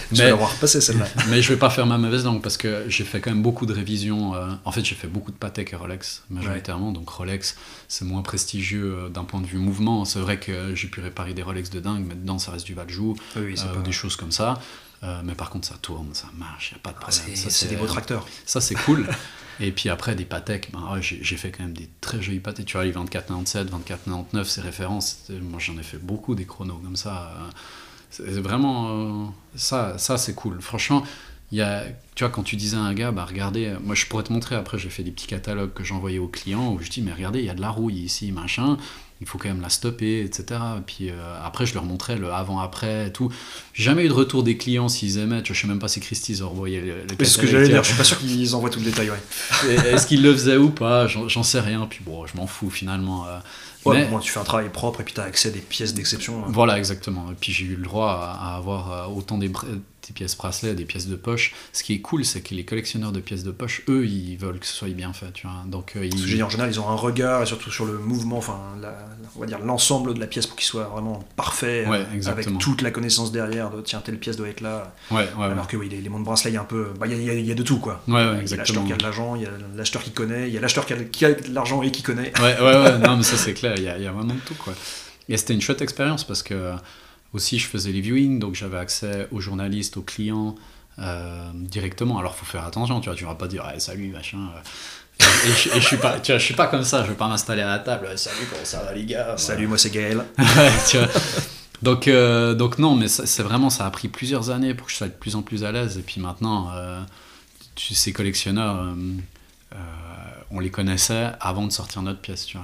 Tu 0.09 0.15
vas 0.17 0.25
l'avoir 0.25 0.53
passé 0.55 0.81
celle-là. 0.81 1.07
Mais 1.29 1.43
je 1.43 1.53
vais 1.53 1.59
pas 1.59 1.71
faire 1.71 1.87
ma 1.87 1.99
mauvaise 1.99 2.25
langue 2.25 2.41
parce 2.43 2.57
que 2.57 2.85
j'ai 2.89 3.05
fait 3.05 3.21
quand 3.21 3.31
même 3.31 3.43
beaucoup 3.43 3.67
de 3.67 3.73
révisions. 3.75 4.35
euh, 4.35 4.49
en 4.65 4.73
fait, 4.73 4.85
j'ai 4.85 4.95
fait 4.95 5.07
beaucoup 5.09 5.31
de 5.33 5.37
Patek 5.37 5.73
et 5.73 5.77
Rolex 5.77 6.23
majoritairement. 6.31 6.93
Donc 6.93 7.09
Rolex, 7.09 7.57
c'est 7.89 8.05
moins 8.05 8.23
prestigieux 8.23 8.95
euh, 8.99 9.09
d'un 9.09 9.25
point 9.25 9.41
de 9.41 9.47
vue 9.47 9.59
mouvement. 9.59 10.05
C'est 10.05 10.19
vrai 10.21 10.39
que 10.39 10.75
j'ai 10.75 10.89
pu 10.89 11.01
réparer 11.01 11.35
des 11.35 11.43
Rolex 11.43 11.69
de 11.71 11.81
dingue, 11.81 12.05
mais 12.09 12.15
dedans 12.15 12.39
ça 12.39 12.51
reste 12.53 12.67
du 12.67 12.75
Valjoux, 12.75 13.15
Oui, 13.37 13.43
oui, 13.47 13.55
euh, 13.59 13.75
pas... 13.75 13.81
des 13.81 13.93
choses 13.93 14.17
comme 14.17 14.33
ça. 14.33 14.59
Mais 15.23 15.35
par 15.35 15.51
contre, 15.51 15.69
ça 15.69 15.75
tourne, 15.83 16.09
ça 16.15 16.29
marche, 16.39 16.73
y 16.73 16.77
a 16.77 16.79
pas 16.79 16.89
de 16.89 16.97
Ah, 16.99 17.03
problème. 17.11 17.37
Ça, 17.37 17.51
c'est 17.51 17.69
des 17.69 17.77
beaux 17.77 17.85
tracteurs. 17.87 18.27
ça, 18.47 18.63
c'est 18.63 18.75
cool. 18.75 19.07
Et 19.61 19.73
puis 19.73 19.89
après, 19.89 20.15
des 20.15 20.25
Patek, 20.25 20.71
ben, 20.73 20.81
ouais, 20.93 21.01
j'ai 21.03 21.37
fait 21.37 21.51
quand 21.51 21.63
même 21.63 21.75
des 21.75 21.89
très 22.01 22.21
jolis 22.23 22.41
Patek. 22.41 22.67
Tu 22.67 22.77
vois, 22.77 22.85
les 22.85 22.93
2497, 22.93 23.67
2499, 23.67 24.49
ces 24.49 24.61
références, 24.61 25.31
moi 25.43 25.61
j'en 25.61 25.79
ai 25.79 25.83
fait 25.83 25.99
beaucoup 25.99 26.35
des 26.35 26.45
chronos 26.45 26.81
comme 26.83 26.97
ça. 26.97 27.33
C'est 28.11 28.25
vraiment. 28.41 29.25
euh, 29.25 29.27
ça, 29.57 29.99
ça 29.99 30.19
c'est 30.19 30.35
cool. 30.35 30.61
Franchement, 30.61 31.05
y 31.53 31.61
a, 31.61 31.85
tu 32.15 32.25
vois, 32.25 32.31
quand 32.31 32.43
tu 32.43 32.57
disais 32.57 32.77
à 32.77 32.81
un 32.81 32.95
gars, 32.95 33.13
bah 33.13 33.25
regardez, 33.29 33.75
moi 33.83 33.95
je 33.95 34.07
pourrais 34.07 34.25
te 34.25 34.33
montrer, 34.33 34.55
après 34.57 34.79
j'ai 34.79 34.91
fait 34.91 35.03
des 35.03 35.11
petits 35.11 35.27
catalogues 35.27 35.73
que 35.73 35.85
j'envoyais 35.85 36.19
aux 36.19 36.29
clients 36.29 36.73
où 36.73 36.81
je 36.81 36.91
dis, 36.91 37.03
mais 37.03 37.13
regardez, 37.13 37.41
il 37.41 37.47
y 37.47 37.51
a 37.51 37.55
de 37.55 37.61
la 37.61 37.71
rouille 37.71 37.99
ici, 37.99 38.33
machin, 38.33 38.77
il 39.21 39.27
faut 39.27 39.39
quand 39.39 39.49
même 39.49 39.61
la 39.61 39.69
stopper, 39.69 40.23
etc. 40.23 40.61
Et 40.79 40.81
puis 40.85 41.11
euh, 41.11 41.15
après, 41.45 41.67
je 41.67 41.75
leur 41.75 41.85
montrais 41.85 42.17
le 42.17 42.33
avant-après 42.33 43.09
et 43.09 43.13
tout. 43.13 43.33
Jamais 43.73 44.05
eu 44.05 44.09
de 44.09 44.13
retour 44.13 44.43
des 44.43 44.57
clients 44.57 44.89
s'ils 44.89 45.19
aimaient, 45.19 45.43
je 45.45 45.53
sais 45.53 45.67
même 45.67 45.79
pas 45.79 45.89
si 45.89 46.01
Christy 46.01 46.33
ils 46.33 46.45
ont 46.45 46.49
renvoyé 46.49 46.81
le, 46.81 47.03
le 47.03 47.07
C'est 47.21 47.25
ce 47.25 47.39
que 47.39 47.47
j'allais 47.47 47.69
dire, 47.69 47.83
je 47.83 47.89
suis 47.89 47.97
pas 47.97 48.05
sûr 48.05 48.19
qu'ils 48.19 48.55
envoient 48.55 48.71
tout 48.71 48.81
le 48.81 48.87
détail. 48.87 49.11
Ouais. 49.11 49.75
Est-ce 49.93 50.07
qu'il 50.07 50.23
le 50.23 50.33
faisait 50.33 50.57
ou 50.57 50.71
pas? 50.71 51.07
J'en 51.07 51.29
j'en 51.29 51.43
sais 51.43 51.61
rien. 51.61 51.87
Puis 51.89 52.01
bon, 52.05 52.27
je 52.27 52.37
m'en 52.37 52.47
fous 52.47 52.71
finalement. 52.71 53.27
Ouais, 53.85 53.99
Mais- 54.03 54.09
moins, 54.09 54.21
tu 54.21 54.31
fais 54.31 54.41
un 54.41 54.45
travail 54.45 54.69
propre 54.71 55.01
et 55.01 55.05
puis 55.05 55.15
tu 55.15 55.21
as 55.21 55.25
accès 55.25 55.49
à 55.49 55.53
des 55.53 55.61
pièces 55.61 55.95
d'exception. 55.95 56.43
hein. 56.45 56.49
Voilà, 56.49 56.79
exactement. 56.79 57.31
Et 57.31 57.35
puis 57.39 57.53
j'ai 57.53 57.65
eu 57.67 57.77
le 57.77 57.83
droit 57.85 58.11
à, 58.13 58.53
à 58.53 58.57
avoir 58.57 58.93
euh, 58.93 59.15
autant 59.15 59.39
des, 59.39 59.51
pièces 60.15 60.37
bracelets, 60.37 60.75
des 60.75 60.85
pièces 60.85 61.07
de 61.07 61.17
poche. 61.17 61.55
Ce 61.73 61.83
qui 61.83 61.95
est 61.95 62.01
cool, 62.01 62.25
c'est 62.27 62.43
que 62.43 62.55
les 62.55 62.65
collectionneurs 62.65 63.11
de 63.13 63.21
pièces 63.21 63.43
de 63.43 63.51
poche, 63.51 63.83
eux, 63.89 64.07
ils 64.07 64.37
veulent 64.37 64.59
que 64.59 64.67
ce 64.67 64.75
soit 64.75 64.89
bien 64.89 65.13
fait. 65.15 65.33
Tu 65.33 65.47
vois. 65.47 65.57
Donc 65.67 65.93
euh, 65.97 66.05
ils- 66.05 66.43
en 66.43 66.49
général, 66.51 66.71
ils 66.71 66.79
ont 66.81 66.89
un 66.91 66.95
regard 66.95 67.43
et 67.43 67.47
surtout 67.47 67.71
sur 67.71 67.87
le 67.87 67.99
mouvement, 67.99 68.37
enfin, 68.39 68.59
la- 68.83 68.95
on 69.37 69.41
va 69.41 69.47
dire 69.47 69.59
l'ensemble 69.61 70.13
de 70.15 70.21
la 70.21 70.27
pièce 70.27 70.47
pour 70.47 70.57
qu'il 70.57 70.67
soit 70.67 70.85
vraiment 70.85 71.25
parfait, 71.37 71.87
Ouais, 71.87 72.05
avec 72.27 72.59
toute 72.59 72.83
la 72.83 72.91
connaissance 72.91 73.33
derrière 73.33 73.71
de 73.71 73.81
tiens, 73.81 74.01
telle 74.05 74.19
pièce 74.19 74.37
doit 74.37 74.49
être 74.49 74.61
là. 74.61 74.95
Ouais, 75.11 75.27
ouais. 75.39 75.45
Alors 75.47 75.67
que 75.67 75.77
oui, 75.79 75.89
les, 75.89 76.01
les 76.03 76.09
montres 76.11 76.25
bracelets, 76.25 76.51
il 76.51 76.55
y 76.55 76.59
a 76.59 76.61
un 76.61 76.65
peu. 76.65 76.89
bah, 77.01 77.07
Il 77.07 77.13
y, 77.23 77.31
a- 77.31 77.35
il 77.35 77.41
y 77.41 77.49
y 77.49 77.53
a 77.53 77.55
de 77.55 77.63
tout, 77.63 77.79
quoi. 77.79 78.03
Ouais, 78.07 78.15
ouais, 78.15 78.41
Il 78.45 78.51
y 78.51 78.55
a 78.55 78.57
l'acheteur 78.57 78.85
qui 78.85 78.93
a 78.93 78.97
de 78.97 79.03
l'argent, 79.03 79.35
il 79.37 79.43
y 79.43 79.47
a 79.47 79.51
l'acheteur 79.75 80.03
qui 80.03 80.11
connaît, 80.11 80.49
il 80.49 80.55
y 80.55 80.59
a 80.59 80.61
l'acheteur 80.61 80.85
qui 80.87 80.93
a, 80.93 80.97
qui 80.97 81.25
a 81.25 81.33
de 81.33 81.55
l'argent 81.55 81.83
et 81.83 81.91
qui 81.91 82.03
connaît. 82.03 82.33
Ouais, 82.41 82.57
ouais, 82.61 82.83
ouais, 82.83 82.99
non, 82.99 83.17
mais 83.17 83.23
ça 83.23 83.37
c'est 83.37 83.55
clair, 83.55 83.74
il 83.77 83.83
y, 83.83 83.87
y 83.87 84.07
a 84.07 84.13
vraiment 84.13 84.35
de 84.35 84.41
tout, 84.41 84.55
quoi. 84.55 84.73
Et 85.29 85.37
c'était 85.37 85.55
une 85.55 85.61
chouette 85.63 85.81
expérience 85.83 86.25
parce 86.25 86.43
que 86.43 86.55
euh, 86.55 86.75
aussi 87.33 87.59
je 87.59 87.67
faisais 87.67 87.91
les 87.93 88.01
viewings, 88.01 88.39
donc 88.39 88.55
j'avais 88.55 88.79
accès 88.79 89.27
aux 89.33 89.41
journalistes, 89.41 89.97
aux 89.97 90.03
clients 90.03 90.55
euh, 90.99 91.51
directement. 91.55 92.19
Alors 92.19 92.35
faut 92.37 92.45
faire 92.47 92.65
attention, 92.65 93.01
tu 93.01 93.09
vois, 93.09 93.17
tu 93.17 93.25
vas 93.25 93.35
pas 93.35 93.49
dire, 93.49 93.65
Eh, 93.75 93.81
salut, 93.81 94.09
machin. 94.09 94.39
euh. 94.57 94.61
Et, 95.21 95.49
je, 95.57 95.69
et 95.77 95.81
je 95.81 95.87
suis 95.87 95.97
pas, 95.97 96.19
tu 96.21 96.33
vois, 96.33 96.39
je 96.39 96.45
suis 96.45 96.55
pas 96.55 96.67
comme 96.67 96.83
ça, 96.85 97.05
je 97.05 97.09
vais 97.11 97.15
pas 97.17 97.29
m'installer 97.29 97.63
à 97.63 97.69
la 97.69 97.79
table, 97.79 98.09
Eh, 98.13 98.17
salut, 98.17 98.47
comment 98.51 98.65
ça 98.65 98.83
va 98.83 98.93
les 98.93 99.05
gars 99.05 99.37
Salut, 99.37 99.67
moi 99.67 99.79
c'est 99.79 99.91
Gaël. 99.91 100.25
Donc, 101.83 102.09
euh, 102.09 102.55
donc 102.55 102.79
non, 102.79 102.95
mais 102.97 103.09
ça- 103.09 103.27
c'est 103.27 103.43
vraiment, 103.43 103.69
ça 103.69 103.85
a 103.85 103.91
pris 103.91 104.09
plusieurs 104.09 104.49
années 104.51 104.75
pour 104.75 104.87
que 104.87 104.93
je 104.93 104.97
sois 104.97 105.09
de 105.09 105.13
plus 105.13 105.37
en 105.37 105.43
plus 105.43 105.65
à 105.65 105.73
l'aise. 105.73 105.99
Et 105.99 106.03
puis 106.03 106.19
maintenant, 106.21 106.71
euh, 106.75 107.03
tu, 107.75 107.95
ces 107.95 108.13
collectionneurs, 108.13 108.77
euh, 108.81 108.95
euh, 109.75 109.77
on 110.51 110.61
les 110.61 110.71
connaissait 110.71 111.33
avant 111.41 111.67
de 111.67 111.73
sortir 111.73 112.03
notre 112.03 112.21
pièce, 112.21 112.49
il 112.53 112.61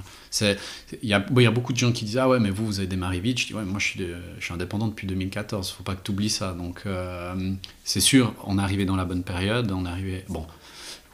y 1.03 1.13
a, 1.13 1.25
y 1.35 1.45
a 1.45 1.51
beaucoup 1.51 1.73
de 1.73 1.77
gens 1.77 1.91
qui 1.91 2.05
disent 2.05 2.17
ah 2.17 2.29
ouais, 2.29 2.39
mais 2.39 2.49
vous, 2.49 2.65
vous 2.65 2.79
avez 2.79 2.87
démarré 2.87 3.19
vite. 3.19 3.39
Je 3.39 3.47
dis 3.47 3.53
ouais, 3.53 3.63
moi 3.63 3.79
je 3.79 3.87
suis, 3.87 4.53
indépendant 4.53 4.87
depuis 4.87 5.07
2014. 5.07 5.71
Faut 5.71 5.83
pas 5.83 5.95
que 5.95 6.03
tu 6.03 6.11
oublies 6.11 6.29
ça. 6.29 6.53
Donc 6.53 6.83
euh, 6.85 7.53
c'est 7.83 7.99
sûr, 7.99 8.33
on 8.45 8.59
est 8.59 8.61
arrivé 8.61 8.85
dans 8.85 8.95
la 8.95 9.05
bonne 9.05 9.23
période. 9.23 9.71
On 9.71 9.85
est 9.85 9.89
arrivé, 9.89 10.23
bon, 10.29 10.45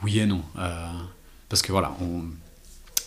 oui 0.02 0.18
et 0.18 0.26
non, 0.26 0.42
Euh, 0.58 0.86
parce 1.48 1.62
que 1.62 1.72
voilà, 1.72 1.96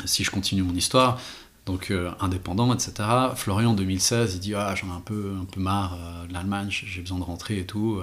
si 0.06 0.24
je 0.24 0.32
continue 0.32 0.64
mon 0.64 0.74
histoire, 0.76 1.20
donc 1.66 1.92
euh, 1.92 2.12
indépendant, 2.20 2.74
etc. 2.74 3.08
Florian, 3.36 3.72
en 3.72 3.74
2016, 3.74 4.36
il 4.36 4.40
dit 4.40 4.56
ah 4.56 4.74
j'en 4.76 4.88
ai 4.88 4.98
un 4.98 5.02
peu, 5.02 5.34
un 5.40 5.46
peu 5.46 5.60
marre 5.60 5.98
de 6.28 6.34
l'Allemagne, 6.34 6.70
j'ai 6.72 7.02
besoin 7.02 7.20
de 7.20 7.24
rentrer 7.24 7.60
et 7.60 7.66
tout. 7.66 8.02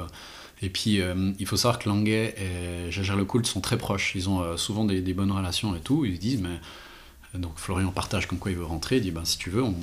Euh. 0.63 0.67
Et 0.67 0.71
puis 0.71 1.01
euh, 1.01 1.33
il 1.39 1.47
faut 1.47 1.57
savoir 1.57 1.79
que 1.79 1.89
Languet 1.89 2.35
et 2.39 2.91
Jager 2.91 3.17
Lecoult 3.17 3.45
sont 3.45 3.61
très 3.61 3.79
proches, 3.79 4.13
ils 4.15 4.29
ont 4.29 4.41
euh, 4.41 4.57
souvent 4.57 4.85
des, 4.85 5.15
bonnes 5.15 5.33
relations 5.33 5.75
et 5.77 5.81
tout. 5.81 6.05
Ils 6.05 6.19
disent 6.19 6.41
mais 6.41 6.61
donc 7.39 7.59
Florian 7.59 7.91
partage 7.91 8.27
comme 8.27 8.39
quoi 8.39 8.51
il 8.51 8.57
veut 8.57 8.65
rentrer, 8.65 8.97
il 8.97 9.03
dit 9.03 9.11
bah 9.11 9.23
si 9.25 9.39
tu 9.39 9.51
veux 9.51 9.63
on, 9.63 9.75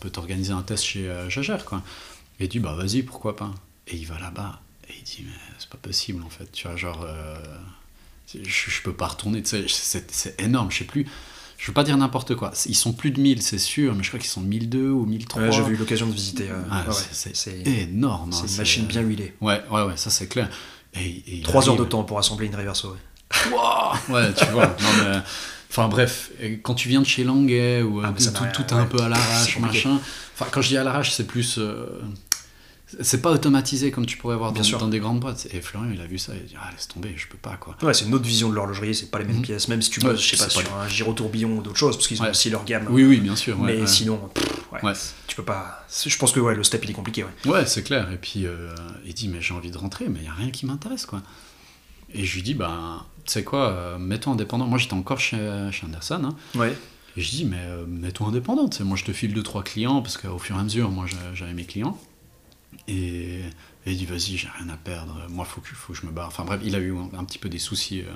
peut 0.00 0.10
t'organiser 0.10 0.52
un 0.52 0.62
test 0.62 0.84
chez 0.84 1.08
euh, 1.08 1.28
quoi. 1.66 1.82
Et 2.40 2.44
il 2.44 2.48
dit 2.48 2.60
bah 2.60 2.74
vas-y 2.74 3.02
pourquoi 3.02 3.36
pas. 3.36 3.52
Et 3.86 3.96
il 3.96 4.06
va 4.06 4.18
là-bas 4.18 4.60
et 4.88 4.94
il 4.96 5.02
dit 5.02 5.24
mais 5.24 5.32
c'est 5.58 5.68
pas 5.68 5.78
possible 5.78 6.22
en 6.22 6.30
fait, 6.30 6.50
tu 6.52 6.66
vois 6.66 6.76
genre 6.76 7.02
euh, 7.02 7.36
je, 8.32 8.40
je 8.44 8.82
peux 8.82 8.92
pas 8.92 9.06
retourner, 9.06 9.42
c'est 9.44 10.40
énorme, 10.40 10.70
je 10.70 10.78
sais 10.78 10.84
plus. 10.84 11.06
Je 11.58 11.66
veux 11.66 11.72
pas 11.74 11.82
dire 11.84 11.96
n'importe 11.96 12.34
quoi. 12.36 12.52
Ils 12.66 12.74
sont 12.76 12.92
plus 12.92 13.10
de 13.10 13.20
1000, 13.20 13.42
c'est 13.42 13.58
sûr, 13.58 13.94
mais 13.94 14.02
je 14.04 14.08
crois 14.08 14.20
qu'ils 14.20 14.30
sont 14.30 14.40
1002 14.40 14.88
ou 14.90 15.04
1003. 15.04 15.42
Ouais, 15.42 15.52
J'avais 15.52 15.72
eu 15.72 15.76
l'occasion 15.76 16.06
de 16.06 16.12
visiter. 16.12 16.48
euh, 16.50 16.62
Ah, 16.70 16.84
ouais, 16.88 16.94
c'est- 17.12 17.50
énorme. 17.66 18.30
c'est 18.32 18.38
hein, 18.38 18.42
une 18.42 18.48
c'est- 18.48 18.58
machine 18.58 18.86
bien 18.86 19.00
huilée. 19.02 19.34
Ouais, 19.40 19.60
ouais, 19.70 19.82
ouais, 19.82 19.96
ça 19.96 20.08
c'est 20.08 20.28
clair. 20.28 20.48
Et, 20.94 21.00
et 21.00 21.22
il 21.38 21.42
Trois 21.42 21.68
heures 21.68 21.76
de 21.76 21.84
temps 21.84 22.04
pour 22.04 22.18
assembler 22.18 22.46
une 22.46 22.54
Reverso. 22.56 22.90
ouais. 22.92 24.14
Ouais, 24.14 24.32
tu 24.34 24.44
vois. 24.46 24.66
non, 24.66 24.88
mais- 25.04 25.18
Enfin 25.70 25.88
bref, 25.88 26.30
quand 26.62 26.74
tu 26.74 26.88
viens 26.88 27.00
de 27.02 27.06
chez 27.06 27.24
Languet, 27.24 27.82
euh, 27.82 28.00
Ah, 28.02 28.12
tout, 28.16 28.62
tout 28.62 28.74
est 28.74 28.78
un 28.78 28.86
peu 28.86 29.02
à 29.02 29.08
l'arrache, 29.10 29.58
machin. 29.60 30.00
Enfin, 30.34 30.46
quand 30.50 30.62
je 30.62 30.68
dis 30.68 30.78
à 30.78 30.84
l'arrache, 30.84 31.10
c'est 31.12 31.26
plus. 31.26 31.56
euh, 31.58 31.86
c'est 33.00 33.20
pas 33.20 33.30
automatisé 33.30 33.90
comme 33.90 34.06
tu 34.06 34.16
pourrais 34.16 34.36
voir 34.36 34.52
dans, 34.52 34.62
dans 34.78 34.88
des 34.88 34.98
grandes 34.98 35.20
boîtes. 35.20 35.46
Et 35.52 35.60
Florian, 35.60 35.90
il 35.92 36.00
a 36.00 36.06
vu 36.06 36.18
ça, 36.18 36.32
il 36.34 36.40
a 36.40 36.44
dit 36.44 36.54
Ah, 36.60 36.70
laisse 36.72 36.88
tomber, 36.88 37.12
je 37.16 37.26
peux 37.28 37.36
pas, 37.38 37.56
quoi. 37.56 37.76
Ouais, 37.82 37.92
c'est 37.94 38.06
une 38.06 38.14
autre 38.14 38.24
vision 38.24 38.48
de 38.48 38.54
l'horlogerie, 38.54 38.94
c'est 38.94 39.10
pas 39.10 39.18
les 39.18 39.24
mêmes 39.26 39.36
Mhm. 39.36 39.42
pièces, 39.42 39.68
même 39.68 39.82
si 39.82 39.90
tu 39.90 40.00
Ouais, 40.00 40.10
bosses, 40.12 40.22
je 40.22 40.36
sais 40.36 40.36
pas, 40.36 40.44
pas 40.44 40.50
sur 40.68 40.74
un 40.76 40.88
gyro 40.88 41.12
tourbillon 41.12 41.58
ou 41.58 41.62
d'autres 41.62 41.76
choses, 41.76 41.96
parce 41.96 42.08
qu'ils 42.08 42.20
ont 42.20 42.24
Ouais. 42.24 42.30
aussi 42.30 42.50
leur 42.50 42.64
gamme. 42.64 42.86
Oui, 42.90 43.04
oui, 43.04 43.20
bien 43.20 43.36
sûr. 43.36 43.58
Mais 43.58 43.86
sinon, 43.86 44.18
pff, 44.34 45.14
tu 45.26 45.36
peux 45.36 45.44
pas. 45.44 45.86
Je 46.06 46.16
pense 46.16 46.32
que 46.32 46.40
ouais, 46.40 46.54
le 46.54 46.64
step 46.64 46.84
il 46.84 46.90
est 46.90 46.94
compliqué. 46.94 47.24
Ouais. 47.46 47.66
C'est 47.66 47.82
clair. 47.82 48.10
Et 48.12 48.16
puis, 48.16 48.46
euh, 48.46 48.74
il 49.04 49.14
dit, 49.14 49.28
mais 49.28 49.40
j'ai 49.40 49.54
envie 49.54 49.70
de 49.70 49.78
rentrer, 49.78 50.08
mais 50.08 50.18
il 50.20 50.22
n'y 50.22 50.28
a 50.28 50.32
rien 50.34 50.50
qui 50.50 50.66
m'intéresse, 50.66 51.06
quoi. 51.06 51.22
Et 52.14 52.24
je 52.24 52.34
lui 52.36 52.42
dis, 52.42 52.54
ben, 52.54 53.04
tu 53.26 53.32
sais 53.32 53.44
quoi, 53.44 53.68
euh, 53.70 53.98
mets-toi 53.98 54.32
indépendant. 54.32 54.66
Moi, 54.66 54.78
j'étais 54.78 54.94
encore 54.94 55.20
chez, 55.20 55.36
chez 55.72 55.84
Anderson. 55.86 56.22
hein. 56.24 56.58
Ouais. 56.58 56.74
Et 57.16 57.20
je 57.20 57.30
dis, 57.30 57.44
mais 57.44 57.58
euh, 57.60 57.84
mets-toi 57.86 58.28
indépendant. 58.28 58.68
tu 58.68 58.78
sais, 58.78 58.84
Moi, 58.84 58.96
je 58.96 59.04
te 59.04 59.12
file 59.12 59.34
deux, 59.34 59.42
trois 59.42 59.62
clients, 59.62 60.00
parce 60.00 60.16
qu'au 60.16 60.38
fur 60.38 60.56
et 60.56 60.58
à 60.58 60.62
mesure, 60.62 60.90
moi, 60.90 61.04
j'avais 61.34 61.52
mes 61.52 61.64
clients. 61.64 61.98
Et, 62.86 63.40
et 63.40 63.92
il 63.92 63.96
dit, 63.96 64.06
vas-y, 64.06 64.36
j'ai 64.36 64.48
rien 64.58 64.68
à 64.68 64.76
perdre. 64.76 65.16
Moi, 65.28 65.44
il 65.48 65.50
faut 65.52 65.60
que, 65.60 65.68
faut 65.74 65.92
que 65.92 65.98
je 66.00 66.06
me 66.06 66.10
barre. 66.12 66.28
Enfin, 66.28 66.44
bref, 66.44 66.60
il 66.64 66.74
a 66.74 66.78
eu 66.78 66.94
un, 66.96 67.10
un 67.18 67.24
petit 67.24 67.38
peu 67.38 67.48
des 67.48 67.58
soucis. 67.58 68.02
euh, 68.02 68.12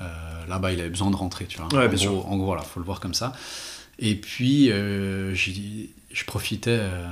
euh, 0.00 0.46
Là-bas, 0.46 0.72
il 0.72 0.80
avait 0.80 0.90
besoin 0.90 1.10
de 1.10 1.16
rentrer, 1.16 1.46
tu 1.46 1.58
vois. 1.58 1.68
Ouais, 1.68 1.86
en, 1.86 1.88
bien 1.88 1.98
gros, 2.10 2.24
en 2.26 2.36
gros, 2.36 2.46
voilà, 2.46 2.62
faut 2.62 2.80
le 2.80 2.86
voir 2.86 3.00
comme 3.00 3.14
ça. 3.14 3.32
Et 3.98 4.14
puis, 4.16 4.70
euh, 4.70 5.34
je 5.34 6.24
profitais. 6.26 6.70
euh, 6.80 7.06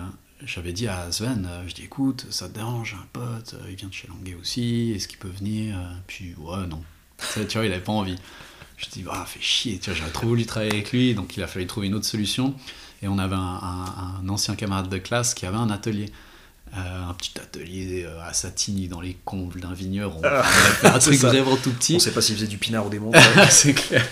j'avais 0.44 0.72
dit 0.72 0.88
à 0.88 1.12
Sven, 1.12 1.46
je 1.68 1.74
dis 1.74 1.82
écoute, 1.84 2.26
ça 2.30 2.48
te 2.48 2.54
dérange, 2.54 2.90
j'ai 2.92 2.96
un 2.96 3.06
pote, 3.12 3.54
il 3.68 3.76
vient 3.76 3.88
de 3.88 3.92
chez 3.92 4.08
Languet 4.08 4.34
aussi, 4.40 4.92
est-ce 4.96 5.06
qu'il 5.06 5.18
peut 5.18 5.28
venir 5.28 5.76
Puis 6.06 6.34
ouais, 6.38 6.66
non. 6.66 6.82
Tu 7.18 7.26
sais, 7.26 7.46
tu 7.46 7.58
vois, 7.58 7.66
il 7.66 7.72
avait 7.72 7.82
pas 7.82 7.92
envie. 7.92 8.16
Je 8.78 8.86
dis, 8.88 9.02
bah, 9.02 9.22
fait 9.26 9.42
chier, 9.42 9.78
tu 9.78 9.90
vois, 9.90 9.98
j'aurais 9.98 10.10
trop 10.12 10.26
voulu 10.26 10.46
travailler 10.46 10.72
avec 10.72 10.90
lui, 10.92 11.14
donc 11.14 11.36
il 11.36 11.42
a 11.42 11.46
fallu 11.46 11.66
trouver 11.66 11.88
une 11.88 11.94
autre 11.94 12.06
solution. 12.06 12.54
Et 13.02 13.08
on 13.08 13.18
avait 13.18 13.34
un, 13.36 13.38
un- 13.38 14.20
un 14.22 14.28
ancien 14.30 14.56
camarade 14.56 14.88
de 14.88 14.96
classe 14.96 15.34
qui 15.34 15.44
avait 15.44 15.58
un 15.58 15.68
atelier. 15.68 16.10
Euh, 16.72 17.10
un 17.10 17.14
petit 17.14 17.32
atelier 17.40 18.04
euh, 18.04 18.22
à 18.22 18.32
Satigny 18.32 18.86
dans 18.86 19.00
les 19.00 19.16
combles 19.24 19.60
d'un 19.60 19.72
vigneron. 19.72 20.20
Ah, 20.24 20.44
un 20.84 20.98
truc 21.00 21.16
ça. 21.16 21.28
vraiment 21.28 21.56
tout 21.56 21.72
petit. 21.72 21.96
On 21.96 21.98
sait 21.98 22.12
pas 22.12 22.20
s'il 22.20 22.36
faisait 22.36 22.46
du 22.46 22.58
pinard 22.58 22.86
ou 22.86 22.90
des 22.90 23.00
montres. 23.00 23.18
c'est 23.50 23.74
clair. 23.74 24.06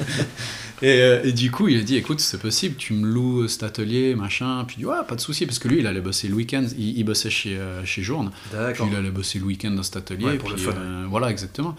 Et, 0.81 1.01
euh, 1.01 1.25
et 1.25 1.33
du 1.33 1.51
coup, 1.51 1.69
il 1.69 1.81
a 1.81 1.83
dit 1.83 1.96
écoute, 1.96 2.21
c'est 2.21 2.38
possible, 2.40 2.77
tu 2.77 2.92
me 2.92 3.07
loues 3.07 3.49
cet 3.49 3.63
atelier, 3.65 4.15
machin. 4.15 4.65
Puis 4.65 4.77
il 4.77 4.81
dit 4.81 4.87
ouais, 4.87 4.96
pas 5.07 5.17
de 5.17 5.21
souci, 5.21 5.46
parce 5.46 5.59
que 5.59 5.69
lui, 5.69 5.81
il 5.81 5.87
allait 5.87 6.01
bosser 6.01 6.29
le 6.29 6.35
week-end. 6.35 6.65
Il, 6.77 6.99
il 6.99 7.05
bossait 7.05 7.31
chez, 7.31 7.57
euh, 7.57 7.85
chez 7.85 8.03
Journe. 8.03 8.31
Puis 8.51 8.85
il 8.88 8.96
allait 8.96 9.11
bosser 9.11 9.38
le 9.38 9.44
week-end 9.44 9.71
dans 9.71 9.83
cet 9.83 9.96
atelier. 9.96 10.25
Ouais, 10.25 10.37
pour 10.38 10.51
le 10.51 10.57
puis, 10.57 10.65
fun, 10.65 10.73
euh, 10.77 11.07
Voilà, 11.09 11.31
exactement. 11.31 11.75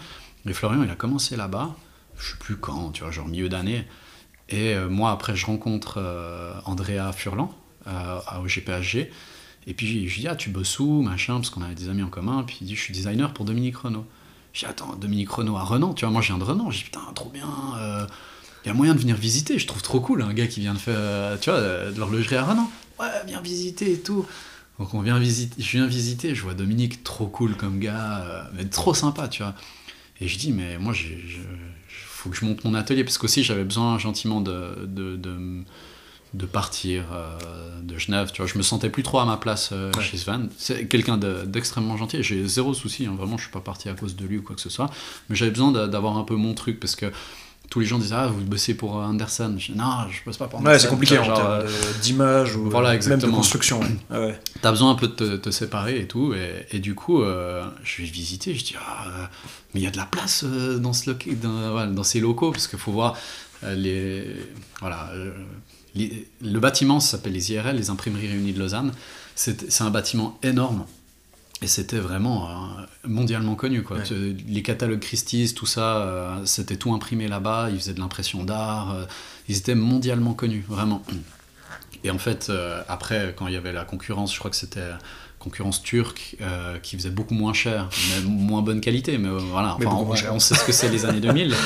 Et 0.46 0.52
Florian, 0.52 0.82
il 0.82 0.90
a 0.90 0.94
commencé 0.94 1.36
là-bas, 1.36 1.74
je 2.18 2.30
sais 2.30 2.36
plus 2.38 2.56
quand, 2.56 2.90
tu 2.90 3.02
vois, 3.02 3.10
genre 3.10 3.28
milieu 3.28 3.48
d'année. 3.48 3.86
Et 4.48 4.74
moi, 4.88 5.12
après, 5.12 5.36
je 5.36 5.46
rencontre 5.46 6.02
Andrea 6.64 7.12
Furlan 7.12 7.54
au 7.86 8.46
GPHG. 8.48 9.10
Et 9.66 9.74
puis 9.74 10.08
je 10.08 10.14
lui 10.14 10.22
dis, 10.22 10.28
ah, 10.28 10.36
tu 10.36 10.50
bosses 10.50 10.78
où, 10.78 11.02
machin, 11.02 11.34
parce 11.34 11.50
qu'on 11.50 11.62
avait 11.62 11.74
des 11.74 11.88
amis 11.88 12.02
en 12.02 12.08
commun. 12.08 12.44
Puis 12.46 12.58
il 12.60 12.66
dit, 12.66 12.76
je 12.76 12.80
suis 12.80 12.92
designer 12.92 13.32
pour 13.32 13.44
Dominique 13.44 13.76
Renault. 13.76 14.06
Je 14.52 14.60
dis, 14.60 14.66
attends, 14.66 14.96
Dominique 14.96 15.30
Renault 15.30 15.56
à 15.56 15.62
Renan, 15.64 15.94
tu 15.94 16.04
vois, 16.04 16.12
moi 16.12 16.22
je 16.22 16.28
viens 16.28 16.38
de 16.38 16.44
Renan. 16.44 16.70
Je 16.70 16.78
dis, 16.78 16.84
putain, 16.84 17.00
trop 17.14 17.30
bien. 17.30 17.48
Il 18.64 18.68
y 18.68 18.70
a 18.70 18.74
moyen 18.74 18.94
de 18.94 19.00
venir 19.00 19.16
visiter, 19.16 19.58
je 19.58 19.66
trouve 19.66 19.82
trop 19.82 20.00
cool, 20.00 20.22
un 20.22 20.34
gars 20.34 20.46
qui 20.46 20.60
vient 20.60 20.74
de 20.74 20.78
faire, 20.78 21.38
tu 21.40 21.50
vois, 21.50 21.60
de 21.60 21.98
l'horlogerie 21.98 22.36
à 22.36 22.44
Renan. 22.44 22.70
Ouais, 22.98 23.06
viens 23.26 23.40
visiter 23.40 23.92
et 23.92 24.00
tout. 24.00 24.26
Donc 24.80 24.94
on 24.94 25.02
vient 25.02 25.18
visiter, 25.18 25.62
je 25.62 25.70
viens 25.72 25.86
visiter, 25.86 26.34
je 26.34 26.42
vois 26.42 26.54
Dominique 26.54 27.04
trop 27.04 27.26
cool 27.26 27.54
comme 27.54 27.78
gars, 27.78 28.20
euh, 28.20 28.42
mais 28.54 28.64
trop 28.64 28.94
sympa, 28.94 29.28
tu 29.28 29.42
vois. 29.42 29.54
Et 30.22 30.26
je 30.26 30.38
dis, 30.38 30.52
mais 30.52 30.78
moi, 30.78 30.94
il 30.96 31.40
faut 31.90 32.30
que 32.30 32.36
je 32.36 32.46
monte 32.46 32.64
mon 32.64 32.74
atelier, 32.74 33.04
parce 33.04 33.18
qu'aussi 33.18 33.44
j'avais 33.44 33.64
besoin 33.64 33.98
gentiment 33.98 34.40
de, 34.40 34.86
partir 36.46 37.04
euh, 37.12 37.80
de 37.82 37.98
Genève, 37.98 38.30
tu 38.32 38.42
vois. 38.42 38.50
Je 38.50 38.56
me 38.56 38.62
sentais 38.62 38.90
plus 38.90 39.02
trop 39.02 39.18
à 39.18 39.24
ma 39.24 39.36
place 39.36 39.70
euh, 39.72 39.90
chez 40.00 40.16
Sven. 40.16 40.48
C'est 40.56 40.86
quelqu'un 40.86 41.16
d'extrêmement 41.16 41.96
gentil, 41.96 42.22
j'ai 42.22 42.46
zéro 42.46 42.74
souci, 42.74 43.06
hein. 43.06 43.14
vraiment, 43.16 43.36
je 43.36 43.42
suis 43.42 43.52
pas 43.52 43.60
parti 43.60 43.88
à 43.88 43.94
cause 43.94 44.16
de 44.16 44.26
lui 44.26 44.38
ou 44.38 44.42
quoi 44.42 44.54
que 44.54 44.62
ce 44.62 44.70
soit, 44.70 44.90
mais 45.28 45.36
j'avais 45.36 45.50
besoin 45.50 45.72
d'avoir 45.88 46.16
un 46.16 46.24
peu 46.24 46.36
mon 46.36 46.54
truc, 46.54 46.78
parce 46.78 46.96
que 46.96 47.12
tous 47.70 47.78
les 47.78 47.86
gens 47.86 47.98
disent 47.98 48.12
ah 48.12 48.26
vous 48.26 48.44
bossez 48.44 48.74
pour 48.74 48.96
Anderson. 48.96 49.54
Je 49.56 49.72
dis, 49.72 49.78
non 49.78 50.08
je 50.10 50.24
bosse 50.24 50.36
pas 50.36 50.48
pour 50.48 50.58
Anderson 50.58 50.72
ouais 50.72 50.78
c'est 50.80 50.88
compliqué 50.88 51.18
en 51.18 51.24
termes 51.24 51.64
d'image 52.02 52.56
ou 52.56 52.68
voilà, 52.68 52.98
même 52.98 53.20
de 53.20 53.28
construction 53.28 53.80
ouais. 54.10 54.38
t'as 54.60 54.70
besoin 54.70 54.90
un 54.90 54.96
peu 54.96 55.06
de 55.06 55.36
te, 55.36 55.50
séparer 55.50 56.00
et 56.00 56.06
tout. 56.06 56.34
Et, 56.72 56.80
du 56.80 56.94
coup 56.96 57.22
euh, 57.22 57.64
je 57.84 58.02
vais 58.02 58.08
visiter. 58.08 58.54
Je 58.54 58.64
dis 58.64 58.74
ah 58.78 59.30
mais 59.72 59.80
il 59.80 59.84
y 59.84 59.86
a 59.86 59.90
de 59.90 59.96
la 59.96 60.06
place 60.06 60.44
euh, 60.44 60.78
dans 60.78 60.92
ce 60.92 61.10
dans, 61.10 61.86
dans, 61.86 62.02
ces 62.02 62.18
locaux 62.18 62.50
parce 62.50 62.66
qu'il 62.66 62.78
faut 62.78 62.92
voir 62.92 63.16
euh, 63.62 63.74
les 63.76 64.26
voilà 64.80 65.12
le 65.94 66.58
bâtiment 66.58 67.00
s'appelle 67.00 67.32
les 67.32 67.52
IRL 67.52 67.76
les 67.76 67.90
imprimeries 67.90 68.28
réunies 68.28 68.52
de 68.52 68.58
Lausanne 68.58 68.92
c'est 69.34 69.80
un 69.80 69.90
bâtiment 69.90 70.38
énorme 70.42 70.84
et 71.62 71.66
c'était 71.66 71.98
vraiment 71.98 72.48
euh, 72.48 72.52
mondialement 73.04 73.54
connu. 73.54 73.82
Quoi. 73.82 73.98
Les 74.10 74.62
catalogues 74.62 75.00
Christie's, 75.00 75.54
tout 75.54 75.66
ça, 75.66 75.98
euh, 75.98 76.44
c'était 76.46 76.76
tout 76.76 76.94
imprimé 76.94 77.28
là-bas. 77.28 77.68
Ils 77.70 77.78
faisaient 77.78 77.92
de 77.92 78.00
l'impression 78.00 78.44
d'art. 78.44 78.94
Euh, 78.94 79.04
ils 79.48 79.58
étaient 79.58 79.74
mondialement 79.74 80.32
connus, 80.32 80.64
vraiment. 80.66 81.02
Et 82.02 82.10
en 82.10 82.18
fait, 82.18 82.50
après, 82.88 83.34
quand 83.36 83.46
il 83.46 83.52
y 83.52 83.56
avait 83.58 83.72
la 83.72 83.84
concurrence, 83.84 84.32
je 84.32 84.38
crois 84.38 84.50
que 84.50 84.56
c'était 84.56 84.88
concurrence 85.40 85.82
turque 85.82 86.36
euh, 86.42 86.78
qui 86.78 86.96
faisait 86.96 87.10
beaucoup 87.10 87.34
moins 87.34 87.54
cher, 87.54 87.88
mais 88.10 88.28
moins 88.28 88.60
bonne 88.60 88.80
qualité. 88.80 89.16
Mais 89.18 89.28
euh, 89.28 89.38
voilà, 89.38 89.76
on, 90.30 90.38
sait 90.38 90.54
ce 90.54 90.64
que 90.64 90.70
c'est 90.70 90.90
les 90.90 91.06
années 91.06 91.20
2000, 91.22 91.56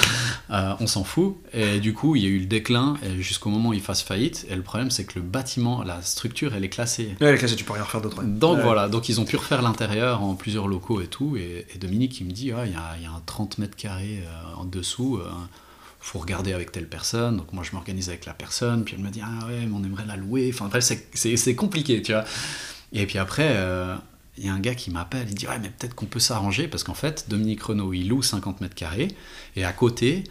euh, 0.51 0.75
on 0.81 0.87
s'en 0.87 1.05
fout. 1.05 1.37
Et 1.53 1.81
du 1.81 1.93
coup, 1.93 2.17
il 2.17 2.23
y 2.23 2.27
a 2.27 2.29
eu 2.29 2.39
le 2.39 2.47
déclin 2.47 2.97
jusqu'au 3.19 3.51
moment 3.51 3.71
où 3.71 3.75
il 3.75 3.83
fasse 3.83 4.03
faillite. 4.03 4.47
Et 4.49 4.55
le 4.55 4.63
problème, 4.63 4.91
c'est 4.91 5.05
que 5.05 5.19
le 5.19 5.23
bâtiment, 5.23 5.83
la 5.83 6.01
structure, 6.03 6.55
elle 6.55 6.65
est 6.65 6.69
classée. 6.69 7.17
Ouais, 7.21 7.27
elle 7.27 7.35
est 7.35 7.39
classée, 7.39 7.57
tu 7.57 7.65
peux 7.65 7.73
rien 7.73 7.83
refaire 7.83 8.01
d'autre. 8.01 8.23
Donc 8.23 8.61
voilà, 8.61 8.89
donc 8.89 9.09
ils 9.09 9.21
ont 9.21 9.25
pu 9.25 9.37
refaire 9.37 9.61
l'intérieur 9.61 10.23
en 10.23 10.35
plusieurs 10.37 10.69
locaux 10.69 11.01
et 11.01 11.09
tout. 11.09 11.37
Et, 11.37 11.67
Dominique, 11.79 12.21
il 12.21 12.27
me 12.27 12.33
dit, 12.33 12.47
il 12.47 12.49
y, 12.49 12.53
a, 12.53 12.67
y, 12.67 13.07
a 13.07 13.11
un 13.11 13.23
30 13.27 13.59
mètres 13.59 13.77
carrés 13.77 14.23
en 14.57 14.65
dessous 14.65 15.21
faut 16.05 16.19
regarder 16.19 16.53
avec 16.53 16.71
telle 16.71 16.87
personne. 16.87 17.39
Donc 17.39 17.53
moi 17.55 17.65
je 17.65 17.73
m'organise 17.73 18.11
avec 18.11 18.27
la 18.27 18.35
personne, 18.35 18.85
puis 18.85 18.95
elle 18.95 19.03
me 19.03 19.09
dit 19.09 19.23
ah 19.25 19.47
ouais 19.47 19.65
mais 19.67 19.73
on 19.75 19.83
aimerait 19.83 20.05
la 20.05 20.17
louer. 20.17 20.51
Enfin 20.53 20.67
bref 20.69 20.85
c'est 21.15 21.55
compliqué 21.55 22.03
tu 22.03 22.13
vois. 22.13 22.25
Et 22.95 23.07
puis 23.07 23.19
après, 23.19 23.51
euh, 23.57 23.95
il 24.39 24.47
y 24.47 24.49
a 24.49 24.55
un 24.55 24.61
gars 24.61 24.75
qui 24.75 24.91
m'appelle, 24.91 25.27
il 25.29 25.35
dit 25.35 25.47
Ouais, 25.47 25.59
mais 25.59 25.69
peut-être 25.69 25.95
qu'on 25.95 26.07
peut 26.07 26.21
s'arranger, 26.21 26.69
parce 26.69 26.85
qu'en 26.85 26.95
fait, 26.95 27.27
Dominique 27.29 27.63
Renault, 27.63 27.93
il 27.93 28.09
loue 28.09 28.23
50 28.23 28.61
mètres 28.61 28.75
carrés, 28.75 29.09
et 29.57 29.65
à 29.65 29.73
côté, 29.73 30.25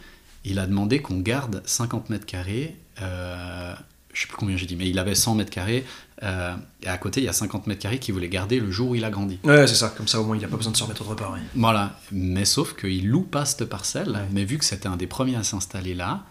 il 0.44 0.58
a 0.58 0.66
demandé 0.66 1.00
qu'on 1.00 1.20
garde 1.20 1.62
50 1.64 2.10
mètres 2.10 2.26
carrés. 2.26 2.76
Euh, 3.00 3.74
je 4.12 4.22
sais 4.22 4.28
plus 4.28 4.36
combien 4.36 4.56
j'ai 4.56 4.66
dit, 4.66 4.76
mais 4.76 4.88
il 4.88 4.98
avait 4.98 5.14
100 5.14 5.34
mètres 5.34 5.50
carrés, 5.50 5.84
euh, 6.22 6.54
et 6.82 6.88
à 6.88 6.96
côté, 6.98 7.20
il 7.20 7.24
y 7.24 7.28
a 7.28 7.32
50 7.32 7.66
mètres 7.66 7.82
carrés 7.82 7.98
qu'il 7.98 8.14
voulait 8.14 8.28
garder 8.28 8.60
le 8.60 8.70
jour 8.70 8.90
où 8.90 8.94
il 8.94 9.04
a 9.04 9.10
grandi. 9.10 9.38
Ouais, 9.42 9.66
c'est 9.66 9.74
ça, 9.74 9.92
comme 9.94 10.08
ça 10.08 10.20
au 10.20 10.24
moins 10.24 10.36
il 10.36 10.42
n'a 10.42 10.48
pas 10.48 10.56
besoin 10.56 10.72
de 10.72 10.76
se 10.76 10.84
remettre 10.84 11.02
autre 11.02 11.14
part. 11.14 11.36
Voilà, 11.54 11.98
mais 12.12 12.44
sauf 12.44 12.74
qu'il 12.76 13.08
loue 13.08 13.22
pas 13.22 13.44
cette 13.44 13.64
parcelle, 13.64 14.20
mais 14.32 14.44
vu 14.44 14.58
que 14.58 14.64
c'était 14.64 14.86
un 14.86 14.96
des 14.96 15.06
premiers 15.06 15.36
à 15.36 15.42
s'installer 15.42 15.94
là, 15.94 16.22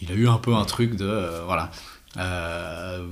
il 0.00 0.10
a 0.10 0.14
eu 0.14 0.28
un 0.28 0.38
peu 0.38 0.54
un 0.54 0.64
truc 0.64 0.96
de. 0.96 1.42
voilà. 1.44 1.70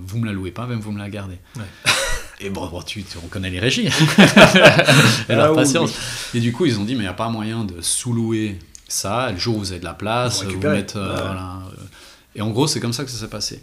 vous 0.06 0.18
me 0.18 0.26
la 0.26 0.32
louez 0.32 0.52
pas, 0.52 0.66
même 0.66 0.80
vous 0.80 0.92
me 0.92 0.98
la 0.98 1.10
gardez. 1.10 1.38
Ouais. 1.56 1.62
Et 2.40 2.50
bon, 2.50 2.68
tu, 2.82 3.04
on 3.24 3.28
connaît 3.28 3.50
les 3.50 3.60
régies. 3.60 3.86
et 5.28 5.34
leur 5.34 5.52
ah 5.52 5.54
patience. 5.54 5.92
Et 6.34 6.40
du 6.40 6.52
coup, 6.52 6.66
ils 6.66 6.78
ont 6.78 6.84
dit, 6.84 6.92
mais 6.92 7.00
il 7.00 7.02
n'y 7.02 7.08
a 7.08 7.14
pas 7.14 7.28
moyen 7.28 7.64
de 7.64 7.80
sous-louer 7.80 8.58
ça. 8.88 9.32
Le 9.32 9.38
jour 9.38 9.56
où 9.56 9.58
vous 9.60 9.72
avez 9.72 9.80
de 9.80 9.84
la 9.84 9.94
place, 9.94 10.44
vous, 10.44 10.58
mettez. 10.58 10.98
Euh, 10.98 11.08
voilà. 11.08 11.62
Et 12.34 12.42
en 12.42 12.50
gros, 12.50 12.66
c'est 12.66 12.80
comme 12.80 12.92
ça 12.92 13.04
que 13.04 13.10
ça 13.10 13.18
s'est 13.18 13.30
passé. 13.30 13.60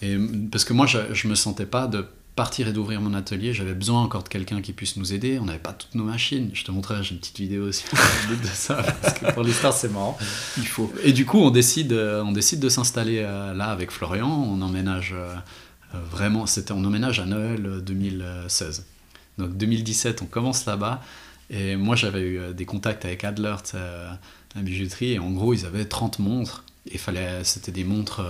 Et, 0.00 0.16
parce 0.50 0.64
que 0.64 0.72
moi, 0.72 0.86
je, 0.86 0.98
ne 0.98 1.30
me 1.30 1.34
sentais 1.34 1.66
pas 1.66 1.86
de 1.86 2.06
partir 2.36 2.68
et 2.68 2.72
d'ouvrir 2.72 3.02
mon 3.02 3.12
atelier. 3.12 3.52
J'avais 3.52 3.74
besoin 3.74 4.02
encore 4.02 4.22
de 4.22 4.28
quelqu'un 4.30 4.62
qui 4.62 4.72
puisse 4.72 4.96
nous 4.96 5.12
aider. 5.12 5.38
On 5.38 5.44
n'avait 5.44 5.58
pas 5.58 5.74
toutes 5.74 5.94
nos 5.94 6.04
machines. 6.04 6.50
Je 6.54 6.64
te 6.64 6.70
montrerai, 6.70 7.02
j'ai 7.02 7.12
une 7.12 7.20
petite 7.20 7.38
vidéo 7.38 7.64
aussi 7.64 7.84
de 8.30 8.46
ça. 8.46 8.82
Parce 9.02 9.18
que 9.18 9.30
pour 9.32 9.42
l'histoire, 9.42 9.74
c'est 9.74 9.92
marrant. 9.92 10.16
Il 10.56 10.66
faut. 10.66 10.90
Et 11.02 11.12
du 11.12 11.26
coup, 11.26 11.38
on 11.38 11.50
décide, 11.50 11.92
on 11.92 12.32
décide 12.32 12.60
de 12.60 12.70
s'installer 12.70 13.18
euh, 13.18 13.52
là 13.52 13.66
avec 13.66 13.90
Florian. 13.90 14.28
On 14.28 14.62
emménage. 14.62 15.14
Euh, 15.94 15.98
vraiment, 16.10 16.46
c'était 16.46 16.72
en 16.72 16.84
hommage 16.84 17.20
à 17.20 17.26
Noël 17.26 17.80
2016. 17.82 18.80
Euh, 18.80 19.42
Donc 19.42 19.56
2017, 19.56 20.22
on 20.22 20.26
commence 20.26 20.66
là-bas. 20.66 21.02
Et 21.50 21.76
moi, 21.76 21.94
j'avais 21.94 22.22
eu 22.22 22.38
euh, 22.38 22.52
des 22.52 22.64
contacts 22.64 23.04
avec 23.04 23.22
Adler, 23.24 23.56
la 23.74 24.62
bijouterie, 24.62 25.12
et 25.12 25.18
en 25.18 25.30
gros, 25.30 25.54
ils 25.54 25.64
avaient 25.66 25.84
30 25.84 26.18
montres. 26.18 26.64
Et 26.90 26.98
fallait, 26.98 27.44
c'était 27.44 27.72
des 27.72 27.84
montres 27.84 28.22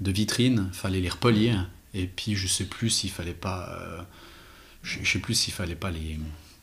de 0.00 0.10
vitrine, 0.12 0.68
fallait 0.72 1.00
les 1.00 1.08
repolir. 1.08 1.68
Et 1.94 2.06
puis, 2.06 2.36
je 2.36 2.46
sais 2.46 2.64
plus 2.64 2.90
s'il 2.90 3.10
fallait 3.10 3.34
pas, 3.34 3.76
je, 4.82 5.04
sais 5.04 5.18
plus 5.18 5.34
s'il 5.34 5.52
fallait 5.52 5.74
pas 5.74 5.90
les, 5.90 6.16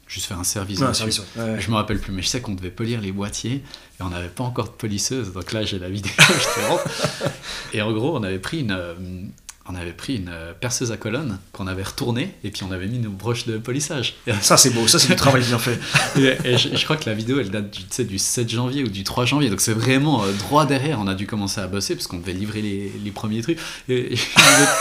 juste 0.08 0.28
faire 0.28 0.40
un 0.40 0.46
service. 0.46 0.80
Je 0.80 1.70
me 1.70 1.76
rappelle 1.76 2.00
plus, 2.00 2.14
mais 2.14 2.22
je 2.22 2.30
sais 2.30 2.40
qu'on 2.40 2.56
devait 2.56 2.72
polir 2.72 3.02
les 3.02 3.12
boîtiers 3.12 3.64
et 4.00 4.02
on 4.02 4.10
n'avait 4.10 4.30
pas 4.30 4.46
encore 4.46 4.68
de 4.68 4.76
polisseuse. 4.76 5.34
Donc 5.34 5.52
là, 5.52 5.64
j'ai 5.64 5.78
la 5.78 5.90
vidéo, 5.90 6.12
Et 7.74 7.82
en 7.82 7.92
gros, 7.92 8.18
on 8.18 8.24
avait 8.24 8.40
pris 8.40 8.62
une, 8.62 9.30
on 9.70 9.76
avait 9.76 9.94
pris 9.94 10.16
une 10.16 10.30
euh, 10.30 10.54
perceuse 10.60 10.92
à 10.92 10.98
colonne 10.98 11.38
qu'on 11.54 11.68
avait 11.68 11.84
retournée 11.84 12.34
et 12.44 12.50
puis 12.50 12.64
on 12.64 12.72
avait 12.72 12.88
mis 12.88 12.98
nos 12.98 13.12
broches 13.12 13.46
de 13.46 13.58
polissage. 13.60 14.16
Ça 14.42 14.58
c'est 14.58 14.72
beau, 14.72 14.88
ça 14.88 14.98
c'est 14.98 15.10
du 15.10 15.16
travail 15.16 15.44
bien 15.44 15.60
fait. 15.60 15.80
et, 16.44 16.58
je, 16.58 16.84
crois 16.84 16.98
que 16.98 17.08
la 17.08 17.14
vidéo 17.14 17.40
elle 17.40 17.52
date 17.52 17.70
du, 17.70 18.04
du 18.06 18.18
7 18.18 18.50
janvier 18.50 18.84
ou 18.84 18.88
du 18.88 19.04
3 19.04 19.26
janvier, 19.26 19.50
donc 19.50 19.62
c'est 19.62 19.74
vraiment 19.74 20.24
euh, 20.24 20.32
droit 20.34 20.66
derrière. 20.66 21.00
On 21.00 21.08
a 21.08 21.14
dû 21.14 21.28
commencer 21.28 21.62
à 21.62 21.68
bosser 21.68 21.96
parce 21.96 22.08
qu'on 22.08 22.18
devait 22.18 22.34
livrer 22.34 22.62
les, 22.62 22.92
les, 23.04 23.12
premiers 23.12 23.42
trucs. 23.42 23.60
Et, 23.88 24.16
je 24.16 24.22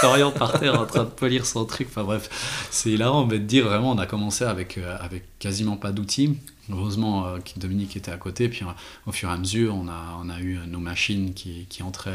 Florian 0.01 0.31
par 0.39 0.59
terre 0.59 0.81
en 0.81 0.87
train 0.87 1.05
de 1.05 1.11
polir 1.11 1.45
son 1.45 1.67
truc. 1.67 1.89
Enfin 1.91 2.05
bref, 2.05 2.31
c'est 2.71 2.91
hilarant 2.91 3.27
de 3.27 3.37
dire 3.37 3.67
vraiment 3.67 3.93
on 3.93 3.99
a 3.99 4.07
commencé 4.07 4.45
avec, 4.45 4.79
euh, 4.79 4.97
avec 5.01 5.25
quasiment 5.39 5.77
pas 5.77 5.93
d'outils. 5.93 6.39
Heureusement 6.71 7.25
Dominique 7.57 7.97
était 7.97 8.11
à 8.11 8.19
côté, 8.19 8.51
puis 8.51 8.63
au 9.07 9.13
fur 9.13 9.31
et 9.31 9.33
à 9.33 9.39
mesure 9.39 9.75
on 9.75 9.89
a, 9.89 10.19
on 10.23 10.29
a 10.29 10.39
eu 10.39 10.59
nos 10.67 10.81
machines 10.81 11.33
qui, 11.33 11.65
qui 11.71 11.83
entraient 11.83 12.11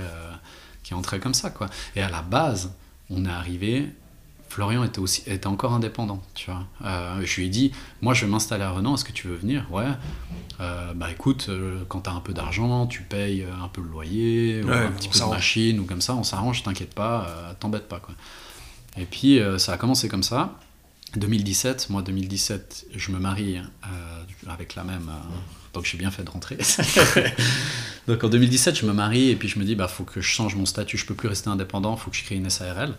qui 0.84 0.94
entrait 0.94 1.20
comme 1.20 1.34
ça, 1.34 1.50
quoi. 1.50 1.68
Et 1.96 2.02
à 2.02 2.10
la 2.10 2.22
base, 2.22 2.74
on 3.10 3.26
est 3.26 3.30
arrivé, 3.30 3.90
Florian 4.54 4.84
était, 4.84 5.00
aussi, 5.00 5.24
était 5.26 5.48
encore 5.48 5.74
indépendant, 5.74 6.22
tu 6.36 6.52
vois. 6.52 6.68
Euh, 6.86 7.22
je 7.26 7.38
lui 7.38 7.48
ai 7.48 7.50
dit, 7.50 7.72
moi 8.02 8.14
je 8.14 8.26
vais 8.26 8.32
m'installer 8.32 8.64
à 8.64 8.70
Renan, 8.70 8.94
est-ce 8.94 9.04
que 9.04 9.12
tu 9.12 9.28
veux 9.28 9.36
venir? 9.36 9.66
Ouais. 9.72 9.88
Euh, 10.60 10.94
bah 10.94 11.10
écoute, 11.12 11.48
euh, 11.50 11.84
quand 11.88 12.02
tu 12.02 12.10
as 12.12 12.14
un 12.14 12.20
peu 12.20 12.34
d'argent, 12.34 12.86
tu 12.86 13.02
payes 13.02 13.48
un 13.64 13.68
peu 13.68 13.82
le 13.82 13.90
loyer, 13.90 14.62
ou 14.64 14.70
un 14.70 14.92
petit 14.92 15.10
peu 15.10 15.18
de 15.18 15.26
machine, 15.26 15.80
ou 15.80 15.86
comme 15.86 16.02
ça, 16.02 16.14
on 16.14 16.24
s'arrange, 16.24 16.62
t'inquiète 16.62 16.94
pas, 16.94 17.56
t'embête 17.60 17.88
pas, 17.88 18.00
quoi. 18.00 18.14
Et 18.96 19.06
puis 19.06 19.40
ça 19.58 19.74
a 19.74 19.78
commencé 19.78 20.08
comme 20.08 20.22
ça. 20.22 20.54
2017, 21.16 21.90
moi 21.90 22.04
2017, 22.04 22.88
je 22.96 23.12
me 23.12 23.18
marie 23.18 23.58
avec 24.48 24.76
la 24.76 24.84
même 24.84 25.10
donc 25.74 25.86
j'ai 25.86 25.98
bien 25.98 26.12
fait 26.12 26.24
de 26.24 26.30
rentrer. 26.30 26.58
donc 28.08 28.24
en 28.24 28.30
2017, 28.30 28.78
je 28.80 28.86
me 28.86 28.94
marie 28.94 29.30
et 29.30 29.36
puis 29.36 29.48
je 29.48 29.60
me 29.60 29.66
dis, 29.66 29.76
bah 29.76 29.88
faut 29.88 30.04
que 30.04 30.22
je 30.22 30.28
change 30.28 30.56
mon 30.56 30.66
statut, 30.66 30.98
je 30.98 31.06
peux 31.06 31.16
plus 31.16 31.28
rester 31.28 31.50
indépendant, 31.50 31.96
faut 31.98 32.12
que 32.12 32.18
je 32.18 32.24
crée 32.24 32.36
une 32.36 32.50
SARL. 32.50 32.96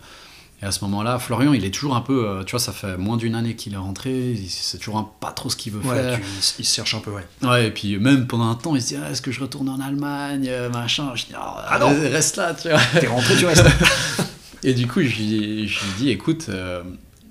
Et 0.61 0.65
à 0.65 0.71
ce 0.71 0.83
moment-là, 0.85 1.19
Florian, 1.19 1.51
il 1.51 1.65
est 1.65 1.73
toujours 1.73 1.97
un 1.97 2.01
peu, 2.01 2.27
euh, 2.27 2.43
tu 2.43 2.51
vois, 2.51 2.61
ça 2.61 2.71
fait 2.71 2.95
moins 2.95 3.17
d'une 3.17 3.35
année 3.35 3.55
qu'il 3.55 3.73
est 3.73 3.77
rentré, 3.77 4.31
il 4.31 4.49
sait 4.49 4.77
toujours 4.77 5.13
pas 5.19 5.31
trop 5.31 5.49
ce 5.49 5.57
qu'il 5.57 5.73
veut 5.73 5.81
faire. 5.81 6.17
il, 6.59 6.65
se 6.65 6.75
cherche 6.75 6.93
un 6.93 6.99
peu, 6.99 7.11
ouais. 7.11 7.25
Ouais, 7.41 7.67
et 7.67 7.71
puis 7.71 7.97
même 7.97 8.25
pendant 8.25 8.49
un 8.49 8.55
temps, 8.55 8.73
il 8.73 8.81
se 8.81 8.87
dit, 8.87 8.95
ah, 8.95 9.11
est-ce 9.11 9.21
que 9.21 9.31
je 9.31 9.41
retourne 9.41 9.67
en 9.67 9.81
Allemagne, 9.81 10.47
euh, 10.49 10.69
machin? 10.69 11.11
Je 11.15 11.25
dis, 11.25 11.33
oh, 11.33 11.57
ah 11.67 11.77
non, 11.77 11.89
reste 11.89 12.37
là, 12.37 12.53
tu 12.53 12.69
vois. 12.69 12.79
T'es 12.99 13.07
rentré, 13.07 13.35
tu 13.35 13.45
restes. 13.45 13.65
et 14.63 14.73
du 14.73 14.87
coup, 14.87 15.01
je 15.01 15.15
lui, 15.17 15.69
dis, 15.97 16.09
écoute, 16.09 16.45
euh, 16.47 16.83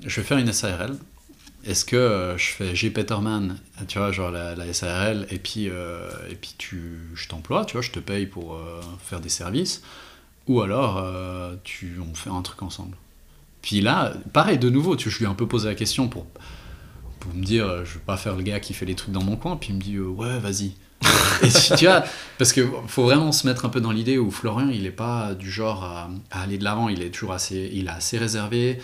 je 0.04 0.20
vais 0.20 0.26
faire 0.26 0.38
une 0.38 0.52
SARL, 0.52 0.94
est-ce 1.66 1.84
que 1.84 1.96
euh, 1.96 2.36
je 2.36 2.46
fais 2.46 2.74
G. 2.74 2.90
Peterman, 2.90 3.56
tu 3.88 3.98
vois, 3.98 4.12
genre 4.12 4.30
la, 4.30 4.72
SARL, 4.72 5.26
et 5.30 5.38
puis, 5.38 5.68
euh, 5.68 6.08
et 6.30 6.34
puis 6.34 6.54
tu, 6.58 6.98
je 7.14 7.28
t'emploie, 7.28 7.64
tu 7.64 7.72
vois, 7.72 7.82
je 7.82 7.90
te 7.90 7.98
paye 7.98 8.26
pour 8.26 8.54
euh, 8.54 8.80
faire 9.02 9.20
des 9.20 9.28
services, 9.28 9.82
ou 10.46 10.60
alors 10.60 11.02
tu, 11.64 11.98
on 12.00 12.14
fait 12.14 12.30
un 12.30 12.42
truc 12.42 12.62
ensemble. 12.62 12.96
Puis 13.62 13.80
là, 13.80 14.12
pareil, 14.34 14.58
de 14.58 14.68
nouveau, 14.68 14.94
tu, 14.94 15.08
je 15.08 15.18
lui 15.18 15.24
ai 15.24 15.28
un 15.28 15.34
peu 15.34 15.48
posé 15.48 15.68
la 15.68 15.74
question 15.74 16.06
pour, 16.06 16.26
pour 17.18 17.32
me 17.32 17.42
dire, 17.42 17.84
je 17.86 17.94
veux 17.94 18.00
pas 18.00 18.18
faire 18.18 18.36
le 18.36 18.42
gars 18.42 18.60
qui 18.60 18.74
fait 18.74 18.84
les 18.84 18.94
trucs 18.94 19.12
dans 19.12 19.24
mon 19.24 19.36
coin, 19.36 19.56
puis 19.56 19.70
il 19.70 19.76
me 19.76 19.80
dit, 19.80 19.98
ouais, 19.98 20.38
vas-y. 20.38 20.72
tu 21.78 21.86
vois, 21.86 22.04
parce 22.38 22.52
que 22.52 22.66
faut 22.88 23.04
vraiment 23.04 23.32
se 23.32 23.46
mettre 23.46 23.64
un 23.64 23.70
peu 23.70 23.80
dans 23.80 23.90
l'idée 23.90 24.18
où 24.18 24.30
Florian, 24.30 24.68
il 24.68 24.84
est 24.84 24.90
pas 24.90 25.34
du 25.34 25.50
genre 25.50 25.82
à, 25.82 26.10
à 26.30 26.42
aller 26.42 26.58
de 26.58 26.64
l'avant, 26.64 26.90
il 26.90 27.02
est 27.02 27.10
toujours 27.10 27.32
assez, 27.32 27.70
il 27.72 27.86
est 27.86 27.90
assez 27.90 28.18
réservé. 28.18 28.78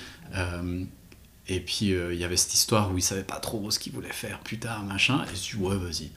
Et 1.48 1.60
puis 1.60 1.92
euh, 1.94 2.14
il 2.14 2.20
y 2.20 2.24
avait 2.24 2.36
cette 2.36 2.54
histoire 2.54 2.92
où 2.92 2.98
il 2.98 3.02
savait 3.02 3.22
pas 3.22 3.36
trop 3.40 3.70
ce 3.70 3.78
qu'il 3.78 3.92
voulait 3.92 4.12
faire 4.12 4.38
plus 4.40 4.58
tard, 4.58 4.82
machin. 4.84 5.24
Et 5.32 5.36
je 5.36 5.56
dis, 5.56 5.62
ouais, 5.62 5.76
vas-y. 5.76 6.10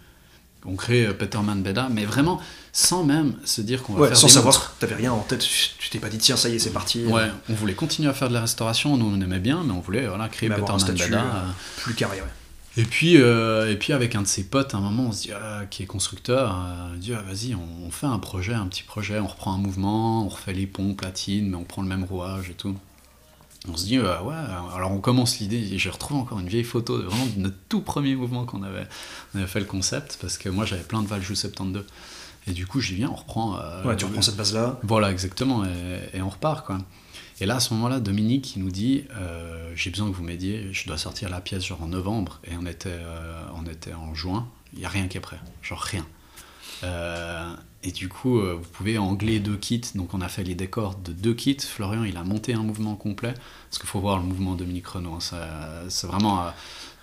On 0.66 0.76
crée 0.78 1.06
euh, 1.08 1.14
Peterman 1.14 1.62
Beda, 1.62 1.90
mais 1.90 2.06
vraiment 2.06 2.40
sans 2.72 3.04
même 3.04 3.36
se 3.44 3.60
dire 3.62 3.84
qu'on 3.84 3.94
va 3.94 4.02
Ouais, 4.02 4.08
faire 4.10 4.18
sans 4.18 4.28
des 4.28 4.34
savoir, 4.34 4.76
t'avais 4.80 4.96
rien 4.96 5.12
en 5.12 5.20
tête, 5.20 5.42
tu 5.78 5.90
t'es 5.90 6.00
pas 6.00 6.08
dit 6.10 6.18
tiens, 6.20 6.38
ça 6.38 6.48
y 6.50 6.56
est, 6.56 6.60
c'est 6.60 6.70
parti. 6.72 7.06
Ouais, 7.06 7.30
on 7.50 7.54
voulait 7.54 7.74
continuer 7.74 8.10
à 8.10 8.14
faire 8.14 8.30
de 8.30 8.34
la 8.34 8.42
restauration, 8.42 8.96
nous 8.96 9.06
on 9.06 9.20
aimait 9.20 9.40
bien, 9.40 9.64
mais 9.66 9.74
on 9.74 9.82
voulait 9.82 10.08
voilà, 10.08 10.30
créer 10.30 10.48
Mais 10.48 10.56
un 10.56 10.60
Peterman 10.60 10.80
statut, 10.80 11.04
Beda. 11.04 11.22
euh, 11.22 11.26
euh, 11.48 11.52
Plus 11.78 11.94
carré, 11.96 12.22
ouais. 12.22 12.28
Et 12.76 12.86
puis, 12.86 13.18
euh, 13.22 13.70
et 13.72 13.76
puis 13.76 13.94
avec 13.94 14.16
un 14.16 14.24
de 14.24 14.28
ses 14.28 14.46
potes, 14.46 14.74
à 14.74 14.78
un 14.78 14.82
moment, 14.82 15.08
on 15.10 15.12
se 15.12 15.24
dit, 15.24 15.32
ah, 15.32 15.64
qui 15.70 15.84
est 15.84 15.86
constructeur, 15.86 16.52
euh, 16.56 16.94
on 16.96 16.98
dit, 16.98 17.14
ah, 17.14 17.22
vas-y, 17.22 17.54
on, 17.54 17.86
on 17.86 17.92
fait 17.92 18.08
un 18.08 18.18
projet, 18.18 18.54
un 18.54 18.66
petit 18.68 18.82
projet, 18.84 19.20
on 19.20 19.28
reprend 19.28 19.54
un 19.54 19.58
mouvement, 19.60 20.26
on 20.26 20.30
refait 20.30 20.54
les 20.54 20.66
ponts, 20.66 20.96
platine, 20.96 21.50
mais 21.50 21.56
on 21.58 21.66
prend 21.66 21.82
le 21.84 21.88
même 21.90 22.04
rouage 22.06 22.50
et 22.50 22.54
tout. 22.56 22.76
On 23.70 23.78
se 23.78 23.86
dit, 23.86 23.98
euh, 23.98 24.20
ouais, 24.22 24.36
alors 24.76 24.92
on 24.92 25.00
commence 25.00 25.40
l'idée, 25.40 25.74
et 25.74 25.78
j'ai 25.78 25.90
retrouvé 25.90 26.20
encore 26.20 26.40
une 26.40 26.50
vieille 26.50 26.66
photo 26.66 26.98
de 26.98 27.04
vraiment 27.04 27.26
de 27.28 27.40
notre 27.40 27.56
tout 27.70 27.80
premier 27.82 28.14
mouvement 28.16 28.44
qu'on 28.46 28.62
avait, 28.62 28.86
on 29.34 29.38
avait 29.40 29.48
fait 29.48 29.62
le 29.62 29.66
concept, 29.66 30.18
parce 30.20 30.38
que 30.38 30.50
moi 30.50 30.66
j'avais 30.66 30.84
plein 30.84 31.02
de 31.02 31.08
Valjoux 31.08 31.36
72. 31.36 31.86
Et 32.46 32.52
du 32.52 32.68
coup, 32.68 32.82
j'y 32.82 32.96
viens, 32.96 33.10
on 33.10 33.16
reprend. 33.16 33.58
euh, 33.58 33.84
Ouais, 33.86 33.96
tu 33.96 34.04
reprends 34.04 34.22
cette 34.22 34.36
base-là. 34.36 34.80
voilà, 34.84 35.12
exactement, 35.12 35.64
et, 35.64 36.18
et 36.18 36.22
on 36.22 36.28
repart, 36.30 36.66
quoi. 36.66 36.78
Et 37.40 37.46
là, 37.46 37.56
à 37.56 37.60
ce 37.62 37.74
moment-là, 37.74 38.00
Dominique, 38.02 38.58
il 38.58 38.64
nous 38.64 38.70
dit 38.70 39.06
euh, 39.16 39.72
J'ai 39.76 39.90
besoin 39.92 40.12
que 40.12 40.16
vous 40.16 40.24
m'aidiez, 40.24 40.74
je 40.74 40.86
dois 40.86 40.98
sortir 40.98 41.30
la 41.30 41.40
pièce 41.40 41.66
genre 41.66 41.82
en 41.82 41.88
novembre, 41.88 42.42
et 42.44 42.58
on 42.60 42.66
était, 42.66 43.00
on 43.56 43.66
était 43.66 43.94
en 43.94 44.14
juin, 44.14 44.46
il 44.74 44.80
n'y 44.80 44.86
a 44.86 44.90
rien 44.90 45.08
qui 45.08 45.16
est 45.18 45.22
prêt, 45.22 45.40
genre 45.62 45.80
rien. 45.80 46.06
Et 47.86 47.92
du 47.92 48.08
coup, 48.08 48.40
euh, 48.40 48.58
vous 48.62 48.70
pouvez 48.70 48.98
angler 48.98 49.40
deux 49.40 49.58
kits, 49.58 49.82
donc 49.96 50.14
on 50.14 50.22
a 50.22 50.30
fait 50.30 50.44
les 50.44 50.56
décors 50.56 50.96
de 50.96 51.12
deux 51.12 51.34
kits. 51.34 51.58
Florian, 51.60 52.04
il 52.06 52.16
a 52.16 52.24
monté 52.24 52.54
un 52.54 52.64
mouvement 52.64 52.96
complet, 52.96 53.34
parce 53.70 53.78
qu'il 53.80 53.90
faut 53.90 54.00
voir 54.00 54.18
le 54.18 54.24
mouvement 54.24 54.54
de 54.54 54.60
Dominique 54.60 54.88
Renault, 54.88 55.18
hein, 55.20 55.38
c'est 55.90 56.08
vraiment. 56.08 56.44
euh, 56.44 56.50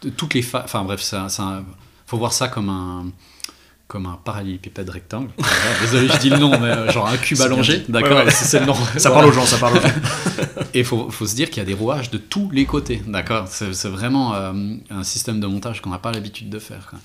de 0.03 0.09
toutes 0.09 0.33
les 0.33 0.41
fa- 0.43 0.63
Enfin 0.65 0.83
bref, 0.83 1.07
il 1.13 1.65
faut 2.07 2.17
voir 2.17 2.33
ça 2.33 2.49
comme 2.49 2.71
un 2.71 3.07
comme 3.89 4.07
un 4.07 4.19
parallélépipède 4.25 4.89
rectangle. 4.89 5.31
Désolé, 5.81 6.07
je 6.09 6.17
dis 6.19 6.31
le 6.31 6.39
nom, 6.39 6.51
mais 6.61 6.69
euh, 6.69 6.91
genre 6.93 7.09
un 7.09 7.17
cube 7.17 7.41
allongé. 7.41 7.85
D'accord, 7.89 8.19
Ouais, 8.19 8.25
ouais. 8.27 8.31
c'est 8.31 8.61
le 8.61 8.67
nom. 8.67 8.75
Ça 8.97 9.11
parle 9.11 9.27
aux 9.27 9.33
gens, 9.33 9.45
ça 9.45 9.59
parle 9.59 9.79
aux 9.79 9.81
gens. 9.81 9.89
Et 10.75 10.79
il 10.79 10.85
faut, 10.85 11.11
faut 11.11 11.27
se 11.27 11.35
dire 11.35 11.51
qu'il 11.51 11.59
y 11.59 11.61
a 11.61 11.65
des 11.65 11.75
rouages 11.75 12.09
de 12.09 12.17
tous 12.17 12.49
les 12.53 12.67
côtés, 12.67 13.03
d'accord 13.09 13.49
C'est 13.49 13.75
c'est 13.75 13.89
vraiment 13.89 14.33
euh, 14.35 14.53
un 14.91 15.03
système 15.03 15.41
de 15.41 15.47
montage 15.49 15.83
qu'on 15.83 15.91
n'a 15.91 15.99
pas 15.99 16.13
l'habitude 16.13 16.49
de 16.51 16.61
faire. 16.61 16.87
quoi. 16.89 17.01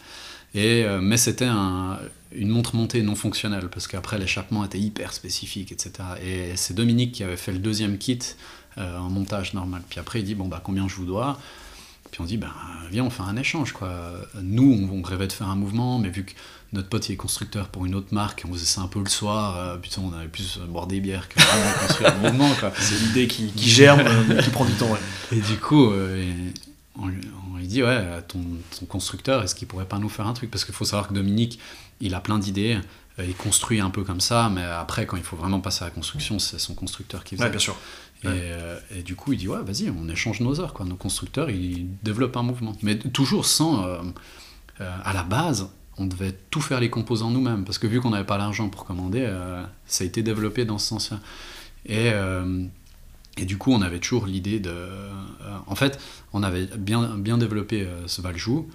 Et, 0.55 0.83
euh, 0.85 0.99
mais 1.01 1.17
c'était 1.17 1.45
un- 1.45 1.99
une 2.31 2.49
montre 2.49 2.75
montée 2.75 3.01
non 3.03 3.15
fonctionnelle, 3.15 3.69
parce 3.69 3.87
qu'après 3.87 4.17
l'échappement 4.17 4.65
était 4.65 4.79
hyper 4.79 5.13
spécifique, 5.13 5.71
etc. 5.71 5.91
Et 6.25 6.55
c'est 6.55 6.73
Dominique 6.73 7.11
qui 7.13 7.23
avait 7.23 7.37
fait 7.37 7.51
le 7.51 7.59
deuxième 7.59 7.97
kit 7.97 8.19
euh, 8.77 8.97
en 8.97 9.09
montage 9.09 9.53
normal. 9.53 9.81
Puis 9.89 9.99
après, 9.99 10.19
il 10.19 10.25
dit, 10.25 10.35
bon, 10.35 10.47
bah, 10.47 10.61
combien 10.63 10.87
je 10.87 10.95
vous 10.95 11.05
dois? 11.05 11.39
Puis 12.11 12.21
on 12.21 12.25
dit, 12.25 12.37
ben, 12.37 12.51
viens, 12.91 13.03
on 13.05 13.09
fait 13.09 13.23
un 13.23 13.35
échange. 13.37 13.71
Quoi. 13.73 13.89
Nous, 14.41 14.89
on, 14.91 14.97
on 14.99 15.01
rêvait 15.01 15.27
de 15.27 15.33
faire 15.33 15.47
un 15.49 15.55
mouvement, 15.55 15.97
mais 15.99 16.09
vu 16.09 16.23
que 16.25 16.31
notre 16.73 16.89
pote 16.89 17.07
il 17.07 17.13
est 17.13 17.17
constructeur 17.17 17.69
pour 17.69 17.85
une 17.85 17.95
autre 17.95 18.13
marque, 18.13 18.43
on 18.49 18.53
faisait 18.53 18.65
ça 18.65 18.81
un 18.81 18.87
peu 18.87 18.99
le 18.99 19.07
soir, 19.09 19.57
euh, 19.57 19.77
putain, 19.77 20.01
on 20.03 20.13
avait 20.17 20.27
plus 20.27 20.59
boire 20.67 20.87
des 20.87 20.99
bières 20.99 21.29
que 21.29 21.39
vraiment 21.41 21.71
construire 21.87 22.13
un 22.15 22.17
mouvement. 22.17 22.49
C'est 22.77 22.99
l'idée 22.99 23.27
qui, 23.27 23.47
qui 23.47 23.69
germe, 23.69 24.01
euh, 24.01 24.23
mais 24.27 24.43
qui 24.43 24.49
prend 24.49 24.65
du 24.65 24.73
temps, 24.73 24.89
ouais. 24.91 24.99
Et 25.37 25.39
du 25.39 25.57
coup, 25.57 25.91
euh, 25.91 26.21
et 26.21 26.33
on, 26.97 27.07
lui- 27.07 27.21
on 27.53 27.57
lui 27.57 27.67
dit, 27.67 27.83
ouais, 27.83 28.21
ton, 28.27 28.39
ton 28.79 28.85
constructeur, 28.85 29.43
est-ce 29.43 29.55
qu'il 29.55 29.67
pourrait 29.67 29.87
pas 29.87 29.99
nous 29.99 30.09
faire 30.09 30.27
un 30.27 30.33
truc? 30.33 30.51
Parce 30.51 30.65
qu'il 30.65 30.73
faut 30.73 30.85
savoir 30.85 31.07
que 31.07 31.13
Dominique, 31.13 31.59
il 32.01 32.13
a 32.13 32.19
plein 32.19 32.39
d'idées, 32.39 32.79
euh, 33.19 33.25
il 33.25 33.35
construit 33.35 33.79
un 33.79 33.89
peu 33.89 34.03
comme 34.03 34.21
ça, 34.21 34.49
mais 34.53 34.63
après, 34.63 35.05
quand 35.05 35.17
il 35.17 35.23
faut 35.23 35.35
vraiment 35.35 35.59
passer 35.61 35.83
à 35.83 35.87
la 35.87 35.91
construction, 35.91 36.39
c'est 36.39 36.59
son 36.59 36.75
constructeur 36.75 37.23
qui 37.23 37.35
faisait. 37.35 37.45
Ouais, 37.45 37.49
bien 37.49 37.59
sûr. 37.59 37.75
Et, 38.23 38.27
euh, 38.27 38.79
et 38.95 39.03
du 39.03 39.15
coup, 39.15 39.33
il 39.33 39.39
dit, 39.39 39.47
ouais, 39.47 39.61
vas-y, 39.61 39.89
on 39.89 40.09
échange 40.09 40.39
nos 40.39 40.59
heures, 40.59 40.73
quoi. 40.73 40.85
Nos 40.85 40.95
constructeurs, 40.95 41.49
ils 41.49 41.87
développent 42.01 42.37
un 42.37 42.43
mouvement. 42.43 42.75
Mais 42.81 42.97
toujours 42.97 43.45
sans... 43.45 43.85
euh, 43.85 44.01
euh, 44.81 44.97
à 45.03 45.13
la 45.13 45.23
base, 45.23 45.69
on 45.97 46.07
devait 46.07 46.35
tout 46.49 46.59
faire 46.61 46.79
les 46.79 46.89
composants 46.89 47.29
nous-mêmes, 47.29 47.63
parce 47.65 47.77
que 47.77 47.87
vu 47.87 48.01
qu'on 48.01 48.09
n'avait 48.09 48.25
pas 48.25 48.37
l'argent 48.37 48.67
pour 48.69 48.85
commander, 48.85 49.21
euh, 49.21 49.63
ça 49.85 50.03
a 50.03 50.07
été 50.07 50.23
développé 50.23 50.65
dans 50.65 50.77
ce 50.77 50.87
sens-là. 50.87 51.19
Et, 51.85 52.09
euh, 52.11 52.65
et 53.37 53.45
du 53.45 53.57
coup, 53.57 53.71
on 53.73 53.81
avait 53.81 53.99
toujours 53.99 54.25
l'idée 54.25 54.59
de... 54.59 54.69
euh, 54.69 55.09
en 55.67 55.75
fait, 55.75 55.99
on 56.33 56.43
avait 56.43 56.67
bien, 56.77 57.17
bien 57.17 57.37
développé 57.37 57.81
euh, 57.81 58.07
ce 58.07 58.21
Valjou, 58.21 58.69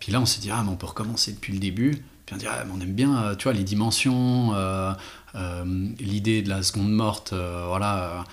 puis 0.00 0.12
là, 0.12 0.20
on 0.20 0.26
s'est 0.26 0.40
dit, 0.40 0.50
ah, 0.50 0.62
mais 0.64 0.70
on 0.70 0.76
peut 0.76 0.86
recommencer 0.86 1.32
depuis 1.32 1.52
le 1.52 1.58
début. 1.58 2.02
Puis 2.26 2.34
on 2.34 2.38
dit, 2.38 2.46
ah, 2.48 2.64
mais 2.66 2.72
on 2.76 2.80
aime 2.80 2.92
bien, 2.92 3.16
euh, 3.22 3.34
tu 3.36 3.44
vois, 3.44 3.52
les 3.52 3.62
dimensions, 3.62 4.52
euh, 4.54 4.92
euh, 5.36 5.64
l'idée 6.00 6.42
de 6.42 6.48
la 6.48 6.62
seconde 6.62 6.90
morte, 6.90 7.32
euh, 7.32 7.66
voilà. 7.68 8.24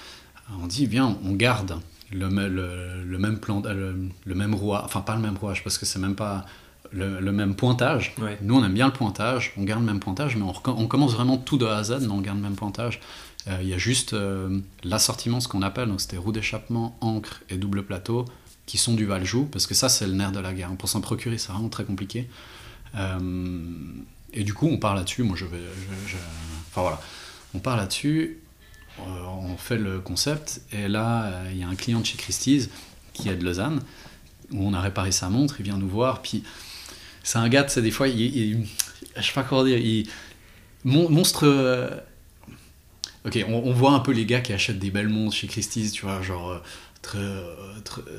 on 0.61 0.67
dit, 0.67 0.87
viens, 0.87 1.17
on 1.23 1.33
garde 1.33 1.77
le, 2.11 2.27
le, 2.27 3.03
le 3.03 3.17
même 3.17 3.37
plan, 3.39 3.61
le, 3.61 3.95
le 4.25 4.35
même 4.35 4.55
rouage, 4.55 4.81
enfin 4.85 5.01
pas 5.01 5.15
le 5.15 5.21
même 5.21 5.37
rouage, 5.37 5.63
parce 5.63 5.77
que 5.77 5.85
c'est 5.85 5.99
même 5.99 6.15
pas 6.15 6.45
le, 6.91 7.31
même 7.31 7.55
pointage. 7.55 8.13
Ouais. 8.21 8.37
Nous, 8.41 8.55
on 8.55 8.63
aime 8.63 8.73
bien 8.73 8.87
le 8.87 8.93
pointage, 8.93 9.53
on 9.57 9.63
garde 9.63 9.81
le 9.81 9.87
même 9.87 9.99
pointage, 9.99 10.35
mais 10.35 10.43
on, 10.43 10.53
on 10.71 10.87
commence 10.87 11.13
vraiment 11.13 11.37
tout 11.37 11.57
de 11.57 11.65
A 11.65 11.77
à 11.77 11.83
Z, 11.83 11.99
mais 12.01 12.07
on 12.07 12.21
garde 12.21 12.37
le 12.37 12.43
même 12.43 12.55
pointage. 12.55 12.99
Euh, 13.47 13.57
Il 13.61 13.67
y 13.67 13.73
a 13.73 13.77
juste 13.77 14.13
euh, 14.13 14.59
l'assortiment, 14.83 15.39
ce 15.41 15.47
qu'on 15.47 15.61
appelle, 15.61 15.89
donc 15.89 16.01
c'était 16.01 16.17
roue 16.17 16.31
d'échappement, 16.31 16.97
encre 17.01 17.41
et 17.49 17.57
double 17.57 17.83
plateau, 17.83 18.25
qui 18.65 18.77
sont 18.77 18.93
du 18.93 19.05
Valjou, 19.05 19.45
parce 19.45 19.67
que 19.67 19.73
ça, 19.73 19.89
c'est 19.89 20.07
le 20.07 20.13
nerf 20.13 20.31
de 20.31 20.39
la 20.39 20.53
guerre. 20.53 20.69
Pour 20.77 20.87
s'en 20.89 21.01
procurer, 21.01 21.37
c'est 21.37 21.51
vraiment 21.51 21.69
très 21.69 21.83
compliqué. 21.83 22.29
Euh, 22.95 23.19
et 24.33 24.43
du 24.43 24.53
coup, 24.53 24.67
on 24.67 24.77
part 24.77 24.95
là-dessus. 24.95 25.23
Moi, 25.23 25.35
je 25.35 25.45
vais. 25.45 25.57
Enfin 26.69 26.81
voilà. 26.81 27.01
On 27.53 27.59
part 27.59 27.77
là-dessus, 27.77 28.39
on 28.99 29.57
fait 29.57 29.77
le 29.77 29.99
concept, 29.99 30.61
et 30.71 30.87
là, 30.87 31.43
il 31.51 31.57
y 31.57 31.63
a 31.63 31.67
un 31.67 31.75
client 31.75 31.99
de 31.99 32.05
chez 32.05 32.17
Christie's 32.17 32.69
qui 33.13 33.29
est 33.29 33.35
de 33.35 33.43
Lausanne, 33.45 33.81
où 34.51 34.65
on 34.67 34.73
a 34.73 34.81
réparé 34.81 35.11
sa 35.11 35.29
montre, 35.29 35.55
il 35.59 35.63
vient 35.63 35.77
nous 35.77 35.87
voir, 35.89 36.21
puis 36.23 36.43
c'est 37.23 37.37
un 37.37 37.47
gars, 37.49 37.63
tu 37.63 37.79
des 37.81 37.91
fois, 37.91 38.07
il, 38.07 38.19
il- 38.21 38.65
je 39.17 39.21
sais 39.21 39.33
pas 39.33 39.43
comment 39.43 39.63
dire, 39.65 39.77
il. 39.77 40.07
mon- 40.83 41.09
monstre. 41.09 41.45
Ok, 43.25 43.43
on, 43.47 43.53
on 43.53 43.73
voit 43.73 43.91
un 43.91 43.99
peu 43.99 44.11
les 44.11 44.25
gars 44.25 44.41
qui 44.41 44.53
achètent 44.53 44.79
des 44.79 44.91
belles 44.91 45.09
montres 45.09 45.35
chez 45.35 45.47
Christie's, 45.47 45.91
tu 45.91 46.05
vois, 46.05 46.21
genre. 46.21 46.51
euh, 46.51 46.57
Très, 47.03 47.17
euh, 47.17 47.43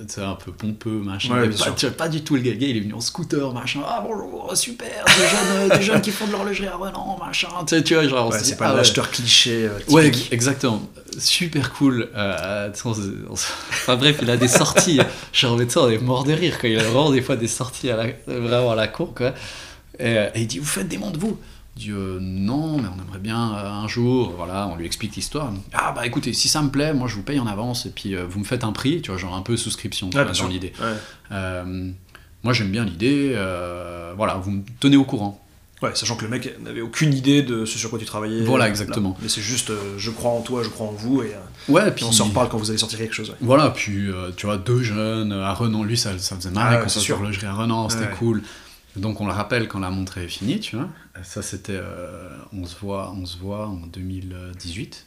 très, 0.06 0.20
un 0.20 0.34
peu 0.34 0.52
pompeux, 0.52 1.00
machin. 1.02 1.34
Ouais, 1.34 1.48
pas, 1.48 1.56
sûr. 1.56 1.74
tu 1.74 1.86
vois, 1.86 1.96
pas 1.96 2.06
du 2.10 2.22
tout 2.22 2.34
le 2.34 2.42
gars. 2.42 2.50
Le 2.50 2.58
gars, 2.58 2.66
il 2.66 2.76
est 2.76 2.80
venu 2.80 2.92
en 2.92 3.00
scooter, 3.00 3.50
machin. 3.54 3.80
Ah 3.88 4.04
bonjour, 4.06 4.54
super, 4.54 5.06
des 5.06 5.12
jeunes, 5.12 5.70
euh, 5.72 5.76
des 5.78 5.82
jeunes 5.82 6.02
qui 6.02 6.10
font 6.10 6.26
de 6.26 6.32
l'horlogerie 6.32 6.66
à 6.66 6.76
Renan, 6.76 7.16
machin. 7.18 7.48
Tu 7.66 7.76
sais, 7.76 7.82
tu 7.82 7.94
vois, 7.94 8.06
genre. 8.06 8.28
Ouais, 8.30 8.38
c'est 8.42 8.58
pas 8.58 8.66
ah 8.66 8.70
ouais. 8.72 8.76
l'acheteur 8.76 9.10
cliché 9.10 9.64
euh, 9.68 9.78
Ouais, 9.88 10.12
exactement. 10.30 10.82
Super 11.16 11.72
cool. 11.72 12.10
Euh, 12.14 12.70
on 12.84 12.90
on 12.90 13.32
enfin 13.32 13.96
bref, 13.96 14.18
il 14.20 14.28
a 14.28 14.36
des 14.36 14.48
sorties. 14.48 15.00
Genre, 15.32 15.56
mais 15.56 15.76
on 15.78 15.88
est 15.88 15.98
mort 15.98 16.24
de 16.24 16.34
rire. 16.34 16.58
Quoi. 16.58 16.68
Il 16.68 16.78
a 16.78 16.82
vraiment 16.82 17.10
des 17.10 17.22
fois 17.22 17.36
des 17.36 17.48
sorties 17.48 17.88
à 17.88 17.96
la... 17.96 18.08
vraiment 18.26 18.72
à 18.72 18.74
la 18.74 18.88
cour. 18.88 19.14
Quoi. 19.14 19.32
Et, 19.98 20.12
et 20.12 20.28
il 20.42 20.46
dit 20.46 20.58
Vous 20.58 20.66
faites 20.66 20.88
des 20.88 20.98
montres, 20.98 21.18
vous? 21.18 21.38
Euh, 21.88 22.18
Non, 22.20 22.78
mais 22.78 22.88
on 22.88 23.02
aimerait 23.02 23.18
bien 23.18 23.52
euh, 23.54 23.68
un 23.70 23.88
jour. 23.88 24.32
Voilà, 24.36 24.68
on 24.72 24.76
lui 24.76 24.86
explique 24.86 25.16
l'histoire. 25.16 25.52
Ah, 25.72 25.92
bah 25.94 26.06
écoutez, 26.06 26.32
si 26.32 26.48
ça 26.48 26.62
me 26.62 26.68
plaît, 26.70 26.94
moi 26.94 27.08
je 27.08 27.16
vous 27.16 27.22
paye 27.22 27.40
en 27.40 27.46
avance 27.46 27.84
et 27.86 27.90
puis 27.90 28.14
euh, 28.14 28.24
vous 28.28 28.38
me 28.38 28.44
faites 28.44 28.64
un 28.64 28.72
prix. 28.72 29.02
Tu 29.02 29.10
vois, 29.10 29.18
genre 29.18 29.34
un 29.34 29.42
peu 29.42 29.56
souscription 29.56 30.08
tu 30.10 30.16
Ouais, 30.16 30.22
vois, 30.22 30.32
bien 30.32 30.40
dans 30.40 30.46
sûr. 30.46 30.48
l'idée. 30.48 30.72
Ouais. 30.80 30.86
Euh, 31.32 31.90
moi 32.44 32.52
j'aime 32.52 32.70
bien 32.70 32.84
l'idée. 32.84 33.34
voilà, 34.16 34.34
vous 34.34 34.50
me 34.52 34.62
tenez 34.80 34.96
au 34.96 35.04
courant. 35.04 35.40
Ouais, 35.82 35.90
sachant 35.94 36.14
que 36.16 36.24
le 36.24 36.30
mec 36.30 36.54
n'avait 36.62 36.80
aucune 36.80 37.12
idée 37.12 37.42
de 37.42 37.64
ce 37.66 37.76
sur 37.78 37.90
quoi 37.90 37.98
tu 37.98 38.04
travaillais. 38.06 38.42
Voilà, 38.44 38.68
exactement. 38.68 39.10
là. 39.10 39.16
Mais 39.20 39.28
c'est 39.28 39.42
juste, 39.42 39.70
je 39.98 40.10
crois 40.10 40.30
en 40.30 40.40
toi, 40.40 40.62
je 40.62 40.68
crois 40.70 40.86
en 40.86 40.92
vous, 40.92 41.22
et, 41.22 41.32
Ouais, 41.68 41.88
et 41.88 41.90
puis 41.90 42.04
on 42.04 42.12
s'en 42.12 42.26
reparle 42.26 42.48
quand 42.48 42.56
vous 42.56 42.70
allez 42.70 42.78
sortir 42.78 42.98
quelque 43.00 43.12
chose. 43.14 43.30
ouais. 43.30 43.36
Voilà, 43.40 43.70
puis 43.70 44.06
tu 44.36 44.46
vois, 44.46 44.56
deux 44.56 44.82
jeunes 44.82 45.32
à 45.32 45.52
Renan, 45.52 45.82
lui 45.82 45.98
ça, 45.98 46.16
ça 46.18 46.36
faisait 46.36 46.50
marrer 46.50 46.76
Ah 46.78 46.82
quand 46.82 46.88
ça 46.88 47.00
sûr. 47.00 47.16
l'horlogerie 47.16 47.46
à 47.46 47.52
Renan, 47.54 47.88
c'était 47.90 48.08
cool. 48.18 48.42
Donc 48.96 49.20
on 49.20 49.26
le 49.26 49.32
rappelle 49.32 49.66
quand 49.68 49.80
la 49.80 49.90
montre 49.90 50.18
est 50.18 50.28
finie, 50.28 50.60
tu 50.60 50.76
vois. 50.76 50.88
Ça 51.22 51.42
c'était, 51.42 51.76
euh, 51.76 52.28
on 52.52 52.64
se 52.64 52.76
voit, 52.76 53.10
on 53.10 53.26
se 53.26 53.38
voit 53.38 53.66
en 53.66 53.86
2018. 53.86 55.06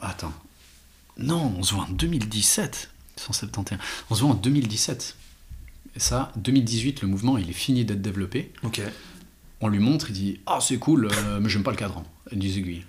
Attends, 0.00 0.32
non, 1.18 1.54
on 1.58 1.62
se 1.62 1.74
voit 1.74 1.84
en 1.84 1.90
2017, 1.90 2.90
171. 3.16 3.78
On 4.10 4.14
se 4.14 4.22
voit 4.22 4.30
en 4.30 4.34
2017. 4.34 5.16
Et 5.94 6.00
ça, 6.00 6.32
2018, 6.36 7.02
le 7.02 7.08
mouvement 7.08 7.36
il 7.36 7.50
est 7.50 7.54
fini 7.54 7.84
d'être 7.84 8.02
développé. 8.02 8.52
Ok. 8.62 8.80
On 9.60 9.68
lui 9.68 9.78
montre, 9.78 10.10
il 10.10 10.14
dit 10.14 10.40
ah 10.46 10.58
c'est 10.60 10.78
cool, 10.78 11.08
euh, 11.12 11.40
mais 11.40 11.48
j'aime 11.48 11.62
pas 11.62 11.70
le 11.70 11.76
cadran, 11.76 12.04
et 12.30 12.36
des 12.36 12.58
aiguilles. 12.58 12.84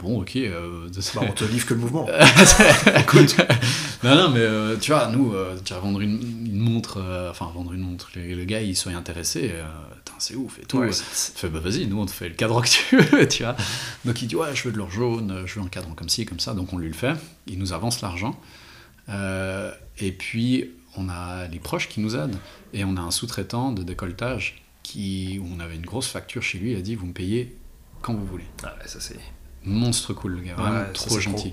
Bon 0.00 0.20
ok. 0.20 0.36
euh, 0.36 0.88
Bah, 1.14 1.22
on 1.28 1.32
te 1.32 1.44
livre 1.44 1.66
que 1.66 1.74
le 1.74 1.80
mouvement. 1.80 2.06
Écoute, 3.00 3.36
non, 4.02 4.14
non, 4.14 4.30
mais 4.30 4.40
euh, 4.40 4.76
tu 4.76 4.92
vois, 4.92 5.08
nous, 5.08 5.34
euh, 5.34 5.58
tu 5.64 5.74
vas 5.74 5.80
vendre 5.80 6.00
une, 6.00 6.20
une 6.46 6.58
montre, 6.58 6.98
euh, 6.98 7.30
enfin, 7.30 7.50
vendre 7.54 7.72
une 7.72 7.80
montre, 7.82 8.10
le, 8.16 8.34
le 8.34 8.44
gars, 8.44 8.60
il 8.62 8.76
soit 8.76 8.92
intéressé, 8.92 9.52
c'est 10.18 10.34
ouf 10.34 10.58
et 10.58 10.66
tout. 10.66 10.78
Ouais, 10.78 10.90
fait, 10.92 11.48
bah 11.48 11.60
vas-y, 11.60 11.86
nous, 11.86 11.98
on 11.98 12.04
te 12.06 12.10
fait 12.10 12.28
le 12.28 12.34
cadran 12.34 12.60
que 12.60 12.68
tu 12.68 12.96
veux, 12.98 13.26
tu 13.26 13.42
vois. 13.42 13.56
Donc 14.04 14.20
il 14.20 14.28
dit, 14.28 14.36
ouais, 14.36 14.54
je 14.54 14.64
veux 14.64 14.72
de 14.72 14.76
l'or 14.78 14.90
jaune, 14.90 15.44
je 15.46 15.58
veux 15.58 15.64
un 15.64 15.68
cadran 15.68 15.92
comme 15.94 16.08
ci, 16.10 16.26
comme 16.26 16.40
ça, 16.40 16.52
donc 16.52 16.72
on 16.72 16.78
lui 16.78 16.88
le 16.88 16.94
fait, 16.94 17.14
il 17.46 17.58
nous 17.58 17.72
avance 17.72 18.02
l'argent. 18.02 18.38
Et 19.08 20.12
puis, 20.12 20.70
on 20.96 21.08
a 21.08 21.46
les 21.48 21.58
proches 21.58 21.88
qui 21.88 22.00
nous 22.00 22.16
aident. 22.16 22.36
Et 22.72 22.84
on 22.84 22.96
a 22.96 23.00
un 23.00 23.10
sous-traitant 23.10 23.72
de 23.72 23.82
décolletage 23.82 24.62
qui, 24.82 25.38
où 25.42 25.46
on 25.54 25.60
avait 25.60 25.76
une 25.76 25.86
grosse 25.86 26.06
facture 26.08 26.42
chez 26.42 26.58
lui, 26.58 26.72
il 26.72 26.76
a 26.76 26.80
dit, 26.80 26.94
vous 26.94 27.06
me 27.06 27.12
payez 27.12 27.56
quand 28.02 28.14
vous 28.14 28.24
voulez. 28.26 28.44
Ah 28.62 28.74
ouais, 28.80 28.88
ça 28.88 29.00
c'est. 29.00 29.18
Monstre 29.64 30.14
cool, 30.14 30.32
le 30.36 30.40
gars, 30.40 30.54
vraiment 30.54 30.80
Ouais, 30.80 30.92
trop 30.92 31.18
gentil. 31.20 31.52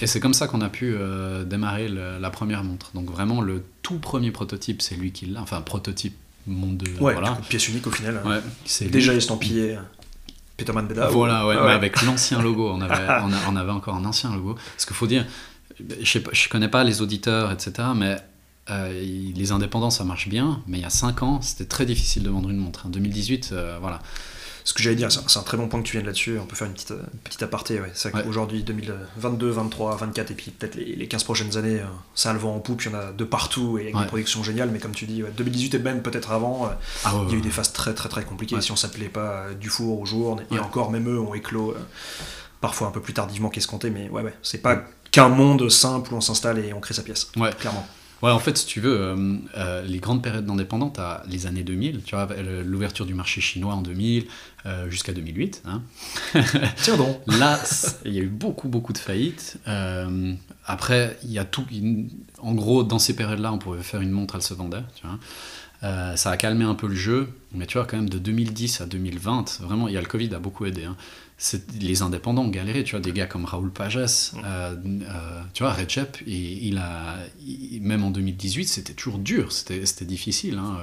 Et 0.00 0.06
c'est 0.06 0.20
comme 0.20 0.34
ça 0.34 0.46
qu'on 0.46 0.60
a 0.60 0.68
pu 0.68 0.94
euh, 0.94 1.44
démarrer 1.44 1.88
le- 1.88 2.18
la 2.18 2.30
première 2.30 2.62
montre. 2.62 2.90
Donc 2.94 3.10
vraiment, 3.10 3.40
le 3.40 3.64
tout 3.82 3.98
premier 3.98 4.30
prototype, 4.30 4.82
c'est 4.82 4.94
lui 4.94 5.10
qui 5.12 5.26
l'a. 5.26 5.40
Enfin, 5.40 5.60
prototype 5.60 6.14
monde 6.46 6.76
de... 6.76 6.90
Ouais, 7.00 7.14
voilà. 7.14 7.38
pièce 7.48 7.68
unique 7.68 7.86
au 7.86 7.90
final. 7.90 8.20
Ouais, 8.24 8.38
c'est 8.64 8.84
lui. 8.84 8.90
Déjà 8.92 9.14
estampillé 9.14 9.76
euh, 9.76 9.80
Peterman 10.56 10.86
Beda. 10.86 11.08
Voilà, 11.08 11.46
ouais, 11.46 11.56
Ah 11.58 11.64
mais 11.66 11.72
avec 11.72 12.02
l'ancien 12.02 12.40
logo. 12.40 12.70
On 12.70 12.80
avait, 12.80 12.94
on, 13.24 13.32
a- 13.32 13.48
on 13.50 13.56
avait 13.56 13.72
encore 13.72 13.96
un 13.96 14.04
ancien 14.04 14.32
logo. 14.34 14.54
Parce 14.54 14.84
qu'il 14.86 14.94
faut 14.94 15.06
dire, 15.08 15.26
je 16.02 16.18
je 16.32 16.48
connais 16.48 16.68
pas 16.68 16.84
les 16.84 17.02
auditeurs, 17.02 17.50
etc., 17.50 17.88
mais 17.96 18.16
euh, 18.70 19.02
les 19.34 19.52
indépendants, 19.52 19.90
ça 19.90 20.04
marche 20.04 20.28
bien. 20.28 20.62
Mais 20.68 20.78
il 20.78 20.82
y 20.82 20.86
a 20.86 20.90
5 20.90 21.22
ans, 21.24 21.40
c'était 21.42 21.64
très 21.66 21.84
difficile 21.86 22.22
de 22.22 22.30
vendre 22.30 22.48
une 22.50 22.58
montre. 22.58 22.86
En 22.86 22.90
2018, 22.90 23.50
euh, 23.52 23.78
voilà. 23.80 24.00
Ce 24.66 24.72
que 24.72 24.82
j'allais 24.82 24.96
dire, 24.96 25.12
c'est 25.12 25.38
un, 25.38 25.42
très 25.42 25.58
bon 25.58 25.68
point 25.68 25.80
que 25.82 25.86
tu 25.86 25.92
viennes 25.92 26.06
là-dessus. 26.06 26.38
On 26.40 26.46
peut 26.46 26.56
faire 26.56 26.66
une 26.66 26.72
petite, 26.72 26.94
petite 27.22 27.42
aparté. 27.42 27.80
Ouais. 27.80 27.90
C'est 27.92 28.08
vrai 28.08 28.20
Ouais. 28.20 28.24
qu'aujourd'hui, 28.24 28.62
2022, 28.62 29.50
23, 29.50 29.96
24, 29.96 30.30
et 30.30 30.34
puis 30.34 30.50
peut-être 30.52 30.74
les, 30.76 30.96
les 30.96 31.06
15 31.06 31.22
prochaines 31.22 31.56
années, 31.58 31.80
euh, 31.80 31.86
ça 32.14 32.30
a 32.30 32.32
le 32.32 32.38
vent 32.38 32.54
en 32.56 32.60
poupe. 32.60 32.82
Il 32.82 32.90
y 32.90 32.94
en 32.94 32.98
a 32.98 33.12
de 33.12 33.24
partout 33.24 33.76
et 33.76 33.82
avec 33.82 33.94
Ouais. 33.94 34.00
des 34.02 34.06
productions 34.08 34.42
géniales. 34.42 34.70
Mais 34.70 34.78
comme 34.78 34.92
tu 34.94 35.04
dis, 35.04 35.22
ouais, 35.22 35.30
2018 35.36 35.74
et 35.74 35.78
même 35.80 36.00
peut-être 36.02 36.32
avant, 36.32 36.64
euh, 36.66 36.70
Ah, 37.04 37.12
il 37.26 37.32
y 37.32 37.34
a 37.34 37.38
eu 37.38 37.40
des 37.42 37.50
phases 37.50 37.72
très 37.74 37.92
très 37.92 38.08
très 38.08 38.24
compliquées. 38.24 38.58
Si 38.62 38.72
on 38.72 38.76
s'appelait 38.76 39.10
pas 39.10 39.20
euh, 39.48 39.54
du 39.54 39.68
four 39.68 40.00
au 40.00 40.06
jour, 40.06 40.40
et 40.50 40.58
encore, 40.58 40.90
même 40.90 41.08
eux 41.08 41.20
ont 41.20 41.34
éclos 41.34 41.74
parfois 42.62 42.88
un 42.88 42.90
peu 42.90 43.00
plus 43.02 43.12
tardivement 43.12 43.50
qu'escompté. 43.50 43.90
Mais 43.90 44.08
ouais, 44.08 44.22
ouais, 44.22 44.34
c'est 44.42 44.62
pas 44.62 44.82
qu'un 45.10 45.28
monde 45.28 45.68
simple 45.68 46.14
où 46.14 46.16
on 46.16 46.20
s'installe 46.22 46.58
et 46.58 46.72
on 46.72 46.80
crée 46.80 46.94
sa 46.94 47.02
pièce. 47.02 47.28
Ouais. 47.36 47.50
Clairement. 47.58 47.86
Ouais, 48.24 48.30
en 48.30 48.38
fait, 48.38 48.56
si 48.56 48.64
tu 48.64 48.80
veux, 48.80 48.98
euh, 48.98 49.36
euh, 49.58 49.82
les 49.82 49.98
grandes 49.98 50.22
périodes 50.22 50.46
d'indépendants, 50.46 50.88
t'as 50.88 51.22
les 51.28 51.46
années 51.46 51.62
2000, 51.62 52.00
tu 52.06 52.16
vois, 52.16 52.26
l'ouverture 52.64 53.04
du 53.04 53.12
marché 53.12 53.42
chinois 53.42 53.74
en 53.74 53.82
2000 53.82 54.24
euh, 54.64 54.88
jusqu'à 54.88 55.12
2008. 55.12 55.62
Hein. 55.66 55.82
Tiens 56.76 56.96
donc. 56.96 57.20
Là, 57.26 57.60
il 58.06 58.14
y 58.14 58.18
a 58.18 58.22
eu 58.22 58.28
beaucoup, 58.28 58.68
beaucoup 58.68 58.94
de 58.94 58.98
faillites. 58.98 59.58
Euh, 59.68 60.32
après, 60.64 61.18
il 61.22 61.32
y 61.32 61.38
a 61.38 61.44
tout. 61.44 61.66
En 62.38 62.54
gros, 62.54 62.82
dans 62.82 62.98
ces 62.98 63.14
périodes-là, 63.14 63.52
on 63.52 63.58
pouvait 63.58 63.82
faire 63.82 64.00
une 64.00 64.10
montre, 64.10 64.36
elle 64.36 64.42
se 64.42 64.54
vendait. 64.54 64.84
Tu 64.96 65.06
vois. 65.06 65.18
Euh, 65.82 66.16
ça 66.16 66.30
a 66.30 66.38
calmé 66.38 66.64
un 66.64 66.74
peu 66.74 66.86
le 66.86 66.94
jeu, 66.94 67.28
mais 67.52 67.66
tu 67.66 67.76
vois, 67.76 67.86
quand 67.86 67.98
même, 67.98 68.08
de 68.08 68.16
2010 68.16 68.80
à 68.80 68.86
2020, 68.86 69.60
vraiment, 69.60 69.86
il 69.86 69.92
y 69.92 69.98
a 69.98 70.00
le 70.00 70.06
Covid 70.06 70.34
a 70.34 70.38
beaucoup 70.38 70.64
aidé. 70.64 70.84
hein. 70.84 70.96
C'est- 71.44 71.70
Les 71.82 72.00
indépendants 72.00 72.44
ont 72.44 72.48
galéré, 72.48 72.84
tu 72.84 72.92
vois, 72.92 73.00
des 73.00 73.12
gars 73.12 73.26
comme 73.26 73.44
Raoul 73.44 73.70
Pages, 73.70 73.98
euh, 73.98 74.06
euh, 74.44 75.42
tu 75.52 75.62
vois, 75.62 75.74
Recep, 75.74 76.16
il, 76.26 76.64
il 76.68 76.78
a, 76.78 77.18
il- 77.46 77.82
même 77.82 78.02
en 78.02 78.10
2018, 78.10 78.64
c'était 78.66 78.94
toujours 78.94 79.18
dur, 79.18 79.52
c'était 79.52 79.84
c'était 79.84 80.06
difficile. 80.06 80.56
hein. 80.58 80.78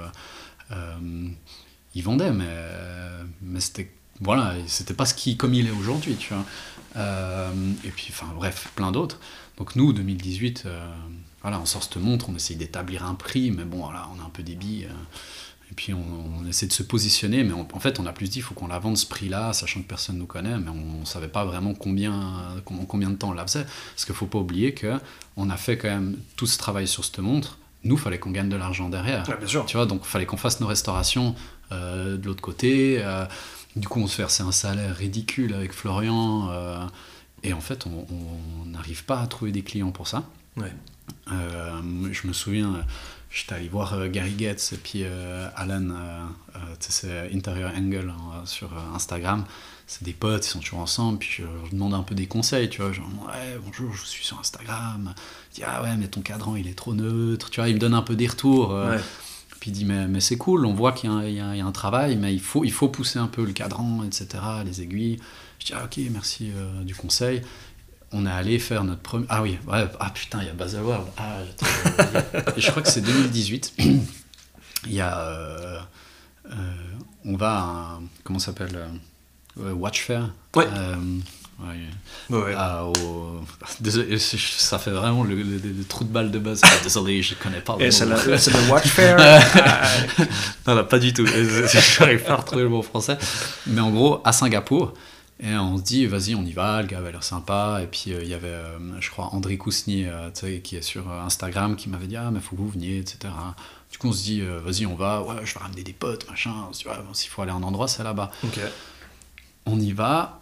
Euh, 0.71 0.75
euh, 0.75 1.29
il 1.95 2.03
vendait, 2.03 2.31
mais, 2.31 2.45
mais 3.41 3.59
c'était 3.59 3.91
voilà, 4.19 4.53
c'était 4.67 4.93
pas 4.93 5.05
ce 5.05 5.15
qui 5.15 5.35
comme 5.35 5.55
il 5.55 5.65
est 5.67 5.71
aujourd'hui, 5.71 6.15
tu 6.15 6.31
vois. 6.33 6.45
Euh, 6.97 7.51
et 7.83 7.89
puis, 7.89 8.07
enfin, 8.11 8.27
bref, 8.35 8.69
plein 8.75 8.91
d'autres. 8.91 9.19
Donc 9.57 9.75
nous, 9.75 9.93
2018, 9.93 10.63
euh, 10.67 10.87
voilà, 11.41 11.59
on 11.59 11.65
sort 11.65 11.81
cette 11.83 11.95
montre, 11.97 12.29
on 12.29 12.35
essaye 12.35 12.55
d'établir 12.55 13.03
un 13.05 13.15
prix, 13.15 13.49
mais 13.49 13.63
bon, 13.65 13.79
voilà, 13.85 14.07
on 14.15 14.21
a 14.21 14.25
un 14.25 14.29
peu 14.29 14.43
des 14.43 14.55
billes. 14.55 14.87
Et 15.71 15.73
puis 15.73 15.93
on, 15.93 16.03
on 16.41 16.45
essaie 16.47 16.67
de 16.67 16.73
se 16.73 16.83
positionner, 16.83 17.43
mais 17.43 17.53
on- 17.53 17.67
en 17.73 17.79
fait, 17.79 17.99
on 17.99 18.05
a 18.05 18.11
plus 18.13 18.29
dit, 18.29 18.39
il 18.39 18.41
faut 18.41 18.53
qu'on 18.53 18.67
la 18.67 18.77
vende 18.79 18.97
ce 18.97 19.05
prix-là, 19.05 19.53
sachant 19.53 19.81
que 19.81 19.87
personne 19.87 20.17
nous 20.17 20.25
connaît, 20.25 20.57
mais 20.57 20.69
on, 20.69 20.99
ne 20.99 21.05
savait 21.05 21.29
pas 21.29 21.45
vraiment 21.45 21.73
combien, 21.73 22.13
combien, 22.65 22.85
combien 22.85 23.09
de 23.09 23.15
temps 23.15 23.29
on 23.29 23.33
la 23.33 23.47
faisait. 23.47 23.65
Parce 23.95 24.05
qu'il 24.05 24.13
faut 24.15 24.25
pas 24.27 24.39
oublier 24.39 24.73
que 24.73 24.99
on 25.37 25.49
a 25.49 25.57
fait 25.57 25.77
quand 25.77 25.87
même 25.89 26.17
tout 26.35 26.45
ce 26.47 26.57
travail 26.57 26.87
sur 26.87 27.05
cette 27.05 27.19
montre. 27.19 27.57
Nous, 27.83 27.97
fallait 27.97 28.19
qu'on 28.19 28.31
gagne 28.31 28.49
de 28.49 28.55
l'argent 28.57 28.89
derrière. 28.89 29.27
Ouais, 29.27 29.37
bien 29.37 29.47
sûr. 29.47 29.65
Tu 29.65 29.75
vois, 29.77 29.85
donc 29.87 30.01
il 30.03 30.07
fallait 30.07 30.25
qu'on 30.27 30.37
fasse 30.37 30.59
nos 30.59 30.67
restaurations 30.67 31.35
euh, 31.71 32.17
de 32.17 32.25
l'autre 32.27 32.41
côté. 32.41 32.97
euh, 32.99 33.25
du 33.75 33.87
coup, 33.87 34.01
on 34.01 34.07
se 34.07 34.17
versait 34.17 34.43
un 34.43 34.51
salaire 34.51 34.95
ridicule 34.95 35.53
avec 35.53 35.71
Florian. 35.71 36.49
euh, 36.51 36.85
et 37.43 37.53
en 37.53 37.61
fait, 37.61 37.87
on 37.87 38.65
n'arrive 38.67 39.03
pas 39.05 39.19
à 39.21 39.25
trouver 39.25 39.51
des 39.51 39.63
clients 39.63 39.89
pour 39.91 40.07
ça. 40.07 40.23
Ouais. 40.57 40.71
Je 41.27 42.27
me 42.27 42.33
souviens, 42.33 42.85
j'étais 43.31 43.53
allé 43.55 43.67
voir 43.69 43.93
euh, 43.93 44.07
Gary 44.07 44.33
Getz 44.37 44.73
et 44.73 44.77
puis 44.77 45.03
euh, 45.03 45.47
Alan, 45.55 45.89
euh, 45.89 46.25
c'est 46.79 47.31
Interior 47.33 47.71
Angle 47.75 48.09
hein, 48.15 48.41
sur 48.45 48.69
Instagram. 48.93 49.45
C'est 49.87 50.03
des 50.03 50.13
potes, 50.13 50.45
ils 50.45 50.49
sont 50.49 50.59
toujours 50.59 50.79
ensemble. 50.79 51.19
Puis 51.19 51.29
je 51.39 51.43
leur 51.43 51.69
demande 51.71 51.93
un 51.93 52.03
peu 52.03 52.15
des 52.15 52.25
conseils, 52.27 52.69
tu 52.69 52.81
vois. 52.81 52.91
Genre, 52.93 53.07
ouais, 53.27 53.57
bonjour, 53.65 53.93
je 53.93 54.05
suis 54.05 54.23
sur 54.25 54.39
Instagram. 54.39 55.13
Il 55.51 55.55
dit, 55.55 55.63
ah 55.65 55.83
ouais, 55.83 55.97
mais 55.97 56.07
ton 56.07 56.21
cadran, 56.21 56.55
il 56.55 56.67
est 56.67 56.75
trop 56.77 56.93
neutre. 56.93 57.49
Tu 57.49 57.59
vois, 57.59 57.67
il 57.69 57.75
me 57.75 57.79
donne 57.79 57.93
un 57.93 58.01
peu 58.01 58.15
des 58.15 58.27
retours. 58.27 58.69
Ouais. 58.71 58.99
puis 59.59 59.69
il 59.69 59.73
dit 59.73 59.85
mais, 59.85 60.07
mais 60.07 60.21
c'est 60.21 60.37
cool, 60.37 60.65
on 60.65 60.73
voit 60.73 60.91
qu'il 60.91 61.07
y, 61.09 61.13
a 61.13 61.15
un- 61.17 61.23
il 61.25 61.35
y 61.35 61.39
a- 61.39 61.53
il 61.53 61.59
y 61.59 61.61
a 61.61 61.65
un 61.67 61.71
travail, 61.71 62.15
mais 62.15 62.33
il 62.33 62.39
faut, 62.39 62.63
il 62.63 62.71
faut 62.71 62.87
pousser 62.89 63.19
un 63.19 63.27
peu 63.27 63.45
le 63.45 63.51
cadran, 63.53 64.03
etc., 64.03 64.27
les 64.65 64.81
aiguilles. 64.81 65.19
Je 65.59 65.67
dis 65.67 65.73
ah, 65.75 65.83
ok, 65.85 65.99
merci 66.09 66.51
euh, 66.55 66.83
du 66.83 66.95
conseil. 66.95 67.43
On 68.13 68.25
est 68.25 68.29
allé 68.31 68.59
faire 68.59 68.83
notre 68.83 69.01
premier... 69.01 69.25
Ah 69.29 69.41
oui, 69.41 69.57
ouais, 69.67 69.85
ah 69.99 70.09
putain, 70.09 70.39
il 70.41 70.47
y 70.47 70.49
a 70.49 70.53
Baselworld. 70.53 71.05
Ah, 71.17 71.37
je 72.57 72.69
crois 72.69 72.81
que 72.83 72.89
c'est 72.89 73.01
2018. 73.01 73.73
Il 73.79 74.93
y 74.93 74.99
a... 74.99 75.17
euh, 75.19 75.79
euh, 76.49 76.53
on 77.25 77.37
va 77.37 77.51
à 77.53 77.61
un... 77.61 78.01
Comment 78.23 78.39
ça 78.39 78.47
s'appelle 78.47 78.75
euh, 78.75 79.63
ouais, 79.63 79.71
Watch 79.71 80.01
Fair. 80.01 80.29
Ouais. 80.57 80.67
Euh, 80.75 80.95
ouais, 82.31 82.53
ah, 82.57 82.83
au- 82.85 83.41
Désolé, 83.79 84.19
ça 84.19 84.77
fait 84.79 84.91
vraiment 84.91 85.23
le, 85.23 85.35
le- 85.35 85.57
le 85.59 85.83
trou 85.87 86.03
de 86.03 86.09
balle 86.09 86.31
de 86.31 86.39
base. 86.39 86.61
Désolé, 86.83 87.21
je 87.23 87.35
connais 87.35 87.61
pas 87.61 87.77
le 87.79 87.89
c'est 87.91 88.37
c'est 88.37 88.51
le 88.51 88.69
Watch 88.69 88.87
Fair. 88.87 89.15
Ah, 89.19 89.87
Non, 90.67 90.75
non, 90.75 90.83
pas 90.83 90.99
du 90.99 91.13
tout. 91.13 91.25
J'arrive 91.97 92.23
pas 92.23 92.33
à 92.33 92.37
retrouver 92.37 92.63
le 92.63 92.69
mot 92.69 92.81
français. 92.81 93.17
Mais 93.67 93.79
en 93.79 93.91
gros, 93.91 94.19
à 94.25 94.33
Singapour, 94.33 94.93
et 95.43 95.55
on 95.55 95.77
se 95.77 95.81
dit, 95.81 96.05
vas-y, 96.05 96.35
on 96.35 96.43
y 96.43 96.51
va, 96.51 96.83
le 96.83 96.87
gars 96.87 96.99
avait 96.99 97.11
l'air 97.11 97.23
sympa. 97.23 97.79
Et 97.81 97.87
puis, 97.87 98.13
euh, 98.13 98.21
il 98.21 98.29
y 98.29 98.35
avait, 98.35 98.47
euh, 98.47 98.77
je 98.99 99.09
crois, 99.09 99.33
André 99.33 99.57
Kousny, 99.57 100.05
euh, 100.05 100.29
qui 100.63 100.75
est 100.75 100.81
sur 100.83 101.09
euh, 101.11 101.21
Instagram, 101.21 101.75
qui 101.75 101.89
m'avait 101.89 102.05
dit, 102.05 102.15
ah, 102.15 102.29
mais 102.31 102.39
faut 102.39 102.55
que 102.55 102.61
vous 102.61 102.69
veniez, 102.69 102.99
etc. 102.99 103.33
Du 103.91 103.97
coup, 103.97 104.09
on 104.09 104.13
se 104.13 104.23
dit, 104.23 104.41
vas-y, 104.41 104.85
on 104.85 104.95
va, 104.95 105.23
ouais, 105.23 105.43
je 105.43 105.53
vais 105.55 105.59
ramener 105.59 105.83
des 105.83 105.93
potes, 105.93 106.29
machin. 106.29 106.53
On 106.69 106.73
se 106.73 106.83
dit, 106.83 106.87
ouais, 106.87 106.95
bon, 107.05 107.13
s'il 107.13 107.31
faut 107.31 107.41
aller 107.41 107.51
à 107.51 107.55
un 107.55 107.63
endroit, 107.63 107.87
c'est 107.87 108.03
là-bas. 108.03 108.29
On 109.65 109.79
y 109.79 109.91
va. 109.91 110.40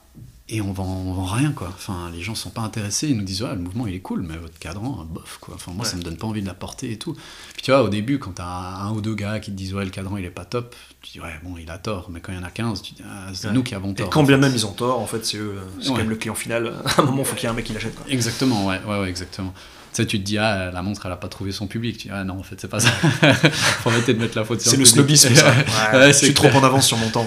Et 0.51 0.61
on 0.61 0.71
vend, 0.73 0.85
on 1.05 1.13
vend 1.13 1.25
rien, 1.25 1.51
quoi. 1.51 1.67
Enfin, 1.75 2.09
les 2.11 2.21
gens 2.23 2.33
sont 2.33 2.49
pas 2.49 2.61
intéressés. 2.61 3.07
Ils 3.09 3.15
nous 3.15 3.23
disent, 3.23 3.43
ouais, 3.43 3.53
le 3.53 3.59
mouvement, 3.61 3.85
il 3.85 3.93
est 3.93 3.99
cool, 3.99 4.23
mais 4.23 4.35
votre 4.35 4.57
cadran, 4.57 5.05
bof, 5.07 5.37
quoi. 5.39 5.53
Enfin, 5.53 5.71
moi, 5.73 5.85
Ouais. 5.85 5.91
ça 5.91 5.95
me 5.95 6.01
donne 6.01 6.17
pas 6.17 6.25
envie 6.25 6.41
de 6.41 6.47
la 6.47 6.55
porter 6.55 6.91
et 6.91 6.97
tout. 6.97 7.13
Puis 7.53 7.61
tu 7.61 7.69
vois, 7.69 7.83
au 7.83 7.89
début, 7.89 8.17
quand 8.17 8.31
t'as 8.31 8.45
un 8.47 8.91
ou 8.93 8.99
deux 8.99 9.13
gars 9.13 9.39
qui 9.39 9.51
te 9.51 9.55
disent, 9.55 9.75
ouais, 9.75 9.85
le 9.85 9.91
cadran, 9.91 10.17
il 10.17 10.25
est 10.25 10.31
pas 10.31 10.45
top, 10.45 10.75
tu 11.03 11.11
dis, 11.11 11.19
ouais, 11.21 11.39
bon, 11.43 11.55
il 11.59 11.69
a 11.69 11.77
tort. 11.77 12.09
Mais 12.09 12.19
quand 12.19 12.31
il 12.31 12.39
y 12.39 12.41
en 12.41 12.43
a 12.43 12.49
15, 12.49 12.81
tu 12.81 12.95
dis, 12.95 13.03
ah, 13.07 13.27
c'est 13.33 13.47
Ouais. 13.49 13.53
nous 13.53 13.61
qui 13.61 13.75
avons 13.75 13.91
Et 13.91 13.95
tort. 13.95 14.09
quand 14.09 14.21
en 14.21 14.23
bien 14.23 14.37
fait. 14.37 14.41
même 14.41 14.53
ils 14.55 14.65
ont 14.65 14.71
tort, 14.73 14.99
en 14.99 15.05
fait, 15.05 15.23
c'est 15.23 15.37
eux, 15.37 15.55
c'est 15.79 15.89
quand 15.89 15.97
même 15.97 16.09
le 16.09 16.15
client 16.15 16.33
final. 16.35 16.73
À 16.97 17.01
un 17.01 17.05
moment, 17.05 17.19
il 17.19 17.25
faut 17.25 17.35
qu'il 17.35 17.43
y 17.43 17.45
ait 17.45 17.49
un 17.49 17.53
mec 17.53 17.65
qui 17.65 17.73
l'achète. 17.73 17.93
quoi. 17.95 18.05
Exactement, 18.09 18.65
ouais, 18.65 18.79
ouais, 18.87 18.99
ouais, 19.01 19.09
exactement. 19.09 19.53
Tu 19.91 19.95
sais, 20.03 20.05
tu 20.05 20.19
te 20.19 20.23
dis, 20.25 20.37
ah, 20.37 20.69
la 20.71 20.81
montre, 20.81 21.05
elle 21.05 21.11
a 21.11 21.15
pas 21.15 21.27
trouvé 21.29 21.51
son 21.51 21.65
public. 21.67 21.97
Tu 21.97 22.07
dis, 22.07 22.13
ah 22.13 22.23
non, 22.23 22.39
en 22.39 22.43
fait, 22.43 22.59
c'est 22.61 22.67
pas 22.67 22.79
ça. 22.79 22.89
Faut 22.91 23.89
arrêter 23.89 24.13
de 24.13 24.19
mettre 24.19 24.37
la 24.37 24.45
faute 24.45 24.61
sur 24.61 24.69
C'est 24.71 24.77
le 24.77 24.83
public. 24.83 25.17
snobisme, 25.17 25.35
ça. 25.35 25.51
Ouais, 25.93 25.99
Ouais, 25.99 26.07
je 26.07 26.11
c'est 26.13 26.25
suis 26.25 26.33
clair. 26.33 26.51
trop 26.51 26.59
en 26.61 26.63
avance 26.63 26.85
sur 26.87 26.97
mon 26.97 27.09
temps. 27.09 27.25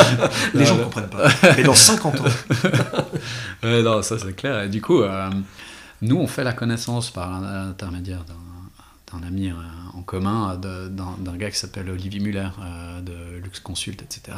Les 0.54 0.64
gens 0.64 0.76
ne 0.76 0.84
comprennent 0.84 1.08
pas. 1.10 1.28
Mais 1.56 1.62
dans 1.62 1.74
50 1.74 2.20
ans, 2.20 2.24
Ouais, 3.62 3.82
non, 3.82 4.02
ça 4.02 4.18
c'est 4.18 4.34
clair. 4.34 4.62
Et 4.62 4.68
du 4.68 4.80
coup, 4.80 5.02
euh, 5.02 5.30
nous, 6.02 6.16
on 6.16 6.26
fait 6.26 6.44
la 6.44 6.52
connaissance 6.52 7.10
par 7.10 7.40
l'intermédiaire 7.40 8.24
d'un 8.24 8.34
d'un 9.10 9.26
ami 9.26 9.48
euh, 9.48 9.54
en 9.94 10.02
commun, 10.02 10.56
d'un 10.56 10.88
d'un 10.90 11.36
gars 11.38 11.50
qui 11.50 11.56
s'appelle 11.58 11.88
Olivier 11.88 12.20
Muller, 12.20 12.48
euh, 12.62 13.00
de 13.00 13.42
Lux 13.42 13.58
Consult, 13.58 14.02
etc. 14.02 14.36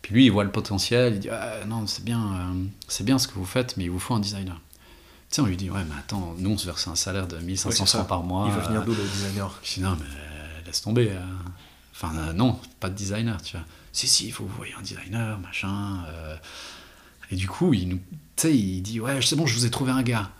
Puis 0.00 0.14
lui, 0.14 0.24
il 0.24 0.30
voit 0.30 0.44
le 0.44 0.50
potentiel, 0.50 1.14
il 1.14 1.20
dit 1.20 1.28
Ah, 1.30 1.66
Non, 1.66 1.86
c'est 1.86 2.02
bien, 2.04 2.18
euh, 2.18 2.64
c'est 2.88 3.04
bien 3.04 3.18
ce 3.18 3.28
que 3.28 3.34
vous 3.34 3.44
faites, 3.44 3.76
mais 3.76 3.84
il 3.84 3.90
vous 3.90 3.98
faut 3.98 4.14
un 4.14 4.20
designer. 4.20 4.58
Tu 5.30 5.34
sais, 5.36 5.40
on 5.42 5.46
lui 5.46 5.56
dit 5.56 5.70
Ouais, 5.70 5.84
mais 5.88 5.94
attends, 5.98 6.34
nous, 6.38 6.50
on 6.50 6.58
se 6.58 6.64
verse 6.66 6.86
un 6.88 6.94
salaire 6.96 7.26
de 7.28 7.36
1500 7.38 7.68
Ouais, 7.68 7.74
c'est 7.74 7.80
ça. 7.92 7.98
francs 7.98 8.08
par 8.08 8.22
mois. 8.22 8.46
il 8.48 8.54
va 8.54 8.66
venir 8.66 8.80
euh, 8.80 8.84
d'où 8.84 8.94
le 8.94 9.02
designer 9.02 9.58
je 9.62 9.74
dis 9.74 9.80
non, 9.80 9.96
mais 9.98 10.06
euh, 10.06 10.66
laisse 10.66 10.80
tomber. 10.82 11.10
euh. 11.12 11.20
Enfin, 11.94 12.12
euh, 12.16 12.32
non, 12.32 12.58
pas 12.80 12.88
de 12.88 12.94
designer, 12.94 13.40
tu 13.42 13.56
vois. 13.56 13.66
Si, 13.92 14.06
si, 14.06 14.26
il 14.26 14.32
faut 14.32 14.44
que 14.44 14.50
vous 14.50 14.56
voyez 14.56 14.74
un 14.78 14.82
designer, 14.82 15.38
machin. 15.40 16.04
euh. 16.08 16.36
Et 17.30 17.36
du 17.36 17.46
coup, 17.48 17.74
il 17.74 17.88
nous. 17.88 17.96
Tu 18.36 18.42
sais, 18.42 18.56
il 18.56 18.80
dit 18.82 19.00
Ouais, 19.00 19.20
c'est 19.20 19.36
bon, 19.36 19.46
je 19.46 19.54
vous 19.54 19.66
ai 19.66 19.70
trouvé 19.70 19.92
un 19.92 20.02
gars. 20.02 20.30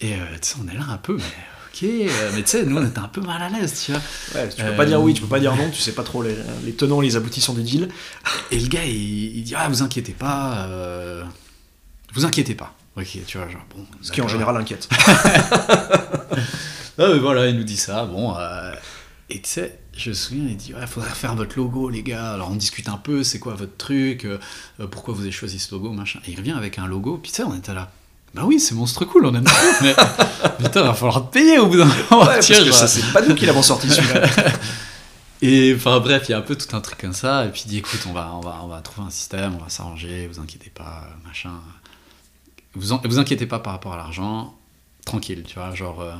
Et 0.00 0.14
euh, 0.14 0.24
tu 0.42 0.48
sais, 0.48 0.56
on 0.62 0.68
est 0.68 0.74
là 0.76 0.84
un 0.88 0.96
peu, 0.98 1.16
mais 1.16 1.22
ok. 1.22 1.82
mais 2.34 2.42
tu 2.42 2.48
sais, 2.50 2.64
nous, 2.66 2.76
on 2.78 2.84
était 2.86 2.98
un 2.98 3.08
peu 3.08 3.20
mal 3.20 3.40
à 3.40 3.48
l'aise, 3.48 3.84
tu 3.84 3.92
vois. 3.92 4.00
Ouais, 4.34 4.48
tu 4.48 4.62
peux 4.62 4.74
pas 4.76 4.86
dire 4.86 5.00
oui, 5.00 5.14
tu 5.14 5.20
peux 5.22 5.28
pas 5.28 5.38
dire 5.40 5.54
non, 5.54 5.70
tu 5.70 5.80
sais 5.80 5.92
pas 5.92 6.02
trop 6.02 6.22
les, 6.22 6.36
les 6.64 6.74
tenants, 6.74 7.00
les 7.00 7.14
aboutissants 7.16 7.54
du 7.54 7.62
deal. 7.62 7.88
Et 8.50 8.58
le 8.58 8.66
gars, 8.68 8.84
il, 8.84 9.36
il 9.36 9.44
dit 9.44 9.54
Ah, 9.54 9.68
vous 9.68 9.82
inquiétez 9.82 10.12
pas. 10.12 10.68
vous 12.14 12.24
inquiétez 12.24 12.54
pas. 12.54 12.74
Ok, 12.96 13.18
tu 13.26 13.38
vois, 13.38 13.48
genre, 13.48 13.64
bon. 13.74 13.84
Ce 14.00 14.10
qui 14.10 14.22
en 14.22 14.28
général 14.28 14.56
inquiète. 14.56 14.88
Mais 16.98 17.18
voilà, 17.18 17.46
il 17.46 17.56
nous 17.56 17.64
dit 17.64 17.76
ça. 17.76 18.06
Bon, 18.06 18.34
euh, 18.38 18.72
et 19.28 19.40
tu 19.40 19.48
sais, 19.48 19.78
je 19.96 20.10
me 20.10 20.14
souviens, 20.14 20.44
il 20.48 20.56
dit 20.56 20.72
Ouais, 20.72 20.86
faudrait 20.86 21.10
refaire 21.10 21.34
votre 21.34 21.58
logo, 21.58 21.90
les 21.90 22.02
gars. 22.02 22.32
Alors 22.32 22.50
on 22.50 22.54
discute 22.54 22.88
un 22.88 22.96
peu, 22.96 23.22
c'est 23.22 23.38
quoi 23.38 23.54
votre 23.54 23.76
truc 23.76 24.24
euh, 24.24 24.38
euh, 24.80 24.86
Pourquoi 24.86 25.12
vous 25.14 25.22
avez 25.22 25.32
choisi 25.32 25.58
ce 25.58 25.74
logo, 25.74 25.90
machin. 25.90 26.20
Et 26.26 26.30
il 26.30 26.36
revient 26.36 26.52
avec 26.52 26.78
un 26.78 26.86
logo, 26.86 27.18
puis 27.22 27.30
tu 27.30 27.36
sais, 27.36 27.42
on 27.42 27.54
était 27.54 27.74
là. 27.74 27.90
Bah 28.34 28.42
oui, 28.44 28.60
c'est 28.60 28.74
monstre 28.74 29.04
cool, 29.04 29.26
on 29.26 29.34
aime 29.34 29.44
trop, 29.44 29.66
mais 29.82 29.94
putain, 30.58 30.80
il 30.80 30.86
va 30.86 30.94
falloir 30.94 31.28
te 31.28 31.32
payer 31.32 31.58
au 31.58 31.66
bout 31.66 31.76
d'un 31.76 31.84
moment. 31.84 32.22
Ouais, 32.24 32.34
parce 32.34 32.48
que 32.48 32.72
ça, 32.72 32.86
c'est 32.86 33.12
pas 33.12 33.22
nous 33.22 33.34
qui 33.34 33.46
l'avons 33.46 33.62
sorti 33.62 33.90
celui-là. 33.90 34.26
Et 35.42 35.74
enfin 35.76 36.00
bref, 36.00 36.24
il 36.28 36.32
y 36.32 36.34
a 36.34 36.38
un 36.38 36.42
peu 36.42 36.56
tout 36.56 36.74
un 36.74 36.80
truc 36.80 36.98
comme 36.98 37.12
ça. 37.12 37.44
Et 37.44 37.50
puis 37.50 37.64
il 37.66 37.68
dit 37.68 37.78
écoute, 37.78 38.00
on 38.08 38.12
va, 38.12 38.32
on 38.34 38.40
va, 38.40 38.60
on 38.62 38.68
va 38.68 38.80
trouver 38.80 39.06
un 39.08 39.10
système, 39.10 39.54
on 39.58 39.62
va 39.62 39.68
s'arranger, 39.68 40.28
vous 40.32 40.40
inquiétez 40.40 40.70
pas, 40.70 41.08
machin. 41.26 41.52
Vous, 42.76 42.96
vous 43.04 43.18
inquiétez 43.18 43.46
pas 43.46 43.58
par 43.58 43.72
rapport 43.72 43.94
à 43.94 43.96
l'argent, 43.96 44.54
tranquille, 45.04 45.44
tu 45.46 45.54
vois. 45.54 45.74
Genre, 45.74 46.00
euh, 46.00 46.14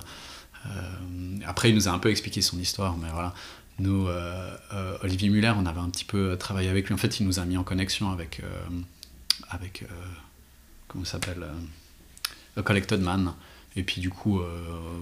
euh, 0.66 1.38
après, 1.46 1.68
il 1.68 1.74
nous 1.74 1.86
a 1.86 1.92
un 1.92 1.98
peu 1.98 2.10
expliqué 2.10 2.40
son 2.40 2.58
histoire, 2.58 2.96
mais 2.96 3.08
voilà. 3.12 3.34
Nous, 3.78 4.08
euh, 4.08 4.56
Olivier 5.02 5.28
Muller, 5.28 5.52
on 5.54 5.66
avait 5.66 5.80
un 5.80 5.90
petit 5.90 6.06
peu 6.06 6.36
travaillé 6.38 6.70
avec 6.70 6.86
lui. 6.86 6.94
En 6.94 6.98
fait, 6.98 7.20
il 7.20 7.26
nous 7.26 7.38
a 7.38 7.44
mis 7.44 7.58
en 7.58 7.62
connexion 7.62 8.10
avec, 8.10 8.40
avec 9.50 9.84
comment 10.88 11.04
s'appelle, 11.04 11.46
A 12.56 12.62
Collected 12.62 13.02
Man. 13.02 13.34
Et 13.76 13.82
puis 13.82 14.00
du 14.00 14.08
coup, 14.10 14.40
euh, 14.40 14.48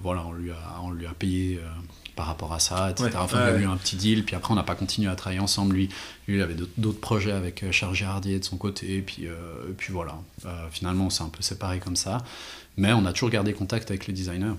voilà, 0.03 0.25
on 0.25 0.33
lui 0.33 0.51
a, 0.51 0.81
on 0.83 0.91
lui 0.91 1.05
a 1.07 1.13
payé 1.13 1.57
euh, 1.57 1.67
par 2.15 2.27
rapport 2.27 2.53
à 2.53 2.59
ça, 2.59 2.91
etc. 2.91 3.09
Ouais, 3.09 3.15
enfin, 3.15 3.37
ouais, 3.37 3.43
il 3.43 3.47
y 3.47 3.51
a 3.51 3.55
ouais. 3.55 3.63
eu 3.63 3.67
un 3.67 3.77
petit 3.77 3.95
deal. 3.95 4.23
Puis 4.25 4.35
après, 4.35 4.51
on 4.51 4.55
n'a 4.55 4.63
pas 4.63 4.75
continué 4.75 5.09
à 5.09 5.15
travailler 5.15 5.39
ensemble. 5.39 5.75
Lui, 5.75 5.89
lui 6.27 6.35
il 6.35 6.41
avait 6.41 6.55
d'autres- 6.55 6.99
projets 6.99 7.31
avec 7.31 7.63
euh, 7.63 7.71
Charles 7.71 7.95
Girardier 7.95 8.39
de 8.39 8.43
son 8.43 8.57
côté. 8.57 8.97
Et 8.97 9.01
puis, 9.01 9.27
euh, 9.27 9.69
et 9.69 9.73
puis 9.73 9.93
voilà. 9.93 10.17
Euh, 10.45 10.67
finalement, 10.71 11.05
on 11.05 11.09
s'est 11.09 11.23
un 11.23 11.29
peu 11.29 11.41
séparés 11.41 11.79
comme 11.79 11.95
ça. 11.95 12.23
Mais 12.77 12.91
on 12.91 13.05
a 13.05 13.13
toujours 13.13 13.29
gardé 13.29 13.53
contact 13.53 13.89
avec 13.91 14.07
les 14.07 14.13
designers. 14.13 14.55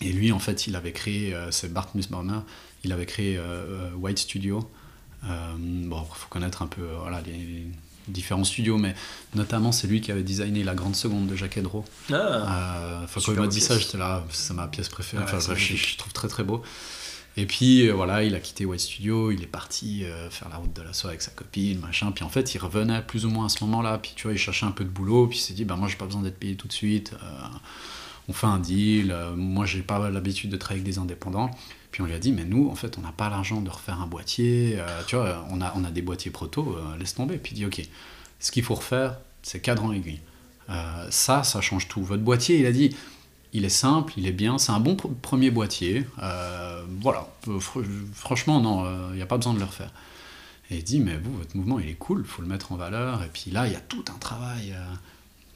Et 0.00 0.12
lui, 0.12 0.32
en 0.32 0.38
fait, 0.38 0.66
il 0.66 0.74
avait 0.74 0.92
créé, 0.92 1.34
euh, 1.34 1.50
c'est 1.50 1.72
Bart 1.72 1.88
Nussbaumer, 1.94 2.40
il 2.84 2.92
avait 2.92 3.06
créé 3.06 3.38
White 3.96 4.18
Studio. 4.18 4.68
Bon, 5.22 6.02
il 6.10 6.16
faut 6.16 6.28
connaître 6.28 6.62
un 6.62 6.66
peu 6.66 6.82
voilà, 7.00 7.20
les 7.20 7.66
différents 8.08 8.44
studios, 8.44 8.78
mais 8.78 8.94
notamment 9.34 9.72
c'est 9.72 9.86
lui 9.86 10.00
qui 10.00 10.10
avait 10.12 10.22
designé 10.22 10.64
la 10.64 10.74
grande 10.74 10.96
seconde 10.96 11.26
de 11.26 11.36
Jacques 11.36 11.56
Edro. 11.56 11.84
Ah, 12.12 12.14
Euh, 12.94 13.06
quand 13.14 13.32
il 13.32 13.34
m'a 13.40 13.46
dit 13.48 13.60
ça, 13.60 13.78
j'étais 13.78 13.98
là, 13.98 14.24
c'est 14.30 14.54
ma 14.54 14.66
pièce 14.68 14.88
préférée. 14.88 15.22
Ah 15.26 15.30
Enfin, 15.34 15.38
je, 15.54 15.76
je 15.76 15.96
trouve 15.96 16.12
très 16.12 16.28
très 16.28 16.44
beau. 16.44 16.62
Et 17.38 17.46
puis 17.46 17.88
euh, 17.88 17.94
voilà, 17.94 18.22
il 18.24 18.34
a 18.34 18.40
quitté 18.40 18.66
White 18.66 18.80
Studio, 18.80 19.30
il 19.30 19.42
est 19.42 19.46
parti 19.46 20.04
euh, 20.04 20.28
faire 20.28 20.50
la 20.50 20.56
route 20.56 20.74
de 20.74 20.82
la 20.82 20.92
soie 20.92 21.08
avec 21.10 21.22
sa 21.22 21.30
copine, 21.30 21.78
machin. 21.80 22.12
Puis 22.12 22.24
en 22.24 22.28
fait, 22.28 22.54
il 22.54 22.58
revenait 22.58 23.00
plus 23.02 23.24
ou 23.24 23.30
moins 23.30 23.46
à 23.46 23.48
ce 23.48 23.64
moment-là. 23.64 23.96
Puis 23.98 24.12
tu 24.14 24.24
vois, 24.24 24.32
il 24.34 24.38
cherchait 24.38 24.66
un 24.66 24.70
peu 24.72 24.84
de 24.84 24.90
boulot. 24.90 25.28
Puis 25.28 25.38
il 25.38 25.40
s'est 25.40 25.54
dit, 25.54 25.64
bah 25.64 25.76
moi, 25.76 25.88
j'ai 25.88 25.96
pas 25.96 26.04
besoin 26.04 26.20
d'être 26.22 26.38
payé 26.38 26.56
tout 26.56 26.68
de 26.68 26.72
suite. 26.74 27.14
Euh, 27.22 27.26
on 28.28 28.32
fait 28.34 28.46
un 28.46 28.58
deal. 28.58 29.16
Moi, 29.34 29.64
j'ai 29.64 29.80
pas 29.82 30.10
l'habitude 30.10 30.50
de 30.50 30.56
travailler 30.56 30.82
avec 30.82 30.92
des 30.94 30.98
indépendants. 31.00 31.50
Puis 31.92 32.00
on 32.02 32.06
lui 32.06 32.14
a 32.14 32.18
dit, 32.18 32.32
mais 32.32 32.44
nous, 32.44 32.68
en 32.70 32.74
fait, 32.74 32.96
on 32.98 33.02
n'a 33.02 33.12
pas 33.12 33.28
l'argent 33.28 33.60
de 33.60 33.68
refaire 33.70 34.00
un 34.00 34.06
boîtier. 34.06 34.76
Euh, 34.78 35.02
tu 35.06 35.14
vois, 35.14 35.46
on 35.50 35.60
a, 35.60 35.72
on 35.76 35.84
a 35.84 35.90
des 35.90 36.02
boîtiers 36.02 36.30
proto, 36.30 36.76
euh, 36.76 36.96
laisse 36.96 37.14
tomber. 37.14 37.36
Puis 37.36 37.52
il 37.52 37.56
dit, 37.56 37.66
ok, 37.66 37.82
ce 38.40 38.50
qu'il 38.50 38.64
faut 38.64 38.74
refaire, 38.74 39.18
c'est 39.42 39.60
cadran 39.60 39.92
aiguille. 39.92 40.20
Euh, 40.70 41.06
ça, 41.10 41.44
ça 41.44 41.60
change 41.60 41.88
tout. 41.88 42.02
Votre 42.02 42.22
boîtier, 42.22 42.58
il 42.58 42.66
a 42.66 42.72
dit, 42.72 42.96
il 43.52 43.66
est 43.66 43.68
simple, 43.68 44.14
il 44.16 44.26
est 44.26 44.32
bien, 44.32 44.56
c'est 44.56 44.72
un 44.72 44.80
bon 44.80 44.94
pr- 44.94 45.14
premier 45.20 45.50
boîtier. 45.50 46.06
Voilà, 47.00 47.28
fr- 47.46 47.84
franchement, 48.14 48.60
non, 48.60 49.10
il 49.10 49.16
n'y 49.16 49.22
a 49.22 49.26
pas 49.26 49.36
besoin 49.36 49.52
de 49.52 49.58
le 49.58 49.66
refaire. 49.66 49.92
Et 50.70 50.78
il 50.78 50.84
dit, 50.84 50.98
mais 51.00 51.18
vous, 51.18 51.36
votre 51.36 51.54
mouvement, 51.54 51.78
il 51.78 51.88
est 51.90 51.94
cool, 51.94 52.22
il 52.24 52.26
faut 52.26 52.40
le 52.40 52.48
mettre 52.48 52.72
en 52.72 52.76
valeur. 52.76 53.22
Et 53.22 53.28
puis 53.28 53.50
là, 53.50 53.66
il 53.66 53.74
y 53.74 53.76
a 53.76 53.80
tout 53.80 54.04
un 54.08 54.18
travail 54.18 54.74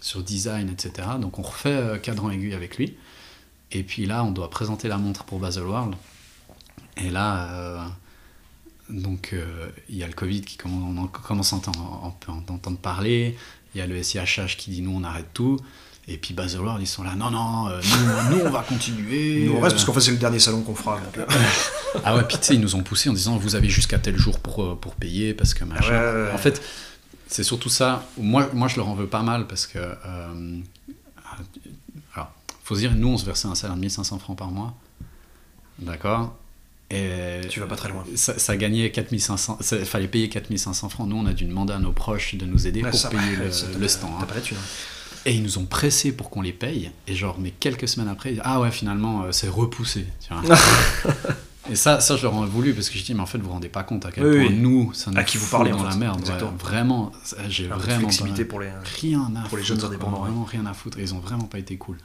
sur 0.03 0.23
design, 0.23 0.69
etc. 0.69 1.09
Donc 1.19 1.39
on 1.39 1.43
refait 1.43 1.99
cadran 2.03 2.29
aiguille 2.31 2.53
avec 2.53 2.77
lui. 2.77 2.95
Et 3.73 3.83
puis 3.83 4.05
là, 4.05 4.23
on 4.23 4.31
doit 4.31 4.51
présenter 4.51 4.89
la 4.89 4.99
montre 4.99 5.25
pour 5.25 5.39
Baselworld. 5.39 5.95
Et 6.97 7.11
là, 7.11 7.49
euh, 7.53 7.85
donc 8.89 9.31
euh, 9.33 9.69
il 9.89 9.97
y 9.97 10.03
a 10.03 10.07
le 10.07 10.13
Covid 10.15 10.41
qui 10.43 10.57
commence, 10.57 10.83
on 10.97 11.03
en- 11.03 11.07
commence 11.09 11.53
à 11.53 11.57
entendre, 11.57 12.01
on 12.05 12.11
peut 12.11 12.33
en 12.33 12.39
entendre 12.55 12.79
parler. 12.79 13.37
Il 13.75 13.79
y 13.79 13.81
a 13.83 13.87
le 13.87 14.03
SIHH 14.03 14.57
qui 14.57 14.71
dit 14.71 14.83
nous 14.83 14.93
on 14.97 15.05
arrête 15.05 15.27
tout. 15.35 15.59
Et 16.09 16.19
puis 16.19 16.35
Baselworld 16.35 16.81
ils 16.81 16.87
sont 16.87 17.03
là 17.03 17.15
non 17.17 17.31
non 17.33 17.69
euh, 17.69 17.81
nous, 18.31 18.37
nous, 18.39 18.45
on 18.47 18.51
va 18.51 18.63
continuer. 18.63 19.45
nous 19.45 19.55
on 19.57 19.61
reste 19.61 19.75
parce 19.75 19.85
qu'en 19.85 19.93
fait 19.93 20.01
c'est 20.01 20.13
le 20.13 20.17
dernier 20.19 20.39
salon 20.39 20.63
qu'on 20.63 20.75
fera. 20.77 21.01
donc, 21.01 21.27
ah 22.05 22.15
ouais, 22.17 22.23
puis 22.23 22.39
tu 22.39 22.45
sais, 22.45 22.55
ils 22.55 22.61
nous 22.61 22.77
ont 22.77 22.83
poussé 22.85 23.11
en 23.11 23.13
disant 23.13 23.37
vous 23.37 23.57
avez 23.57 23.69
jusqu'à 23.69 23.99
tel 23.99 24.17
jour 24.17 24.39
pour, 24.39 24.79
pour 24.81 24.95
payer 24.95 25.35
parce 25.35 25.53
que 25.53 25.65
machin. 25.65 25.91
ouais, 25.91 26.13
ouais, 26.15 26.23
ouais. 26.29 26.33
En 26.33 26.39
fait, 26.39 26.63
c'est 27.27 27.43
surtout 27.43 27.69
ça. 27.71 28.07
Moi, 28.19 28.49
moi, 28.55 28.69
je 28.69 28.77
leur 28.77 28.89
en 28.89 28.95
veux 28.95 29.09
pas 29.09 29.23
mal 29.23 29.49
parce 29.49 29.67
que. 29.67 29.79
euh, 29.81 30.61
alors, 32.15 32.31
faut 32.63 32.77
se 32.77 32.81
dire, 32.81 32.95
nous, 32.95 33.09
on 33.09 33.17
se 33.19 33.25
versait 33.27 33.49
un 33.49 33.55
salaire 33.57 33.75
de 33.77 33.81
1500 33.81 34.19
francs 34.21 34.39
par 34.39 34.49
mois. 34.53 34.75
D'accord? 35.81 36.37
Et 36.91 37.41
tu 37.49 37.59
vas 37.61 37.67
pas 37.67 37.75
très 37.77 37.89
loin. 37.89 38.05
ça, 38.15 38.39
ça 38.39 38.57
gagnait 38.57 38.91
4500. 38.91 39.59
Il 39.73 39.85
fallait 39.85 40.07
payer 40.09 40.29
4500 40.29 40.89
francs. 40.89 41.09
Nous, 41.09 41.17
on 41.17 41.27
a 41.27 41.33
dû 41.33 41.45
demander 41.45 41.73
à 41.73 41.79
nos 41.79 41.93
proches 41.93 42.37
de 42.37 42.47
nous 42.47 42.67
aider 42.67 42.83
Ouais, 42.83 42.91
pour 42.91 43.09
payer 43.11 43.37
le, 43.79 43.89
stand. 43.89 44.11
Hein. 44.21 44.25
pas 44.25 44.35
hein. 44.37 44.57
Et 45.25 45.35
ils 45.35 45.43
nous 45.43 45.59
ont 45.59 45.65
pressés 45.65 46.13
pour 46.13 46.31
qu'on 46.31 46.43
les 46.43 46.53
paye. 46.53 46.93
Et 47.09 47.15
genre, 47.17 47.37
mais 47.41 47.51
quelques 47.51 47.89
semaines 47.89 48.09
après, 48.09 48.31
ils 48.31 48.33
disent, 48.35 48.43
ah 48.45 48.61
ouais, 48.61 48.71
finalement, 48.71 49.25
euh, 49.25 49.33
c'est 49.33 49.49
repoussé. 49.49 50.07
tu 50.25 50.33
vois. 50.33 50.57
et 51.71 51.75
ça, 51.75 51.99
ça, 51.99 52.17
je 52.17 52.23
leur 52.23 52.35
en 52.35 52.45
ai 52.45 52.49
voulu 52.49 52.73
parce 52.73 52.89
que 52.89 52.97
je 52.97 53.03
dis, 53.03 53.13
mais 53.15 53.21
en 53.23 53.27
fait, 53.27 53.39
vous 53.39 53.47
vous 53.47 53.53
rendez 53.55 53.69
pas 53.69 53.83
compte 53.83 54.07
à 54.07 54.13
quel 54.13 54.25
Oui, 54.25 54.37
point 54.37 54.47
oui. 54.47 54.57
nous, 54.57 54.93
ça 54.95 55.11
nous 55.11 55.19
À 55.19 55.25
qui 55.25 55.37
vous 55.39 55.49
parlez, 55.49 55.73
dans 55.73 55.81
en 55.81 55.83
la 55.83 55.97
merde. 55.97 56.21
ouais. 56.25 56.49
Vraiment, 56.61 57.11
j'ai 57.49 57.67
vraiment 57.67 57.99
flexibilité 57.99 58.45
pas- 58.45 58.51
pour 58.51 58.61
les. 58.61 58.69
rien 59.01 59.29
à 59.35 59.49
pour 59.49 59.59
les 59.59 59.65
foutre, 59.65 59.81
jeunes 59.81 59.85
indépendants, 59.91 60.21
Vraiment 60.21 60.45
rien 60.45 60.65
à 60.67 60.73
foutre. 60.75 61.01
Et 61.01 61.03
ils 61.03 61.13
ont 61.15 61.19
vraiment 61.19 61.47
pas 61.47 61.59
été 61.59 61.77
cool. 61.77 61.99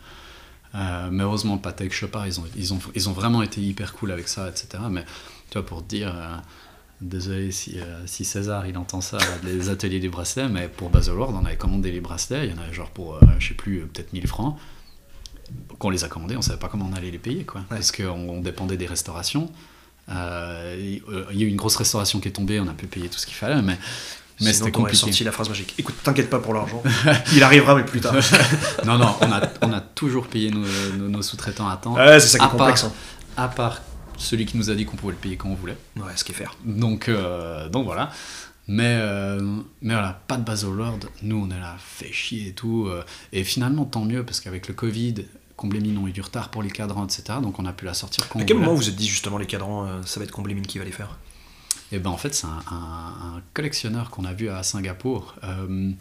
Euh, 0.74 1.10
mais 1.12 1.24
heureusement, 1.24 1.58
Patek 1.58 1.92
Chopard, 1.92 2.28
ils 2.28 2.40
ont, 2.40 2.46
ils, 2.56 2.74
ont, 2.74 2.80
ils 2.96 3.10
ont 3.10 3.14
vraiment 3.14 3.42
été 3.42 3.62
hyper 3.62 3.94
cool 3.94 4.12
avec 4.12 4.28
ça, 4.28 4.48
etc. 4.50 4.84
Mais 4.90 5.04
tu 5.50 5.58
vois, 5.58 5.66
pour 5.66 5.84
te 5.84 5.90
dire, 5.90 6.14
euh, 6.16 6.38
désolé 7.02 7.52
si, 7.52 7.80
euh, 7.80 8.08
si 8.08 8.24
César 8.24 8.66
il 8.68 8.78
entend 8.78 9.02
ça, 9.02 9.18
là, 9.18 9.26
des 9.44 9.70
ateliers 9.70 10.00
des 10.00 10.10
bracelets, 10.10 10.48
mais 10.48 10.70
pour 10.70 10.90
Baselworld, 10.90 11.36
on 11.36 11.46
avait 11.46 11.58
commandé 11.58 11.92
les 11.92 12.00
bracelets, 12.00 12.48
il 12.48 12.52
y 12.52 12.58
en 12.58 12.62
avait 12.62 12.74
genre 12.74 12.90
pour, 12.90 13.16
euh, 13.16 13.20
je 13.40 13.50
sais 13.50 13.54
plus, 13.54 13.82
peut-être 13.82 14.14
1000 14.14 14.28
francs. 14.28 14.58
Quand 15.78 15.90
on 15.90 15.92
les 15.92 16.06
a 16.06 16.08
commandés, 16.08 16.38
on 16.38 16.42
savait 16.42 16.60
pas 16.60 16.70
comment 16.70 16.90
on 16.90 16.96
allait 16.96 17.12
les 17.12 17.20
payer, 17.20 17.44
quoi. 17.44 17.62
Parce 17.68 17.92
qu'on 17.92 18.30
on 18.30 18.40
dépendait 18.40 18.78
des 18.78 18.88
restaurations. 18.88 19.52
Il 20.08 20.14
y 20.14 21.44
a 21.44 21.46
eu 21.46 21.48
une 21.48 21.58
grosse 21.58 21.76
restauration 21.76 22.22
qui 22.22 22.30
est 22.30 22.32
tombée, 22.32 22.62
on 22.62 22.68
a 22.68 22.74
pu 22.74 22.88
payer 22.88 23.10
tout 23.10 23.18
ce 23.18 23.26
qu'il 23.26 23.36
fallait, 23.36 23.62
mais, 23.62 23.78
mais 24.42 24.54
c'était 24.54 24.72
compliqué. 24.72 24.98
sorti 24.98 25.24
la 25.24 25.32
phrase 25.32 25.50
magique. 25.50 25.74
Écoute, 25.78 25.96
t'inquiète 26.04 26.30
pas 26.30 26.40
pour 26.40 26.54
l'argent. 26.54 26.82
Il 27.34 27.44
arrivera, 27.44 27.76
mais 27.76 27.84
plus 27.86 28.02
tard. 28.02 28.14
non, 28.86 28.98
non, 28.98 29.16
on 29.22 29.32
a, 29.32 29.42
on 29.62 29.74
a 29.74 29.82
toujours 29.82 30.28
payé 30.28 30.52
nos, 30.52 30.66
nos- 30.98 31.08
nos 31.10 31.22
sous-traitants 31.22 31.68
à 31.68 31.78
temps, 31.78 31.96
Ouais, 31.96 32.20
c'est 32.20 32.28
ça 32.28 32.40
qui 32.40 32.46
est 32.46 32.50
complexe. 32.50 32.82
part- 32.82 33.46
à 33.46 33.48
part 33.48 33.82
celui 34.18 34.46
qui 34.46 34.58
nous 34.58 34.70
a 34.70 34.76
dit 34.76 34.86
qu'on 34.86 34.98
pouvait 34.98 35.14
le 35.14 35.18
payer 35.20 35.36
quand 35.38 35.50
on 35.50 35.56
voulait. 35.56 35.78
hein. 35.98 36.02
Ouais, 36.06 36.12
ce 36.16 36.24
qui 36.24 36.32
est 36.32 36.36
faire. 36.36 36.56
Donc, 36.66 37.10
euh, 37.10 37.70
donc 37.70 37.86
voilà. 37.86 38.12
Mais, 38.68 38.98
euh, 39.00 39.42
mais 39.82 39.94
voilà, 39.96 40.22
pas 40.28 40.38
de 40.38 40.44
Baselworld. 40.44 41.06
Nous, 41.24 41.36
on 41.36 41.50
est 41.56 41.60
là, 41.60 41.76
fait 41.80 42.12
chier 42.14 42.50
et 42.50 42.54
tout. 42.54 42.86
euh, 42.88 43.04
et 43.34 43.44
finalement, 43.44 43.86
tant 43.86 44.06
mieux, 44.06 44.24
parce 44.24 44.40
qu'avec 44.40 44.68
le 44.68 44.74
Covid, 44.76 45.16
Comblémine 45.58 45.98
ont 45.98 46.08
eu 46.08 46.12
du 46.12 46.22
retard 46.22 46.50
pour 46.50 46.62
les 46.64 46.70
cadrans, 46.70 47.06
etc. 47.06 47.24
Donc 47.42 47.60
on 47.60 47.66
a 47.66 47.74
pu 47.74 47.86
la 47.86 47.94
sortir 47.94 48.28
quand 48.30 48.40
À 48.40 48.44
quel 48.44 48.58
moment 48.58 48.74
vous 48.74 48.88
êtes 48.90 48.96
dit 48.96 49.08
justement 49.08 49.38
les 49.40 49.46
cadrans, 49.48 49.86
euh, 49.88 50.02
ça 50.06 50.20
va 50.20 50.24
être 50.24 50.32
Comblémine 50.32 50.66
qui 50.66 50.78
va 50.80 50.86
les 50.86 50.92
faire? 50.92 51.18
Et 51.92 52.00
ben 52.00 52.10
en 52.10 52.18
fait, 52.18 52.34
c'est 52.34 52.48
un, 52.48 52.62
un- 52.72 53.36
un 53.38 53.42
collectionneur 53.54 54.10
qu'on 54.10 54.26
a 54.26 54.34
vu 54.34 54.50
à 54.50 54.64
Singapour. 54.64 55.36
Euh, 55.44 55.92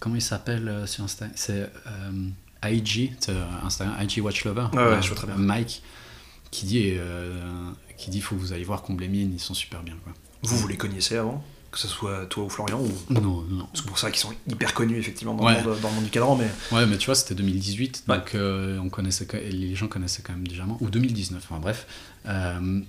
comment 0.00 0.14
il 0.16 0.22
s'appelle 0.22 0.68
euh, 0.68 0.86
sur 0.86 1.04
Instagram 1.04 1.34
C'est 1.36 1.70
euh, 1.86 2.28
IG, 2.70 3.12
euh, 3.28 3.44
Instagram, 3.64 3.96
IG 4.02 4.22
Watch 4.24 4.44
Lover. 4.44 4.68
Ouais, 4.72 4.78
ouais, 4.78 5.02
je 5.02 5.08
vois 5.08 5.16
très 5.16 5.26
bien. 5.26 5.36
Mike, 5.36 5.82
qui 6.50 6.66
dit, 6.66 6.92
euh, 6.96 7.70
qui 7.98 8.10
dit, 8.10 8.20
faut 8.20 8.34
que 8.34 8.40
vous 8.40 8.52
allez 8.52 8.64
voir 8.64 8.82
Comblémine, 8.82 9.32
ils 9.34 9.40
sont 9.40 9.54
super 9.54 9.82
bien. 9.82 9.94
Quoi. 10.04 10.12
Vous, 10.42 10.56
vous 10.56 10.68
les 10.68 10.76
connaissiez 10.76 11.18
avant 11.18 11.42
Que 11.70 11.78
ce 11.78 11.88
soit 11.88 12.24
toi 12.26 12.44
ou 12.44 12.48
Florian 12.48 12.80
ou... 12.80 12.90
Non, 13.12 13.42
non. 13.50 13.68
C'est 13.74 13.84
pour 13.84 13.98
ça 13.98 14.10
qu'ils 14.10 14.20
sont 14.20 14.32
hyper 14.48 14.72
connus 14.72 14.96
effectivement 14.96 15.34
dans, 15.34 15.44
Ouais. 15.44 15.60
le, 15.62 15.68
monde, 15.70 15.80
dans 15.80 15.88
le 15.90 15.94
monde 15.96 16.04
du 16.04 16.10
cadran, 16.10 16.36
mais 16.36 16.48
Ouais, 16.72 16.86
mais 16.86 16.96
tu 16.96 17.06
vois, 17.06 17.14
c'était 17.14 17.34
2018, 17.34 18.04
Ouais. 18.08 18.16
donc 18.16 18.34
euh, 18.34 18.78
on 18.78 18.88
connaissait, 18.88 19.26
les 19.50 19.74
gens 19.74 19.88
connaissaient 19.88 20.22
quand 20.22 20.32
même 20.32 20.48
déjà, 20.48 20.64
ou 20.80 20.88
2019, 20.88 21.44
enfin 21.50 21.60
bref. 21.60 21.86
Euh, 22.26 22.80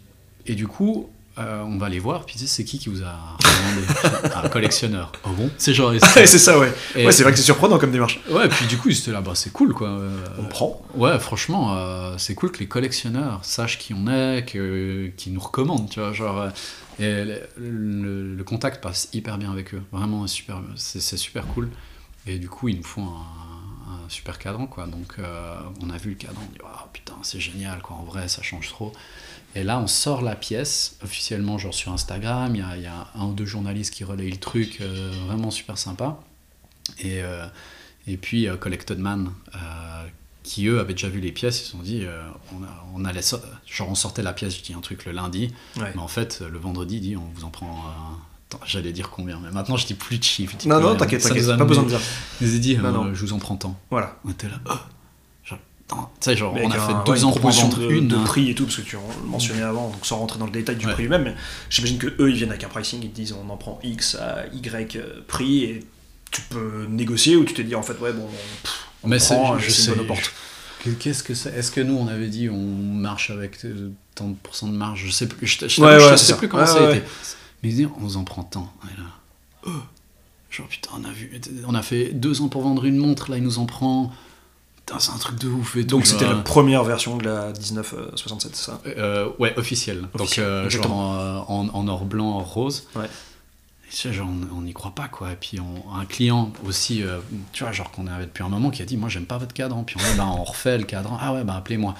et 0.46 0.56
du 0.56 0.68
coup, 0.68 1.10
euh, 1.40 1.62
on 1.62 1.78
va 1.78 1.90
les 1.90 2.00
voir, 2.00 2.26
puis 2.26 2.36
c'est 2.40 2.64
qui 2.64 2.80
qui 2.80 2.90
vous 2.90 3.04
a 3.04 3.16
recommandé 3.38 4.34
Un 4.36 4.50
collectionneur. 4.50 5.12
Oh 5.26 5.30
bon 5.30 5.50
C'est 5.58 5.74
genre. 5.74 5.92
Ouais, 5.92 6.00
c'est 6.00 6.40
ça, 6.40 6.58
ouais. 6.60 6.74
Et- 6.96 7.06
Ouais, 7.06 7.12
c'est 7.12 7.24
vrai 7.24 7.32
que 7.32 7.38
c'est 7.38 7.44
surprenant 7.44 7.78
comme 7.78 7.92
démarche. 7.92 8.20
Ouais, 8.30 8.48
puis 8.50 8.66
du 8.68 8.78
coup, 8.78 8.90
ils 8.90 8.98
étaient 8.98 9.12
là, 9.12 9.22
bah 9.22 9.34
c'est 9.36 9.52
cool 9.54 9.74
quoi. 9.74 9.90
Euh, 9.90 10.10
On 10.40 10.46
prend. 10.46 10.82
Ouais, 10.96 11.18
franchement, 11.20 11.76
euh, 11.78 12.16
c'est 12.18 12.34
cool 12.36 12.52
que 12.52 12.60
les 12.60 12.68
collectionneurs 12.68 13.40
sachent 13.44 13.78
qui 13.78 13.94
on 13.94 14.08
est, 14.08 14.46
qu'ils 14.46 15.34
nous 15.34 15.40
recommandent, 15.40 15.90
tu 15.90 16.00
vois. 16.00 16.14
Genre, 16.14 16.40
euh, 16.40 16.50
et 17.00 17.24
le, 17.24 17.42
le- 17.58 18.36
le 18.36 18.44
contact 18.44 18.82
passe 18.82 19.10
hyper 19.14 19.38
bien 19.38 19.52
avec 19.52 19.74
eux. 19.76 19.84
Vraiment, 19.92 20.26
super, 20.28 20.60
c'est, 20.76 21.00
super 21.18 21.46
cool. 21.48 21.70
Et 22.26 22.40
du 22.40 22.50
coup, 22.50 22.68
ils 22.70 22.78
nous 22.78 22.84
font 22.84 23.04
un, 23.06 23.94
un 24.06 24.10
super 24.10 24.40
cadran, 24.40 24.66
quoi. 24.66 24.86
Donc, 24.88 25.16
on 25.82 25.90
a 25.92 25.98
vu 25.98 26.10
le 26.10 26.16
cadran, 26.16 26.42
on 26.46 26.52
dit, 26.52 26.60
oh, 26.64 26.88
putain, 26.92 27.14
c'est 27.22 27.40
génial, 27.40 27.82
quoi. 27.84 27.96
En 27.98 28.04
vrai, 28.04 28.28
ça 28.28 28.42
change 28.42 28.70
trop. 28.70 28.92
Et 29.56 29.64
là, 29.64 29.80
on 29.80 29.88
sort 29.88 30.22
la 30.22 30.36
pièce, 30.36 30.98
officiellement, 31.04 31.58
genre 31.58 31.74
sur 31.74 31.92
Instagram. 31.92 32.56
Il 32.56 32.60
y 32.60 32.62
a, 32.64 32.78
il 32.78 32.84
y 32.84 32.88
a 32.88 33.08
un 33.16 33.26
ou 33.26 33.34
deux 33.34 33.46
journalistes 33.46 33.94
qui 33.94 34.04
relayent 34.04 34.30
le 34.32 34.38
truc, 34.38 34.80
euh, 34.82 35.12
vraiment 35.28 35.50
super 35.52 35.78
sympa. 35.78 36.20
Et, 37.00 37.22
euh, 37.24 37.46
et 38.06 38.18
puis, 38.18 38.48
euh, 38.48 38.56
Collected 38.56 39.00
Man, 39.00 39.32
euh, 39.56 39.60
qui 40.44 40.68
eux 40.68 40.80
avaient 40.80 40.94
déjà 40.94 41.10
vu 41.10 41.20
les 41.20 41.32
pièces, 41.32 41.60
ils 41.62 41.66
se 41.66 41.72
sont 41.72 41.80
dit, 41.80 42.02
euh, 42.06 42.22
on, 42.56 42.64
a- 42.64 42.86
on 42.96 43.04
allait 43.04 43.22
so- 43.24 43.40
genre 43.66 43.90
on 43.90 43.96
sortait 43.96 44.22
la 44.22 44.32
pièce, 44.34 44.56
je 44.58 44.62
dis 44.62 44.74
un 44.74 44.80
truc 44.82 45.06
le 45.06 45.12
lundi, 45.12 45.52
Ouais. 45.78 45.92
mais 45.96 46.02
en 46.02 46.08
fait, 46.08 46.42
le 46.50 46.58
vendredi, 46.60 47.00
dit, 47.02 47.18
on 47.18 47.28
vous 47.36 47.44
en 47.44 47.50
prend 47.50 47.68
euh, 48.52 48.58
J'allais 48.66 48.94
dire 48.94 49.10
combien, 49.10 49.42
mais 49.42 49.52
maintenant 49.52 49.76
je 49.76 49.86
dis 49.86 49.94
plus 49.94 50.20
de 50.20 50.24
chiffres. 50.24 50.56
Non, 50.66 50.80
non, 50.80 50.96
t'inquiète, 50.96 51.22
Ça 51.22 51.30
t'inquiète, 51.30 51.58
pas 51.58 51.66
besoin 51.66 51.84
de 51.84 51.90
dire. 51.90 52.00
nous 52.40 52.56
a 52.56 52.58
dit, 52.60 52.78
Non, 52.78 52.86
euh, 52.86 52.92
non. 52.94 53.14
je 53.14 53.20
vous 53.26 53.34
en 53.34 53.40
prends 53.40 53.58
tant. 53.58 53.78
Voilà. 53.92 54.16
On 54.24 54.30
était 54.32 54.48
là, 54.48 54.56
oh 54.70 54.74
tu 55.90 55.96
sais, 56.20 56.36
genre, 56.36 56.54
Mais 56.54 56.66
on 56.66 56.70
a 56.72 56.74
fait 56.80 56.92
un- 56.94 57.04
deux 57.06 57.12
ouais, 57.14 57.24
ans 57.24 57.32
pour 57.32 57.50
vendre 57.50 57.78
de, 57.80 57.90
une. 57.92 58.08
de 58.10 58.18
prix 58.18 58.50
et 58.50 58.56
tout, 58.56 58.66
parce 58.66 58.76
que 58.78 58.82
tu 58.82 58.98
mentionnais 59.26 59.62
avant, 59.62 59.90
donc 59.90 60.06
sans 60.06 60.18
rentrer 60.18 60.38
dans 60.40 60.46
le 60.46 60.52
détail 60.52 60.76
du 60.76 60.86
Ouais. 60.86 60.94
prix 60.94 61.04
lui-même, 61.04 61.24
mais 61.24 61.36
j'imagine 61.70 61.98
que 61.98 62.08
eux 62.20 62.30
ils 62.30 62.36
viennent 62.36 62.50
avec 62.50 62.64
un 62.64 62.68
pricing, 62.70 63.00
ils 63.04 63.10
te 63.10 63.16
disent 63.16 63.34
on 63.34 63.50
en 63.50 63.58
prend 63.58 63.80
X 63.84 64.16
à 64.16 64.46
Y 64.54 64.96
euh, 64.98 65.22
prix 65.28 65.64
et 65.64 65.86
tu 66.32 66.42
peux 66.50 66.86
négocier 66.90 67.38
ou 67.38 67.46
tu 67.46 67.54
te 67.54 67.62
dis 67.62 67.74
en 67.76 67.84
fait 67.84 67.98
ouais 68.02 68.12
bon 68.12 68.28
pff, 68.64 68.86
on 69.04 69.08
Mais 69.08 69.18
c'est, 69.20 69.36
prend, 69.36 69.58
je 69.58 69.70
c'est 69.72 69.82
sais. 69.84 69.92
une 69.92 69.98
bonne 69.98 70.08
porte. 70.08 70.32
je- 70.86 70.92
Qu'est-ce 70.92 71.24
que 71.24 71.34
c'est 71.34 71.54
Est-ce 71.56 71.72
que 71.72 71.82
nous, 71.82 71.96
on 71.96 72.08
avait 72.08 72.28
dit, 72.28 72.50
on 72.50 72.58
marche 72.66 73.30
avec 73.30 73.64
euh, 73.66 73.90
tant 74.16 74.28
de 74.30 74.36
pourcents 74.42 74.68
de 74.68 74.76
marge 74.78 75.04
Je 75.06 75.12
sais 75.12 75.28
plus. 75.28 75.46
Je, 75.48 75.68
je, 75.68 75.82
Ouais, 75.82 76.00
je 76.00 76.16
sais 76.16 76.32
ça. 76.32 76.36
plus 76.38 76.48
comment 76.48 76.64
Ouais, 76.64 76.68
ça 76.70 76.78
a 76.78 76.88
ouais. 76.88 76.98
été. 77.00 77.08
Mais 77.64 77.70
ils 77.70 77.76
disaient, 77.76 77.90
on 77.98 78.02
vous 78.02 78.16
en 78.18 78.24
prend 78.24 78.44
tant. 78.44 78.72
Et 78.86 78.98
là, 79.00 79.06
oh, 79.66 79.72
genre 80.50 80.68
putain, 80.68 80.92
on 80.98 81.04
a 81.04 81.12
vu, 81.12 81.32
on 81.68 81.76
a 81.76 81.82
fait 81.82 82.12
deux 82.14 82.42
ans 82.42 82.48
pour 82.48 82.62
vendre 82.62 82.86
une 82.86 82.96
montre. 82.98 83.30
Là, 83.32 83.38
il 83.38 83.44
nous 83.44 83.60
en 83.60 83.66
prend. 83.66 84.14
Putain, 84.88 85.00
c'est 85.00 85.12
un 85.12 85.18
truc 85.18 85.38
de 85.38 85.48
ouf. 85.50 85.76
Et 85.76 85.82
tout, 85.82 85.98
Donc 85.98 86.08
c'était 86.08 86.26
la 86.26 86.36
première 86.36 86.84
version 86.86 87.18
de 87.18 87.26
la 87.26 87.48
1967, 87.52 88.56
c'est 88.56 88.66
ça? 88.72 88.80
Euh, 88.88 89.30
ouais, 89.38 89.54
officiel. 89.58 90.08
Donc, 90.18 90.40
euh, 90.40 90.70
genre 90.70 91.14
euh, 91.16 91.40
en, 91.48 91.68
en 91.74 91.88
or 91.90 92.06
blanc, 92.06 92.38
or 92.40 92.46
rose. 92.54 92.88
Ouais. 92.96 93.06
Et 93.06 93.90
tu 93.90 93.96
sais, 93.98 94.14
genre, 94.14 94.30
on 94.56 94.62
n'y 94.62 94.72
croit 94.74 94.92
pas, 94.96 95.08
quoi. 95.10 95.34
Et 95.34 95.36
puis, 95.36 95.60
on- 95.60 95.94
un 95.94 96.06
client 96.06 96.52
aussi, 96.66 97.04
euh, 97.04 97.20
tu 97.52 97.64
vois, 97.64 97.74
genre 97.74 97.92
qu'on 97.92 98.08
avait 98.08 98.26
depuis 98.26 98.44
un 98.44 98.50
moment, 98.50 98.70
qui 98.70 98.82
a 98.82 98.86
dit 98.86 98.96
Moi, 98.98 99.10
j'aime 99.10 99.26
pas 99.26 99.38
votre 99.38 99.54
cadran. 99.54 99.84
Puis, 99.84 99.98
on, 100.00 100.12
dit, 100.12 100.18
bah, 100.18 100.26
on 100.26 100.44
refait 100.46 100.78
le 100.78 100.86
cadran. 100.86 101.18
Ah 101.22 101.34
ouais, 101.34 101.44
bah, 101.44 101.56
appelez-moi. 101.58 101.94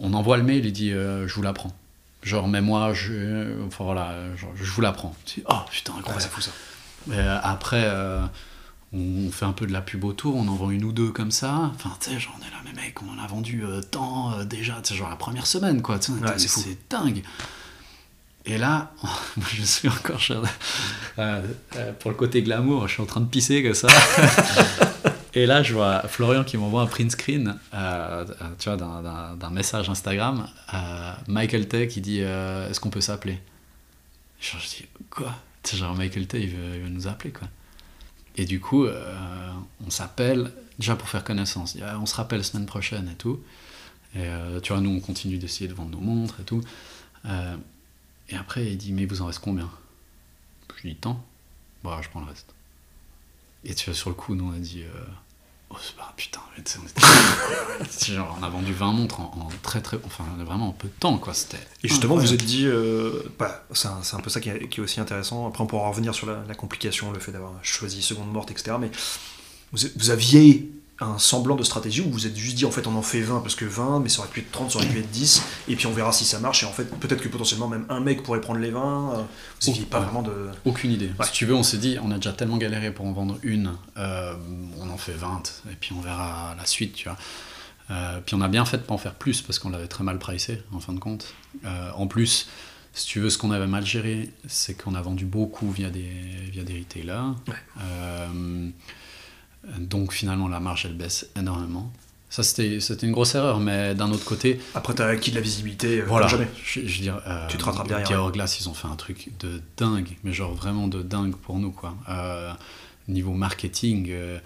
On 0.00 0.14
envoie 0.14 0.38
le 0.38 0.42
mail, 0.42 0.64
il 0.64 0.72
dit 0.72 0.90
euh, 0.90 1.28
Je 1.28 1.34
vous 1.34 1.42
l'apprends. 1.42 1.72
Genre, 2.22 2.48
mais 2.48 2.62
moi, 2.62 2.94
je, 2.94 3.66
enfin, 3.66 3.84
voilà, 3.84 4.14
genre, 4.36 4.52
je 4.54 4.70
vous 4.70 4.80
l'apprends. 4.80 5.14
Tu 5.26 5.40
dis, 5.40 5.46
Oh 5.50 5.54
putain, 5.70 5.92
Ouais, 5.92 5.98
incroyable. 5.98 6.22
c'est 6.22 6.30
fou 6.30 6.40
ça. 6.40 6.50
Et, 7.10 7.16
euh, 7.18 7.38
après, 7.42 7.82
euh, 7.84 8.22
on 8.94 9.30
fait 9.30 9.44
un 9.46 9.52
peu 9.52 9.66
de 9.66 9.72
la 9.72 9.80
pub 9.80 10.04
autour, 10.04 10.36
on 10.36 10.46
en 10.48 10.54
vend 10.54 10.70
une 10.70 10.84
ou 10.84 10.92
deux 10.92 11.10
comme 11.12 11.30
ça. 11.30 11.70
Enfin, 11.74 11.92
tu 12.00 12.10
sais, 12.10 12.20
genre, 12.20 12.36
on 12.38 12.46
est 12.46 12.50
là, 12.50 12.56
mais 12.64 12.72
mec, 12.72 13.00
on 13.02 13.08
en 13.18 13.22
a 13.22 13.26
vendu 13.26 13.64
euh, 13.64 13.80
tant 13.80 14.32
euh, 14.34 14.44
déjà, 14.44 14.80
tu 14.82 14.90
sais, 14.92 14.94
genre 14.98 15.08
la 15.08 15.16
première 15.16 15.46
semaine, 15.46 15.80
quoi. 15.82 15.98
tu 15.98 16.12
sais, 16.12 16.18
Ouais, 16.20 16.38
c'est 16.38 16.78
dingue. 16.90 17.22
Et 18.44 18.58
là, 18.58 18.92
moi, 19.02 19.46
je 19.54 19.62
suis 19.62 19.88
encore 19.88 20.20
euh, 21.18 21.42
euh, 21.76 21.92
pour 22.00 22.10
le 22.10 22.16
côté 22.16 22.42
glamour, 22.42 22.88
je 22.88 22.94
suis 22.94 23.02
en 23.02 23.06
train 23.06 23.20
de 23.20 23.26
pisser 23.28 23.62
que 23.62 23.72
ça. 23.72 23.88
Et 25.34 25.46
là, 25.46 25.62
je 25.62 25.72
vois 25.72 26.02
Florian 26.08 26.44
qui 26.44 26.58
m'envoie 26.58 26.82
un 26.82 26.86
print 26.86 27.10
screen, 27.10 27.56
euh, 27.72 28.26
tu 28.58 28.68
vois, 28.68 28.76
d'un- 28.76 29.50
message 29.50 29.88
Instagram. 29.88 30.46
euh, 30.74 31.12
Michael 31.28 31.68
Tay 31.68 31.88
qui 31.88 32.02
dit 32.02 32.18
Est-ce 32.20 32.78
qu'on 32.80 32.90
peut 32.90 33.00
s'appeler? 33.00 33.40
Genre, 34.40 34.60
je 34.60 34.68
dis 34.68 34.84
Quoi? 35.08 35.34
Genre, 35.72 35.94
Michael 35.94 36.26
Tay, 36.26 36.42
il 36.42 36.48
veut, 36.50 36.74
il 36.74 36.80
veut 36.82 36.88
nous 36.90 37.06
appeler, 37.06 37.30
quoi. 37.32 37.48
Et 38.36 38.44
du 38.44 38.60
coup, 38.60 38.84
euh, 38.84 39.52
on 39.86 39.90
s'appelle, 39.90 40.52
déjà 40.78 40.96
pour 40.96 41.08
faire 41.08 41.24
connaissance. 41.24 41.76
On 42.00 42.06
se 42.06 42.14
rappelle 42.14 42.44
semaine 42.44 42.66
prochaine 42.66 43.08
et 43.08 43.16
tout. 43.16 43.40
Et 44.14 44.20
euh, 44.20 44.60
tu 44.60 44.72
vois, 44.72 44.80
nous, 44.80 44.90
on 44.90 45.00
continue 45.00 45.38
d'essayer 45.38 45.68
de 45.68 45.74
vendre 45.74 45.90
nos 45.90 46.00
montres 46.00 46.40
et 46.40 46.44
tout. 46.44 46.62
Euh, 47.26 47.56
et 48.28 48.36
après, 48.36 48.66
il 48.66 48.78
dit 48.78 48.92
Mais 48.92 49.06
vous 49.06 49.22
en 49.22 49.26
reste 49.26 49.40
combien? 49.40 49.70
Je 50.76 50.88
dis 50.88 50.96
Tant. 50.96 51.24
Bon, 51.82 52.00
je 52.00 52.08
prends 52.08 52.20
le 52.20 52.26
reste. 52.26 52.54
Et 53.64 53.74
tu 53.74 53.86
vois, 53.86 53.94
sur 53.94 54.10
le 54.10 54.16
coup, 54.16 54.34
nous, 54.34 54.48
on 54.50 54.52
a 54.52 54.58
dit 54.58 54.84
Oh, 55.72 55.76
c'est 55.82 55.96
pas 55.96 56.12
putain, 56.16 56.40
mais 56.56 56.62
tu 56.62 56.72
sais, 56.72 56.78
on 56.82 56.86
était. 56.86 58.12
Genre, 58.12 58.36
on 58.38 58.42
a 58.42 58.48
vendu 58.50 58.72
20 58.74 58.92
montres 58.92 59.20
en, 59.20 59.24
en 59.40 59.48
très 59.62 59.80
très. 59.80 59.96
Enfin, 60.04 60.24
vraiment 60.38 60.68
en 60.68 60.72
peu 60.72 60.88
de 60.88 60.92
temps, 60.92 61.16
quoi. 61.18 61.32
C'était. 61.32 61.56
Et 61.82 61.88
justement, 61.88 62.14
vous 62.14 62.20
incroyable. 62.20 62.42
êtes 62.42 62.48
dit, 62.48 62.66
euh, 62.66 63.22
bah, 63.38 63.64
c'est 63.72 63.88
un, 63.88 64.02
c'est 64.02 64.16
un 64.16 64.20
peu 64.20 64.28
ça 64.28 64.40
qui 64.40 64.50
est, 64.50 64.68
qui 64.68 64.80
est 64.80 64.82
aussi 64.82 65.00
intéressant. 65.00 65.48
Après, 65.48 65.62
on 65.64 65.66
pourra 65.66 65.88
revenir 65.88 66.14
sur 66.14 66.26
la, 66.26 66.44
la 66.46 66.54
complication, 66.54 67.10
le 67.10 67.20
fait 67.20 67.32
d'avoir 67.32 67.52
choisi 67.62 68.02
seconde 68.02 68.30
morte, 68.30 68.50
etc. 68.50 68.76
Mais 68.78 68.90
vous, 69.72 69.88
vous 69.96 70.10
aviez 70.10 70.70
un 71.04 71.18
semblant 71.18 71.56
de 71.56 71.62
stratégie 71.62 72.00
où 72.00 72.04
vous 72.04 72.12
vous 72.12 72.26
êtes 72.26 72.36
juste 72.36 72.56
dit, 72.56 72.64
en 72.64 72.70
fait, 72.70 72.86
on 72.86 72.94
en 72.94 73.02
fait 73.02 73.20
20 73.20 73.40
parce 73.40 73.54
que 73.54 73.64
20, 73.64 74.00
mais 74.00 74.08
ça 74.08 74.20
aurait 74.20 74.28
pu 74.28 74.40
être 74.40 74.50
30, 74.50 74.70
ça 74.70 74.78
aurait 74.78 74.86
pu 74.86 74.98
être 74.98 75.10
10, 75.10 75.42
et 75.68 75.76
puis 75.76 75.86
on 75.86 75.92
verra 75.92 76.12
si 76.12 76.24
ça 76.24 76.38
marche. 76.38 76.62
Et 76.62 76.66
en 76.66 76.72
fait, 76.72 76.84
peut-être 76.84 77.20
que 77.20 77.28
potentiellement, 77.28 77.68
même 77.68 77.86
un 77.88 78.00
mec 78.00 78.22
pourrait 78.22 78.40
prendre 78.40 78.60
les 78.60 78.70
20. 78.70 79.14
euh, 79.14 79.22
pas 79.90 79.98
ouais. 79.98 80.04
vraiment 80.04 80.22
de. 80.22 80.50
Aucune 80.64 80.92
idée. 80.92 81.10
Ouais. 81.18 81.26
Si 81.26 81.32
tu 81.32 81.46
veux, 81.46 81.54
on 81.54 81.62
s'est 81.62 81.78
dit, 81.78 81.98
on 82.02 82.10
a 82.10 82.16
déjà 82.16 82.32
tellement 82.32 82.56
galéré 82.56 82.92
pour 82.92 83.06
en 83.06 83.12
vendre 83.12 83.38
une, 83.42 83.72
euh, 83.96 84.34
on 84.80 84.90
en 84.90 84.96
fait 84.98 85.12
20, 85.12 85.62
et 85.70 85.74
puis 85.80 85.92
on 85.96 86.00
verra 86.00 86.54
la 86.56 86.66
suite, 86.66 86.94
tu 86.94 87.08
vois. 87.08 87.18
Euh, 87.90 88.20
puis 88.24 88.34
on 88.34 88.40
a 88.40 88.48
bien 88.48 88.64
fait 88.64 88.78
de 88.78 88.82
pas 88.82 88.94
en 88.94 88.98
faire 88.98 89.14
plus, 89.14 89.42
parce 89.42 89.58
qu'on 89.58 89.70
l'avait 89.70 89.88
très 89.88 90.04
mal 90.04 90.18
pricé, 90.18 90.62
en 90.72 90.80
fin 90.80 90.92
de 90.92 91.00
compte. 91.00 91.34
Euh, 91.64 91.90
en 91.96 92.06
plus, 92.06 92.48
si 92.94 93.06
tu 93.06 93.20
veux, 93.20 93.30
ce 93.30 93.38
qu'on 93.38 93.50
avait 93.50 93.66
mal 93.66 93.84
géré, 93.84 94.30
c'est 94.46 94.74
qu'on 94.74 94.94
a 94.94 95.02
vendu 95.02 95.24
beaucoup 95.24 95.70
via 95.70 95.90
des, 95.90 96.10
via 96.50 96.62
des 96.62 96.78
retailers. 96.78 97.34
Ouais. 97.48 97.82
Donc 99.78 100.12
finalement, 100.12 100.48
la 100.48 100.60
marge, 100.60 100.86
elle 100.86 100.96
baisse 100.96 101.26
énormément. 101.36 101.92
Ça, 102.30 102.42
c'était 102.42 102.78
une 103.02 103.12
grosse 103.12 103.34
erreur, 103.34 103.60
mais 103.60 103.94
d'un 103.94 104.10
autre 104.10 104.24
côté, 104.24 104.58
Après, 104.74 104.94
t'as 104.94 105.06
acquis 105.06 105.30
de 105.30 105.36
la 105.36 105.42
visibilité, 105.42 106.00
euh, 106.00 106.04
voilà. 106.08 106.28
jamais. 106.28 106.48
Je, 106.64 106.80
je 106.80 106.96
veux 106.96 107.02
dire, 107.02 107.20
euh, 107.26 107.46
Tu 107.48 107.58
te 107.58 107.64
rattrapes 107.64 107.88
derrière, 107.88 108.30
ils 108.34 108.68
ont 108.70 108.74
fait 108.74 108.88
un 108.88 108.96
truc 108.96 109.28
de 109.40 109.60
dingue, 109.76 110.16
mais 110.24 110.32
genre 110.32 110.54
vraiment 110.54 110.88
de 110.88 111.02
dingue 111.02 111.36
pour 111.36 111.58
nous, 111.58 111.72
quoi. 111.72 111.94
Euh, 112.08 112.50
niveau 113.06 113.34
marketing, 113.34 114.06
euh, 114.08 114.38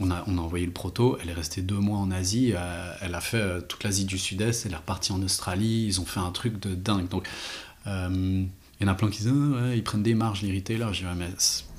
on, 0.00 0.10
a, 0.10 0.24
on 0.26 0.38
a 0.38 0.40
envoyé 0.40 0.64
le 0.64 0.72
proto, 0.72 1.18
elle 1.20 1.28
est 1.28 1.34
restée 1.34 1.60
deux 1.60 1.78
mois 1.78 1.98
en 1.98 2.10
Asie, 2.10 2.54
euh, 2.56 2.94
elle 3.02 3.14
a 3.14 3.20
fait 3.20 3.60
toute 3.68 3.84
l'Asie 3.84 4.06
du 4.06 4.16
Sud-Est, 4.16 4.64
elle 4.64 4.72
est 4.72 4.76
repartie 4.76 5.12
en 5.12 5.22
Australie, 5.22 5.84
ils 5.86 6.00
ont 6.00 6.06
fait 6.06 6.20
un 6.20 6.30
truc 6.30 6.58
de 6.60 6.74
dingue. 6.74 7.08
Donc, 7.08 7.28
il 8.80 8.86
y 8.86 8.90
en 8.90 8.92
a 8.92 8.94
plein 8.96 9.08
qui 9.08 9.18
disent, 9.22 9.32
Ah 9.32 9.62
ouais, 9.68 9.78
ils 9.78 9.84
prennent 9.84 10.02
des 10.02 10.14
marges, 10.14 10.42
les 10.42 10.54
retailers. 10.54 10.92
Je 10.92 11.00
dis, 11.00 11.06
mais 11.16 11.28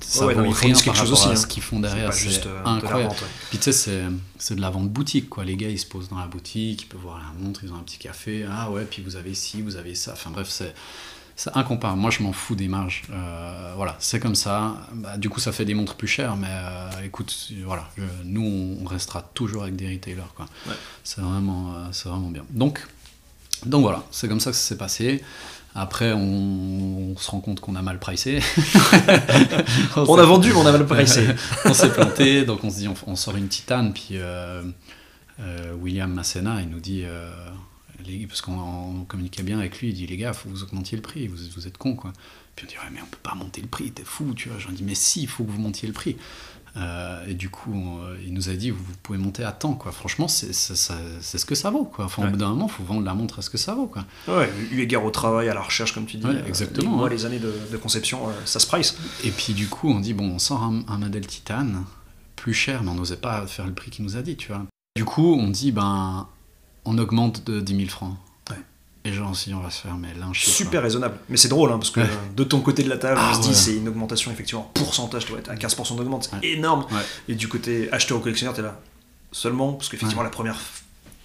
ça 0.00 0.26
Ouais, 0.26 0.34
vaut 0.34 0.42
non, 0.42 0.50
rien 0.50 0.74
par 0.84 0.94
rapport 0.96 1.12
aussi, 1.12 1.28
à 1.28 1.30
hein. 1.32 1.36
ce 1.36 1.46
qu'ils 1.46 1.62
font 1.62 1.80
derrière, 1.80 2.12
c'est 2.12 2.24
juste 2.28 2.46
euh, 2.46 2.64
incroyable. 2.64 3.10
vente, 3.10 3.20
ouais. 3.20 3.26
Puis 3.50 3.58
tu 3.58 3.72
sais, 3.72 4.08
c'est, 4.38 4.54
de 4.54 4.60
la 4.60 4.70
vente 4.70 4.88
boutique, 4.90 5.28
quoi. 5.28 5.44
Les 5.44 5.56
gars, 5.56 5.68
ils 5.68 5.78
se 5.78 5.86
posent 5.86 6.08
dans 6.08 6.18
la 6.18 6.26
boutique, 6.26 6.82
ils 6.82 6.86
peuvent 6.86 7.00
voir 7.00 7.18
la 7.18 7.44
montre, 7.44 7.60
ils 7.64 7.72
ont 7.72 7.76
un 7.76 7.80
petit 7.82 7.98
café. 7.98 8.46
Ah 8.50 8.70
ouais, 8.70 8.84
puis 8.84 9.02
vous 9.02 9.16
avez 9.16 9.34
ci, 9.34 9.60
vous 9.62 9.76
avez 9.76 9.94
ça. 9.94 10.12
Enfin 10.14 10.30
bref, 10.30 10.48
c'est, 10.48 10.74
c'est 11.38 11.54
incomparable. 11.54 12.00
Moi, 12.00 12.10
je 12.10 12.22
m'en 12.22 12.32
fous 12.32 12.54
des 12.56 12.66
marges. 12.68 13.02
Euh, 13.10 13.72
voilà, 13.76 13.96
c'est 13.98 14.18
comme 14.18 14.34
ça. 14.34 14.76
Bah, 14.94 15.18
du 15.18 15.28
coup, 15.28 15.38
ça 15.38 15.52
fait 15.52 15.66
des 15.66 15.74
montres 15.74 15.96
plus 15.96 16.08
chères, 16.08 16.34
mais 16.36 16.48
euh, 16.50 16.88
écoute, 17.04 17.50
voilà, 17.66 17.90
je- 17.98 18.02
nous, 18.24 18.42
on, 18.42 18.84
on 18.84 18.86
restera 18.88 19.20
toujours 19.20 19.64
avec 19.64 19.76
des 19.76 19.86
retailers, 19.92 20.22
quoi. 20.34 20.46
Ouais. 20.66 20.72
C'est 21.04 21.20
vraiment, 21.20 21.74
euh, 21.74 21.88
c'est 21.92 22.08
vraiment 22.08 22.30
bien. 22.30 22.44
Donc, 22.50 22.86
donc 23.64 23.82
voilà, 23.82 24.04
c'est 24.10 24.28
comme 24.28 24.40
ça 24.40 24.50
que 24.50 24.56
ça 24.56 24.62
s'est 24.62 24.76
passé. 24.78 25.22
Après, 25.74 26.12
on, 26.12 27.12
on 27.12 27.16
se 27.18 27.30
rend 27.30 27.40
compte 27.40 27.60
qu'on 27.60 27.76
a 27.76 27.82
mal 27.82 27.98
pricé. 27.98 28.40
On 29.96 30.18
a 30.18 30.24
vendu, 30.24 30.48
mais 30.50 30.56
on 30.56 30.66
a 30.66 30.72
mal 30.72 30.86
pricé. 30.86 31.26
on 31.64 31.74
s'est 31.74 31.90
planté, 31.92 32.44
donc 32.44 32.64
on 32.64 32.70
se 32.70 32.76
dit 32.78 32.88
on, 32.88 32.94
on 33.06 33.16
sort 33.16 33.36
une 33.36 33.48
titane, 33.48 33.92
puis 33.92 34.10
euh, 34.12 34.62
euh, 35.40 35.74
William 35.74 36.10
Massena, 36.12 36.60
il 36.62 36.68
nous 36.70 36.80
dit, 36.80 37.02
euh, 37.04 37.30
les- 38.06 38.26
parce 38.26 38.40
qu'on 38.40 38.58
on 38.58 39.04
communiquait 39.04 39.42
bien 39.42 39.58
avec 39.58 39.78
lui, 39.80 39.88
il 39.88 39.94
dit 39.94 40.06
les 40.06 40.16
gars, 40.16 40.32
faut 40.32 40.48
que 40.48 40.54
vous 40.54 40.62
augmentiez 40.62 40.96
le 40.96 41.02
prix, 41.02 41.28
vous, 41.28 41.36
vous 41.54 41.66
êtes 41.66 41.76
cons 41.78 41.94
quoi. 41.94 42.12
Puis 42.54 42.64
on 42.66 42.70
dit 42.70 42.76
ouais 42.78 42.90
mais 42.94 43.00
on 43.02 43.06
peut 43.10 43.18
pas 43.22 43.34
monter 43.34 43.60
le 43.60 43.68
prix, 43.68 43.90
t'es 43.90 44.04
fou, 44.04 44.32
tu 44.34 44.48
vois. 44.48 44.58
J'en 44.58 44.72
dis 44.72 44.82
mais 44.82 44.94
si, 44.94 45.22
il 45.22 45.28
faut 45.28 45.44
que 45.44 45.50
vous 45.50 45.60
montiez 45.60 45.86
le 45.88 45.94
prix. 45.94 46.16
Euh, 46.76 47.24
et 47.26 47.34
du 47.34 47.48
coup, 47.48 47.72
on- 47.72 48.00
il 48.24 48.34
nous 48.34 48.50
a 48.50 48.52
dit 48.52 48.70
vous, 48.70 48.82
pouvez 49.02 49.18
monter 49.18 49.42
à 49.44 49.52
temps 49.52 49.72
quoi. 49.74 49.92
Franchement, 49.92 50.28
c'est 50.28 50.52
c'est- 50.52 50.76
ça- 50.76 50.94
c'est 51.22 51.38
ce 51.38 51.46
que 51.46 51.54
ça 51.54 51.70
vaut 51.70 51.84
quoi. 51.84 52.04
Enfin, 52.04 52.22
Ouais. 52.22 52.28
au 52.28 52.30
bout 52.32 52.36
d'un 52.36 52.50
moment, 52.50 52.68
faut 52.68 52.82
vendre 52.84 53.02
la 53.02 53.14
montre 53.14 53.38
à 53.38 53.42
ce 53.42 53.48
que 53.48 53.56
ça 53.58 53.74
vaut 53.74 53.86
quoi. 53.86 54.04
Ouais, 54.28 54.50
eu 54.72 54.80
égard 54.80 55.04
au 55.04 55.10
travail, 55.10 55.48
à 55.48 55.54
la 55.54 55.62
recherche, 55.62 55.92
comme 55.94 56.04
tu 56.06 56.18
dis. 56.18 56.26
Ouais, 56.26 56.34
euh, 56.34 56.46
exactement, 56.46 56.90
Les 56.90 56.96
mois, 56.96 57.08
les 57.08 57.24
années 57.24 57.38
de, 57.38 57.52
de 57.72 57.76
conception, 57.78 58.28
euh, 58.28 58.32
ça 58.44 58.60
se 58.60 58.66
price. 58.66 58.96
Et 59.24 59.30
puis 59.30 59.54
du 59.54 59.68
coup, 59.68 59.88
on 59.88 60.00
dit 60.00 60.12
bon, 60.12 60.28
on 60.32 60.38
sort 60.38 60.62
un, 60.62 60.82
un 60.88 60.98
modèle 60.98 61.26
titane, 61.26 61.84
plus 62.36 62.52
cher, 62.54 62.82
mais 62.82 62.90
on 62.90 62.94
n'osait 62.94 63.16
pas 63.16 63.46
faire 63.46 63.66
le 63.66 63.72
prix 63.72 63.90
qu'il 63.90 64.04
nous 64.04 64.16
a 64.16 64.22
dit, 64.22 64.36
tu 64.36 64.48
vois. 64.48 64.62
Du 64.96 65.04
coup, 65.06 65.34
on 65.34 65.48
dit 65.48 65.72
ben, 65.72 66.26
on 66.84 66.98
augmente 66.98 67.44
de 67.46 67.60
10 67.60 67.74
000 67.76 67.88
francs. 67.88 68.16
Et 69.06 69.12
genre, 69.12 69.34
si 69.36 69.54
on 69.54 69.60
va 69.60 69.70
se 69.70 69.82
faire 69.82 69.94
mais 69.96 70.08
lyncher. 70.18 70.50
Super 70.50 70.82
raisonnable. 70.82 71.16
Mais 71.28 71.36
c'est 71.36 71.48
drôle, 71.48 71.70
hein, 71.70 71.78
parce 71.78 71.90
que 71.90 72.00
Ouais. 72.00 72.06
de 72.34 72.42
ton 72.44 72.60
côté 72.60 72.82
de 72.82 72.88
la 72.88 72.96
table, 72.96 73.18
Ah 73.22 73.30
on 73.30 73.36
se 73.36 73.40
dit 73.42 73.48
ouais. 73.48 73.54
c'est 73.54 73.76
une 73.76 73.88
augmentation, 73.88 74.32
effectivement, 74.32 74.62
en 74.62 74.78
pourcentage, 74.80 75.26
tu 75.26 75.32
être 75.34 75.48
à 75.50 75.54
15% 75.54 75.94
d'augmente, 75.96 76.24
c'est 76.24 76.36
Ouais. 76.36 76.54
énorme. 76.54 76.86
Et 77.28 77.34
du 77.34 77.46
côté 77.48 77.88
acheteur 77.92 78.18
ou 78.18 78.20
collectionneur, 78.20 78.54
t'es 78.54 78.62
là 78.62 78.80
seulement, 79.32 79.74
parce 79.74 79.88
qu'effectivement, 79.88 80.22
la 80.22 80.30
première. 80.30 80.58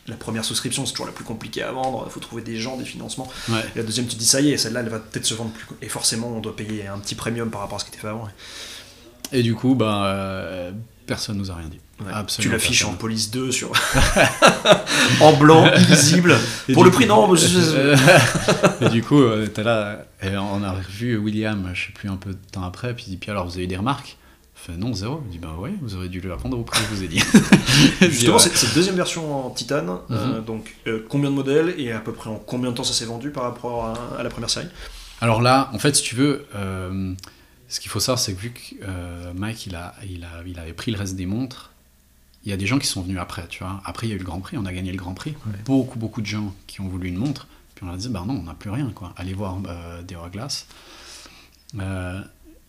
La 0.08 0.16
première 0.16 0.44
souscription, 0.44 0.84
c'est 0.88 0.94
toujours 0.94 1.06
la 1.06 1.12
plus 1.12 1.24
compliquée 1.24 1.62
à 1.62 1.72
vendre. 1.72 2.04
Il 2.08 2.12
faut 2.12 2.20
trouver 2.20 2.42
des 2.42 2.58
gens, 2.60 2.76
des 2.76 2.84
financements. 2.86 3.30
Ouais. 3.50 3.60
Et 3.76 3.78
la 3.78 3.84
deuxième, 3.84 4.08
tu 4.08 4.16
te 4.16 4.20
dis 4.20 4.26
ça 4.26 4.42
y 4.42 4.52
est, 4.52 4.58
celle-là, 4.58 4.80
elle 4.80 4.90
va 4.90 4.98
peut-être 4.98 5.26
se 5.28 5.36
vendre 5.36 5.52
plus. 5.52 5.64
Et 5.84 5.90
forcément, 5.90 6.28
on 6.28 6.40
doit 6.40 6.56
payer 6.56 6.88
un 6.88 6.98
petit 6.98 7.14
premium 7.14 7.52
par 7.52 7.62
rapport 7.62 7.76
à 7.76 7.80
ce 7.80 7.86
qui 7.86 7.92
était 7.92 8.00
fait 8.00 8.08
avant. 8.08 8.28
Et 9.32 9.44
du 9.44 9.54
coup, 9.54 9.76
ben, 9.76 10.04
euh, 10.04 10.72
personne 11.06 11.38
nous 11.38 11.52
a 11.52 11.56
rien 11.56 11.68
dit. 11.70 11.80
Ouais. 12.06 12.12
Tu 12.40 12.50
l'affiches 12.50 12.86
en 12.86 12.94
police 12.94 13.32
2 13.32 13.52
sur. 13.52 13.72
en 15.22 15.34
blanc, 15.38 15.70
illisible. 15.78 16.36
Et 16.68 16.74
Pour 16.74 16.84
le 16.84 16.92
prix, 16.92 17.06
coup- 17.06 17.10
non, 17.10 17.28
mais 17.32 17.38
je- 17.40 18.86
et 18.86 18.90
du 18.90 19.04
coup, 19.04 19.22
euh, 19.22 19.48
t'es 19.48 19.64
là, 19.64 20.06
et 20.22 20.36
on 20.38 20.64
a 20.64 20.72
revu 20.74 21.18
William, 21.18 21.70
je 21.74 21.88
sais 21.88 21.92
plus, 21.94 22.10
un 22.10 22.16
peu 22.18 22.32
de 22.32 22.40
temps 22.52 22.64
après, 22.64 22.94
puis 22.96 23.06
il 23.08 23.12
dit, 23.12 23.18
puis 23.18 23.30
alors, 23.32 23.46
vous 23.46 23.54
avez 23.56 23.64
eu 23.64 23.68
des 23.68 23.78
remarques? 23.78 24.18
Fait 24.56 24.74
non, 24.74 24.94
zéro. 24.94 25.24
Il 25.26 25.32
dit, 25.32 25.40
bah 25.40 25.56
ouais, 25.58 25.72
vous 25.82 25.96
aurez 25.96 26.08
dû 26.08 26.22
le 26.22 26.32
vendre 26.34 26.58
au 26.60 26.64
prix 26.64 26.82
que 26.84 26.90
je 26.92 26.96
vous 26.96 27.04
ai 27.04 27.08
dit. 27.08 27.24
Justement, 28.02 28.34
ouais. 28.36 28.40
cette, 28.40 28.56
cette 28.56 28.76
deuxième 28.76 28.96
version 28.96 29.48
en 29.48 29.50
titane, 29.50 29.90
euh, 30.12 30.38
Mhm. 30.38 30.46
donc 30.46 30.76
euh, 30.86 31.04
combien 31.10 31.32
de 31.32 31.36
modèles 31.36 31.74
et 31.80 31.92
à 31.92 32.00
peu 32.00 32.12
près 32.14 32.30
en 32.30 32.36
combien 32.36 32.70
de 32.70 32.76
temps 32.76 32.84
ça 32.84 32.94
s'est 32.94 33.06
vendu 33.06 33.32
par 33.32 33.44
rapport 33.44 33.86
à, 33.86 34.20
à 34.20 34.24
la 34.24 34.30
première 34.30 34.52
série? 34.52 34.68
Alors 35.20 35.42
là, 35.42 35.70
en 35.74 35.80
fait, 35.80 35.96
si 35.96 36.04
tu 36.04 36.14
veux, 36.16 36.46
euh, 36.56 37.14
ce 37.70 37.80
qu'il 37.80 37.90
faut 37.90 38.00
savoir, 38.00 38.20
c'est 38.20 38.34
que 38.34 38.40
vu 38.40 38.52
que 38.52 38.76
euh, 38.88 39.32
Mike, 39.36 39.66
il, 39.66 39.76
a, 39.76 39.96
il, 40.08 40.24
a, 40.24 40.44
il 40.46 40.60
avait 40.60 40.74
pris 40.74 40.92
le 40.92 41.00
reste 41.00 41.16
des 41.16 41.26
montres, 41.26 41.71
il 42.44 42.50
y 42.50 42.54
a 42.54 42.58
des 42.58 42.66
gens 42.68 42.80
qui 42.80 42.88
sont 42.88 43.02
venus 43.02 43.20
après, 43.20 43.48
tu 43.48 43.64
vois. 43.64 43.82
Après, 43.86 44.08
il 44.08 44.10
y 44.10 44.14
a 44.14 44.16
eu 44.16 44.20
le 44.20 44.24
Grand 44.26 44.40
Prix, 44.40 44.58
on 44.58 44.66
a 44.66 44.74
gagné 44.74 44.92
le 44.92 44.98
Grand 44.98 45.14
Prix. 45.14 45.36
Beaucoup, 45.66 46.00
beaucoup 46.00 46.22
de 46.22 46.26
gens 46.26 46.54
qui 46.68 46.82
ont 46.82 46.88
voulu 46.88 47.08
une 47.10 47.18
montre. 47.18 47.48
Puis 47.76 47.86
on 47.88 47.94
a 47.94 47.98
dit, 47.98 48.10
bah 48.10 48.24
non, 48.26 48.34
on 48.36 48.44
n'a 48.44 48.54
plus 48.56 48.70
rien, 48.70 48.90
quoi. 48.94 49.14
Allez 49.18 49.34
voir 49.34 49.58
euh, 49.68 50.02
des 50.04 50.16
Hourglass. 50.16 50.66
Euh, 51.80 52.22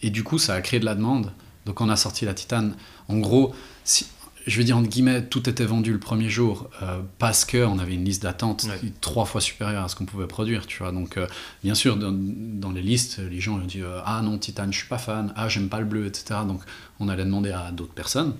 et 0.03 0.11
du 0.11 0.23
coup, 0.25 0.39
ça 0.39 0.55
a 0.55 0.61
créé 0.61 0.81
de 0.81 0.85
la 0.85 0.95
demande. 0.95 1.33
Donc 1.67 1.81
on 1.81 1.89
a 1.89 1.97
sorti 1.97 2.25
la 2.25 2.35
Titane. 2.35 2.75
En 3.09 3.19
gros, 3.19 3.55
si, 3.85 4.07
je 4.47 4.59
veux 4.59 4.65
dire, 4.65 4.77
entre 4.77 4.89
guillemets, 4.89 5.25
tout 5.25 5.49
était 5.49 5.65
vendu 5.65 5.93
le 5.93 6.01
premier 6.01 6.29
jour 6.29 6.69
euh, 6.83 7.01
parce 7.19 7.45
qu'on 7.45 7.79
avait 7.79 7.95
une 7.95 8.05
liste 8.05 8.23
d'attente 8.25 8.65
Ouais. 8.65 8.93
trois 9.01 9.25
fois 9.25 9.41
supérieure 9.41 9.85
à 9.85 9.89
ce 9.89 9.95
qu'on 9.97 10.05
pouvait 10.05 10.27
produire, 10.27 10.67
tu 10.67 10.79
vois. 10.79 10.91
Donc, 10.93 11.17
euh, 11.17 11.27
bien 11.63 11.75
sûr, 11.75 11.97
dans, 11.97 12.13
dans 12.13 12.73
les 12.73 12.83
listes, 12.83 13.19
les 13.19 13.41
gens 13.41 13.55
ont 13.55 13.65
dit 13.65 13.81
euh, 13.81 14.01
Ah 14.05 14.21
non, 14.23 14.39
Titane, 14.39 14.73
je 14.73 14.79
suis 14.79 14.89
pas 14.89 14.99
fan, 14.99 15.33
ah, 15.37 15.49
j'aime 15.49 15.69
pas 15.69 15.79
le 15.79 15.87
bleu, 15.87 16.07
etc. 16.07 16.41
Donc, 16.47 16.63
on 17.01 17.09
allait 17.09 17.25
demander 17.25 17.53
à 17.53 17.71
d'autres 17.71 17.95
personnes. 17.95 18.35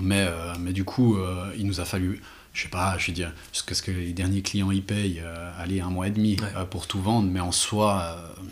Mais, 0.00 0.26
euh, 0.28 0.54
mais 0.60 0.72
du 0.72 0.84
coup, 0.84 1.16
euh, 1.16 1.50
il 1.56 1.66
nous 1.66 1.80
a 1.80 1.84
fallu, 1.84 2.20
je 2.52 2.62
sais 2.62 2.68
pas, 2.68 2.96
je 2.98 3.06
veux 3.08 3.12
dire, 3.12 3.32
jusqu'à 3.52 3.74
ce 3.74 3.82
que 3.82 3.90
les 3.90 4.12
derniers 4.12 4.42
clients 4.42 4.70
y 4.70 4.80
payent, 4.80 5.20
euh, 5.24 5.50
aller 5.58 5.80
un 5.80 5.88
mois 5.90 6.08
et 6.08 6.10
demi 6.10 6.36
Ouais. 6.40 6.48
euh, 6.56 6.64
pour 6.64 6.86
tout 6.86 7.00
vendre. 7.00 7.28
Mais 7.30 7.40
en 7.40 7.52
soi, 7.52 8.02
euh, 8.18 8.42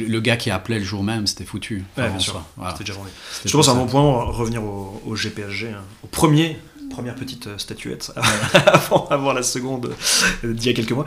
le, 0.00 0.06
le 0.06 0.20
gars 0.20 0.36
qui 0.36 0.50
appelait 0.50 0.78
le 0.78 0.84
jour 0.84 1.02
même, 1.04 1.26
c'était 1.26 1.44
foutu. 1.44 1.76
Ouais, 1.78 1.82
Enfin, 1.96 2.06
bien 2.08 2.16
en 2.16 2.20
sûr. 2.20 2.32
soi, 2.32 2.46
voilà. 2.56 2.72
C'était 2.72 2.84
déjà 2.84 2.98
vendu. 2.98 3.10
C'était 3.32 3.48
Je 3.50 3.56
pense 3.56 3.68
à 3.68 3.72
ça. 3.72 3.78
mon 3.78 3.86
point, 3.86 4.24
revenir 4.24 4.64
au, 4.64 5.02
au 5.06 5.14
GPSG, 5.14 5.68
hein, 5.68 5.82
au 6.02 6.06
premier, 6.08 6.58
première 6.90 7.14
petite 7.14 7.56
statuette, 7.58 8.12
avant, 8.66 9.06
avant 9.08 9.32
la 9.32 9.42
seconde 9.42 9.94
d'il 10.42 10.66
y 10.66 10.70
a 10.70 10.72
quelques 10.72 10.92
mois. 10.92 11.06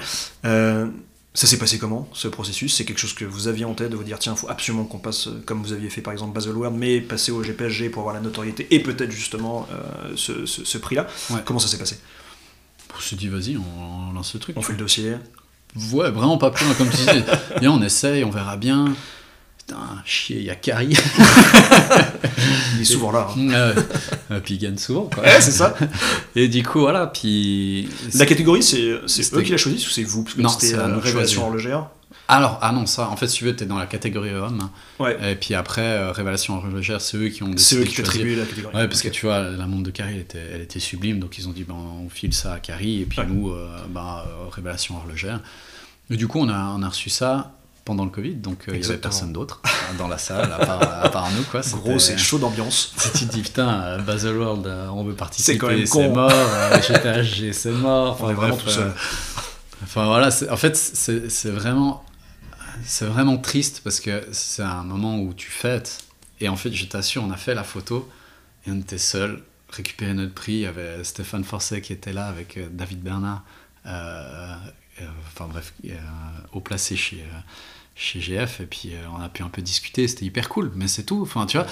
Ça 1.35 1.45
s'est 1.47 1.57
passé 1.59 1.77
comment, 1.77 2.07
ce 2.13 2.27
processus? 2.29 2.73
C'est 2.73 2.85
quelque 2.85 2.97
chose 2.97 3.13
que 3.13 3.25
vous 3.25 3.47
aviez 3.47 3.65
en 3.65 3.73
tête 3.73 3.89
de 3.91 3.95
vous 3.97 4.03
dire, 4.05 4.17
tiens, 4.17 4.33
il 4.33 4.39
faut 4.39 4.49
absolument 4.49 4.85
qu'on 4.85 4.97
passe, 4.99 5.27
euh, 5.27 5.43
comme 5.45 5.61
vous 5.61 5.73
aviez 5.73 5.89
fait 5.89 6.01
par 6.01 6.13
exemple 6.13 6.33
Baselworld, 6.33 6.75
mais 6.75 7.01
passer 7.01 7.31
au 7.31 7.43
GPSG 7.43 7.89
pour 7.89 7.99
avoir 8.03 8.15
la 8.15 8.21
notoriété 8.21 8.65
et 8.71 8.79
peut-être 8.79 9.11
justement 9.11 9.67
euh, 9.71 10.13
ce, 10.15 10.45
ce- 10.45 10.63
ce 10.63 10.77
prix-là? 10.77 11.05
Ouais. 11.29 11.41
Comment 11.45 11.59
ça 11.59 11.67
s'est 11.67 11.77
passé? 11.77 11.99
On 12.97 13.01
s'est 13.01 13.17
dit, 13.17 13.27
vas-y, 13.27 13.57
on, 13.57 14.09
on 14.09 14.13
lance 14.13 14.33
le 14.33 14.39
truc. 14.39 14.55
On 14.57 14.61
fait 14.61 14.71
le 14.73 14.79
dossier. 14.79 15.13
Ouais, 15.91 16.09
vraiment 16.09 16.37
pas 16.37 16.51
plus 16.51 16.65
comme 16.77 16.89
tu 16.89 16.95
disais. 16.95 17.25
Viens, 17.59 17.71
on 17.73 17.81
essaye, 17.81 18.23
on 18.23 18.29
verra 18.31 18.55
bien. 18.55 18.95
Putain, 19.67 19.79
chier, 20.05 20.37
il 20.37 20.43
y 20.45 20.49
a 20.51 20.55
Carrie. 20.55 20.95
Il 22.75 22.81
est 22.81 22.83
souvent 22.83 23.11
là. 23.11 23.27
hein. 23.35 23.73
Euh, 24.31 24.39
puis 24.43 24.55
il 24.55 24.57
gagne 24.59 24.77
souvent, 24.77 25.09
quoi. 25.11 25.23
Ouais, 25.23 25.41
c'est 25.41 25.51
ça. 25.51 25.75
Et 26.35 26.47
du 26.47 26.61
coup, 26.61 26.81
voilà, 26.81 27.07
puis... 27.07 27.89
La 28.13 28.25
catégorie, 28.27 28.61
c'est 28.61 28.99
c'est 29.07 29.33
eux 29.33 29.41
qui 29.41 29.51
la 29.51 29.57
choisissent 29.57 29.87
ou 29.87 29.91
c'est 29.91 30.03
vous? 30.03 30.23
Parce 30.23 30.35
que 30.35 30.41
Non, 30.41 30.49
c'était 30.49 30.67
c'est 30.67 30.75
euh, 30.75 30.97
Révélation 30.99 31.43
horlogère. 31.45 31.87
Alors, 32.27 32.59
ah 32.61 32.71
non, 32.71 32.85
ça, 32.85 33.09
en 33.09 33.15
fait, 33.17 33.27
si 33.27 33.37
tu 33.39 33.45
veux, 33.45 33.55
t'es 33.55 33.65
dans 33.65 33.77
la 33.77 33.85
catégorie 33.87 34.33
homme. 34.33 34.69
Ouais. 34.99 35.17
Et 35.31 35.35
puis 35.35 35.53
après, 35.55 35.81
euh, 35.81 36.11
Révélation 36.11 36.57
horlogère, 36.57 37.01
c'est 37.01 37.17
eux 37.17 37.29
qui 37.29 37.41
ont 37.43 37.47
C'est 37.57 37.77
décidé 37.77 37.81
eux 37.81 37.85
de 37.85 37.89
qui 37.89 37.95
t'attribuent 37.97 38.35
la 38.35 38.45
catégorie. 38.45 38.75
Ouais, 38.75 38.87
parce 38.87 39.01
que 39.01 39.09
tu 39.09 39.25
vois, 39.25 39.41
la 39.41 39.65
montre 39.67 39.83
de 39.83 39.91
Carrie, 39.91 40.13
elle 40.15 40.21
était, 40.21 40.41
elle 40.53 40.61
était 40.61 40.79
sublime, 40.79 41.19
donc 41.19 41.37
ils 41.39 41.47
ont 41.47 41.51
dit, 41.51 41.63
ben, 41.63 41.75
on 41.75 42.09
file 42.09 42.33
ça 42.33 42.53
à 42.53 42.59
Carrie, 42.59 43.01
et 43.01 43.05
puis 43.05 43.19
Ouais. 43.19 43.25
nous, 43.27 43.49
euh, 43.49 43.67
ben, 43.89 44.21
euh, 44.27 44.47
Révélation 44.51 44.95
horlogère. 44.97 45.39
Et 46.11 46.17
du 46.17 46.27
coup, 46.27 46.39
on 46.39 46.49
a, 46.49 46.75
on 46.77 46.83
a 46.83 46.89
reçu 46.89 47.09
ça 47.09 47.54
pendant 47.85 48.03
le 48.03 48.09
Covid, 48.09 48.33
donc 48.33 48.67
euh, 48.67 48.75
il 48.75 48.81
y 48.81 48.85
avait 48.85 48.97
personne 48.97 49.31
d'autre 49.31 49.61
euh, 49.65 49.97
dans 49.99 50.07
la 50.07 50.17
salle, 50.17 50.51
à 50.51 50.65
part, 50.65 50.81
à 50.81 51.09
part 51.09 51.29
nous, 51.31 51.43
quoi. 51.43 51.61
Gros, 51.73 51.99
c'est 51.99 52.17
chaud 52.17 52.39
d'ambiance. 52.39 52.93
Tu 53.13 53.27
te 53.27 53.31
dis, 53.31 53.41
putain, 53.43 53.69
euh, 53.83 53.97
Baselworld, 53.99 54.65
euh, 54.65 54.87
on 54.87 55.03
veut 55.03 55.13
participer, 55.13 55.53
C'est 55.53 55.57
quand 55.59 55.67
même 55.67 55.85
c'est 55.85 55.91
con. 55.91 56.13
mort, 56.13 56.31
GTHG, 56.81 57.53
c'est 57.53 57.71
mort. 57.71 58.17
On 58.21 58.29
est 58.31 58.33
vraiment 58.33 58.55
bref, 58.55 58.65
tout 58.65 58.71
seul. 58.71 58.91
Enfin 59.83 60.05
voilà, 60.05 60.29
en 60.49 60.57
fait, 60.57 60.75
c'est 60.75 61.29
c'est 61.29 61.51
vraiment, 61.51 62.03
c'est 62.83 63.05
vraiment 63.05 63.37
triste 63.37 63.81
parce 63.83 63.99
que 63.99 64.23
c'est 64.31 64.63
un 64.63 64.83
moment 64.83 65.19
où 65.19 65.33
tu 65.33 65.51
fêtes. 65.51 65.99
Et 66.41 66.49
en 66.49 66.55
fait, 66.55 66.73
je 66.73 66.85
t'assure, 66.85 67.23
on 67.23 67.31
a 67.31 67.37
fait 67.37 67.53
la 67.53 67.63
photo 67.63 68.09
et 68.65 68.71
on 68.71 68.79
était 68.79 68.97
seuls, 68.97 69.43
récupérer 69.69 70.13
notre 70.15 70.33
prix. 70.33 70.53
Il 70.53 70.59
y 70.61 70.65
avait 70.65 71.03
Stéphane 71.03 71.43
Forcet 71.43 71.81
qui 71.81 71.93
était 71.93 72.13
là 72.13 72.25
avec 72.25 72.57
David 72.75 73.01
Bernard. 73.03 73.43
euh, 73.85 74.55
euh, 75.01 75.05
enfin 75.27 75.47
bref, 75.47 75.73
euh, 75.85 75.97
au 76.53 76.61
placé 76.61 76.95
chez, 76.95 77.23
chez 77.95 78.19
GF. 78.19 78.59
Et 78.61 78.65
puis 78.65 78.91
euh, 78.93 78.97
on 79.17 79.21
a 79.21 79.29
pu 79.29 79.41
un 79.43 79.49
peu 79.49 79.61
discuter, 79.61 80.07
c'était 80.07 80.25
hyper 80.25 80.49
cool, 80.49 80.71
mais 80.75 80.87
c'est 80.87 81.03
tout. 81.03 81.21
Enfin, 81.21 81.45
tu 81.45 81.57
vois. 81.57 81.65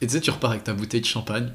Et 0.00 0.06
tu 0.06 0.12
sais, 0.14 0.20
tu 0.20 0.30
repars 0.30 0.50
avec 0.52 0.64
ta 0.64 0.72
bouteille 0.74 1.00
de 1.00 1.06
champagne, 1.06 1.52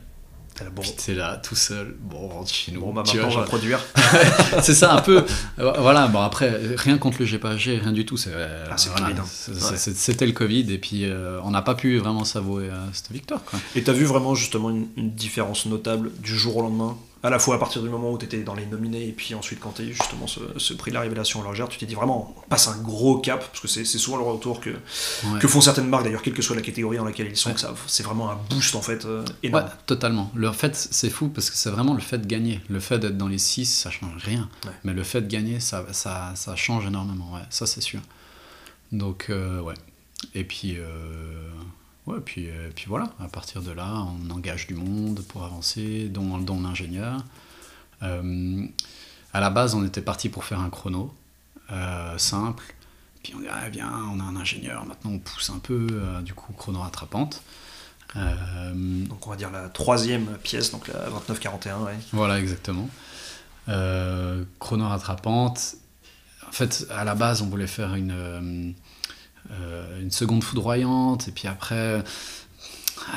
bon. 0.75 0.81
t'es 1.05 1.13
là, 1.15 1.37
tout 1.37 1.55
seul. 1.55 1.95
Bon, 2.01 2.17
on 2.23 2.27
rentre 2.27 2.53
chez 2.53 2.71
nous. 2.73 2.81
Bon, 2.81 2.93
bah 2.93 3.03
maintenant, 3.05 3.13
vois, 3.21 3.23
on 3.23 3.29
va 3.29 3.35
genre- 3.37 3.45
produire. 3.45 3.79
c'est 4.61 4.73
ça 4.73 4.93
un 4.93 5.01
peu. 5.01 5.25
Euh, 5.59 5.73
Voilà, 5.79 6.07
bon 6.07 6.19
après, 6.19 6.51
rien 6.75 6.97
contre 6.97 7.17
le 7.21 7.25
GPAG, 7.25 7.57
rien 7.81 7.91
du 7.93 8.05
tout. 8.05 8.17
c'est, 8.17 8.31
euh, 8.33 8.65
Ah, 8.69 8.77
c'est 8.77 8.89
voilà, 8.89 9.07
hein. 9.07 9.23
Ouais. 9.47 9.77
C'était 9.77 10.25
le 10.27 10.33
Covid 10.33 10.71
et 10.73 10.77
puis 10.77 11.05
euh, 11.05 11.39
on 11.43 11.51
n'a 11.51 11.61
pas 11.61 11.73
pu 11.75 11.97
vraiment 11.99 12.25
savourer 12.25 12.69
euh, 12.69 12.75
cette 12.91 13.11
victoire. 13.11 13.43
Quoi. 13.45 13.59
Et 13.75 13.83
t'as 13.83 13.93
vu 13.93 14.03
vraiment 14.05 14.35
justement 14.35 14.69
une, 14.69 14.87
une 14.97 15.11
différence 15.11 15.65
notable 15.65 16.11
du 16.19 16.37
jour 16.37 16.57
au 16.57 16.61
lendemain? 16.63 16.97
À 17.25 17.29
la 17.29 17.39
fois 17.39 17.55
à 17.55 17.57
partir 17.57 17.81
du 17.81 17.87
moment 17.89 18.11
où 18.11 18.17
t'étais 18.17 18.43
dans 18.43 18.53
les 18.53 18.65
nominés 18.65 19.07
et 19.07 19.13
puis 19.13 19.33
ensuite 19.33 19.59
quand 19.61 19.79
eu 19.79 19.93
justement 19.93 20.27
ce, 20.27 20.41
ce 20.57 20.73
prix 20.73 20.91
de 20.91 20.95
la 20.95 21.01
révélation 21.01 21.39
horlogère, 21.39 21.69
tu 21.69 21.77
t'es 21.79 21.85
dit 21.85 21.95
vraiment, 21.95 22.35
on 22.37 22.49
passe 22.49 22.67
un 22.67 22.77
gros 22.81 23.17
cap, 23.19 23.39
parce 23.47 23.61
que 23.61 23.67
c'est 23.69 23.85
souvent 23.85 24.17
le 24.17 24.23
retour 24.23 24.59
que, 24.59 24.71
Ouais. 24.71 25.39
que 25.39 25.47
font 25.47 25.61
certaines 25.61 25.87
marques 25.87 26.03
d'ailleurs, 26.03 26.21
quelle 26.21 26.33
que 26.33 26.41
soit 26.41 26.55
la 26.57 26.61
catégorie 26.61 26.97
dans 26.97 27.05
laquelle 27.05 27.27
ils 27.27 27.37
sont, 27.37 27.51
Ouais. 27.51 27.55
c'est 27.87 28.03
vraiment 28.03 28.29
un 28.29 28.37
boost 28.49 28.75
en 28.75 28.81
fait 28.81 29.05
euh, 29.05 29.21
Ouais, 29.23 29.27
énorme. 29.43 29.69
totalement. 29.85 30.31
Le 30.35 30.51
fait, 30.51 30.75
c'est 30.75 31.09
fou 31.09 31.29
parce 31.29 31.49
que 31.49 31.55
c'est 31.55 31.69
vraiment 31.69 31.93
le 31.93 32.01
fait 32.01 32.17
de 32.17 32.27
gagner. 32.27 32.59
Le 32.69 32.81
fait 32.81 32.99
d'être 32.99 33.17
dans 33.17 33.29
les 33.29 33.37
6, 33.37 33.65
ça 33.65 33.89
change 33.89 34.21
rien. 34.21 34.49
Ouais. 34.65 34.71
Mais 34.83 34.91
le 34.93 35.03
fait 35.03 35.21
de 35.21 35.27
gagner, 35.27 35.61
ça, 35.61 35.85
ça, 35.93 36.33
ça 36.35 36.55
change 36.57 36.85
énormément. 36.85 37.33
Ouais, 37.33 37.41
ça, 37.49 37.65
c'est 37.65 37.79
sûr. 37.81 38.01
Donc, 38.91 39.27
euh, 39.29 39.61
ouais. 39.61 39.75
Et 40.35 40.43
puis, 40.43 40.75
euh, 40.77 41.49
ouais, 42.07 42.19
puis, 42.23 42.49
euh, 42.49 42.69
puis 42.75 42.85
voilà. 42.87 43.09
À 43.19 43.27
partir 43.27 43.61
de 43.61 43.71
là, 43.71 44.05
on 44.07 44.29
engage 44.29 44.67
du 44.67 44.75
monde 44.75 45.21
pour 45.27 45.43
avancer, 45.43 46.09
dont, 46.09 46.37
dont 46.37 46.61
l'ingénieur. 46.61 47.23
Euh, 48.03 48.65
à 49.33 49.39
la 49.39 49.49
base, 49.49 49.73
on 49.75 49.85
était 49.85 50.01
parti 50.01 50.29
pour 50.29 50.43
faire 50.43 50.59
un 50.59 50.69
chrono 50.69 51.13
euh, 51.71 52.17
simple. 52.17 52.63
Puis 53.23 53.33
on 53.35 53.39
dit, 53.39 53.47
ah, 53.49 53.69
bien, 53.69 53.89
on 54.11 54.19
a 54.19 54.23
un 54.23 54.35
ingénieur, 54.35 54.85
maintenant 54.85 55.11
on 55.11 55.19
pousse 55.19 55.49
un 55.49 55.59
peu, 55.59 55.87
euh, 55.91 56.21
du 56.21 56.33
coup, 56.33 56.53
chrono 56.53 56.81
rattrapante. 56.81 57.41
Donc 58.15 59.25
on 59.25 59.31
va 59.31 59.35
dire 59.35 59.49
la 59.49 59.69
troisième 59.69 60.37
pièce, 60.43 60.69
donc 60.69 60.87
la 60.87 61.09
2941, 61.09 61.79
ouais. 61.79 61.97
voilà, 62.11 62.39
exactement. 62.39 62.87
Chrono 63.65 64.87
rattrapante. 64.87 65.75
En 66.47 66.51
fait, 66.51 66.85
à 66.91 67.03
la 67.03 67.15
base, 67.15 67.41
on 67.41 67.47
voulait 67.47 67.65
faire 67.65 67.95
une, 67.95 68.75
une 70.01 70.11
seconde 70.11 70.43
foudroyante, 70.43 71.27
et 71.27 71.31
puis 71.31 71.47
après, 71.47 72.03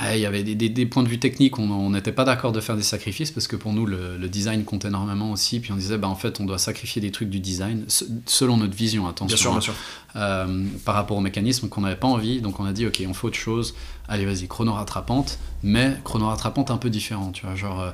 ouais, 0.03 0.18
il 0.18 0.20
y 0.20 0.27
avait 0.27 0.43
des, 0.43 0.55
des- 0.55 0.68
des 0.68 0.87
points 0.87 1.03
de 1.03 1.09
vue 1.09 1.18
techniques, 1.18 1.59
on 1.59 1.70
on 1.70 1.91
n'était 1.91 2.12
pas 2.12 2.24
d'accord 2.24 2.53
de 2.53 2.61
faire 2.61 2.77
des 2.77 2.83
sacrifices, 2.83 3.31
parce 3.31 3.47
que 3.47 3.57
pour 3.57 3.72
nous, 3.72 3.87
le, 3.87 4.16
le 4.16 4.29
design 4.29 4.64
compte 4.64 4.85
énormément 4.85 5.31
aussi, 5.33 5.61
puis 5.61 5.72
on 5.72 5.77
disait, 5.77 5.99
bah, 5.99 6.09
en 6.09 6.14
fait, 6.14 6.41
on 6.41 6.45
doit 6.45 6.59
sacrifier 6.59 7.01
des 7.03 7.11
trucs 7.11 7.31
du 7.31 7.41
design, 7.41 7.85
se- 7.89 8.05
selon 8.27 8.57
notre 8.57 8.74
vision, 8.77 9.07
attention. 9.07 9.27
Bien 9.27 9.37
sûr, 9.37 9.51
hein 9.51 9.55
bien 9.55 9.61
sûr. 9.61 9.74
euh, 10.16 10.64
par 10.85 10.95
rapport 10.95 11.16
au 11.16 11.20
mécanisme 11.20 11.68
qu'on 11.68 11.83
n'avait 11.83 11.97
pas 11.97 12.09
envie. 12.09 12.41
Donc 12.41 12.59
on 12.61 12.64
a 12.64 12.72
dit, 12.72 12.87
ok, 12.87 13.03
on 13.09 13.14
fait 13.14 13.27
autre 13.27 13.37
chose. 13.39 13.74
Allez, 14.09 14.24
vas-y, 14.24 14.49
chrono 14.49 14.72
rattrapante, 14.72 15.39
mais 15.62 15.97
chrono 16.05 16.27
rattrapante 16.29 16.70
un 16.70 16.79
peu 16.79 16.91
différent, 16.91 17.31
tu 17.33 17.45
vois. 17.47 17.55
Genre, 17.55 17.81
euh, 17.81 17.91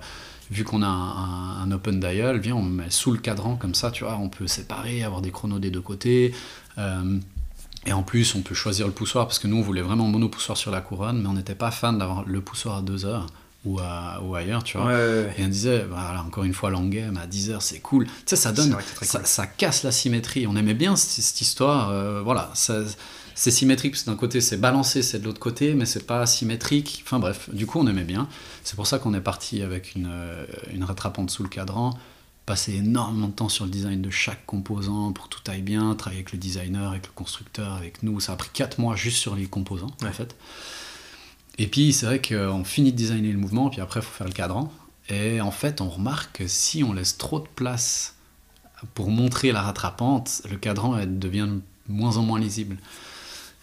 vu 0.50 0.64
qu'on 0.64 0.82
a 0.82 0.86
un, 0.86 0.90
un- 0.90 1.62
un 1.62 1.72
open 1.72 1.98
dial, 2.00 2.38
viens, 2.38 2.54
on 2.54 2.62
met 2.62 2.90
sous 2.90 3.12
le 3.12 3.18
cadran 3.18 3.56
comme 3.56 3.74
ça, 3.74 3.90
tu 3.90 4.04
vois, 4.04 4.16
on 4.18 4.28
peut 4.28 4.46
séparer, 4.46 5.02
avoir 5.02 5.20
des 5.22 5.30
chronos 5.30 5.58
des 5.58 5.70
deux 5.70 5.80
côtés. 5.80 6.34
euh, 6.78 7.18
et 7.86 7.92
en 7.92 8.02
plus, 8.02 8.34
on 8.34 8.42
peut 8.42 8.54
choisir 8.54 8.86
le 8.86 8.92
poussoir, 8.92 9.26
parce 9.26 9.38
que 9.38 9.46
nous, 9.48 9.56
on 9.56 9.62
voulait 9.62 9.82
vraiment 9.82 10.06
mono-poussoir 10.08 10.56
sur 10.56 10.70
la 10.70 10.80
couronne, 10.80 11.20
mais 11.22 11.28
on 11.28 11.32
n'était 11.34 11.54
pas 11.54 11.70
fan 11.70 11.98
d'avoir 11.98 12.24
le 12.26 12.40
poussoir 12.40 12.78
à 12.78 12.82
2 12.82 13.04
heures 13.06 13.26
ou, 13.64 13.78
à- 13.80 14.20
ou 14.24 14.34
ailleurs, 14.34 14.64
tu 14.64 14.76
vois. 14.76 14.86
ouais, 14.86 14.92
ouais. 14.92 15.34
Et 15.38 15.44
on 15.44 15.48
disait, 15.48 15.84
voilà, 15.88 16.22
encore 16.26 16.44
une 16.44 16.54
fois, 16.54 16.70
long 16.70 16.86
game 16.88 17.16
à 17.16 17.26
10 17.26 17.50
heures, 17.50 17.62
c'est 17.62 17.80
cool. 17.80 18.06
Tu 18.06 18.12
sais, 18.26 18.36
ça 18.36 18.52
donne, 18.52 18.76
ça, 19.02 19.18
cool. 19.18 19.26
ça 19.26 19.46
casse 19.46 19.82
la 19.84 19.92
symétrie. 19.92 20.46
On 20.46 20.56
aimait 20.56 20.74
bien 20.74 20.96
cette, 20.96 21.24
cette 21.24 21.40
histoire. 21.40 21.90
euh, 21.90 22.20
voilà, 22.22 22.50
c'est 23.34 23.50
symétrique 23.50 23.92
parce 23.92 24.02
que 24.04 24.10
d'un 24.10 24.16
côté 24.16 24.40
c'est 24.40 24.58
balancé, 24.58 25.02
c'est 25.02 25.18
de 25.18 25.24
l'autre 25.24 25.40
côté, 25.40 25.74
mais 25.74 25.86
c'est 25.86 26.06
pas 26.06 26.26
symétrique. 26.26 27.02
Enfin 27.06 27.18
bref, 27.18 27.48
du 27.52 27.66
coup 27.66 27.78
on 27.80 27.86
aimait 27.86 28.04
bien. 28.04 28.28
C'est 28.62 28.76
pour 28.76 28.86
ça 28.86 28.98
qu'on 28.98 29.14
est 29.14 29.20
parti 29.22 29.62
avec 29.62 29.94
une, 29.94 30.08
euh, 30.10 30.44
une 30.72 30.84
rattrapante 30.84 31.30
sous 31.30 31.42
le 31.42 31.48
cadran, 31.48 31.96
passer 32.46 32.74
énormément 32.74 33.28
de 33.28 33.32
temps 33.32 33.48
sur 33.48 33.64
le 33.64 33.70
design 33.70 34.02
de 34.02 34.10
chaque 34.10 34.44
composant 34.46 35.12
pour 35.12 35.28
que 35.28 35.36
tout 35.36 35.50
aille 35.50 35.62
bien, 35.62 35.94
travailler 35.94 36.20
avec 36.20 36.32
le 36.32 36.38
designer, 36.38 36.90
avec 36.90 37.06
le 37.06 37.12
constructeur, 37.12 37.74
avec 37.74 38.02
nous. 38.02 38.20
Ça 38.20 38.32
a 38.32 38.36
pris 38.36 38.50
4 38.52 38.78
mois 38.78 38.96
juste 38.96 39.18
sur 39.18 39.36
les 39.36 39.46
composants 39.46 39.92
en 40.02 40.12
fait. 40.12 40.36
Et 41.58 41.66
puis 41.66 41.92
c'est 41.92 42.06
vrai 42.06 42.20
qu'on 42.20 42.64
finit 42.64 42.92
de 42.92 42.96
designer 42.96 43.32
le 43.32 43.38
mouvement, 43.38 43.70
puis 43.70 43.80
après 43.80 44.00
il 44.00 44.02
faut 44.02 44.12
faire 44.12 44.26
le 44.26 44.32
cadran. 44.32 44.72
Et 45.08 45.40
en 45.40 45.50
fait, 45.50 45.80
on 45.80 45.88
remarque 45.88 46.38
que 46.38 46.46
si 46.46 46.82
on 46.84 46.92
laisse 46.92 47.18
trop 47.18 47.40
de 47.40 47.48
place 47.54 48.16
pour 48.94 49.10
montrer 49.10 49.52
la 49.52 49.62
rattrapante, 49.62 50.42
le 50.50 50.56
cadran 50.56 50.98
elle 50.98 51.18
devient 51.18 51.48
de 51.48 51.60
moins 51.92 52.16
en 52.16 52.22
moins 52.22 52.40
lisible. 52.40 52.78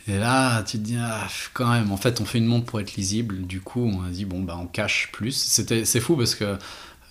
Et 0.08 0.18
là, 0.18 0.64
tu 0.64 0.80
te 0.80 0.84
dis, 0.84 0.98
ah, 1.00 1.28
quand 1.54 1.70
même, 1.70 1.92
en 1.92 1.98
fait, 1.98 2.20
on 2.20 2.26
fait 2.26 2.40
une 2.40 2.48
montre 2.48 2.66
pour 2.66 2.80
être 2.80 2.96
lisible. 2.96 3.46
Du 3.46 3.62
coup, 3.62 3.82
on 3.82 4.04
a 4.04 4.10
dit, 4.10 4.26
bon, 4.26 4.42
bah, 4.42 4.58
on 4.60 4.66
cache 4.66 5.10
plus. 5.12 5.34
C'était, 5.34 5.86
c'est 5.86 6.00
fou 6.00 6.16
parce 6.16 6.34
que 6.34 6.58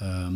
Euh, 0.01 0.29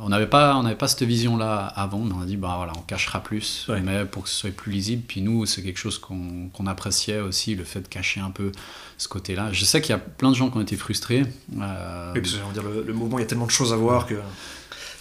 on 0.00 0.08
n'avait 0.08 0.26
pas, 0.26 0.56
on 0.56 0.74
pas 0.74 0.88
cette 0.88 1.04
vision-là 1.04 1.66
avant, 1.76 2.00
mais 2.00 2.12
on 2.12 2.22
a 2.22 2.26
dit, 2.26 2.36
bah 2.36 2.54
voilà, 2.56 2.72
on 2.76 2.80
cachera 2.82 3.22
plus, 3.22 3.66
Ouais. 3.68 3.80
mais 3.80 4.04
pour 4.04 4.24
que 4.24 4.28
ce 4.28 4.34
soit 4.34 4.50
plus 4.50 4.72
lisible. 4.72 5.02
Puis 5.06 5.20
nous, 5.22 5.46
c'est 5.46 5.62
quelque 5.62 5.78
chose 5.78 5.98
qu'on 5.98 6.66
appréciait 6.66 7.20
aussi, 7.20 7.54
le 7.54 7.62
fait 7.64 7.82
de 7.82 7.88
cacher 7.88 8.20
un 8.20 8.30
peu 8.30 8.50
ce 8.98 9.06
côté-là. 9.08 9.52
Je 9.52 9.64
sais 9.64 9.80
qu'il 9.80 9.90
y 9.90 9.94
a 9.94 9.98
plein 9.98 10.30
de 10.30 10.34
gens 10.36 10.50
qui 10.50 10.56
ont 10.56 10.60
été 10.60 10.74
frustrés. 10.76 11.24
euh, 11.60 12.12
Oui, 12.14 12.20
parce 12.20 12.32
que, 12.34 12.52
dire, 12.52 12.62
le, 12.64 12.82
le 12.82 12.92
mouvement, 12.92 13.18
il 13.18 13.22
y 13.22 13.24
a 13.24 13.28
tellement 13.28 13.46
de 13.46 13.50
choses 13.52 13.72
à 13.72 13.76
voir 13.76 14.06
que 14.06 14.14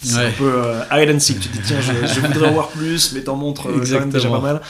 c'est 0.04 0.16
Ouais. 0.18 0.26
un 0.28 0.32
peu 0.32 0.52
euh, 0.54 0.82
hide 0.92 1.10
and 1.16 1.20
seek. 1.20 1.40
Tu 1.40 1.50
te 1.50 1.58
dis, 1.58 1.64
tiens, 1.66 1.82
je, 1.82 1.92
je 2.14 2.20
voudrais 2.20 2.50
en 2.50 2.54
voir 2.54 2.68
plus, 2.70 3.14
mais 3.14 3.22
t'en 3.22 3.36
montres 3.36 3.68
euh, 3.70 3.84
quand 3.84 4.00
même 4.00 4.10
déjà 4.10 4.30
pas 4.30 4.40
mal. 4.40 4.62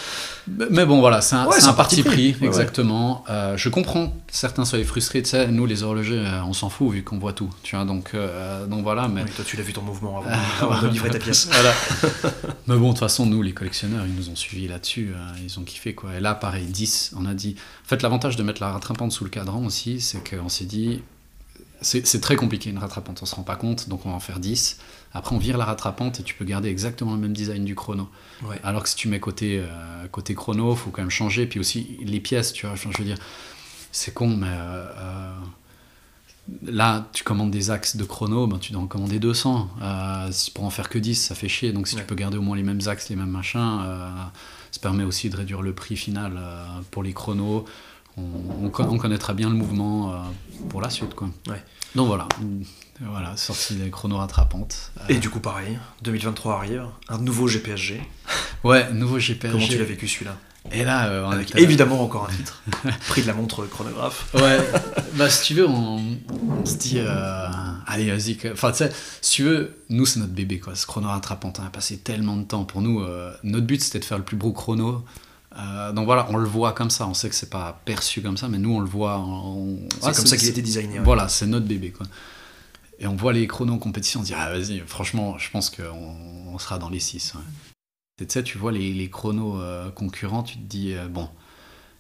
Mais 0.69 0.86
bon, 0.86 0.99
voilà, 0.99 1.21
c'est 1.21 1.36
un, 1.36 1.47
Ouais, 1.47 1.59
c'est 1.59 1.65
un 1.69 1.73
parti 1.73 2.03
pris, 2.03 2.34
Ouais, 2.34 2.41
ouais. 2.41 2.47
exactement. 2.47 3.23
Euh, 3.32 3.57
je 3.57 3.67
comprends 3.69 4.09
que 4.09 4.13
certains 4.32 4.63
soient 4.63 4.84
frustrés, 4.84 5.23
tu 5.23 5.30
sais, 5.32 5.47
nous 5.47 5.65
les 5.65 5.82
horlogers, 5.82 6.19
euh, 6.23 6.43
on 6.43 6.53
s'en 6.53 6.69
fout 6.69 6.91
vu 6.93 7.03
qu'on 7.03 7.17
voit 7.17 7.34
tout, 7.34 7.49
tu 7.63 7.76
vois, 7.76 7.84
donc, 7.84 8.11
euh, 8.13 8.67
donc 8.67 8.84
voilà, 8.84 9.07
mais... 9.07 9.23
Oui, 9.23 9.30
toi, 9.36 9.43
tu 9.43 9.57
l'as 9.57 9.63
vu 9.63 9.73
ton 9.73 9.82
mouvement 9.82 10.19
avant, 10.19 10.30
Ah, 10.32 10.63
avant 10.65 10.82
de 10.84 10.89
livrer 10.89 11.09
ta 11.09 11.17
pièce. 11.17 11.49
Voilà. 11.51 11.73
mais 12.67 12.76
bon, 12.78 12.89
de 12.89 12.91
toute 12.91 12.99
façon, 12.99 13.26
nous, 13.26 13.41
les 13.41 13.53
collectionneurs, 13.53 14.05
ils 14.05 14.13
nous 14.13 14.30
ont 14.30 14.36
suivis 14.36 14.67
là-dessus, 14.67 15.13
euh, 15.15 15.19
ils 15.43 15.59
ont 15.59 15.63
kiffé, 15.63 15.95
quoi. 15.95 16.11
Et 16.15 16.19
là, 16.19 16.36
pareil, 16.36 16.65
10, 16.67 17.13
on 17.17 17.26
a 17.26 17.34
dit... 17.34 17.55
En 17.84 17.89
fait, 17.89 18.03
l'avantage 18.03 18.36
de 18.36 18.43
mettre 18.43 18.61
la 18.61 18.71
rattrapante 18.71 19.11
sous 19.13 19.23
le 19.23 19.32
cadran 19.32 19.65
aussi, 19.65 19.99
c'est 19.99 20.21
qu'on 20.30 20.49
s'est 20.49 20.65
dit... 20.65 21.01
C'est 21.82 22.07
c'est 22.07 22.21
très 22.21 22.36
compliqué 22.36 22.69
une 22.69 22.78
rattrapante, 22.78 23.19
on 23.21 23.26
se 23.26 23.36
rend 23.36 23.43
pas 23.43 23.57
compte, 23.57 23.89
donc 23.89 24.05
on 24.05 24.09
va 24.09 24.15
en 24.15 24.19
faire 24.19 24.39
10. 24.39 24.78
Après, 25.18 25.34
on 25.36 25.39
vire 25.39 25.57
la 25.57 25.66
rattrapante 25.66 26.20
et 26.20 26.24
tu 26.24 26.36
peux 26.36 26.45
garder 26.45 26.70
exactement 26.70 27.13
le 27.13 27.20
même 27.20 27.34
design 27.34 27.63
du 27.66 27.74
chrono. 27.74 28.07
Ouais. 28.43 28.59
Alors 28.63 28.84
que 28.84 28.89
si 28.89 28.95
tu 28.95 29.07
mets 29.07 29.20
côté, 29.20 29.59
euh, 29.59 30.07
côté 30.11 30.36
chrono, 30.36 30.76
faut 30.76 30.91
quand 30.91 31.01
même 31.01 31.09
changer. 31.09 31.47
Puis 31.47 31.59
aussi 31.59 31.97
les 32.01 32.20
pièces, 32.20 32.51
tu 32.53 32.68
vois. 32.68 32.76
Je 32.76 32.88
veux 32.89 33.05
dire, 33.05 33.18
c'est 33.91 34.13
con, 34.13 34.28
mais 34.36 34.47
euh, 34.49 34.86
euh, 34.97 35.32
là, 36.66 37.07
tu 37.13 37.24
commandes 37.24 37.51
des 37.51 37.72
axes 37.72 37.95
de 37.95 38.03
chrono, 38.03 38.45
ben, 38.47 38.59
tu 38.59 38.72
dois 38.74 38.82
en 38.82 38.88
commander 38.88 39.20
200. 39.20 39.70
Euh, 39.82 40.32
pour 40.53 40.66
en 40.66 40.70
faire 40.70 40.89
que 40.89 40.99
10, 40.99 41.16
ça 41.16 41.34
fait 41.34 41.47
chier. 41.49 41.72
Donc 41.72 41.88
si 41.88 41.95
Ouais. 41.95 42.01
tu 42.01 42.07
peux 42.07 42.16
garder 42.16 42.38
au 42.38 42.41
moins 42.41 42.57
les 42.57 42.63
mêmes 42.63 42.82
axes, 42.88 43.09
les 43.09 43.16
mêmes 43.16 43.30
machins, 43.32 43.80
euh, 43.84 44.09
ça 44.72 44.80
permet 44.82 45.03
aussi 45.05 45.30
de 45.30 45.38
réduire 45.38 45.61
le 45.61 45.74
prix 45.74 45.95
final 45.95 46.34
euh, 46.38 46.66
pour 46.91 47.03
les 47.03 47.13
chronos. 47.13 47.66
On, 48.18 48.22
on 48.66 48.70
con- 48.70 48.88
on 48.89 48.97
connaîtra 48.97 49.34
bien 49.34 49.49
le 49.49 49.55
mouvement 49.55 50.24
pour 50.70 50.82
la 50.82 50.89
suite, 50.89 51.16
quoi. 51.16 51.30
Ouais. 51.47 51.61
Donc 51.95 52.07
voilà. 52.07 52.28
Voilà, 53.02 53.36
sortie 53.36 53.76
des 53.76 53.89
chronos 53.89 54.18
rattrapantes. 54.18 54.91
Euh, 55.02 55.04
Et 55.10 55.16
du 55.16 55.30
coup, 55.30 55.39
pareil, 55.41 55.78
2023 56.04 56.56
arrive, 56.56 56.86
un 57.10 57.18
nouveau 57.18 57.48
GPSG. 57.48 58.02
ouais, 58.64 58.91
nouveau 58.93 59.20
GPSG. 59.20 59.52
Comment 59.54 59.68
tu 59.68 59.78
l'as 59.78 59.84
vécu 59.84 60.08
celui-là? 60.08 60.38
Et 60.72 60.84
là, 60.84 61.08
euh, 61.10 61.26
on 61.26 61.32
Avec 61.32 61.52
était- 61.52 61.62
évidemment 61.62 62.02
encore 62.02 62.28
un 62.30 62.34
titre. 62.34 62.64
Prix 63.10 63.22
de 63.22 63.28
la 63.28 63.34
montre 63.34 63.66
chronographe. 63.68 64.34
Ouais, 64.34 64.58
bah 65.14 65.30
si 65.30 65.43
tu 65.43 65.54
veux, 65.56 65.68
on, 65.68 66.18
on 66.50 66.66
se 66.66 66.76
dit, 66.78 66.96
euh, 66.98 67.48
allez, 67.86 68.10
vas-y. 68.10 68.38
Enfin, 68.52 68.72
tu 68.72 68.78
sais, 68.78 68.91
si 69.22 69.32
tu 69.34 69.43
veux, 69.43 69.78
nous, 69.89 70.06
c'est 70.08 70.20
notre 70.20 70.32
bébé, 70.34 70.60
quoi. 70.60 70.74
Ce 70.74 70.88
chrono 70.88 71.08
rattrapant, 71.10 71.54
on 71.60 71.64
a 71.66 71.70
passé 71.70 71.98
tellement 71.98 72.38
de 72.38 72.43
temps. 72.46 72.64
Pour 72.64 72.82
nous, 72.82 73.04
notre 73.43 73.66
but, 73.68 73.82
c'était 73.84 74.00
de 74.00 74.06
faire 74.06 74.18
le 74.18 74.24
plus 74.24 74.38
beau 74.38 74.54
chrono. 74.54 75.04
Euh, 75.58 75.91
donc 75.93 76.06
voilà, 76.06 76.26
on 76.32 76.38
le 76.38 76.48
voit 76.48 76.72
comme 76.74 76.89
ça. 76.89 77.06
On 77.08 77.14
sait 77.14 77.30
que 77.30 77.36
c'est 77.36 77.50
pas 77.52 77.80
perçu 77.86 78.22
comme 78.22 78.36
ça, 78.38 78.48
mais 78.48 78.58
nous, 78.58 78.74
on 78.74 78.80
le 78.80 78.88
voit. 78.88 79.20
on- 79.20 79.78
C'est 80.02 80.08
Ah, 80.08 80.14
comme 80.14 80.26
ça 80.26 80.36
qu'il 80.38 80.48
a 80.48 80.52
été 80.52 80.62
designé. 80.64 80.98
ouais. 80.98 81.06
Voilà, 81.06 81.28
c'est 81.30 81.46
notre 81.46 81.66
bébé, 81.68 81.91
quoi. 81.91 82.08
Et 83.00 83.08
on 83.08 83.16
voit 83.16 83.34
les 83.34 83.46
chronos 83.48 83.74
en 83.74 83.78
compétition, 83.78 84.22
on 84.22 84.24
se 84.24 84.28
dit, 84.30 84.34
ah, 84.38 84.50
vas-y, 84.52 84.80
franchement, 84.88 85.38
je 85.38 85.50
pense 85.52 85.70
qu'on 85.70 86.16
on 86.54 86.58
sera 86.60 86.78
dans 86.80 86.89
les 86.89 87.00
6. 87.02 87.34
Tu 88.18 88.26
sais, 88.30 88.43
tu 88.43 88.58
vois 88.58 88.72
les, 88.72 88.93
les 88.93 89.10
chronos 89.10 89.60
euh, 89.60 89.89
concurrents, 89.91 90.43
tu 90.43 90.56
te 90.56 90.64
dis, 90.64 90.93
euh, 90.93 91.08
bon, 91.10 91.28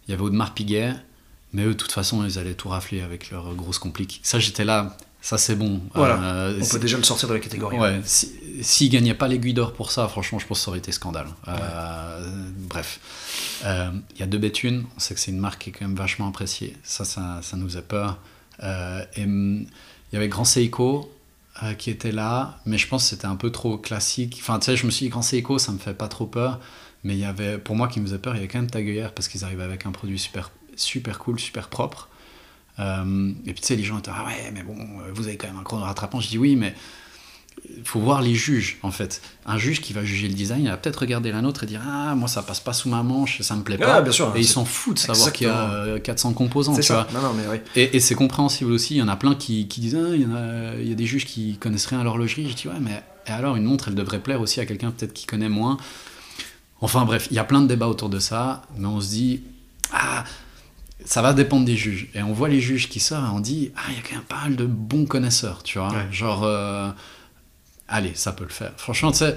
il 0.07 0.11
y 0.11 0.13
avait 0.13 0.23
Audemars 0.23 0.53
Piguet, 0.53 0.93
mais 1.51 1.63
eux, 1.63 1.69
de 1.69 1.73
toute 1.73 1.91
façon, 1.91 2.23
ils 2.25 2.39
allaient 2.39 2.53
tout 2.53 2.69
rafler 2.69 3.01
avec 3.01 3.29
leur 3.31 3.53
grosse 3.55 3.79
complique. 3.79 4.21
Ça, 4.23 4.39
j'étais 4.39 4.63
là, 4.63 4.95
ça 5.21 5.37
c'est 5.37 5.55
bon. 5.57 5.81
Voilà, 5.93 6.21
Euh, 6.23 6.59
On 6.63 6.65
peut 6.67 6.79
déjà 6.79 6.95
le 6.95 7.03
sortir 7.03 7.27
de 7.27 7.33
la 7.33 7.39
catégorie. 7.41 7.77
Ouais, 7.77 7.99
si- 8.05 8.31
s'ils 8.61 8.89
gagnaient 8.89 9.13
pas 9.13 9.27
l'aiguille 9.27 9.53
d'or 9.53 9.73
pour 9.73 9.91
ça, 9.91 10.07
franchement, 10.07 10.39
je 10.39 10.47
pense 10.47 10.59
que 10.59 10.63
ça 10.63 10.69
aurait 10.69 10.77
été 10.79 10.93
scandale. 10.93 11.27
Bref. 12.69 12.99
Il 13.63 14.19
y 14.19 14.23
a 14.23 14.27
deux 14.27 14.37
Béthune, 14.37 14.85
on 14.95 14.99
sait 14.99 15.13
que 15.13 15.19
c'est 15.19 15.31
une 15.31 15.39
marque 15.39 15.63
qui 15.63 15.69
est 15.71 15.73
quand 15.73 15.85
même 15.85 15.95
vachement 15.97 16.27
appréciée. 16.27 16.77
Ça, 16.83 17.03
ça, 17.05 17.41
ça 17.43 17.57
nous 17.57 17.75
a 17.77 17.81
peur. 17.81 18.19
Et 18.63 19.23
hum, 19.23 19.65
il 20.15 20.19
y 20.19 20.21
avait 20.21 20.29
Grand 20.29 20.45
Seiko 20.45 21.11
euh, 21.61 21.73
qui 21.73 21.89
était 21.89 22.13
là, 22.13 22.61
mais 22.65 22.77
je 22.77 22.87
pense 22.87 23.03
que 23.03 23.09
c'était 23.09 23.25
un 23.25 23.35
peu 23.35 23.51
trop 23.51 23.77
classique. 23.77 24.37
Enfin, 24.39 24.59
tu 24.59 24.67
sais, 24.67 24.77
je 24.77 24.85
me 24.85 24.91
suis 24.91 25.07
dit 25.07 25.09
Grand 25.09 25.21
Seiko, 25.21 25.59
ça 25.59 25.73
me 25.73 25.77
fait 25.77 25.93
pas 25.93 26.07
trop 26.07 26.25
peur. 26.25 26.61
Mais 27.03 27.15
il 27.15 27.19
y 27.19 27.25
avait, 27.25 27.57
pour 27.57 27.75
moi 27.75 27.89
qui 27.89 27.99
me 27.99 28.05
faisait 28.05 28.17
peur, 28.17 28.33
il 28.33 28.37
y 28.37 28.39
avait 28.39 28.47
quand 28.47 28.61
même 28.61 29.11
parce 29.13 29.27
qu'ils 29.27 29.43
arrivaient 29.43 29.65
avec 29.65 29.85
un 29.85 29.91
produit 29.91 30.17
super, 30.17 30.51
super 30.77 31.19
cool, 31.19 31.37
super 31.37 31.67
propre. 31.67 32.07
Euh, 32.79 33.33
et 33.45 33.51
puis 33.51 33.59
tu 33.59 33.67
sais, 33.67 33.75
les 33.75 33.83
gens 33.83 33.99
étaient 33.99 34.11
ah 34.13 34.23
ouais, 34.25 34.51
mais 34.53 34.63
bon, 34.63 34.77
euh, 34.77 35.11
vous 35.13 35.27
avez 35.27 35.35
quand 35.35 35.47
même 35.47 35.57
un 35.57 35.63
chrono 35.63 35.83
rattrapant. 35.83 36.21
Je 36.21 36.29
dis 36.29 36.37
oui, 36.37 36.55
mais 36.55 36.73
faut 37.83 37.99
voir 37.99 38.21
les 38.21 38.35
juges 38.35 38.77
en 38.83 38.91
fait. 38.91 39.21
Un 39.45 39.57
juge 39.57 39.81
qui 39.81 39.93
va 39.93 40.03
juger 40.03 40.27
le 40.27 40.33
design, 40.33 40.63
il 40.63 40.69
va 40.69 40.77
peut-être 40.77 40.97
regarder 40.97 41.31
la 41.31 41.41
nôtre 41.41 41.63
et 41.63 41.67
dire 41.67 41.81
ah 41.87 42.15
moi 42.15 42.27
ça 42.27 42.41
passe 42.41 42.59
pas 42.59 42.73
sous 42.73 42.89
ma 42.89 43.03
manche, 43.03 43.41
ça 43.41 43.55
me 43.55 43.63
plaît 43.63 43.77
pas. 43.77 43.95
Ah, 43.95 44.01
bien 44.01 44.11
sûr. 44.11 44.33
et 44.35 44.39
ils 44.39 44.47
s'en 44.47 44.65
foutent 44.65 44.95
de 44.95 44.99
savoir 44.99 45.31
qu'il 45.33 45.47
y 45.47 45.49
a 45.49 45.53
Exactement. 45.53 45.93
euh, 45.95 45.99
400 45.99 46.33
composants. 46.33 46.75
Tu 46.75 46.83
ça. 46.83 47.07
vois. 47.09 47.21
Non, 47.21 47.27
non, 47.29 47.33
mais 47.35 47.43
oui. 47.51 47.57
Et, 47.75 47.95
et 47.95 47.99
c'est 47.99 48.15
compréhensible 48.15 48.71
aussi. 48.71 48.95
Il 48.95 48.97
y 48.97 49.01
en 49.01 49.07
a 49.07 49.15
plein 49.15 49.35
qui, 49.35 49.67
qui 49.67 49.81
disent 49.81 49.95
ah, 49.99 50.15
il, 50.15 50.21
y 50.21 50.25
en 50.25 50.35
a, 50.35 50.75
il 50.79 50.87
y 50.87 50.91
a 50.91 50.95
des 50.95 51.05
juges 51.05 51.25
qui 51.25 51.57
connaissent 51.57 51.85
rien 51.87 51.99
à 51.99 52.03
l'horlogerie. 52.03 52.49
Je 52.49 52.55
dis 52.55 52.67
ouais, 52.67 52.79
mais 52.81 53.03
et 53.27 53.31
alors 53.31 53.55
une 53.55 53.63
montre, 53.63 53.87
elle 53.87 53.95
devrait 53.95 54.19
plaire 54.19 54.41
aussi 54.41 54.59
à 54.59 54.65
quelqu'un 54.65 54.91
peut-être 54.91 55.13
qui 55.13 55.25
connaît 55.25 55.49
moins. 55.49 55.77
Enfin 56.81 57.05
bref, 57.05 57.27
il 57.31 57.35
y 57.37 57.39
a 57.39 57.43
plein 57.43 57.61
de 57.61 57.67
débats 57.67 57.87
autour 57.87 58.09
de 58.09 58.19
ça, 58.19 58.63
mais 58.77 58.87
on 58.87 58.99
se 59.01 59.09
dit 59.09 59.41
ah 59.93 60.23
ça 61.03 61.21
va 61.21 61.33
dépendre 61.33 61.65
des 61.65 61.75
juges. 61.75 62.09
Et 62.15 62.21
on 62.23 62.33
voit 62.33 62.49
les 62.49 62.61
juges 62.61 62.89
qui 62.89 62.99
sortent 62.99 63.25
et 63.25 63.35
on 63.35 63.39
dit 63.39 63.71
ah 63.75 63.81
il 63.89 63.95
y 63.95 63.99
a 63.99 64.01
quand 64.01 64.15
même 64.15 64.23
pas 64.25 64.41
mal 64.43 64.55
de 64.55 64.65
bons 64.65 65.05
connaisseurs, 65.05 65.61
tu 65.63 65.77
vois. 65.79 65.89
Ouais. 65.89 66.07
Genre 66.11 66.43
euh, 66.43 66.89
allez, 67.87 68.13
ça 68.15 68.31
peut 68.31 68.43
le 68.45 68.49
faire. 68.49 68.73
Franchement, 68.77 69.11
tu 69.11 69.19
sais. 69.19 69.35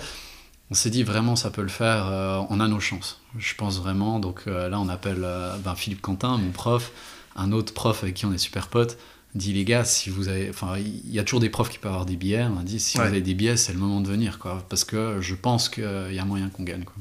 On 0.70 0.74
s'est 0.74 0.90
dit 0.90 1.02
vraiment 1.02 1.34
ça 1.34 1.48
peut 1.48 1.62
le 1.62 1.68
faire, 1.68 2.06
euh, 2.08 2.42
on 2.50 2.60
a 2.60 2.68
nos 2.68 2.78
chances, 2.78 3.22
je 3.38 3.54
pense 3.54 3.78
vraiment. 3.80 4.18
Donc 4.18 4.42
euh, 4.46 4.68
là 4.68 4.78
on 4.78 4.90
appelle 4.90 5.22
euh, 5.24 5.56
ben, 5.64 5.74
Philippe 5.74 6.02
Quentin, 6.02 6.36
mon 6.36 6.50
prof, 6.50 6.92
un 7.36 7.52
autre 7.52 7.72
prof 7.72 8.02
avec 8.02 8.14
qui 8.16 8.26
on 8.26 8.34
est 8.34 8.38
super 8.38 8.68
potes, 8.68 8.98
dit 9.34 9.54
les 9.54 9.64
gars, 9.64 9.84
si 9.84 10.10
vous 10.10 10.28
avez. 10.28 10.50
Enfin, 10.50 10.76
il 10.76 11.10
y 11.10 11.18
a 11.18 11.24
toujours 11.24 11.40
des 11.40 11.48
profs 11.48 11.70
qui 11.70 11.78
peuvent 11.78 11.92
avoir 11.92 12.04
des 12.04 12.16
billets, 12.16 12.44
on 12.54 12.58
a 12.58 12.62
dit 12.62 12.80
si 12.80 12.98
Ouais. 12.98 13.04
vous 13.04 13.08
avez 13.12 13.22
des 13.22 13.32
billets, 13.32 13.56
c'est 13.56 13.72
le 13.72 13.78
moment 13.78 14.02
de 14.02 14.08
venir, 14.08 14.38
quoi. 14.38 14.62
Parce 14.68 14.84
que 14.84 15.22
je 15.22 15.34
pense 15.34 15.70
qu'il 15.70 16.12
y 16.12 16.18
a 16.18 16.24
moyen 16.26 16.50
qu'on 16.50 16.64
gagne, 16.64 16.84
quoi. 16.84 16.96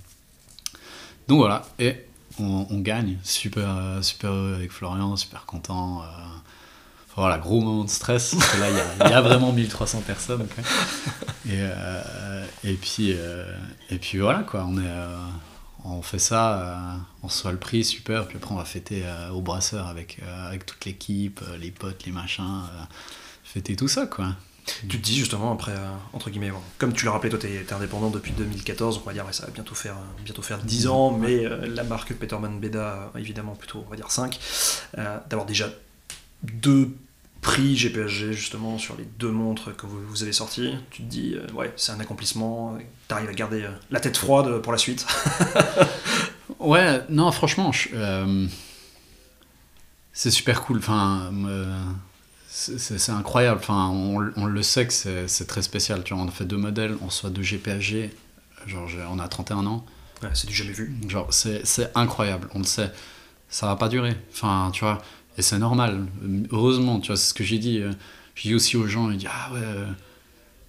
Donc 1.27 1.39
voilà, 1.39 1.67
et 1.77 2.05
on, 2.39 2.67
on 2.69 2.79
gagne, 2.79 3.17
super, 3.23 3.99
super 4.01 4.31
heureux 4.31 4.53
avec 4.55 4.71
Florian, 4.71 5.17
super 5.17 5.45
content. 5.45 6.03
Voilà, 7.17 7.37
gros 7.39 7.59
moment 7.61 7.83
de 7.83 7.89
stress, 7.89 8.35
parce 8.35 8.51
que 8.51 8.59
là, 8.59 8.69
il 8.69 8.75
y 8.75 8.79
a- 8.79 9.07
il 9.07 9.11
y, 9.11 9.13
a 9.13 9.21
vraiment 9.21 9.51
1300 9.51 10.01
personnes. 10.01 10.47
quoi. 10.47 10.63
Et, 11.49 11.59
euh, 11.61 12.45
et, 12.65 12.73
puis, 12.73 13.13
euh, 13.13 13.45
et 13.89 13.97
puis 13.97 14.17
voilà, 14.19 14.39
quoi, 14.39 14.65
on, 14.67 14.77
est, 14.77 14.85
euh, 14.85 15.15
on 15.85 16.01
fait 16.01 16.19
ça, 16.19 16.97
on 17.23 17.27
reçoit 17.27 17.53
le 17.53 17.57
prix, 17.57 17.85
super, 17.85 18.27
puis 18.27 18.35
après 18.35 18.51
on 18.53 18.57
va 18.57 18.65
fêter 18.65 19.03
au 19.33 19.39
brasseur 19.39 19.87
avec, 19.87 20.19
avec 20.47 20.65
toute 20.65 20.83
l'équipe, 20.83 21.39
les 21.57 21.71
potes, 21.71 22.05
les 22.05 22.11
machins, 22.11 22.63
fêter 23.45 23.77
tout 23.77 23.87
ça, 23.87 24.07
quoi. 24.07 24.35
Tu 24.65 24.87
te 24.89 24.97
dis 24.97 25.15
justement 25.15 25.53
après, 25.53 25.73
entre 26.11 26.29
guillemets, 26.29 26.51
bon, 26.51 26.59
comme 26.77 26.91
tu 26.91 27.05
l'as 27.05 27.11
rappelé, 27.11 27.29
toi 27.29 27.39
t'es 27.39 27.63
t'es 27.63 27.73
indépendant 27.73 28.09
depuis 28.09 28.33
2014, 28.33 28.99
on 29.01 29.07
va 29.07 29.13
dire 29.13 29.25
ouais, 29.25 29.31
ça 29.31 29.45
va 29.45 29.51
bientôt 29.53 29.75
faire, 29.75 29.95
bientôt 30.25 30.41
faire 30.41 30.57
10 30.57 30.87
ans, 30.87 31.11
mais 31.11 31.45
la 31.65 31.85
marque 31.85 32.13
Peterman 32.13 32.59
Beda, 32.59 33.09
évidemment 33.17 33.55
plutôt, 33.55 33.85
on 33.87 33.89
va 33.89 33.95
dire 33.95 34.11
5, 34.11 34.37
euh, 34.97 35.17
d'avoir 35.29 35.45
déjà 35.47 35.69
deux 36.43 36.93
prix 37.47 37.77
GPSG 37.77 38.33
justement 38.33 38.77
sur 38.77 38.97
les 38.97 39.05
deux 39.05 39.31
montres 39.31 39.73
que 39.73 39.85
vous, 39.85 40.01
vous 40.05 40.23
avez 40.23 40.33
sorties, 40.33 40.75
tu 40.91 41.01
te 41.01 41.07
dis, 41.07 41.33
euh, 41.33 41.47
ouais, 41.53 41.71
c'est 41.77 41.93
un 41.93 41.99
accomplissement, 42.01 42.77
t'arrives 43.07 43.29
à 43.29 43.33
garder 43.33 43.63
euh, 43.63 43.71
la 43.89 44.01
tête 44.01 44.17
froide 44.17 44.61
pour 44.61 44.71
la 44.71 44.77
suite. 44.77 45.07
Ouais, 46.59 47.03
non, 47.09 47.31
franchement, 47.31 47.71
euh, 47.93 48.47
c'est 50.11 50.31
super 50.31 50.63
cool. 50.63 50.79
Enfin, 50.79 51.31
c'est 52.47 53.11
incroyable. 53.11 53.59
Enfin, 53.61 53.89
on, 53.89 54.31
on 54.35 54.45
le 54.45 54.63
sait 54.63 54.87
que 54.87 54.93
c'est 54.93 55.45
très 55.45 55.61
spécial. 55.61 56.03
Tu 56.03 56.15
vois, 56.15 56.23
on 56.23 56.27
a 56.27 56.31
fait 56.31 56.45
deux 56.45 56.57
modèles, 56.57 56.97
on 57.01 57.11
soit 57.11 57.29
deux 57.29 57.43
GPHG. 57.43 58.09
Genre, 58.65 58.89
on 59.11 59.19
a 59.19 59.27
31 59.27 59.67
ans. 59.67 59.85
Ouais, 60.23 60.29
c'est 60.33 60.47
du 60.47 60.53
jamais 60.55 60.71
vu. 60.71 60.95
Genre, 61.07 61.31
c'est 61.31 61.61
c'est 61.63 61.91
incroyable. 61.95 62.49
On 62.55 62.59
le 62.59 62.65
sait. 62.65 62.91
Ça 63.49 63.67
va 63.67 63.75
pas 63.75 63.87
durer. 63.87 64.15
Enfin, 64.31 64.71
tu 64.73 64.83
vois, 64.83 64.97
et 65.37 65.41
c'est 65.41 65.59
normal. 65.59 66.05
Heureusement, 66.51 66.99
tu 66.99 67.07
vois, 67.07 67.17
c'est 67.17 67.29
ce 67.29 67.33
que 67.33 67.43
j'ai 67.43 67.59
dit. 67.59 67.79
euh, 67.79 67.91
J'ai 68.35 68.49
dit 68.49 68.55
aussi 68.55 68.77
aux 68.77 68.87
gens, 68.87 69.09
ils 69.11 69.17
disent, 69.17 69.29
ah 69.31 69.53
ouais, 69.53 69.59
euh, 69.61 69.85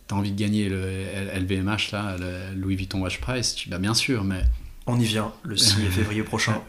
t'as 0.07 0.17
envie 0.17 0.33
de 0.33 0.39
gagner 0.39 0.69
le 0.69 0.91
LVMH, 1.35 1.93
là, 1.93 2.17
le 2.19 2.55
Louis 2.61 2.77
Vuitton 2.77 3.01
Watch 3.01 3.19
Price? 3.21 3.55
Je 3.59 3.65
dis, 3.65 3.71
bah 3.71 3.79
bien 3.79 3.95
sûr, 3.95 4.25
mais 4.25 4.43
On 4.87 4.99
y 4.99 5.05
vient 5.05 5.33
le 5.43 5.57
6 5.57 5.75
février 5.91 6.23
prochain. 6.23 6.61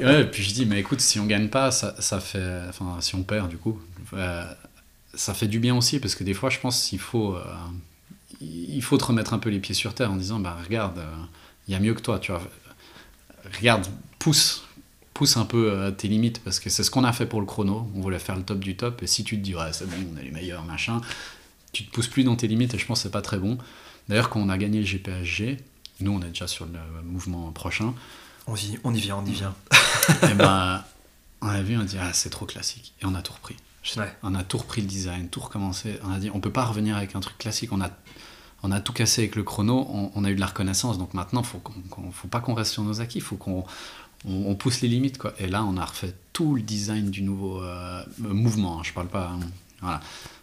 ouais, 0.00 0.24
puis 0.24 0.42
je 0.42 0.52
dis, 0.54 0.66
mais 0.66 0.80
écoute, 0.80 1.00
si 1.00 1.18
on 1.20 1.26
gagne 1.26 1.48
pas, 1.48 1.70
ça, 1.70 1.94
ça 1.98 2.20
fait. 2.20 2.60
Enfin, 2.68 2.96
si 3.00 3.14
on 3.14 3.22
perd, 3.22 3.48
du 3.48 3.58
coup, 3.58 3.80
euh, 4.14 4.44
ça 5.14 5.34
fait 5.34 5.48
du 5.48 5.58
bien 5.60 5.76
aussi, 5.76 5.98
parce 6.00 6.14
que 6.14 6.24
des 6.24 6.34
fois, 6.34 6.50
je 6.50 6.58
pense 6.58 6.84
qu'il 6.88 6.98
faut. 7.00 7.34
euh, 7.34 7.42
il 8.40 8.82
faut 8.82 8.96
te 8.98 9.04
remettre 9.04 9.34
un 9.34 9.38
peu 9.40 9.50
les 9.50 9.58
pieds 9.58 9.74
sur 9.74 9.94
terre 9.94 10.12
en 10.12 10.16
disant, 10.16 10.38
bah 10.38 10.56
regarde, 10.64 11.00
il 11.66 11.72
y 11.72 11.76
a 11.76 11.80
mieux 11.80 11.94
que 11.94 12.00
toi, 12.00 12.20
tu 12.20 12.30
vois. 12.30 12.40
Regarde, 13.58 13.86
pousse. 14.20 14.64
Pousse 15.18 15.36
un 15.36 15.46
peu 15.46 15.72
euh, 15.72 15.90
tes 15.90 16.06
limites, 16.06 16.40
parce 16.44 16.60
que 16.60 16.70
c'est 16.70 16.84
ce 16.84 16.92
qu'on 16.92 17.02
a 17.02 17.12
fait 17.12 17.26
pour 17.26 17.40
le 17.40 17.46
chrono. 17.46 17.90
On 17.96 18.00
voulait 18.00 18.20
faire 18.20 18.36
le 18.36 18.44
top 18.44 18.60
du 18.60 18.76
top, 18.76 19.02
et 19.02 19.08
si 19.08 19.24
tu 19.24 19.36
te 19.36 19.42
dis, 19.42 19.56
ouais, 19.56 19.72
c'est 19.72 19.90
bon, 19.90 19.96
on 20.14 20.16
est 20.16 20.22
les 20.22 20.30
meilleurs, 20.30 20.62
machin. 20.62 21.00
tu 21.72 21.84
te 21.84 21.90
pousses 21.90 22.06
plus 22.06 22.22
dans 22.22 22.36
tes 22.36 22.46
limites 22.46 22.72
et 22.74 22.78
je 22.78 22.86
pense 22.86 23.00
que 23.00 23.02
c'est 23.02 23.10
pas 23.10 23.20
très 23.20 23.38
bon. 23.38 23.58
D'ailleurs, 24.08 24.30
quand 24.30 24.38
on 24.38 24.48
a 24.48 24.56
gagné 24.56 24.78
le 24.78 24.86
GPHG, 24.86 25.58
nous 26.00 26.12
on 26.12 26.22
est 26.22 26.28
déjà 26.28 26.46
sur 26.46 26.66
le 26.66 27.02
mouvement 27.02 27.50
prochain. 27.50 27.94
On 28.46 28.54
y, 28.54 28.78
on 28.84 28.94
y 28.94 29.00
vient, 29.00 29.16
on 29.16 29.26
y 29.26 29.32
vient. 29.32 29.56
et 30.22 30.34
ben, 30.34 30.84
on 31.40 31.48
a 31.48 31.62
vu, 31.62 31.76
on 31.76 31.80
a 31.80 31.84
dit 31.84 31.96
ah 32.00 32.12
c'est 32.12 32.30
trop 32.30 32.46
classique 32.46 32.94
et 33.02 33.04
on 33.04 33.16
a 33.16 33.22
tout 33.22 33.32
repris. 33.32 33.56
On 34.22 34.34
a 34.36 34.44
tout 34.44 34.58
repris 34.58 34.82
le 34.82 34.86
design, 34.86 35.28
tout 35.28 35.40
recommencé. 35.40 35.98
On 36.04 36.12
a 36.12 36.18
dit 36.18 36.30
on 36.32 36.40
peut 36.40 36.52
pas 36.52 36.64
revenir 36.64 36.96
avec 36.96 37.16
un 37.16 37.20
truc 37.20 37.38
classique. 37.38 37.72
On 37.72 37.80
a 37.80 37.90
on 38.62 38.72
a 38.72 38.80
tout 38.80 38.92
cassé 38.92 39.22
avec 39.22 39.36
le 39.36 39.44
chrono. 39.44 39.86
On, 40.14 40.24
a 40.24 40.30
eu 40.30 40.34
de 40.34 40.40
la 40.40 40.46
reconnaissance. 40.46 40.98
Donc 40.98 41.14
maintenant, 41.14 41.44
faut 41.44 41.58
qu'on, 41.58 42.10
faut 42.10 42.26
pas 42.26 42.40
qu'on 42.40 42.54
reste 42.54 42.72
sur 42.72 42.82
nos 42.82 43.00
acquis. 43.00 43.20
Faut 43.20 43.36
qu'on 43.36 43.64
on, 44.26 44.54
pousse 44.54 44.80
les 44.80 44.88
limites 44.88 45.18
quoi. 45.18 45.32
Et 45.38 45.46
là, 45.46 45.64
on 45.64 45.76
a 45.76 45.84
refait 45.84 46.14
tout 46.32 46.56
le 46.56 46.62
design 46.62 47.10
du 47.10 47.22
nouveau 47.22 47.62
euh, 47.62 48.02
mouvement. 48.18 48.80
Hein. 48.80 48.82
je 48.84 48.92
parle 48.92 49.08
pas. 49.08 49.32
Hein. 49.34 49.40
voilà. 49.80 50.00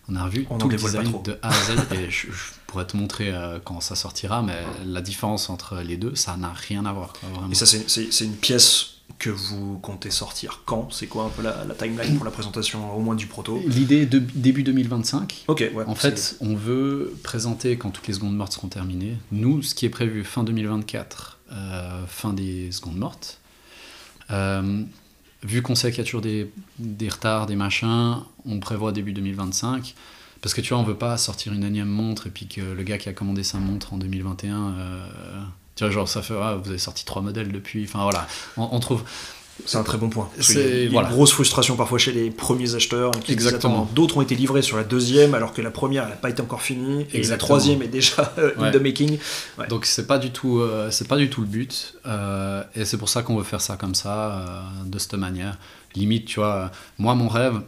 On 0.07 0.15
a 0.15 0.23
revu 0.25 0.45
tout 0.59 0.69
le 0.69 0.77
design 0.77 1.11
de 1.23 1.37
A 1.41 1.49
à 1.49 1.53
Z 1.53 1.93
et 1.93 2.11
je, 2.11 2.27
pourrais 2.67 2.85
te 2.85 2.95
montrer 2.95 3.31
euh, 3.31 3.59
quand 3.63 3.81
ça 3.81 3.95
sortira, 3.95 4.43
mais 4.43 4.61
la 4.85 5.01
différence 5.01 5.49
entre 5.49 5.77
les 5.77 5.97
deux, 5.97 6.15
ça 6.15 6.37
n'a 6.37 6.53
rien 6.53 6.85
à 6.85 6.93
voir. 6.93 7.13
Et 7.51 7.55
ça, 7.55 7.65
c'est 7.65 8.25
une 8.25 8.35
pièce 8.35 8.95
que 9.19 9.29
vous 9.29 9.77
comptez 9.79 10.11
sortir 10.11 10.61
quand? 10.65 10.91
C'est 10.91 11.07
quoi 11.07 11.25
un 11.25 11.29
peu 11.29 11.41
la, 11.41 11.53
timeline 11.77 12.15
pour 12.15 12.25
la 12.25 12.31
présentation 12.31 12.95
au 12.95 12.99
moins 12.99 13.15
du 13.15 13.27
proto? 13.27 13.61
L'idée 13.65 14.05
de 14.05 14.19
début 14.19 14.63
2025. 14.63 15.45
Ok, 15.47 15.71
ouais. 15.73 15.83
En 15.87 15.95
fait, 15.95 16.37
on 16.41 16.55
veut 16.55 17.15
présenter 17.23 17.77
quand 17.77 17.91
toutes 17.91 18.07
les 18.07 18.13
secondes 18.13 18.35
mortes 18.35 18.53
seront 18.53 18.67
terminées. 18.67 19.17
Nous, 19.31 19.61
ce 19.61 19.75
qui 19.75 19.85
est 19.85 19.89
prévu 19.89 20.23
fin 20.23 20.43
2024, 20.43 21.39
euh, 21.51 22.05
fin 22.07 22.33
des 22.33 22.71
secondes 22.71 22.97
mortes. 22.97 23.39
Euh, 24.31 24.83
vu 25.43 25.61
qu'on 25.61 25.75
sait 25.75 25.91
qu'il 25.91 25.99
y 25.99 26.01
a 26.01 26.05
toujours 26.05 26.21
des, 26.21 26.51
des, 26.79 27.09
retards, 27.09 27.45
des 27.45 27.55
machins, 27.55 28.17
on 28.45 28.59
prévoit 28.59 28.91
début 28.91 29.13
2025. 29.13 29.95
Parce 30.41 30.53
que 30.53 30.61
tu 30.61 30.69
vois, 30.69 30.79
on 30.79 30.83
veut 30.83 30.97
pas 30.97 31.17
sortir 31.17 31.53
une 31.53 31.63
énième 31.63 31.87
montre 31.87 32.27
et 32.27 32.29
puis 32.29 32.47
que 32.47 32.61
le 32.61 32.83
gars 32.83 32.97
qui 32.97 33.09
a 33.09 33.13
commandé 33.13 33.43
sa 33.43 33.57
montre 33.57 33.93
en 33.93 33.97
2021 33.97 34.75
tu 35.75 35.83
vois, 35.83 35.91
genre, 35.91 36.07
ça 36.07 36.21
fait, 36.21 36.35
ah, 36.41 36.55
vous 36.55 36.69
avez 36.69 36.77
sorti 36.77 37.03
trois 37.03 37.21
modèles 37.21 37.51
depuis. 37.51 37.83
Enfin, 37.83 38.03
voilà. 38.03 38.27
On, 38.55 38.79
trouve. 38.79 39.03
C'est 39.65 39.77
un 39.77 39.83
très 39.83 39.97
bon 39.97 40.09
point. 40.09 40.29
C'est 40.39 40.85
une 40.85 41.01
grosse 41.03 41.31
frustration 41.31 41.75
parfois 41.77 41.97
chez 41.97 42.11
les 42.11 42.29
premiers 42.29 42.75
acheteurs. 42.75 43.11
Exactement. 43.29 43.89
D'autres 43.95 44.17
ont 44.17 44.21
été 44.21 44.35
livrés 44.35 44.61
sur 44.61 44.77
la 44.77 44.83
deuxième, 44.83 45.33
alors 45.33 45.53
que 45.53 45.61
la 45.61 45.71
première 45.71 46.09
n'a 46.09 46.15
pas 46.15 46.29
été 46.29 46.41
encore 46.41 46.61
finie, 46.61 47.07
et 47.13 47.23
la 47.23 47.37
troisième 47.37 47.81
est 47.81 47.87
déjà 47.87 48.33
euh, 48.37 48.51
in 48.59 48.71
the 48.71 48.81
making. 48.81 49.17
Donc 49.69 49.85
c'est 49.85 50.07
pas 50.07 50.17
du 50.17 50.31
tout, 50.31 50.59
euh, 50.59 50.91
c'est 50.91 51.07
pas 51.07 51.17
du 51.17 51.29
tout 51.29 51.41
le 51.41 51.47
but, 51.47 51.95
euh, 52.05 52.63
et 52.75 52.85
c'est 52.85 52.97
pour 52.97 53.09
ça 53.09 53.23
qu'on 53.23 53.37
veut 53.37 53.43
faire 53.43 53.61
ça 53.61 53.77
comme 53.77 53.95
ça, 53.95 54.65
de 54.85 54.99
cette 54.99 55.13
manière. 55.13 55.57
Limite, 55.95 56.25
tu 56.25 56.39
vois, 56.41 56.71
moi 56.97 57.15
mon 57.15 57.29
rêve, 57.29 57.61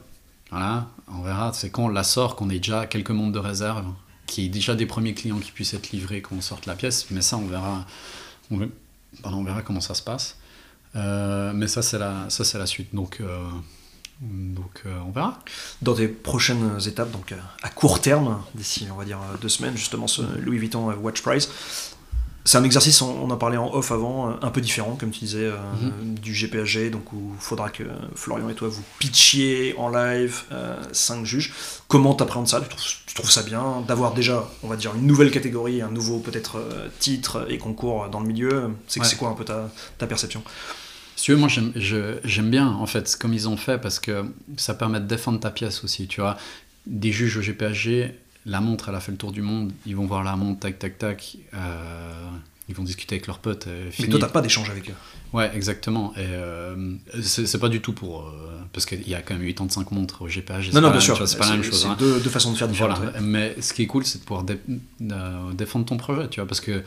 voilà, 0.51 0.88
on 1.07 1.22
verra, 1.22 1.51
c'est 1.53 1.69
quand 1.69 1.85
on 1.85 1.89
la 1.89 2.03
sort, 2.03 2.35
qu'on 2.35 2.49
ait 2.49 2.57
déjà 2.57 2.85
quelques 2.85 3.11
mondes 3.11 3.34
de 3.34 3.39
réserve, 3.39 3.85
qu'il 4.26 4.43
y 4.43 4.47
ait 4.47 4.49
déjà 4.49 4.76
des 4.76 4.85
premiers 4.85 5.14
clients 5.14 5.39
qui 5.39 5.51
puissent 5.51 5.73
être 5.73 5.91
livrés 5.91 6.22
quand 6.22 6.35
on 6.38 6.41
sorte 6.41 6.65
la 6.65 6.76
pièce, 6.76 7.07
mais 7.11 7.22
ça 7.22 7.38
on 7.38 7.47
verra, 7.47 7.85
on, 8.51 8.59
on 9.23 9.43
verra 9.43 9.61
comment 9.61 9.81
ça 9.81 9.93
se 9.93 10.01
passe. 10.01 10.35
Euh, 10.98 11.52
mais 11.53 11.68
ça 11.68 11.82
c'est 11.82 11.99
la, 11.99 12.26
ça 12.30 12.44
c'est 12.44 12.57
la 12.57 12.65
suite, 12.65 12.94
donc, 12.94 13.18
euh, 13.22 13.45
donc 14.22 14.82
euh, 14.86 14.98
on 15.07 15.11
verra. 15.11 15.40
Dans 15.82 15.94
tes 15.94 16.07
prochaines 16.07 16.78
étapes, 16.88 17.11
donc 17.11 17.34
à 17.61 17.69
court 17.69 18.02
terme, 18.02 18.41
d'ici 18.56 18.88
on 18.91 18.95
va 18.95 19.06
dire 19.06 19.19
deux 19.41 19.49
semaines, 19.49 19.78
justement 19.78 20.07
ce 20.07 20.22
Louis 20.40 20.57
Vuitton 20.57 20.91
Watch 20.94 21.22
Price, 21.22 21.49
c'est 22.45 22.57
un 22.57 22.64
exercice, 22.64 23.02
on 23.02 23.30
en 23.30 23.36
parlait 23.36 23.57
en 23.57 23.74
off 23.74 23.91
avant, 23.91 24.30
un 24.41 24.52
peu 24.52 24.61
différent, 24.61 24.95
comme 24.98 25.11
tu 25.11 25.19
disais, 25.19 25.52
mhm. 25.82 26.18
du 26.18 26.32
GPAG, 26.32 26.90
donc 26.91 27.11
où 27.11 27.34
il 27.36 27.41
faudra 27.41 27.69
que 27.69 27.84
Florian 28.15 28.48
et 28.48 28.53
toi 28.53 28.69
vous 28.69 28.84
pitchiez 28.99 29.76
en 29.78 29.90
live 29.90 30.44
5 30.94 31.26
juges. 31.26 31.53
Comment 31.90 32.15
tu 32.15 32.24
appréhendes 32.24 32.48
ça? 32.48 32.61
Tu 33.06 33.15
trouves, 33.15 33.30
ça 33.30 33.44
bien 33.44 33.82
d'avoir 33.86 34.14
déjà, 34.14 34.48
on 34.64 34.69
va 34.69 34.78
dire, 34.78 34.95
une 34.95 35.06
nouvelle 35.06 35.30
catégorie, 35.30 35.82
un 35.82 35.90
nouveau 35.90 36.19
peut-être 36.19 36.64
titre 36.99 37.45
et 37.49 37.57
concours 37.57 38.07
dans 38.07 38.22
le 38.22 38.28
milieu? 38.28 38.69
C'est 38.88 39.18
quoi 39.18 39.28
un 39.28 39.34
peu 39.34 39.44
ta, 39.44 39.69
ta 39.98 40.07
perception? 40.07 40.41
Si 41.18 41.23
tu 41.23 41.31
veux, 41.31 41.38
moi 41.38 41.49
j'aime 41.49 42.49
bien 42.49 42.68
en 42.68 42.85
fait 42.85 43.18
comme 43.19 43.34
ils 43.34 43.49
ont 43.49 43.57
fait 43.57 43.80
parce 43.80 43.99
que 43.99 44.23
ça 44.56 44.76
permet 44.76 44.99
de 44.99 45.06
défendre 45.06 45.39
ta 45.39 45.49
pièce 45.49 45.84
aussi. 45.84 46.07
Tu 46.07 46.22
vois, 46.22 46.38
des 46.85 47.11
juges 47.11 47.38
au 47.38 47.41
GPHG, 47.41 48.14
la 48.45 48.61
montre, 48.61 48.89
elle 48.89 48.95
a 48.95 48.99
fait 48.99 49.11
le 49.11 49.18
tour 49.18 49.31
du 49.31 49.41
monde, 49.41 49.72
ils 49.88 49.95
vont 49.95 50.06
voir 50.06 50.23
la 50.23 50.35
montre, 50.35 50.60
tac, 50.60 50.77
tac, 50.77 50.99
tac, 50.99 51.38
euh, 51.56 52.30
ils 52.69 52.76
vont 52.76 52.84
discuter 52.84 53.15
avec 53.15 53.26
leurs 53.26 53.39
potes. 53.39 53.65
Euh, 53.65 53.89
Mais 53.99 54.07
toi, 54.10 54.19
t'as 54.19 54.27
pas 54.27 54.41
d'échange 54.41 54.69
avec 54.69 54.91
eux 54.91 54.94
Ouais, 55.34 55.49
exactement. 55.56 56.14
Et 56.15 56.19
euh, 56.19 56.94
c'est 57.23 57.60
pas 57.60 57.69
du 57.69 57.81
tout 57.81 57.94
pour. 57.94 58.31
parce 58.72 58.85
qu'il 58.85 59.10
y 59.10 59.15
a 59.15 59.23
quand 59.23 59.34
même 59.34 59.48
85 59.48 59.89
montres 59.91 60.22
au 60.22 60.27
GPH. 60.27 60.72
Non, 60.72 60.81
non, 60.81 60.91
bien 60.91 60.99
sûr, 60.99 61.27
c'est 61.27 61.38
pas 61.39 61.48
la 61.48 61.53
même 61.53 61.64
chose. 61.64 61.81
C'est 61.81 61.88
hein. 61.88 61.98
deux, 61.99 62.19
façons 62.30 62.52
de 62.52 62.57
faire 62.57 62.68
différentes. 62.68 63.02
Mais 63.22 63.56
ce 63.60 63.73
qui 63.73 63.81
est 63.81 63.88
cool, 63.88 64.06
c'est 64.06 64.19
de 64.19 64.23
pouvoir 64.23 64.45
défendre 64.99 65.85
ton 65.85 65.98
projet, 65.98 66.27
tu 66.30 66.39
vois, 66.39 66.48
parce 66.48 66.61
que 66.61 66.84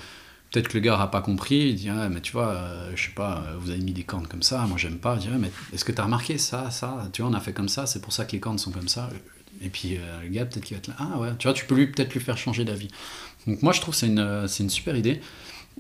peut-être 0.51 0.69
que 0.69 0.75
le 0.75 0.81
gars 0.81 0.97
n'a 0.97 1.07
pas 1.07 1.23
compris, 1.23 1.69
il 1.71 1.75
dit 1.77 1.89
ah, 1.89 2.09
mais 2.09 2.21
tu 2.21 2.33
vois, 2.33 2.61
je 2.95 3.05
sais 3.05 3.15
pas, 3.15 3.45
vous 3.61 3.71
avez 3.71 3.81
mis 3.81 3.93
des 3.93 4.03
cornes 4.03 4.27
comme 4.27 4.43
ça, 4.43 4.67
moi 4.67 4.79
j'aime 4.79 4.99
pas. 4.99 5.17
Je 5.17 5.29
dis 5.29 5.29
mais 5.39 5.51
est-ce 5.73 5.85
que 5.85 5.93
tu 5.93 6.01
as 6.01 6.05
remarqué 6.05 6.39
ça, 6.39 6.71
ça? 6.71 7.09
Tu 7.13 7.23
vois, 7.23 7.31
on 7.31 7.35
a 7.35 7.41
fait 7.41 7.53
comme 7.53 7.69
ça, 7.69 7.87
c'est 7.87 8.01
pour 8.01 8.13
ça 8.13 8.25
que 8.25 8.33
les 8.33 8.41
cornes 8.41 8.59
sont 8.59 8.71
comme 8.71 8.89
ça. 8.89 9.09
Et 9.61 9.69
puis 9.69 9.97
euh, 9.97 10.23
le 10.23 10.29
gars, 10.29 10.47
peut-être 10.47 10.65
qu'il 10.65 10.77
va 10.77 10.79
être 10.79 10.89
là. 10.89 10.95
Ah 10.99 11.19
ouais, 11.19 11.31
tu 11.39 11.47
vois, 11.47 11.55
tu 11.55 11.67
peux 11.67 11.75
lui 11.75 11.87
peut-être 11.87 12.13
lui 12.13 12.21
faire 12.21 12.39
changer 12.39 12.65
d'avis. 12.65 12.89
Donc 13.47 13.63
moi, 13.63 13.73
je 13.73 13.81
trouve 13.81 13.95
que 13.95 14.01
c'est 14.01 14.07
une, 14.07 14.19
euh, 14.19 14.47
c'est 14.47 14.63
une 14.63 14.71
super 14.71 14.97
idée. 14.97 15.21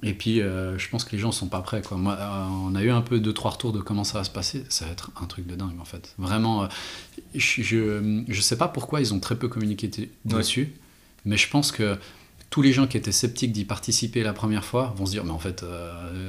Et 0.02 0.14
puis, 0.14 0.40
euh, 0.40 0.78
je 0.78 0.88
pense 0.88 1.04
que 1.04 1.12
les 1.12 1.18
gens 1.18 1.32
sont 1.32 1.48
pas 1.48 1.60
prêts. 1.60 1.82
Quoi. 1.82 1.98
Moi, 1.98 2.16
on 2.50 2.74
a 2.74 2.82
eu 2.82 2.90
un 2.90 3.02
peu 3.02 3.20
deux, 3.20 3.34
trois 3.34 3.50
retours 3.50 3.72
de 3.72 3.80
comment 3.80 4.04
ça 4.04 4.18
va 4.18 4.24
se 4.24 4.30
passer. 4.30 4.64
Ça 4.68 4.86
va 4.86 4.92
être 4.92 5.10
un 5.20 5.26
truc 5.26 5.46
de 5.46 5.54
dingue, 5.54 5.78
en 5.78 5.84
fait. 5.84 6.14
Vraiment, 6.16 6.68
je, 7.34 7.62
je, 7.62 8.22
je, 8.26 8.40
sais 8.40 8.56
pas 8.56 8.68
pourquoi 8.68 9.00
ils 9.00 9.12
ont 9.12 9.20
très 9.20 9.36
peu 9.36 9.48
communiqué 9.48 9.90
dessus, 10.24 10.72
mais 11.26 11.36
je 11.36 11.50
pense 11.50 11.70
que 11.70 11.98
tous 12.50 12.62
les 12.62 12.72
gens 12.72 12.86
qui 12.86 12.96
étaient 12.96 13.12
sceptiques 13.12 13.52
d'y 13.52 13.64
participer 13.64 14.22
la 14.22 14.32
première 14.32 14.64
fois 14.64 14.92
vont 14.96 15.06
se 15.06 15.12
dire 15.12 15.24
mais 15.24 15.30
en 15.30 15.38
fait 15.38 15.64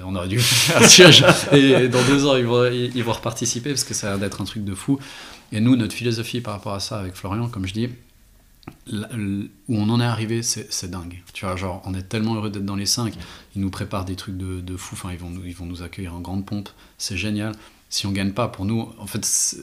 on 0.06 0.15
aurait 0.15 0.27
dû 0.27 0.39
faire 0.39 0.81
un 0.81 0.88
siège 0.88 1.26
et 1.52 1.88
dans 1.88 2.03
deux 2.03 2.27
ans 2.27 2.35
ils 2.35 2.45
vont, 2.45 2.69
ils 2.72 3.03
vont 3.03 3.14
reparticiper 3.14 3.72
parce 3.72 3.84
que 3.84 3.95
ça 3.95 4.07
a 4.07 4.10
l'air 4.11 4.19
d'être 4.19 4.39
un 4.39 4.45
truc 4.45 4.64
de 4.64 4.76
fou 4.76 4.99
et 5.52 5.60
nous, 5.60 5.76
notre 5.76 5.93
philosophie 5.93 6.41
par 6.41 6.53
rapport 6.53 6.73
à 6.73 6.80
ça 6.80 6.99
avec 6.99 7.14
Florian, 7.14 7.49
comme 7.49 7.68
je 7.68 7.73
dis, 7.73 7.89
où 8.88 9.76
on 9.76 9.89
en 9.89 9.99
est 9.99 10.06
arrivé, 10.06 10.43
c'est 10.43 10.89
dingue. 10.89 11.22
Tu 11.34 11.45
vois, 11.45 11.56
genre, 11.56 11.81
on 11.85 11.93
est 11.93 12.03
tellement 12.03 12.35
heureux 12.35 12.49
d'être 12.49 12.65
dans 12.65 12.76
les 12.76 12.85
5. 12.85 13.14
Ils 13.56 13.61
nous 13.61 13.69
préparent 13.69 14.06
des 14.06 14.15
trucs 14.15 14.38
de, 14.38 14.61
de 14.61 14.77
fou. 14.77 14.95
Enfin, 14.95 15.11
ils 15.11 15.19
vont, 15.19 15.30
nous, 15.30 15.45
ils 15.45 15.56
vont 15.56 15.65
nous 15.65 15.84
accueillir 15.84 16.15
en 16.15 16.22
grande 16.22 16.45
pompe. 16.45 16.69
C'est 16.98 17.18
génial. 17.18 17.53
Si 17.89 18.07
on 18.07 18.11
gagne 18.11 18.31
pas, 18.31 18.48
pour 18.48 18.64
nous, 18.64 18.93
en 18.98 19.07
fait, 19.07 19.57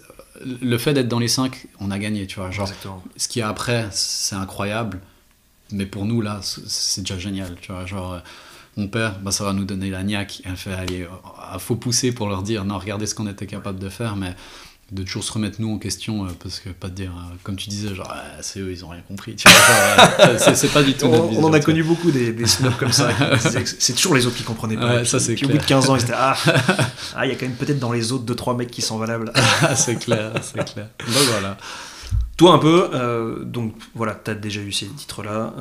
le 0.44 0.76
fait 0.76 0.92
d'être 0.92 1.08
dans 1.08 1.18
les 1.18 1.28
5, 1.28 1.68
on 1.80 1.90
a 1.90 1.98
gagné. 1.98 2.26
Tu 2.26 2.38
vois, 2.38 2.50
genre, 2.50 2.68
ce 3.16 3.28
qui 3.28 3.40
est 3.40 3.42
après, 3.42 3.88
c'est 3.90 4.36
incroyable. 4.36 5.00
Mais 5.72 5.86
pour 5.86 6.04
nous, 6.04 6.20
là, 6.20 6.40
c'est 6.42 7.02
déjà 7.02 7.18
génial. 7.18 7.56
Tu 7.60 7.72
vois, 7.72 7.86
genre, 7.86 8.20
mon 8.76 8.88
père, 8.88 9.18
bah, 9.20 9.30
ça 9.30 9.44
va 9.44 9.52
nous 9.52 9.64
donner 9.64 9.90
la 9.90 10.02
niaque. 10.02 10.42
Il 10.46 10.56
fait, 10.56 10.72
allez, 10.72 11.06
il 11.54 11.60
faut 11.60 11.76
pousser 11.76 12.12
pour 12.12 12.28
leur 12.28 12.42
dire, 12.42 12.64
non, 12.64 12.78
regardez 12.78 13.06
ce 13.06 13.14
qu'on 13.14 13.26
était 13.26 13.46
capable 13.46 13.78
de 13.78 13.88
faire. 13.88 14.16
Mais 14.16 14.34
de 14.90 15.02
toujours 15.02 15.22
se 15.22 15.32
remettre 15.32 15.60
nous 15.60 15.74
en 15.74 15.78
question 15.78 16.24
euh, 16.24 16.28
parce 16.42 16.60
que 16.60 16.70
pas 16.70 16.88
de 16.88 16.94
dire 16.94 17.10
euh, 17.10 17.34
comme 17.42 17.56
tu 17.56 17.68
disais 17.68 17.94
genre 17.94 18.10
c'est 18.40 18.60
eux 18.60 18.70
ils 18.72 18.86
ont 18.86 18.88
rien 18.88 19.02
compris 19.06 19.36
c'est 20.38 20.72
pas 20.72 20.82
du 20.82 20.94
tout 20.94 21.04
on, 21.06 21.44
en 21.44 21.52
a 21.52 21.60
connu 21.60 21.82
beaucoup 21.82 22.10
des, 22.10 22.32
des 22.32 22.46
snobs 22.46 22.76
comme 22.78 22.92
ça 22.92 23.10
c'est 23.38 23.92
toujours 23.92 24.14
les 24.14 24.26
autres 24.26 24.36
qui 24.36 24.44
comprenaient 24.44 24.78
pas 24.78 25.04
ça 25.04 25.20
c'est 25.20 25.42
au 25.44 25.48
bout 25.48 25.58
de 25.58 25.62
15 25.62 25.90
ans 25.90 25.96
ils 25.96 26.02
étaient 26.02 26.14
ah, 26.16 26.34
ah 27.16 27.26
il 27.26 27.28
y 27.28 27.32
a 27.32 27.34
quand 27.34 27.46
même 27.46 27.56
peut-être 27.56 27.78
dans 27.78 27.92
les 27.92 28.12
autres 28.12 28.24
2-3 28.34 28.56
mecs 28.56 28.70
qui 28.70 28.80
sont 28.80 28.96
valables 28.96 29.30
c'est 29.76 29.96
clair 29.96 30.32
c'est 30.40 30.64
clair 30.64 30.88
donc 31.00 31.24
voilà 31.32 31.58
toi 32.38 32.54
un 32.54 32.58
peu 32.58 32.88
euh, 32.94 33.44
donc 33.44 33.74
voilà 33.94 34.14
tu 34.14 34.30
as 34.30 34.34
déjà 34.34 34.62
eu 34.62 34.72
ces 34.72 34.86
titres 34.86 35.22
là 35.22 35.52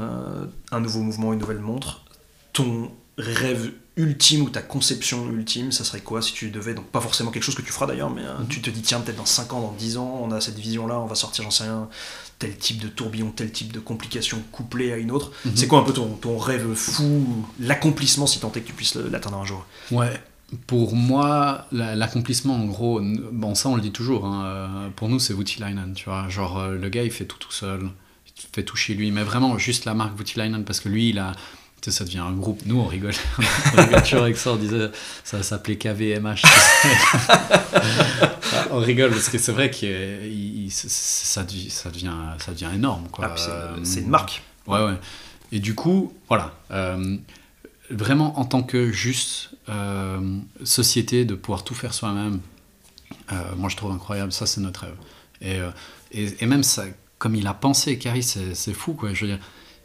un 0.72 0.80
nouveau 0.80 1.02
mouvement 1.02 1.34
une 1.34 1.40
nouvelle 1.40 1.60
montre 1.60 2.06
ton 2.54 2.90
rêve 3.18 3.72
ultime 3.98 4.44
ou 4.44 4.50
ta 4.50 4.62
conception 4.62 5.30
ultime, 5.32 5.72
ça 5.72 5.84
serait 5.84 6.02
quoi 6.02 6.22
si 6.22 6.32
tu 6.32 6.50
devais, 6.50 6.76
donc 6.76 6.86
pas 6.86 7.02
forcément 7.02 7.32
quelque 7.32 7.44
chose 7.44 7.56
que 7.56 7.64
tu 7.64 7.72
feras 7.72 7.88
d'ailleurs, 7.88 8.12
mais 8.12 8.22
euh, 8.24 8.38
mhm. 8.40 8.48
tu 8.48 8.62
te 8.62 8.70
dis 8.70 8.82
tiens 8.82 9.02
peut-être 9.02 9.18
dans 9.18 9.26
5 9.26 9.54
ans, 9.54 9.62
dans 9.62 9.74
10 9.74 9.98
ans, 9.98 10.22
on 10.24 10.32
a 10.32 10.40
cette 10.40 10.60
vision-là, 10.60 11.00
on 11.00 11.08
va 11.08 11.16
sortir, 11.16 11.44
j'en 11.44 11.52
sais 11.52 11.64
rien, 11.64 11.90
tel 12.38 12.56
type 12.56 12.80
de 12.80 12.88
tourbillon, 12.88 13.32
tel 13.36 13.52
type 13.52 13.74
de 13.74 13.80
complication 13.80 14.38
couplée 14.52 14.94
à 14.94 14.98
une 14.98 15.10
autre. 15.10 15.32
Mhm. 15.46 15.52
C'est 15.56 15.68
quoi 15.68 15.80
un 15.80 15.84
peu 15.84 15.94
ton, 15.94 16.10
ton 16.10 16.38
rêve 16.38 16.76
fou, 16.76 17.26
l'accomplissement 17.60 18.28
si 18.28 18.40
tant 18.40 18.52
est 18.52 18.62
que 18.62 18.68
tu 18.68 18.74
puisses 18.74 18.96
l'atteindre 18.96 19.38
un 19.38 19.46
jour? 19.46 19.66
Ouais, 19.92 20.14
pour 20.66 20.96
moi, 20.96 21.68
l'accomplissement, 21.72 22.56
en 22.56 22.66
gros, 22.66 23.02
bon, 23.02 23.56
ça 23.56 23.70
on 23.70 23.76
le 23.76 23.82
dit 23.82 23.92
toujours, 23.92 24.26
hein, 24.26 24.46
euh, 24.46 24.90
pour 24.96 25.10
nous 25.10 25.20
c'est 25.20 25.34
Voutilainen, 25.34 25.94
tu 25.94 26.06
vois. 26.06 26.28
Genre, 26.30 26.58
euh, 26.58 26.76
le 26.76 26.90
gars 26.90 27.04
il 27.04 27.12
fait 27.12 27.26
tout 27.26 27.38
tout 27.38 27.52
seul, 27.52 27.90
il 28.26 28.46
fait 28.54 28.64
tout 28.64 28.78
chez 28.78 28.94
lui, 28.94 29.12
mais 29.12 29.24
vraiment 29.24 29.58
juste 29.58 29.86
la 29.86 29.94
marque 29.94 30.16
Voutilainen 30.16 30.64
parce 30.64 30.80
que 30.80 30.90
lui 30.90 31.10
il 31.10 31.20
a 31.20 31.34
ça 31.92 32.04
devient 32.04 32.20
un 32.20 32.34
groupe. 32.34 32.62
Nous, 32.66 32.80
on 32.80 32.86
rigole. 32.86 33.14
on 33.74 33.82
rigole 33.82 34.04
toujours 34.04 34.24
avec 34.24 34.38
ça. 34.38 34.52
On 34.52 34.56
disait, 34.56 34.90
ça 35.24 35.44
s'appelait 35.44 35.78
KVMH. 35.78 36.42
on 38.72 38.80
rigole 38.80 39.12
parce 39.12 39.30
que 39.30 39.38
c'est 39.38 39.52
vrai 39.52 39.70
que 39.70 40.20
ça, 40.70 41.44
devient, 41.44 41.70
ça, 41.70 41.90
devient, 41.90 42.14
ça 42.40 42.52
devient 42.52 42.70
énorme. 42.74 43.08
Ah, 43.22 43.36
c'est 43.84 44.02
une 44.02 44.10
marque. 44.10 44.42
Ouais, 44.66 44.84
ouais. 44.84 44.96
Et 45.52 45.60
du 45.60 45.76
coup, 45.76 46.14
voilà. 46.28 46.54
Euh, 46.72 47.18
vraiment, 47.90 48.40
en 48.40 48.46
tant 48.46 48.64
que 48.64 48.92
juste 48.92 49.52
euh, 49.70 50.40
société, 50.64 51.26
de 51.26 51.36
pouvoir 51.36 51.64
tout 51.64 51.76
faire 51.76 51.94
soi-même, 51.94 52.40
euh, 53.32 53.36
moi, 53.58 53.70
je 53.70 53.76
trouve 53.76 53.92
incroyable. 53.92 54.32
Ça, 54.32 54.46
c'est 54.46 54.62
notre 54.62 54.82
rêve. 54.82 54.96
Et, 55.42 55.60
et, 56.12 56.44
et, 56.44 56.46
même 56.46 56.64
ça 56.64 56.86
comme 57.18 57.36
il 57.36 57.48
a 57.48 57.54
pensé, 57.54 57.98
Carrie, 57.98 58.24
c'est 58.24 58.74
fou, 58.74 58.94
quoi. 58.94 59.14
Je 59.14 59.26
veux 59.26 59.32
dire, 59.32 59.40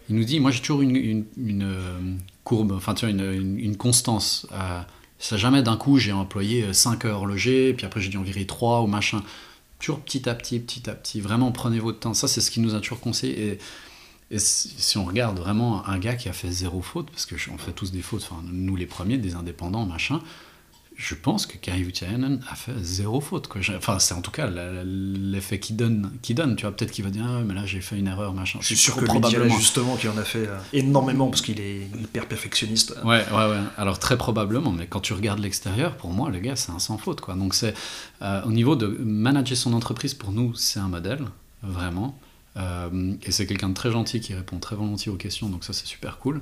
il 0.08 0.16
nous 0.16 0.24
dit, 0.24 0.40
moi 0.40 0.50
j'ai 0.50 0.60
toujours 0.60 0.82
une, 0.82 1.24
euh, 1.62 2.16
courbe, 2.44 2.72
enfin 2.72 2.94
tu 2.94 3.06
vois, 3.06 3.14
une, 3.14 3.58
une 3.58 3.76
constance. 3.76 4.46
Euh, 4.52 4.80
c'est 5.18 5.38
jamais 5.38 5.62
d'un 5.62 5.76
coup 5.76 5.98
j'ai 5.98 6.12
employé 6.12 6.72
5 6.72 7.04
heures 7.04 7.26
logées, 7.26 7.72
puis 7.74 7.86
après 7.86 8.00
j'ai 8.00 8.08
dû 8.08 8.16
en 8.16 8.22
virer 8.22 8.46
3 8.46 8.82
ou 8.82 8.86
machin. 8.86 9.22
Toujours 9.78 10.00
petit 10.00 10.28
à 10.28 10.34
petit, 10.34 10.60
petit 10.60 10.88
à 10.88 10.94
petit. 10.94 11.20
Vraiment, 11.20 11.50
prenez 11.50 11.80
votre 11.80 11.98
temps. 11.98 12.14
Ça, 12.14 12.28
c'est 12.28 12.40
ce 12.40 12.50
qu'il 12.52 12.62
nous 12.62 12.74
a 12.74 12.80
toujours 12.80 13.00
conseillé. 13.00 13.58
Et 14.32 14.38
si 14.38 14.96
on 14.96 15.04
regarde 15.04 15.38
vraiment 15.38 15.86
un 15.86 15.98
gars 15.98 16.14
qui 16.14 16.30
a 16.30 16.32
fait 16.32 16.50
zéro 16.50 16.80
faute, 16.80 17.10
parce 17.10 17.26
que 17.26 17.34
on 17.52 17.59
fait 17.59 17.72
tous 17.72 17.92
des 17.92 18.00
fautes, 18.00 18.26
enfin 18.28 18.42
nous 18.50 18.76
les 18.76 18.86
premiers, 18.86 19.18
des 19.18 19.34
indépendants, 19.34 19.84
machin, 19.84 20.20
je 20.96 21.14
pense 21.14 21.44
que 21.44 21.59
Kari 21.59 21.82
Vutiainen 21.82 22.40
a 22.50 22.54
fait 22.54 22.72
zéro 22.80 23.20
faute. 23.20 23.46
Quoi. 23.46 23.60
Enfin, 23.76 23.98
c'est 23.98 24.14
en 24.14 24.22
tout 24.22 24.30
cas 24.30 24.48
l'effet 24.48 25.59
qui 25.59 25.74
donne, 25.74 26.12
qui 26.22 26.32
donne. 26.32 26.56
Tu 26.56 26.62
vois, 26.62 26.74
peut-être 26.74 26.92
qu'il 26.92 27.04
va 27.04 27.10
dire, 27.10 27.24
ah, 27.26 27.42
mais 27.44 27.52
là 27.52 27.66
j'ai 27.66 27.82
fait 27.82 27.98
une 27.98 28.06
erreur, 28.06 28.32
machin. 28.32 28.59
Je 28.62 28.68
suis 28.68 28.76
sûr 28.76 28.96
que 28.96 29.04
probablement 29.04 29.54
justement 29.59 29.96
qu'il 29.96 30.09
en 30.09 30.16
a 30.16 30.24
fait 30.24 30.46
euh, 30.46 30.59
énormément 30.72 31.28
parce 31.28 31.42
qu'il 31.42 31.60
est 31.60 31.88
hyper 32.00 32.26
perfectionniste. 32.26 32.94
Ouais, 33.04 33.24
ouais, 33.30 33.46
ouais. 33.50 33.60
Alors 33.76 33.98
très 33.98 34.16
probablement, 34.16 34.72
mais 34.72 34.86
quand 34.86 35.00
tu 35.00 35.12
regardes 35.12 35.40
l'extérieur, 35.40 35.96
pour 35.98 36.10
moi, 36.10 36.30
le 36.30 36.38
gars, 36.38 36.56
c'est 36.56 36.72
un 36.72 36.78
sans 36.78 36.96
faute. 36.96 37.20
Quoi. 37.20 37.34
Donc 37.34 37.52
c'est 37.52 37.74
euh, 38.22 38.42
au 38.44 38.52
niveau 38.52 38.76
de 38.76 38.86
manager 38.86 39.59
son 39.59 39.74
entreprise, 39.74 40.14
pour 40.14 40.32
nous, 40.32 40.54
c'est 40.54 40.80
un 40.80 40.88
modèle, 40.88 41.24
vraiment. 41.62 42.18
Euh, 42.56 43.14
et 43.22 43.32
c'est 43.32 43.46
quelqu'un 43.46 43.70
de 43.70 43.74
très 43.74 43.90
gentil 43.90 44.20
qui 44.20 44.34
répond 44.34 44.58
très 44.58 44.76
volontiers 44.76 45.10
aux 45.10 45.16
questions, 45.16 45.48
donc 45.48 45.64
ça 45.64 45.72
c'est 45.72 45.86
super 45.86 46.18
cool. 46.18 46.40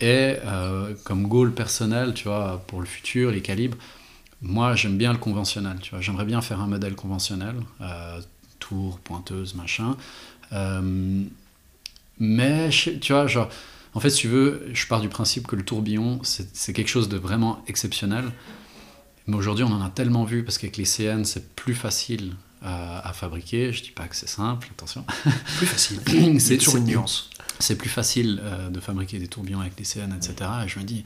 Et 0.00 0.36
euh, 0.44 0.94
comme 1.04 1.26
goal 1.26 1.52
personnel, 1.52 2.14
tu 2.14 2.24
vois, 2.24 2.62
pour 2.66 2.80
le 2.80 2.86
futur, 2.86 3.30
les 3.30 3.40
calibres, 3.40 3.78
moi 4.42 4.74
j'aime 4.74 4.98
bien 4.98 5.12
le 5.12 5.18
conventionnel, 5.18 5.78
tu 5.80 5.90
vois. 5.90 6.00
J'aimerais 6.00 6.26
bien 6.26 6.42
faire 6.42 6.60
un 6.60 6.66
modèle 6.66 6.94
conventionnel, 6.94 7.56
euh, 7.80 8.20
tour, 8.58 8.98
pointeuse, 9.00 9.54
machin. 9.54 9.96
Mais, 12.18 12.70
tu 12.70 13.12
vois, 13.12 13.26
genre, 13.26 13.50
en 13.94 14.00
fait, 14.00 14.10
si 14.10 14.22
tu 14.22 14.28
veux, 14.28 14.68
je 14.72 14.86
pars 14.86 15.00
du 15.00 15.08
principe 15.08 15.46
que 15.46 15.56
le 15.56 15.64
tourbillon, 15.64 16.20
c'est 16.22 16.72
quelque 16.72 16.88
chose 16.88 17.08
de 17.08 17.18
vraiment 17.18 17.62
exceptionnel. 17.66 18.24
Mais 19.26 19.36
aujourd'hui, 19.36 19.64
on 19.64 19.72
en 19.72 19.82
a 19.82 19.90
tellement 19.90 20.24
vu, 20.24 20.44
parce 20.44 20.56
qu'avec 20.58 20.76
les 20.76 20.84
CN, 20.84 21.24
c'est 21.24 21.54
plus 21.54 21.74
facile 21.74 22.34
à 22.62 23.12
fabriquer. 23.12 23.72
Je 23.72 23.82
dis 23.82 23.90
pas 23.90 24.08
que 24.08 24.16
c'est 24.16 24.28
simple, 24.28 24.68
attention. 24.72 25.04
Plus 25.58 25.66
facile. 25.66 26.00
c'est 26.40 26.58
toujours 26.58 26.76
une 26.76 26.84
nuance 26.84 27.30
c'est 27.58 27.76
plus 27.76 27.88
facile 27.88 28.40
euh, 28.42 28.68
de 28.68 28.80
fabriquer 28.80 29.18
des 29.18 29.28
tourbillons 29.28 29.60
avec 29.60 29.74
des 29.76 29.84
CN, 29.84 30.12
etc. 30.14 30.50
Et 30.64 30.68
je 30.68 30.78
me 30.78 30.84
dis, 30.84 31.04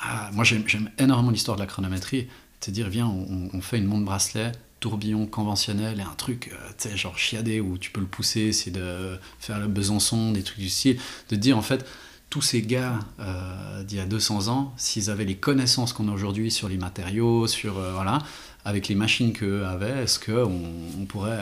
ah, 0.00 0.30
moi 0.32 0.44
j'aime 0.44 0.90
énormément 0.98 1.30
l'histoire 1.30 1.56
de 1.56 1.62
la 1.62 1.66
chronométrie, 1.66 2.28
c'est 2.60 2.72
dire, 2.72 2.88
viens, 2.88 3.06
on, 3.06 3.60
fait 3.60 3.78
une 3.78 3.86
montre 3.86 4.04
bracelet, 4.04 4.52
tourbillon 4.80 5.26
conventionnel 5.26 6.00
et 6.00 6.02
un 6.02 6.14
truc, 6.16 6.50
euh, 6.52 6.56
tu 6.78 6.88
sais, 6.88 6.96
genre 6.96 7.16
chiadé 7.16 7.60
où 7.60 7.78
tu 7.78 7.90
peux 7.90 8.00
le 8.00 8.06
pousser, 8.06 8.52
c'est 8.52 8.70
de 8.70 9.18
faire 9.38 9.60
le 9.60 9.68
Besançon, 9.68 10.32
des 10.32 10.42
trucs 10.42 10.58
du 10.58 10.68
style, 10.68 10.98
de 11.30 11.36
dire 11.36 11.56
en 11.56 11.62
fait, 11.62 11.86
tous 12.28 12.42
ces 12.42 12.60
gars 12.60 12.98
euh, 13.20 13.84
d'il 13.84 13.98
y 13.98 14.00
a 14.00 14.06
200 14.06 14.48
ans, 14.48 14.74
s'ils 14.76 15.10
avaient 15.10 15.24
les 15.24 15.36
connaissances 15.36 15.92
qu'on 15.92 16.08
a 16.08 16.12
aujourd'hui 16.12 16.50
sur 16.50 16.68
les 16.68 16.76
matériaux, 16.76 17.46
sur 17.46 17.74
voilà, 17.74 18.18
avec 18.66 18.88
les 18.88 18.96
machines 18.96 19.32
qu'eux 19.32 19.64
avaient, 19.64 20.02
est-ce 20.02 20.18
qu'on 20.18 20.60
on 21.00 21.04
pourrait, 21.04 21.38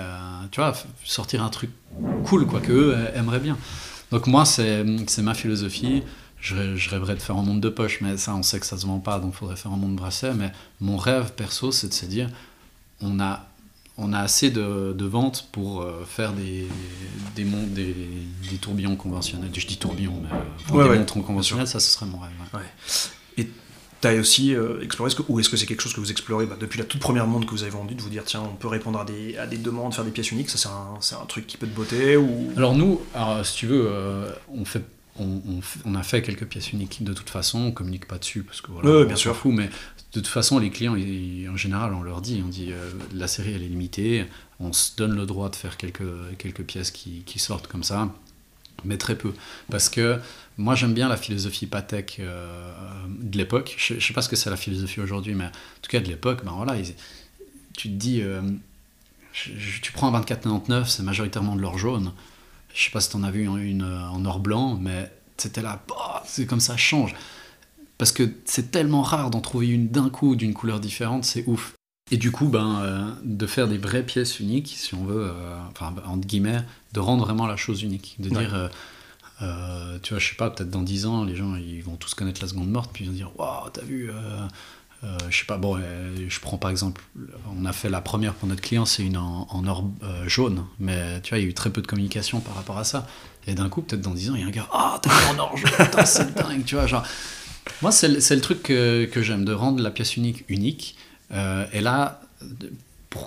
tu 0.50 0.60
vois, 0.60 0.74
sortir 1.04 1.42
un 1.42 1.48
truc 1.48 1.70
cool 2.26 2.46
quoi 2.46 2.60
que 2.60 2.94
aimeraient 3.16 3.40
bien. 3.40 3.56
Donc 4.10 4.26
moi, 4.26 4.44
c'est 4.44 4.84
ma 5.18 5.34
philosophie. 5.34 6.02
Je, 6.38 6.76
je, 6.76 6.90
rêverais 6.90 7.14
de 7.14 7.22
faire 7.22 7.36
un 7.36 7.42
monde 7.42 7.62
de 7.62 7.70
poche, 7.70 8.02
mais 8.02 8.18
ça, 8.18 8.34
on 8.34 8.42
sait 8.42 8.60
que 8.60 8.66
ça 8.66 8.76
se 8.76 8.86
vend 8.86 8.98
pas, 8.98 9.18
donc 9.18 9.32
il 9.32 9.38
faudrait 9.38 9.56
faire 9.56 9.72
un 9.72 9.78
monde 9.78 9.92
de 9.92 9.96
bracelet. 9.96 10.34
Mais 10.34 10.52
mon 10.82 10.98
rêve 10.98 11.32
perso, 11.32 11.72
c'est 11.72 11.88
de 11.88 11.94
se 11.94 12.04
dire, 12.04 12.28
on 13.00 13.18
a, 13.18 13.46
on 13.96 14.12
a 14.12 14.18
assez 14.18 14.50
de, 14.50 14.92
de 14.92 15.04
ventes 15.06 15.48
pour 15.50 15.80
euh, 15.80 16.04
faire 16.06 16.34
des, 16.34 16.68
des, 17.34 17.44
des, 17.44 17.94
des, 18.50 18.56
tourbillons 18.60 18.96
conventionnels. 18.96 19.48
Je 19.54 19.66
dis 19.66 19.78
tourbillons, 19.78 20.20
mais 20.22 20.78
euh, 20.78 20.92
des 20.92 20.98
montres 20.98 21.22
conventionnelles, 21.22 21.66
ça, 21.66 21.80
ce 21.80 21.90
serait 21.90 22.04
mon 22.04 22.18
rêve. 22.18 22.32
Ouais. 22.52 22.60
Et 23.38 23.48
tu 24.08 24.16
as 24.16 24.20
aussi 24.20 24.54
euh, 24.54 24.80
exploré, 24.82 25.10
ce 25.10 25.16
que, 25.16 25.22
ou 25.28 25.40
est-ce 25.40 25.48
que 25.48 25.56
c'est 25.56 25.66
quelque 25.66 25.82
chose 25.82 25.92
que 25.92 26.00
vous 26.00 26.10
explorez 26.10 26.46
bah, 26.46 26.56
depuis 26.58 26.78
la 26.78 26.84
toute 26.84 27.00
première 27.00 27.26
montre 27.26 27.46
que 27.46 27.52
vous 27.52 27.62
avez 27.62 27.70
vendue, 27.70 27.94
de 27.94 28.02
vous 28.02 28.10
dire, 28.10 28.24
tiens, 28.24 28.42
on 28.42 28.56
peut 28.56 28.68
répondre 28.68 28.98
à 28.98 29.04
des, 29.04 29.36
à 29.36 29.46
des 29.46 29.58
demandes, 29.58 29.94
faire 29.94 30.04
des 30.04 30.10
pièces 30.10 30.30
uniques, 30.30 30.50
ça 30.50 30.58
c'est 31.00 31.14
un, 31.14 31.20
un, 31.20 31.26
truc 31.26 31.46
qui 31.46 31.56
peut 31.56 31.66
te 31.66 31.74
botter 31.74 32.16
ou... 32.16 32.50
Alors 32.56 32.74
nous, 32.74 33.00
alors, 33.14 33.44
si 33.44 33.56
tu 33.56 33.66
veux, 33.66 33.88
on 34.48 34.64
fait 34.64 34.82
on, 35.18 35.40
on, 35.84 35.94
a 35.94 36.02
fait 36.02 36.22
quelques 36.22 36.46
pièces 36.46 36.72
uniques 36.72 37.04
de 37.04 37.12
toute 37.12 37.30
façon, 37.30 37.60
on 37.60 37.72
communique 37.72 38.06
pas 38.06 38.18
dessus 38.18 38.42
parce 38.42 38.60
que 38.60 38.72
voilà, 38.72 39.04
bien 39.04 39.16
sûr. 39.16 39.36
fou, 39.36 39.52
mais 39.52 39.66
de 39.66 39.70
toute 40.12 40.26
façon 40.26 40.58
les 40.58 40.70
clients 40.70 40.96
en 40.96 41.56
général 41.56 41.94
on 41.94 42.02
leur 42.02 42.20
dit, 42.20 42.42
on 42.44 42.48
dit 42.48 42.72
euh, 42.72 42.90
la 43.14 43.28
série 43.28 43.52
elle 43.54 43.62
est 43.62 43.68
limitée, 43.68 44.26
on 44.60 44.72
se 44.72 44.96
donne 44.96 45.14
le 45.14 45.26
droit 45.26 45.50
de 45.50 45.56
faire 45.56 45.76
quelques, 45.76 46.02
quelques 46.38 46.62
pièces 46.62 46.90
qui, 46.90 47.22
qui 47.24 47.38
sortent 47.38 47.68
comme 47.68 47.84
ça, 47.84 48.12
mais 48.84 48.98
très 48.98 49.16
peu 49.16 49.32
parce 49.70 49.88
que 49.88 50.18
moi 50.56 50.74
j'aime 50.74 50.94
bien 50.94 51.08
la 51.08 51.16
philosophie 51.16 51.66
Patek 51.66 52.18
euh, 52.20 52.72
de 53.08 53.38
l'époque, 53.38 53.74
je, 53.78 53.94
je, 53.98 54.06
sais 54.06 54.14
pas 54.14 54.22
ce 54.22 54.28
que 54.28 54.36
c'est 54.36 54.50
la 54.50 54.56
philosophie 54.56 55.00
aujourd'hui, 55.00 55.34
mais 55.34 55.46
en 55.46 55.80
tout 55.82 55.90
cas 55.90 56.00
de 56.00 56.08
l'époque, 56.08 56.44
ben 56.44 56.52
voilà, 56.52 56.74
tu 57.76 57.88
te 57.88 57.94
dis, 57.94 58.20
euh, 58.22 58.42
tu 59.32 59.92
prends 59.92 60.08
un 60.08 60.12
2499, 60.12 60.88
c'est 60.88 61.02
majoritairement 61.02 61.56
de 61.56 61.60
l'or 61.60 61.78
jaune 61.78 62.12
je 62.74 62.82
sais 62.82 62.90
pas 62.90 63.00
si 63.00 63.08
tu 63.08 63.16
en 63.16 63.22
as 63.22 63.30
vu 63.30 63.44
une 63.44 63.84
en 63.84 64.24
or 64.24 64.40
blanc, 64.40 64.76
mais 64.78 65.10
c'était 65.36 65.62
là, 65.62 65.82
bah, 65.88 66.22
c'est 66.26 66.44
comme 66.44 66.60
ça 66.60 66.76
change. 66.76 67.14
Parce 67.96 68.10
que 68.10 68.34
c'est 68.44 68.72
tellement 68.72 69.02
rare 69.02 69.30
d'en 69.30 69.40
trouver 69.40 69.68
une 69.68 69.88
d'un 69.88 70.10
coup 70.10 70.34
d'une 70.34 70.52
couleur 70.52 70.80
différente, 70.80 71.24
c'est 71.24 71.44
ouf. 71.46 71.74
Et 72.10 72.18
du 72.18 72.30
coup, 72.30 72.48
ben, 72.48 72.80
euh, 72.82 73.10
de 73.22 73.46
faire 73.46 73.66
des 73.66 73.78
vraies 73.78 74.02
pièces 74.02 74.38
uniques, 74.38 74.74
si 74.76 74.94
on 74.94 75.04
veut, 75.04 75.26
euh, 75.30 75.56
enfin, 75.70 75.94
entre 76.06 76.26
guillemets, 76.26 76.62
de 76.92 77.00
rendre 77.00 77.24
vraiment 77.24 77.46
la 77.46 77.56
chose 77.56 77.82
unique. 77.82 78.16
De 78.18 78.28
dire, 78.28 78.70
euh, 79.42 79.98
tu 80.02 80.12
vois, 80.12 80.18
je 80.18 80.28
sais 80.28 80.34
pas, 80.34 80.50
peut-être 80.50 80.70
dans 80.70 80.82
10 80.82 81.06
ans, 81.06 81.24
les 81.24 81.34
gens 81.34 81.56
ils 81.56 81.82
vont 81.82 81.96
tous 81.96 82.14
connaître 82.14 82.42
la 82.42 82.48
seconde 82.48 82.68
morte, 82.68 82.90
puis 82.92 83.04
ils 83.04 83.08
vont 83.08 83.16
dire, 83.16 83.30
waouh, 83.38 83.70
t'as 83.70 83.82
vu, 83.82 84.10
je 85.28 85.36
sais 85.36 85.46
pas, 85.46 85.56
bon, 85.56 85.78
je 86.28 86.40
prends 86.40 86.56
par 86.56 86.70
exemple, 86.70 87.02
on 87.58 87.64
a 87.64 87.72
fait 87.72 87.90
la 87.90 88.00
première 88.00 88.34
pour 88.34 88.48
notre 88.48 88.62
client, 88.62 88.84
c'est 88.84 89.02
une 89.02 89.16
en, 89.16 89.66
or 89.66 89.84
jaune, 90.26 90.64
mais 90.78 91.20
tu 91.22 91.30
vois, 91.30 91.38
il 91.38 91.44
y 91.44 91.46
a 91.46 91.50
eu 91.50 91.54
très 91.54 91.70
peu 91.70 91.82
de 91.82 91.86
communication 91.86 92.40
par 92.40 92.54
rapport 92.54 92.78
à 92.78 92.84
ça. 92.84 93.06
Et 93.46 93.54
d'un 93.54 93.68
coup, 93.68 93.82
peut-être 93.82 94.02
dans 94.02 94.14
10 94.14 94.30
ans, 94.30 94.34
il 94.34 94.42
y 94.42 94.44
a 94.44 94.46
un 94.46 94.50
gars, 94.50 94.68
ah, 94.72 94.98
t'as 95.02 95.10
en 95.32 95.38
or 95.38 95.56
jaune, 95.56 95.70
c'est 96.04 96.34
dingue, 96.34 96.64
tu 96.64 96.74
vois, 96.74 96.86
genre. 96.86 97.04
Moi, 97.80 97.92
c'est 97.92 98.08
le, 98.08 98.40
truc 98.40 98.62
que, 98.62 99.06
que 99.06 99.22
j'aime, 99.22 99.44
de 99.46 99.52
rendre 99.52 99.82
la 99.82 99.90
pièce 99.90 100.16
unique 100.16 100.44
unique. 100.48 100.96
Et 101.30 101.80
là, 101.80 102.20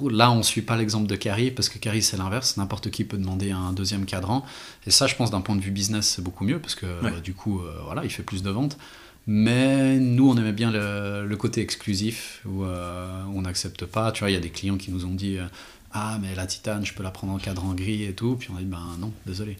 là, 0.09 0.31
on 0.31 0.37
ne 0.37 0.43
suit 0.43 0.61
pas 0.61 0.77
l'exemple 0.77 1.07
de 1.07 1.15
Carrie, 1.15 1.51
parce 1.51 1.69
que 1.69 1.79
Carrie, 1.79 2.03
c'est 2.03 2.17
l'inverse. 2.17 2.57
N'importe 2.57 2.91
qui 2.91 3.03
peut 3.03 3.17
demander 3.17 3.51
un 3.51 3.73
deuxième 3.73 4.05
cadran. 4.05 4.45
Et 4.85 4.91
ça, 4.91 5.07
je 5.07 5.15
pense, 5.15 5.31
d'un 5.31 5.41
point 5.41 5.55
de 5.55 5.61
vue 5.61 5.71
business, 5.71 6.07
c'est 6.07 6.21
beaucoup 6.21 6.43
mieux, 6.43 6.59
parce 6.59 6.75
que 6.75 7.19
du 7.19 7.33
coup, 7.33 7.61
voilà, 7.85 8.03
il 8.03 8.09
fait 8.09 8.23
plus 8.23 8.43
de 8.43 8.49
ventes. 8.49 8.77
Mais 9.27 9.99
nous, 9.99 10.29
on 10.29 10.37
aimait 10.37 10.53
bien 10.53 10.71
le, 10.71 11.35
côté 11.35 11.61
exclusif 11.61 12.41
où 12.45 12.63
euh, 12.63 13.23
on 13.35 13.41
n'accepte 13.41 13.85
pas. 13.85 14.13
Tu 14.13 14.21
vois, 14.21 14.31
il 14.31 14.33
y 14.33 14.37
a 14.37 14.39
des 14.39 14.49
clients 14.49 14.77
qui 14.77 14.89
nous 14.89 15.05
ont 15.05 15.13
dit 15.13 15.37
euh, 15.37 15.45
Ah, 15.91 16.17
mais 16.21 16.33
la 16.33 16.47
titane, 16.47 16.85
je 16.85 16.93
peux 16.93 17.03
la 17.03 17.11
prendre 17.11 17.33
en 17.33 17.37
cadran 17.37 17.73
gris 17.73 18.05
et 18.05 18.13
tout. 18.13 18.37
Puis 18.39 18.49
on 18.53 18.55
a 18.55 18.59
dit 18.59 18.65
Ben 18.65 18.79
non, 18.99 19.11
désolé. 19.25 19.57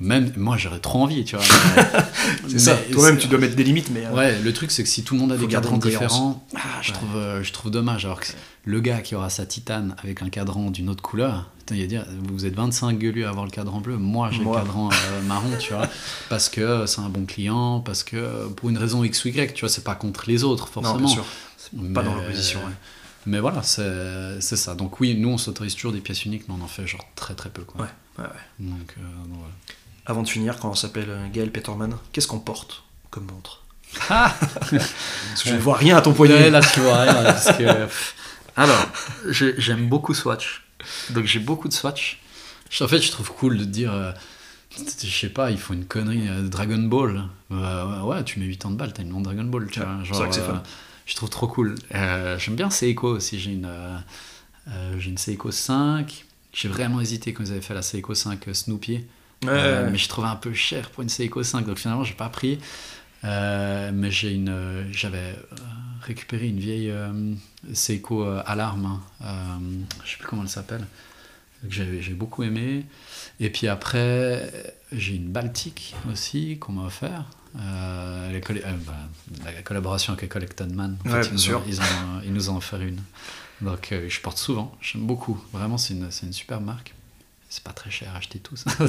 Même 0.00 0.32
moi, 0.36 0.56
j'aurais 0.56 0.78
trop 0.78 1.02
envie, 1.02 1.24
tu 1.24 1.34
vois. 1.34 1.44
c'est 2.48 2.58
ça. 2.60 2.76
Toi-même, 2.92 3.18
tu 3.18 3.26
dois 3.26 3.40
mettre 3.40 3.56
des 3.56 3.64
limites, 3.64 3.90
mais. 3.90 4.06
Euh, 4.06 4.14
ouais, 4.14 4.38
le 4.38 4.52
truc, 4.52 4.70
c'est 4.70 4.84
que 4.84 4.88
si 4.88 5.02
tout 5.02 5.14
le 5.14 5.20
monde 5.20 5.32
a 5.32 5.36
des 5.36 5.48
cadrans 5.48 5.76
différents, 5.76 6.46
ah, 6.54 6.60
je, 6.82 6.92
trouve, 6.92 7.16
euh, 7.16 7.42
je 7.42 7.52
trouve 7.52 7.72
dommage. 7.72 8.04
Alors 8.04 8.20
que 8.20 8.28
le 8.64 8.80
gars 8.80 9.00
qui 9.00 9.16
aura 9.16 9.28
sa 9.28 9.44
titane 9.44 9.96
avec 10.00 10.22
un 10.22 10.28
cadran 10.28 10.70
d'une 10.70 10.88
autre 10.88 11.02
couleur, 11.02 11.50
il 11.70 11.80
va 11.80 11.86
dire 11.86 12.06
Vous 12.22 12.46
êtes 12.46 12.54
25 12.54 12.96
gueulus 12.96 13.24
à 13.24 13.30
avoir 13.30 13.44
le 13.44 13.50
cadran 13.50 13.80
bleu, 13.80 13.96
moi 13.96 14.30
j'ai 14.30 14.44
le 14.44 14.52
cadran 14.52 14.88
euh, 14.92 15.22
marron, 15.22 15.50
tu 15.58 15.72
vois. 15.72 15.88
Parce 16.28 16.48
que 16.48 16.86
c'est 16.86 17.00
un 17.00 17.08
bon 17.08 17.26
client, 17.26 17.80
parce 17.80 18.04
que 18.04 18.46
pour 18.48 18.70
une 18.70 18.78
raison 18.78 19.02
X 19.02 19.24
ou 19.24 19.28
Y, 19.28 19.54
tu 19.54 19.60
vois, 19.60 19.68
c'est 19.68 19.84
pas 19.84 19.96
contre 19.96 20.24
les 20.28 20.44
autres, 20.44 20.68
forcément. 20.68 20.98
Non, 20.98 21.06
bien 21.06 21.14
sûr. 21.14 21.24
Pas 21.92 22.02
dans 22.02 22.14
l'opposition, 22.14 22.60
ouais. 22.60 22.72
Mais 23.26 23.40
voilà, 23.40 23.62
c'est 23.64 24.56
ça. 24.56 24.76
Donc 24.76 25.00
oui, 25.00 25.16
nous, 25.16 25.30
on 25.30 25.38
s'autorise 25.38 25.74
toujours 25.74 25.92
des 25.92 26.00
pièces 26.00 26.24
uniques, 26.24 26.44
mais 26.48 26.54
on 26.56 26.62
en 26.62 26.68
fait 26.68 26.86
genre 26.86 27.04
très 27.16 27.34
très 27.34 27.50
peu. 27.50 27.62
Quoi. 27.62 27.82
Ouais, 27.82 27.88
ouais, 28.18 28.30
ouais. 28.30 28.40
Donc, 28.60 28.94
donc 29.26 29.38
voilà 29.38 29.52
avant 30.08 30.22
de 30.22 30.28
finir, 30.28 30.58
quand 30.58 30.70
on 30.70 30.74
s'appelle 30.74 31.16
Gaël 31.32 31.52
Peterman, 31.52 31.96
qu'est-ce 32.12 32.26
qu'on 32.26 32.40
porte 32.40 32.82
comme 33.10 33.26
montre 33.26 33.62
ah 34.10 34.34
Je 35.44 35.52
ne 35.52 35.58
vois 35.58 35.76
rien 35.76 35.96
à 35.96 36.00
ton 36.00 36.12
poignet. 36.12 36.50
là, 36.50 36.60
tu 36.60 36.80
vois 36.80 37.02
rien. 37.02 37.22
Parce 37.22 37.52
que... 37.56 37.86
Alors, 38.56 38.88
j'aime 39.28 39.88
beaucoup 39.88 40.14
Swatch. 40.14 40.64
Donc 41.10 41.26
j'ai 41.26 41.38
beaucoup 41.38 41.68
de 41.68 41.72
Swatch. 41.72 42.20
En 42.80 42.88
fait, 42.88 43.00
je 43.00 43.10
trouve 43.10 43.32
cool 43.32 43.58
de 43.58 43.64
dire, 43.64 43.92
euh, 43.92 44.12
je 44.76 45.08
sais 45.08 45.28
pas, 45.28 45.50
il 45.50 45.58
faut 45.58 45.74
une 45.74 45.84
connerie 45.84 46.28
euh, 46.28 46.42
Dragon 46.42 46.78
Ball. 46.78 47.24
Euh, 47.52 48.02
ouais, 48.02 48.24
tu 48.24 48.40
mets 48.40 48.48
80 48.48 48.74
balles, 48.76 48.92
t'as 48.92 49.02
une 49.02 49.10
montre 49.10 49.24
Dragon 49.24 49.44
Ball. 49.44 49.68
Tu 49.70 49.80
vois, 49.80 50.02
genre, 50.04 50.26
c'est 50.32 50.42
je 51.06 51.14
trouve 51.14 51.30
trop 51.30 51.48
cool. 51.48 51.74
j'aime 51.92 52.56
bien 52.56 52.68
Seiko 52.68 53.16
aussi. 53.16 53.38
J'ai 53.38 53.52
une, 53.52 53.70
j'ai 54.98 55.10
une 55.10 55.18
Seiko 55.18 55.50
5. 55.50 56.24
J'ai 56.52 56.68
vraiment 56.68 57.00
hésité 57.00 57.32
quand 57.32 57.44
ils 57.44 57.52
avaient 57.52 57.60
fait 57.60 57.74
la 57.74 57.82
Seiko 57.82 58.14
5 58.14 58.44
Snoopy. 58.52 59.04
Euh, 59.46 59.88
mais 59.90 59.98
je 59.98 60.08
trouvais 60.08 60.26
un 60.28 60.36
peu 60.36 60.52
cher 60.52 60.90
pour 60.90 61.02
une 61.02 61.08
Seiko 61.08 61.42
5, 61.42 61.64
donc 61.66 61.78
finalement 61.78 62.04
j'ai 62.04 62.14
pas 62.14 62.28
pris. 62.28 62.58
Euh, 63.24 63.90
mais 63.94 64.10
j'ai 64.10 64.32
une, 64.32 64.86
j'avais 64.92 65.18
euh, 65.18 65.34
récupéré 66.02 66.48
une 66.48 66.58
vieille 66.58 66.92
Seiko 67.72 68.24
Alarme, 68.46 69.00
hein. 69.22 69.60
je 70.04 70.10
sais 70.10 70.16
plus 70.18 70.26
comment 70.28 70.42
elle 70.42 70.48
s'appelle. 70.48 70.86
que 71.62 71.70
j'ai 71.70 72.02
j'ai 72.02 72.14
beaucoup 72.14 72.42
aimé. 72.42 72.84
Et 73.40 73.50
puis 73.50 73.68
après, 73.68 74.50
j'ai 74.92 75.14
une 75.16 75.28
Baltique 75.30 75.94
aussi 76.10 76.58
qu'on 76.58 76.72
m'a 76.72 76.86
offert. 76.86 77.24
Euh, 77.58 78.30
les 78.30 78.40
euh, 78.56 78.72
bah, 78.86 78.94
la 79.44 79.62
collaboration 79.62 80.12
avec 80.12 80.28
Collected 80.30 80.72
Man. 80.72 80.96
En 81.06 81.10
Ouais, 81.10 81.22
fait, 81.22 81.30
bien 81.34 81.38
ils, 81.38 81.50
nous 81.50 81.56
ont, 81.56 81.62
ils, 81.66 81.80
ont- 81.80 82.20
ils 82.24 82.32
nous 82.32 82.50
ont 82.50 82.56
offert 82.58 82.80
une. 82.82 83.00
Donc 83.60 83.90
euh, 83.90 84.06
je 84.08 84.20
porte 84.20 84.38
souvent, 84.38 84.76
j'aime 84.80 85.06
beaucoup. 85.06 85.42
Vraiment, 85.52 85.78
c'est 85.78 85.94
une, 85.94 86.10
c'est 86.10 86.26
une 86.26 86.32
super 86.32 86.60
marque. 86.60 86.94
C'est 87.50 87.62
pas 87.64 87.72
très 87.72 87.90
cher 87.90 88.08
à 88.14 88.18
acheter 88.18 88.38
tout 88.40 88.56
ça. 88.56 88.70
non, 88.78 88.86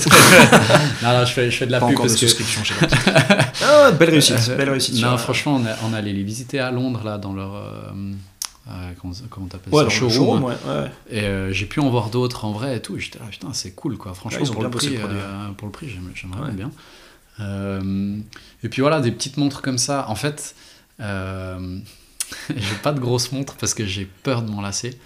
non, 1.13 1.25
je 1.25 1.31
fais, 1.31 1.49
je 1.49 1.55
fais 1.57 1.65
de 1.65 1.71
la 1.71 1.79
Pas 1.79 1.87
pub 1.87 1.95
encore 1.95 2.07
de 2.07 2.11
parce 2.11 2.19
que. 2.19 2.27
souscription 2.27 2.63
chez 2.65 2.75
ah, 3.63 3.91
belle 3.91 4.09
réussite, 4.09 4.35
Euh, 4.49 4.57
belle 4.57 4.69
réussite. 4.71 5.01
Non, 5.01 5.17
franchement, 5.17 5.55
on, 5.55 5.65
est- 5.65 5.75
on 5.85 5.93
allait 5.93 6.11
les 6.11 6.23
visiter 6.23 6.59
à 6.59 6.69
Londres, 6.69 7.01
là, 7.05 7.17
dans 7.17 7.31
leur. 7.33 7.55
euh, 7.55 7.61
euh, 8.69 8.91
comment 9.01 9.13
comment 9.29 9.47
t'appelles 9.47 9.73
Ouais, 9.73 9.85
ça 9.85 9.89
showroom. 9.89 10.13
showroom, 10.13 10.43
ouais, 10.43 10.55
ouais. 10.67 10.91
Et 11.09 11.21
euh, 11.21 11.53
j'ai 11.53 11.65
pu 11.67 11.79
en 11.79 11.89
voir 11.89 12.09
d'autres 12.09 12.43
en 12.43 12.51
vrai 12.51 12.75
et 12.75 12.81
tout. 12.81 12.97
Et 12.97 12.99
j'étais 12.99 13.17
là, 13.19 13.25
putain, 13.31 13.47
c'est 13.53 13.71
cool 13.71 13.97
quoi. 13.97 14.13
Franchement, 14.13 14.45
pour, 14.45 14.61
le 14.61 14.69
prix, 14.69 14.89
le 14.89 15.03
euh, 15.05 15.49
pour 15.57 15.67
le 15.67 15.71
prix, 15.71 15.87
j'aime 15.89 16.11
j'aime 16.13 16.31
vraiment 16.31 16.47
Ouais. 16.47 16.53
bien. 16.53 16.69
Et 18.63 18.69
puis 18.69 18.81
voilà, 18.81 18.99
des 18.99 19.11
petites 19.11 19.37
montres 19.37 19.61
comme 19.61 19.77
ça. 19.77 20.05
En 20.09 20.15
fait, 20.15 20.53
j'ai 20.99 22.75
pas 22.83 22.91
de 22.91 22.99
grosses 22.99 23.31
montres 23.31 23.55
parce 23.55 23.73
que 23.73 23.85
j'ai 23.85 24.05
peur 24.05 24.41
de 24.41 24.51
m'en 24.51 24.61
lasser. 24.61 24.99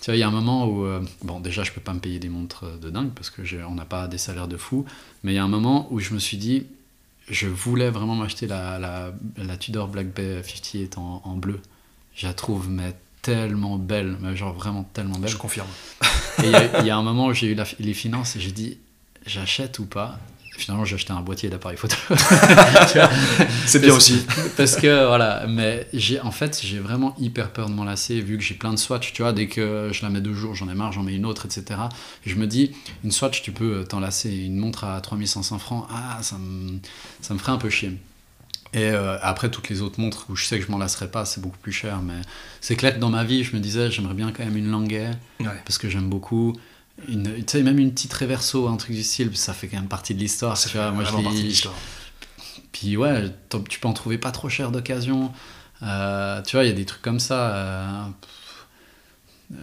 Tu 0.00 0.06
vois, 0.06 0.16
il 0.16 0.20
y 0.20 0.22
a 0.22 0.28
un 0.28 0.32
moment 0.32 0.66
où. 0.66 0.84
euh, 0.84 1.02
bon, 1.22 1.40
déjà, 1.40 1.64
je 1.64 1.72
peux 1.72 1.80
pas 1.80 1.92
me 1.92 1.98
payer 2.00 2.18
des 2.18 2.28
montres 2.28 2.78
de 2.78 2.90
dingue 2.90 3.10
parce 3.14 3.30
que 3.30 3.42
on 3.64 3.74
n'a 3.74 3.84
pas 3.84 4.06
des 4.08 4.18
salaires 4.18 4.48
de 4.48 4.56
fou. 4.56 4.84
Mais 5.24 5.32
il 5.32 5.36
y 5.36 5.38
a 5.38 5.44
un 5.44 5.48
moment 5.48 5.88
où 5.90 5.98
je 5.98 6.14
me 6.14 6.18
suis 6.18 6.36
dit, 6.36 6.66
je 7.28 7.48
voulais 7.48 7.90
vraiment 7.90 8.14
m'acheter 8.14 8.46
la, 8.46 8.78
la, 8.78 9.12
la 9.36 9.56
Tudor 9.56 9.88
Black 9.88 10.08
Bay 10.14 10.42
58 10.42 10.98
en, 10.98 11.22
en 11.24 11.36
bleu. 11.36 11.60
Je 12.14 12.26
la 12.26 12.34
trouve 12.34 12.68
mais 12.70 12.94
tellement 13.22 13.76
belle, 13.76 14.16
mais 14.20 14.36
genre 14.36 14.54
vraiment 14.54 14.84
tellement 14.92 15.18
belle. 15.18 15.30
Je 15.30 15.36
confirme. 15.36 15.68
Et 16.42 16.46
il 16.46 16.50
y 16.52 16.54
a- 16.54 16.80
il 16.80 16.86
y, 16.86 16.90
a 16.90 16.96
un 16.96 17.02
moment 17.02 17.26
où 17.26 17.32
j'ai 17.34 17.48
eu 17.48 17.54
la- 17.54 17.64
les 17.80 17.94
finances 17.94 18.36
et 18.36 18.40
j'ai 18.40 18.52
dit 18.52 18.78
j'achète 19.26 19.78
ou 19.80 19.86
pas? 19.86 20.18
Finalement, 20.58 20.84
j'ai 20.84 20.96
acheté 20.96 21.12
un 21.12 21.20
boîtier 21.20 21.48
d'appareil 21.48 21.76
photo. 21.78 21.96
C'est 23.66 23.78
bien 23.78 23.94
aussi. 23.94 24.24
Parce 24.56 24.76
que 24.76 25.06
voilà, 25.06 25.46
mais 25.48 25.86
j'ai 25.92 26.20
en 26.20 26.30
fait 26.30 26.60
j'ai 26.62 26.78
vraiment 26.78 27.14
hyper 27.18 27.50
peur 27.52 27.68
de 27.68 27.74
m'en 27.74 27.84
lasser 27.84 28.20
vu 28.20 28.36
que 28.36 28.42
j'ai 28.42 28.54
plein 28.54 28.72
de 28.72 28.78
swatchs. 28.78 29.12
Tu 29.12 29.22
vois, 29.22 29.32
dès 29.32 29.46
que 29.46 29.90
je 29.92 30.02
la 30.02 30.10
mets 30.10 30.20
deux 30.20 30.34
jours, 30.34 30.54
j'en 30.54 30.68
ai 30.68 30.74
marre, 30.74 30.92
j'en 30.92 31.02
mets 31.02 31.14
une 31.14 31.26
autre, 31.26 31.46
etc. 31.46 31.80
Et 32.26 32.30
je 32.30 32.34
me 32.36 32.46
dis 32.46 32.72
une 33.04 33.12
swatch, 33.12 33.42
tu 33.42 33.52
peux 33.52 33.84
t'en 33.88 34.00
lasser. 34.00 34.30
Une 34.30 34.56
montre 34.56 34.84
à 34.84 35.00
3500 35.00 35.58
francs, 35.58 35.86
ah 35.90 36.18
ça 36.22 36.36
me 36.38 36.78
ça 37.20 37.34
me 37.34 37.38
ferait 37.38 37.52
un 37.52 37.58
peu 37.58 37.70
chier. 37.70 37.92
Et 38.74 38.90
euh, 38.90 39.16
après, 39.22 39.50
toutes 39.50 39.70
les 39.70 39.80
autres 39.80 39.98
montres 39.98 40.26
où 40.28 40.36
je 40.36 40.44
sais 40.44 40.58
que 40.58 40.66
je 40.66 40.70
m'en 40.70 40.76
lasserai 40.76 41.10
pas, 41.10 41.24
c'est 41.24 41.40
beaucoup 41.40 41.56
plus 41.56 41.72
cher. 41.72 42.00
Mais 42.02 42.20
c'est 42.60 42.76
clair 42.76 42.94
que 42.94 42.98
dans 43.00 43.08
ma 43.08 43.24
vie, 43.24 43.42
je 43.42 43.56
me 43.56 43.60
disais, 43.60 43.90
j'aimerais 43.90 44.12
bien 44.12 44.30
quand 44.30 44.44
même 44.44 44.56
une 44.58 44.70
Languet 44.70 45.10
Ouais. 45.40 45.46
parce 45.64 45.78
que 45.78 45.88
j'aime 45.88 46.08
beaucoup. 46.10 46.54
Une, 47.06 47.22
tu 47.36 47.44
sais, 47.46 47.62
même 47.62 47.78
une 47.78 47.92
petite 47.92 48.12
Reverso, 48.12 48.66
un 48.68 48.76
truc 48.76 48.96
du 48.96 49.02
style, 49.04 49.30
ça 49.36 49.52
fait 49.54 49.68
quand 49.68 49.76
même 49.78 49.88
partie 49.88 50.14
de 50.14 50.18
l'histoire. 50.18 50.56
Ça 50.56 50.68
tu 50.68 50.72
fait 50.72 50.78
vois, 50.82 50.90
moi, 50.90 51.04
je 51.04 51.10
vraiment 51.10 51.24
partie 51.24 51.38
de 51.38 51.42
lis- 51.44 51.48
l'histoire. 51.50 51.74
Puis 52.72 52.96
ouais, 52.96 53.24
tu 53.68 53.78
peux 53.80 53.88
en 53.88 53.92
trouver 53.92 54.18
pas 54.18 54.30
trop 54.32 54.48
cher 54.48 54.70
d'occasion. 54.72 55.32
Euh, 55.82 56.42
tu 56.42 56.56
vois, 56.56 56.64
il 56.64 56.68
y 56.68 56.72
a 56.72 56.74
des 56.74 56.84
trucs 56.84 57.02
comme 57.02 57.20
ça. 57.20 57.54
euh, 57.54 58.02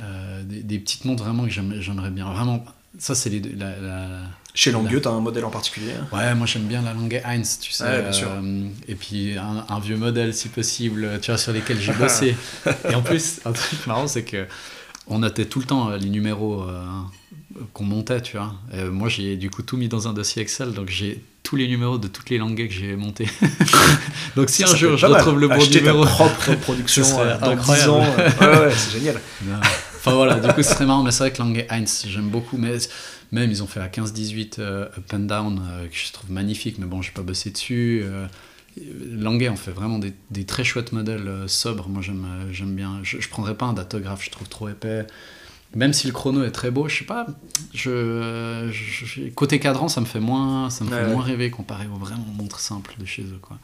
euh, 0.01 0.43
des, 0.43 0.63
des 0.63 0.79
petites 0.79 1.05
montres 1.05 1.23
vraiment 1.23 1.43
que 1.43 1.49
j'aime- 1.49 1.75
j'aimerais 1.79 2.09
bien. 2.09 2.31
Vraiment, 2.31 2.63
ça, 2.97 3.13
c'est 3.15 3.29
les 3.29 3.39
deux. 3.39 3.53
La, 3.57 3.77
la- 3.79 4.21
Chez 4.53 4.71
Langueux, 4.71 5.01
t'as 5.01 5.11
un 5.11 5.19
modèle 5.19 5.45
en 5.45 5.49
particulier 5.51 5.91
Ouais, 6.13 6.33
moi 6.33 6.47
j'aime 6.47 6.63
bien 6.63 6.81
la 6.81 6.93
Lange 6.93 7.21
Heinz, 7.25 7.59
tu 7.61 7.71
sais. 7.71 7.83
Ouais, 7.83 8.01
bien 8.01 8.11
sûr. 8.13 8.29
et 8.87 8.95
puis 8.95 9.37
un, 9.37 9.65
un 9.69 9.79
vieux 9.79 9.97
modèle 9.97 10.33
si 10.33 10.47
possible, 10.49 11.19
tu 11.21 11.29
vois, 11.31 11.37
sur 11.37 11.51
lesquels 11.51 11.79
j'ai 11.79 11.93
bossé. 11.93 12.35
et 12.89 12.95
en 12.95 13.01
plus, 13.03 13.41
un 13.45 13.51
truc 13.51 13.85
marrant, 13.85 14.07
c'est 14.07 14.23
que 14.23 14.47
on 15.07 15.19
notait 15.19 15.45
tout 15.45 15.59
le 15.59 15.65
temps 15.65 15.89
les 15.91 16.09
numéros 16.09 16.63
qu'on 17.73 17.83
montait, 17.85 18.21
tu 18.21 18.37
vois. 18.37 18.53
Euh, 18.73 18.91
moi 18.91 19.09
j'ai 19.09 19.37
du 19.37 19.49
coup 19.49 19.61
tout 19.61 19.77
mis 19.77 19.87
dans 19.87 20.07
un 20.07 20.13
dossier 20.13 20.41
Excel, 20.41 20.73
donc 20.73 20.89
j'ai 20.89 21.23
tous 21.43 21.55
les 21.55 21.67
numéros 21.67 21.97
de 21.97 22.07
toutes 22.07 22.29
les 22.29 22.37
langues 22.37 22.67
que 22.67 22.73
j'ai 22.73 22.95
montées. 22.95 23.27
donc 24.35 24.49
si 24.49 24.63
Ça, 24.63 24.69
un 24.69 24.71
ça 24.71 24.77
jour 24.77 24.97
je 24.97 25.05
mal. 25.07 25.17
retrouve 25.17 25.39
le 25.39 25.47
bon 25.47 25.53
Acheter 25.55 25.79
numéro. 25.79 26.03
ta 26.03 26.09
propre 26.11 26.55
production 26.61 27.03
euh, 27.19 27.37
dans 27.39 27.47
10 27.47 27.53
incroyable. 27.53 27.91
ans. 27.91 28.03
euh, 28.19 28.29
Ouais, 28.61 28.65
ouais, 28.67 28.73
c'est 28.75 28.91
génial. 28.99 29.19
Non. 29.45 29.55
Enfin 29.97 30.13
voilà, 30.15 30.35
du 30.39 30.47
coup, 30.53 30.61
ce 30.61 30.69
serait 30.69 30.85
marrant, 30.85 31.01
mais 31.01 31.09
c'est 31.11 31.19
vrai 31.23 31.31
que 31.33 31.41
Lange 31.41 31.65
Heinz, 31.69 32.05
j'aime 32.07 32.29
beaucoup. 32.29 32.57
Mais 32.57 32.77
même, 33.31 33.49
ils 33.49 33.63
ont 33.63 33.67
fait 33.67 33.79
la 33.79 33.87
15-18 33.89 34.55
euh, 34.59 34.85
Up 34.97 35.13
and 35.13 35.19
Down, 35.19 35.61
que 35.89 35.95
je 35.97 36.11
trouve 36.13 36.29
magnifique, 36.31 36.77
mais 36.77 36.85
bon, 36.85 37.01
j'ai 37.01 37.09
pas 37.11 37.23
bossé 37.23 37.49
dessus. 37.49 38.03
Lange, 39.09 39.47
on 39.51 39.55
fait 39.55 39.71
vraiment 39.71 39.97
des, 39.99 40.13
des 40.31 40.45
très 40.45 40.63
chouettes 40.63 40.91
modèles 40.91 41.27
sobres. 41.47 41.87
Moi, 41.89 42.01
j'aime 42.03 42.25
j'aime 42.51 42.75
bien. 42.75 42.99
Je, 43.03 43.19
je 43.19 43.29
prendrais 43.29 43.55
pas 43.55 43.65
un 43.65 43.73
datographe, 43.73 44.23
je 44.23 44.29
trouve 44.29 44.47
trop 44.49 44.67
épais. 44.69 45.07
Même 45.75 45.91
si 45.93 46.07
le 46.07 46.13
chrono 46.13 46.43
est 46.43 46.51
très 46.51 46.71
beau, 46.71 46.87
je 46.87 46.99
sais 46.99 47.05
pas. 47.05 47.27
Je, 47.73 49.29
côté 49.31 49.59
cadran, 49.59 49.87
ça 49.89 50.01
me 50.01 50.05
fait 50.05 50.19
moins, 50.21 50.69
ça 50.69 50.83
me 50.85 50.89
Ouais, 50.89 50.97
fait 50.97 51.05
ouais. 51.05 51.11
moins 51.13 51.23
rêver 51.23 51.51
comparé 51.51 51.85
aux 51.87 51.97
vraiment 51.97 52.25
montres 52.37 52.59
simples 52.59 52.95
de 52.97 53.05
chez 53.05 53.23
eux, 53.23 53.39
quoi. 53.41 53.57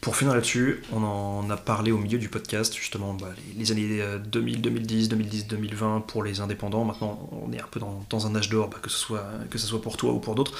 Pour 0.00 0.16
finir 0.16 0.34
là-dessus, 0.34 0.82
on 0.92 1.02
en 1.02 1.48
a 1.48 1.56
parlé 1.56 1.90
au 1.90 1.96
milieu 1.98 2.18
du 2.18 2.28
podcast, 2.28 2.74
justement, 2.76 3.14
bah, 3.14 3.28
les, 3.54 3.58
les 3.58 3.72
années 3.72 4.02
euh, 4.02 4.18
2000, 4.18 4.60
2010, 4.60 5.08
2010, 5.08 5.46
2020 5.46 6.00
pour 6.06 6.22
les 6.22 6.40
indépendants. 6.40 6.84
Maintenant, 6.84 7.26
on 7.32 7.50
est 7.54 7.60
un 7.60 7.66
peu 7.70 7.80
dans, 7.80 8.04
dans 8.10 8.26
un 8.26 8.34
âge 8.36 8.50
d'or, 8.50 8.68
bah, 8.68 8.76
que, 8.82 8.90
ce 8.90 8.98
soit, 8.98 9.24
que 9.50 9.56
ce 9.56 9.66
soit 9.66 9.80
pour 9.80 9.96
toi 9.96 10.12
ou 10.12 10.18
pour 10.20 10.34
d'autres. 10.34 10.52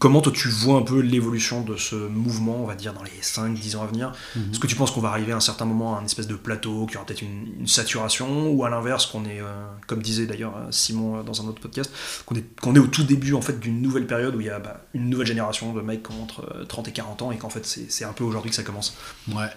Comment 0.00 0.20
toi 0.20 0.32
tu 0.32 0.48
vois 0.48 0.76
un 0.76 0.82
peu 0.82 1.00
l'évolution 1.00 1.62
de 1.62 1.76
ce 1.76 1.94
mouvement, 1.94 2.56
on 2.56 2.66
va 2.66 2.74
dire, 2.74 2.92
dans 2.92 3.02
les 3.04 3.10
5-10 3.22 3.76
ans 3.76 3.82
à 3.82 3.86
venir 3.86 4.12
Mhm. 4.36 4.50
Est-ce 4.50 4.58
que 4.58 4.66
tu 4.66 4.74
penses 4.76 4.90
qu'on 4.90 5.00
va 5.00 5.08
arriver 5.08 5.32
à 5.32 5.36
un 5.36 5.40
certain 5.40 5.64
moment 5.64 5.96
à 5.96 6.00
un 6.00 6.04
espèce 6.04 6.26
de 6.26 6.34
plateau, 6.34 6.84
qu'il 6.86 6.94
y 6.94 6.96
aura 6.96 7.06
peut-être 7.06 7.22
une, 7.22 7.46
une 7.60 7.66
saturation, 7.66 8.50
ou 8.50 8.64
à 8.64 8.70
l'inverse, 8.70 9.06
qu'on 9.06 9.24
est, 9.24 9.40
euh, 9.40 9.64
comme 9.86 10.02
disait 10.02 10.26
d'ailleurs 10.26 10.56
euh, 10.56 10.66
Simon 10.70 11.18
euh, 11.18 11.22
dans 11.22 11.40
un 11.42 11.48
autre 11.48 11.60
podcast, 11.60 11.90
qu'on 12.26 12.34
est, 12.34 12.44
qu'on 12.60 12.74
est 12.74 12.80
au 12.80 12.86
tout 12.88 13.04
début 13.04 13.32
en 13.34 13.40
fait 13.40 13.58
d'une 13.60 13.80
nouvelle 13.80 14.06
période 14.06 14.34
où 14.36 14.40
il 14.40 14.46
y 14.46 14.50
a 14.50 14.58
bah, 14.58 14.84
une 14.94 15.08
nouvelle 15.08 15.28
génération 15.28 15.72
de 15.72 15.80
mecs 15.80 16.10
entre 16.10 16.40
euh, 16.54 16.64
30 16.64 16.88
et 16.88 16.92
40 16.92 17.22
ans 17.22 17.32
et 17.32 17.38
qu'en 17.38 17.48
fait 17.50 17.64
c'est 17.64 17.90
c'est 17.90 18.04
un 18.04 18.12
peu 18.12 18.24
aujourd'hui 18.24 18.50
que 18.50 18.56
ça 18.56 18.62
commence 18.64 18.94
Ouais. 19.34 19.48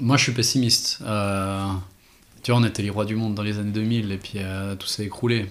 Moi, 0.00 0.16
je 0.16 0.22
suis 0.22 0.32
pessimiste. 0.32 0.98
Euh, 1.02 1.66
tu 2.42 2.50
vois, 2.50 2.60
on 2.60 2.64
était 2.64 2.82
les 2.82 2.90
rois 2.90 3.04
du 3.04 3.14
monde 3.14 3.34
dans 3.34 3.42
les 3.42 3.58
années 3.58 3.72
2000 3.72 4.10
et 4.10 4.16
puis 4.18 4.34
euh, 4.36 4.74
tout 4.74 4.86
s'est 4.86 5.04
écroulé. 5.04 5.50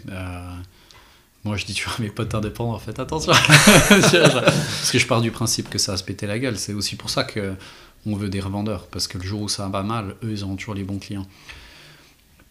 Moi, 1.45 1.57
je 1.57 1.65
dis 1.65 1.75
toujours 1.75 1.93
à 1.99 2.01
mes 2.01 2.09
potes 2.09 2.33
indépendants, 2.33 2.77
faites 2.79 2.99
attention. 2.99 3.31
parce 3.89 4.91
que 4.91 4.97
je 4.99 5.05
pars 5.07 5.21
du 5.21 5.29
principe 5.31 5.69
que 5.69 5.77
ça 5.77 5.91
va 5.93 5.97
se 5.97 6.03
péter 6.03 6.25
la 6.25 6.39
gueule. 6.39 6.57
C'est 6.57 6.73
aussi 6.73 6.95
pour 6.95 7.09
ça 7.11 7.23
que 7.23 7.53
on 8.07 8.15
veut 8.15 8.29
des 8.29 8.39
revendeurs. 8.41 8.87
Parce 8.87 9.07
que 9.07 9.17
le 9.19 9.23
jour 9.23 9.41
où 9.41 9.47
ça 9.49 9.67
va 9.69 9.83
mal, 9.83 10.15
eux, 10.23 10.31
ils 10.31 10.43
auront 10.43 10.55
toujours 10.55 10.73
les 10.73 10.83
bons 10.83 10.97
clients. 10.97 11.27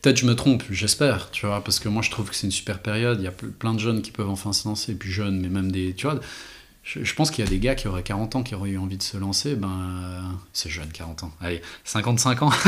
Peut-être 0.00 0.18
je 0.18 0.26
me 0.26 0.34
trompe, 0.36 0.62
j'espère, 0.70 1.30
tu 1.30 1.46
vois, 1.46 1.64
parce 1.64 1.80
que 1.80 1.88
moi 1.88 2.02
je 2.02 2.10
trouve 2.10 2.28
que 2.28 2.36
c'est 2.36 2.46
une 2.46 2.52
super 2.52 2.80
période. 2.80 3.18
Il 3.20 3.24
y 3.24 3.26
a 3.26 3.30
ple- 3.30 3.50
plein 3.50 3.72
de 3.74 3.80
jeunes 3.80 4.02
qui 4.02 4.10
peuvent 4.12 4.28
enfin 4.28 4.52
se 4.52 4.68
lancer, 4.68 4.94
puis 4.94 5.10
jeunes, 5.10 5.40
mais 5.40 5.48
même 5.48 5.72
des. 5.72 5.94
Tu 5.94 6.06
vois, 6.06 6.20
je, 6.82 7.02
je 7.02 7.14
pense 7.14 7.30
qu'il 7.30 7.42
y 7.42 7.46
a 7.48 7.50
des 7.50 7.58
gars 7.58 7.74
qui 7.74 7.88
auraient 7.88 8.02
40 8.02 8.36
ans 8.36 8.42
qui 8.42 8.54
auraient 8.54 8.70
eu 8.70 8.78
envie 8.78 8.98
de 8.98 9.02
se 9.02 9.16
lancer. 9.16 9.54
Ben, 9.56 9.68
euh, 9.68 10.20
c'est 10.52 10.68
jeune, 10.68 10.88
40 10.92 11.24
ans. 11.24 11.32
Allez, 11.40 11.62
55 11.84 12.42
ans. 12.42 12.50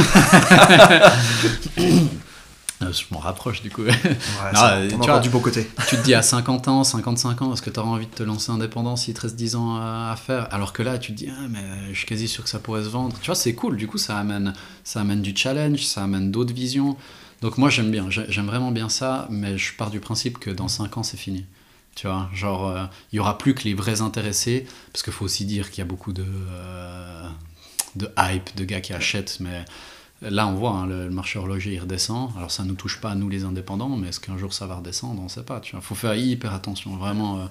Euh, 2.82 2.92
je 2.92 3.04
m'en 3.10 3.18
rapproche 3.20 3.62
du 3.62 3.70
coup. 3.70 3.82
Ouais, 3.84 3.92
Non, 4.52 4.60
ça, 4.60 4.74
euh, 4.74 4.90
tu 4.90 4.96
vois, 5.10 5.18
du 5.20 5.30
beau 5.30 5.40
côté. 5.40 5.66
tu 5.88 5.96
te 5.96 6.02
dis 6.02 6.14
à 6.14 6.20
50 6.22 6.68
ans, 6.68 6.84
55 6.84 7.40
ans, 7.42 7.52
est-ce 7.54 7.62
que 7.62 7.70
tu 7.70 7.80
auras 7.80 7.88
envie 7.88 8.06
de 8.06 8.10
te 8.10 8.22
lancer 8.22 8.50
indépendant 8.52 8.96
s'il 8.96 9.14
te 9.14 9.22
reste 9.22 9.36
10 9.36 9.56
ans 9.56 9.76
à 9.76 10.10
à 10.12 10.16
faire? 10.16 10.46
Alors 10.52 10.72
que 10.74 10.82
là, 10.82 10.98
tu 10.98 11.12
te 11.12 11.16
dis, 11.16 11.28
ah, 11.30 11.46
mais 11.48 11.62
je 11.92 11.96
suis 11.98 12.06
quasi 12.06 12.28
sûr 12.28 12.44
que 12.44 12.50
ça 12.50 12.58
pourrait 12.58 12.84
se 12.84 12.88
vendre. 12.88 13.16
Tu 13.20 13.26
vois, 13.26 13.34
c'est 13.34 13.54
cool, 13.54 13.76
du 13.78 13.86
coup, 13.86 13.96
ça 13.98 14.18
amène, 14.18 14.52
ça 14.84 15.00
amène 15.00 15.22
du 15.22 15.34
challenge, 15.34 15.84
ça 15.86 16.02
amène 16.04 16.30
d'autres 16.30 16.52
visions. 16.52 16.96
Donc 17.40 17.56
moi, 17.58 17.70
j'aime 17.70 17.90
bien, 17.90 18.10
j'ai- 18.10 18.26
j'aime 18.30 18.46
vraiment 18.46 18.72
bien 18.72 18.88
ça, 18.90 19.26
mais 19.30 19.56
je 19.58 19.72
pars 19.74 19.90
du 19.90 20.00
principe 20.00 20.38
que 20.38 20.50
dans 20.50 20.68
5 20.68 20.96
ans, 20.98 21.02
c'est 21.02 21.16
fini. 21.18 21.46
Tu 21.94 22.06
vois, 22.06 22.28
genre, 22.34 22.68
euh, 22.68 22.84
il 23.12 23.16
y 23.16 23.20
aura 23.20 23.38
plus 23.38 23.54
que 23.54 23.64
les 23.64 23.72
vrais 23.72 24.02
intéressés, 24.02 24.66
parce 24.92 25.02
qu'il 25.02 25.14
faut 25.14 25.24
aussi 25.24 25.46
dire 25.46 25.70
qu'il 25.70 25.78
y 25.78 25.82
a 25.82 25.86
beaucoup 25.86 26.12
de, 26.12 26.24
euh, 26.26 27.26
de 27.96 28.10
hype, 28.18 28.54
de 28.54 28.64
gars 28.64 28.82
qui 28.82 28.92
achètent, 28.92 29.38
mais 29.40 29.64
là, 30.22 30.46
on 30.46 30.54
voit, 30.54 30.70
hein, 30.70 30.86
le, 30.86 31.10
marché 31.10 31.38
horloger, 31.38 31.74
il 31.74 31.80
redescend. 31.80 32.30
Alors, 32.36 32.50
ça 32.50 32.62
ne 32.62 32.68
nous 32.68 32.74
touche 32.74 33.00
pas, 33.00 33.14
nous, 33.14 33.28
les 33.28 33.44
indépendants, 33.44 33.96
mais 33.96 34.08
est-ce 34.08 34.20
qu'un 34.20 34.38
jour, 34.38 34.52
ça 34.52 34.66
va 34.66 34.76
redescendre? 34.76 35.20
On 35.20 35.24
ne 35.24 35.28
sait 35.28 35.42
pas, 35.42 35.60
tu 35.60 35.72
vois. 35.72 35.80
faut 35.80 35.94
faire 35.94 36.14
hyper 36.14 36.54
attention, 36.54 36.96
vraiment. 36.96 37.38
euh, 37.38 37.44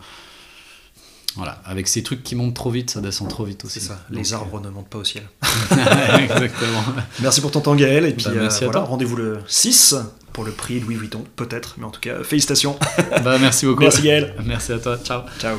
voilà, 1.35 1.59
avec 1.65 1.89
ces 1.89 2.01
trucs 2.01 2.23
qui 2.23 2.33
montent 2.35 2.55
trop 2.55 2.71
vite, 2.71 2.89
ça 2.89 3.01
descend 3.01 3.27
trop 3.27 3.43
vite 3.43 3.65
aussi. 3.65 3.81
C'est 3.81 3.87
ça, 3.87 3.99
Donc, 4.09 4.17
les 4.19 4.33
arbres 4.33 4.61
ne 4.61 4.69
montent 4.69 4.87
pas 4.87 4.99
au 4.99 5.03
ciel. 5.03 5.27
euh, 5.43 6.17
Exactement. 6.17 6.83
Merci 7.19 7.41
pour 7.41 7.51
ton 7.51 7.59
temps 7.59 7.75
Gaël, 7.75 8.05
et 8.05 8.13
puis 8.13 8.23
Bah, 8.25 8.31
euh, 8.31 8.41
merci 8.43 8.63
à 8.63 8.67
voilà, 8.67 8.81
rendez-vous 8.81 9.17
le 9.17 9.39
6 9.45 9.95
pour 10.31 10.45
le 10.45 10.51
prix 10.51 10.79
Louis 10.79 10.95
Vuitton, 10.95 11.25
peut-être, 11.35 11.75
mais 11.77 11.83
en 11.85 11.91
tout 11.91 11.99
cas, 12.01 12.23
félicitations. 12.23 12.77
bah, 13.23 13.37
merci 13.39 13.65
beaucoup. 13.65 13.81
Merci 13.81 14.01
Gaël. 14.01 14.33
Merci 14.45 14.71
à 14.71 14.79
toi, 14.79 14.97
ciao. 14.97 15.23
Ciao. 15.39 15.57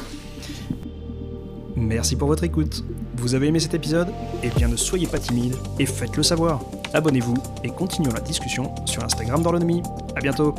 Merci 1.76 2.16
pour 2.16 2.28
votre 2.28 2.44
écoute. 2.44 2.82
Vous 3.16 3.34
avez 3.34 3.48
aimé 3.48 3.60
cet 3.60 3.74
épisode? 3.74 4.08
Eh 4.42 4.48
bien 4.48 4.66
ne 4.66 4.76
soyez 4.76 5.06
pas 5.06 5.18
timide 5.18 5.54
et 5.78 5.84
faites-le 5.84 6.22
savoir. 6.22 6.60
Abonnez-vous 6.94 7.34
et 7.64 7.68
continuons 7.68 8.12
la 8.14 8.20
discussion 8.20 8.74
sur 8.86 9.04
Instagram 9.04 9.42
d'Orlonomie. 9.42 9.82
A 10.16 10.20
bientôt 10.20 10.54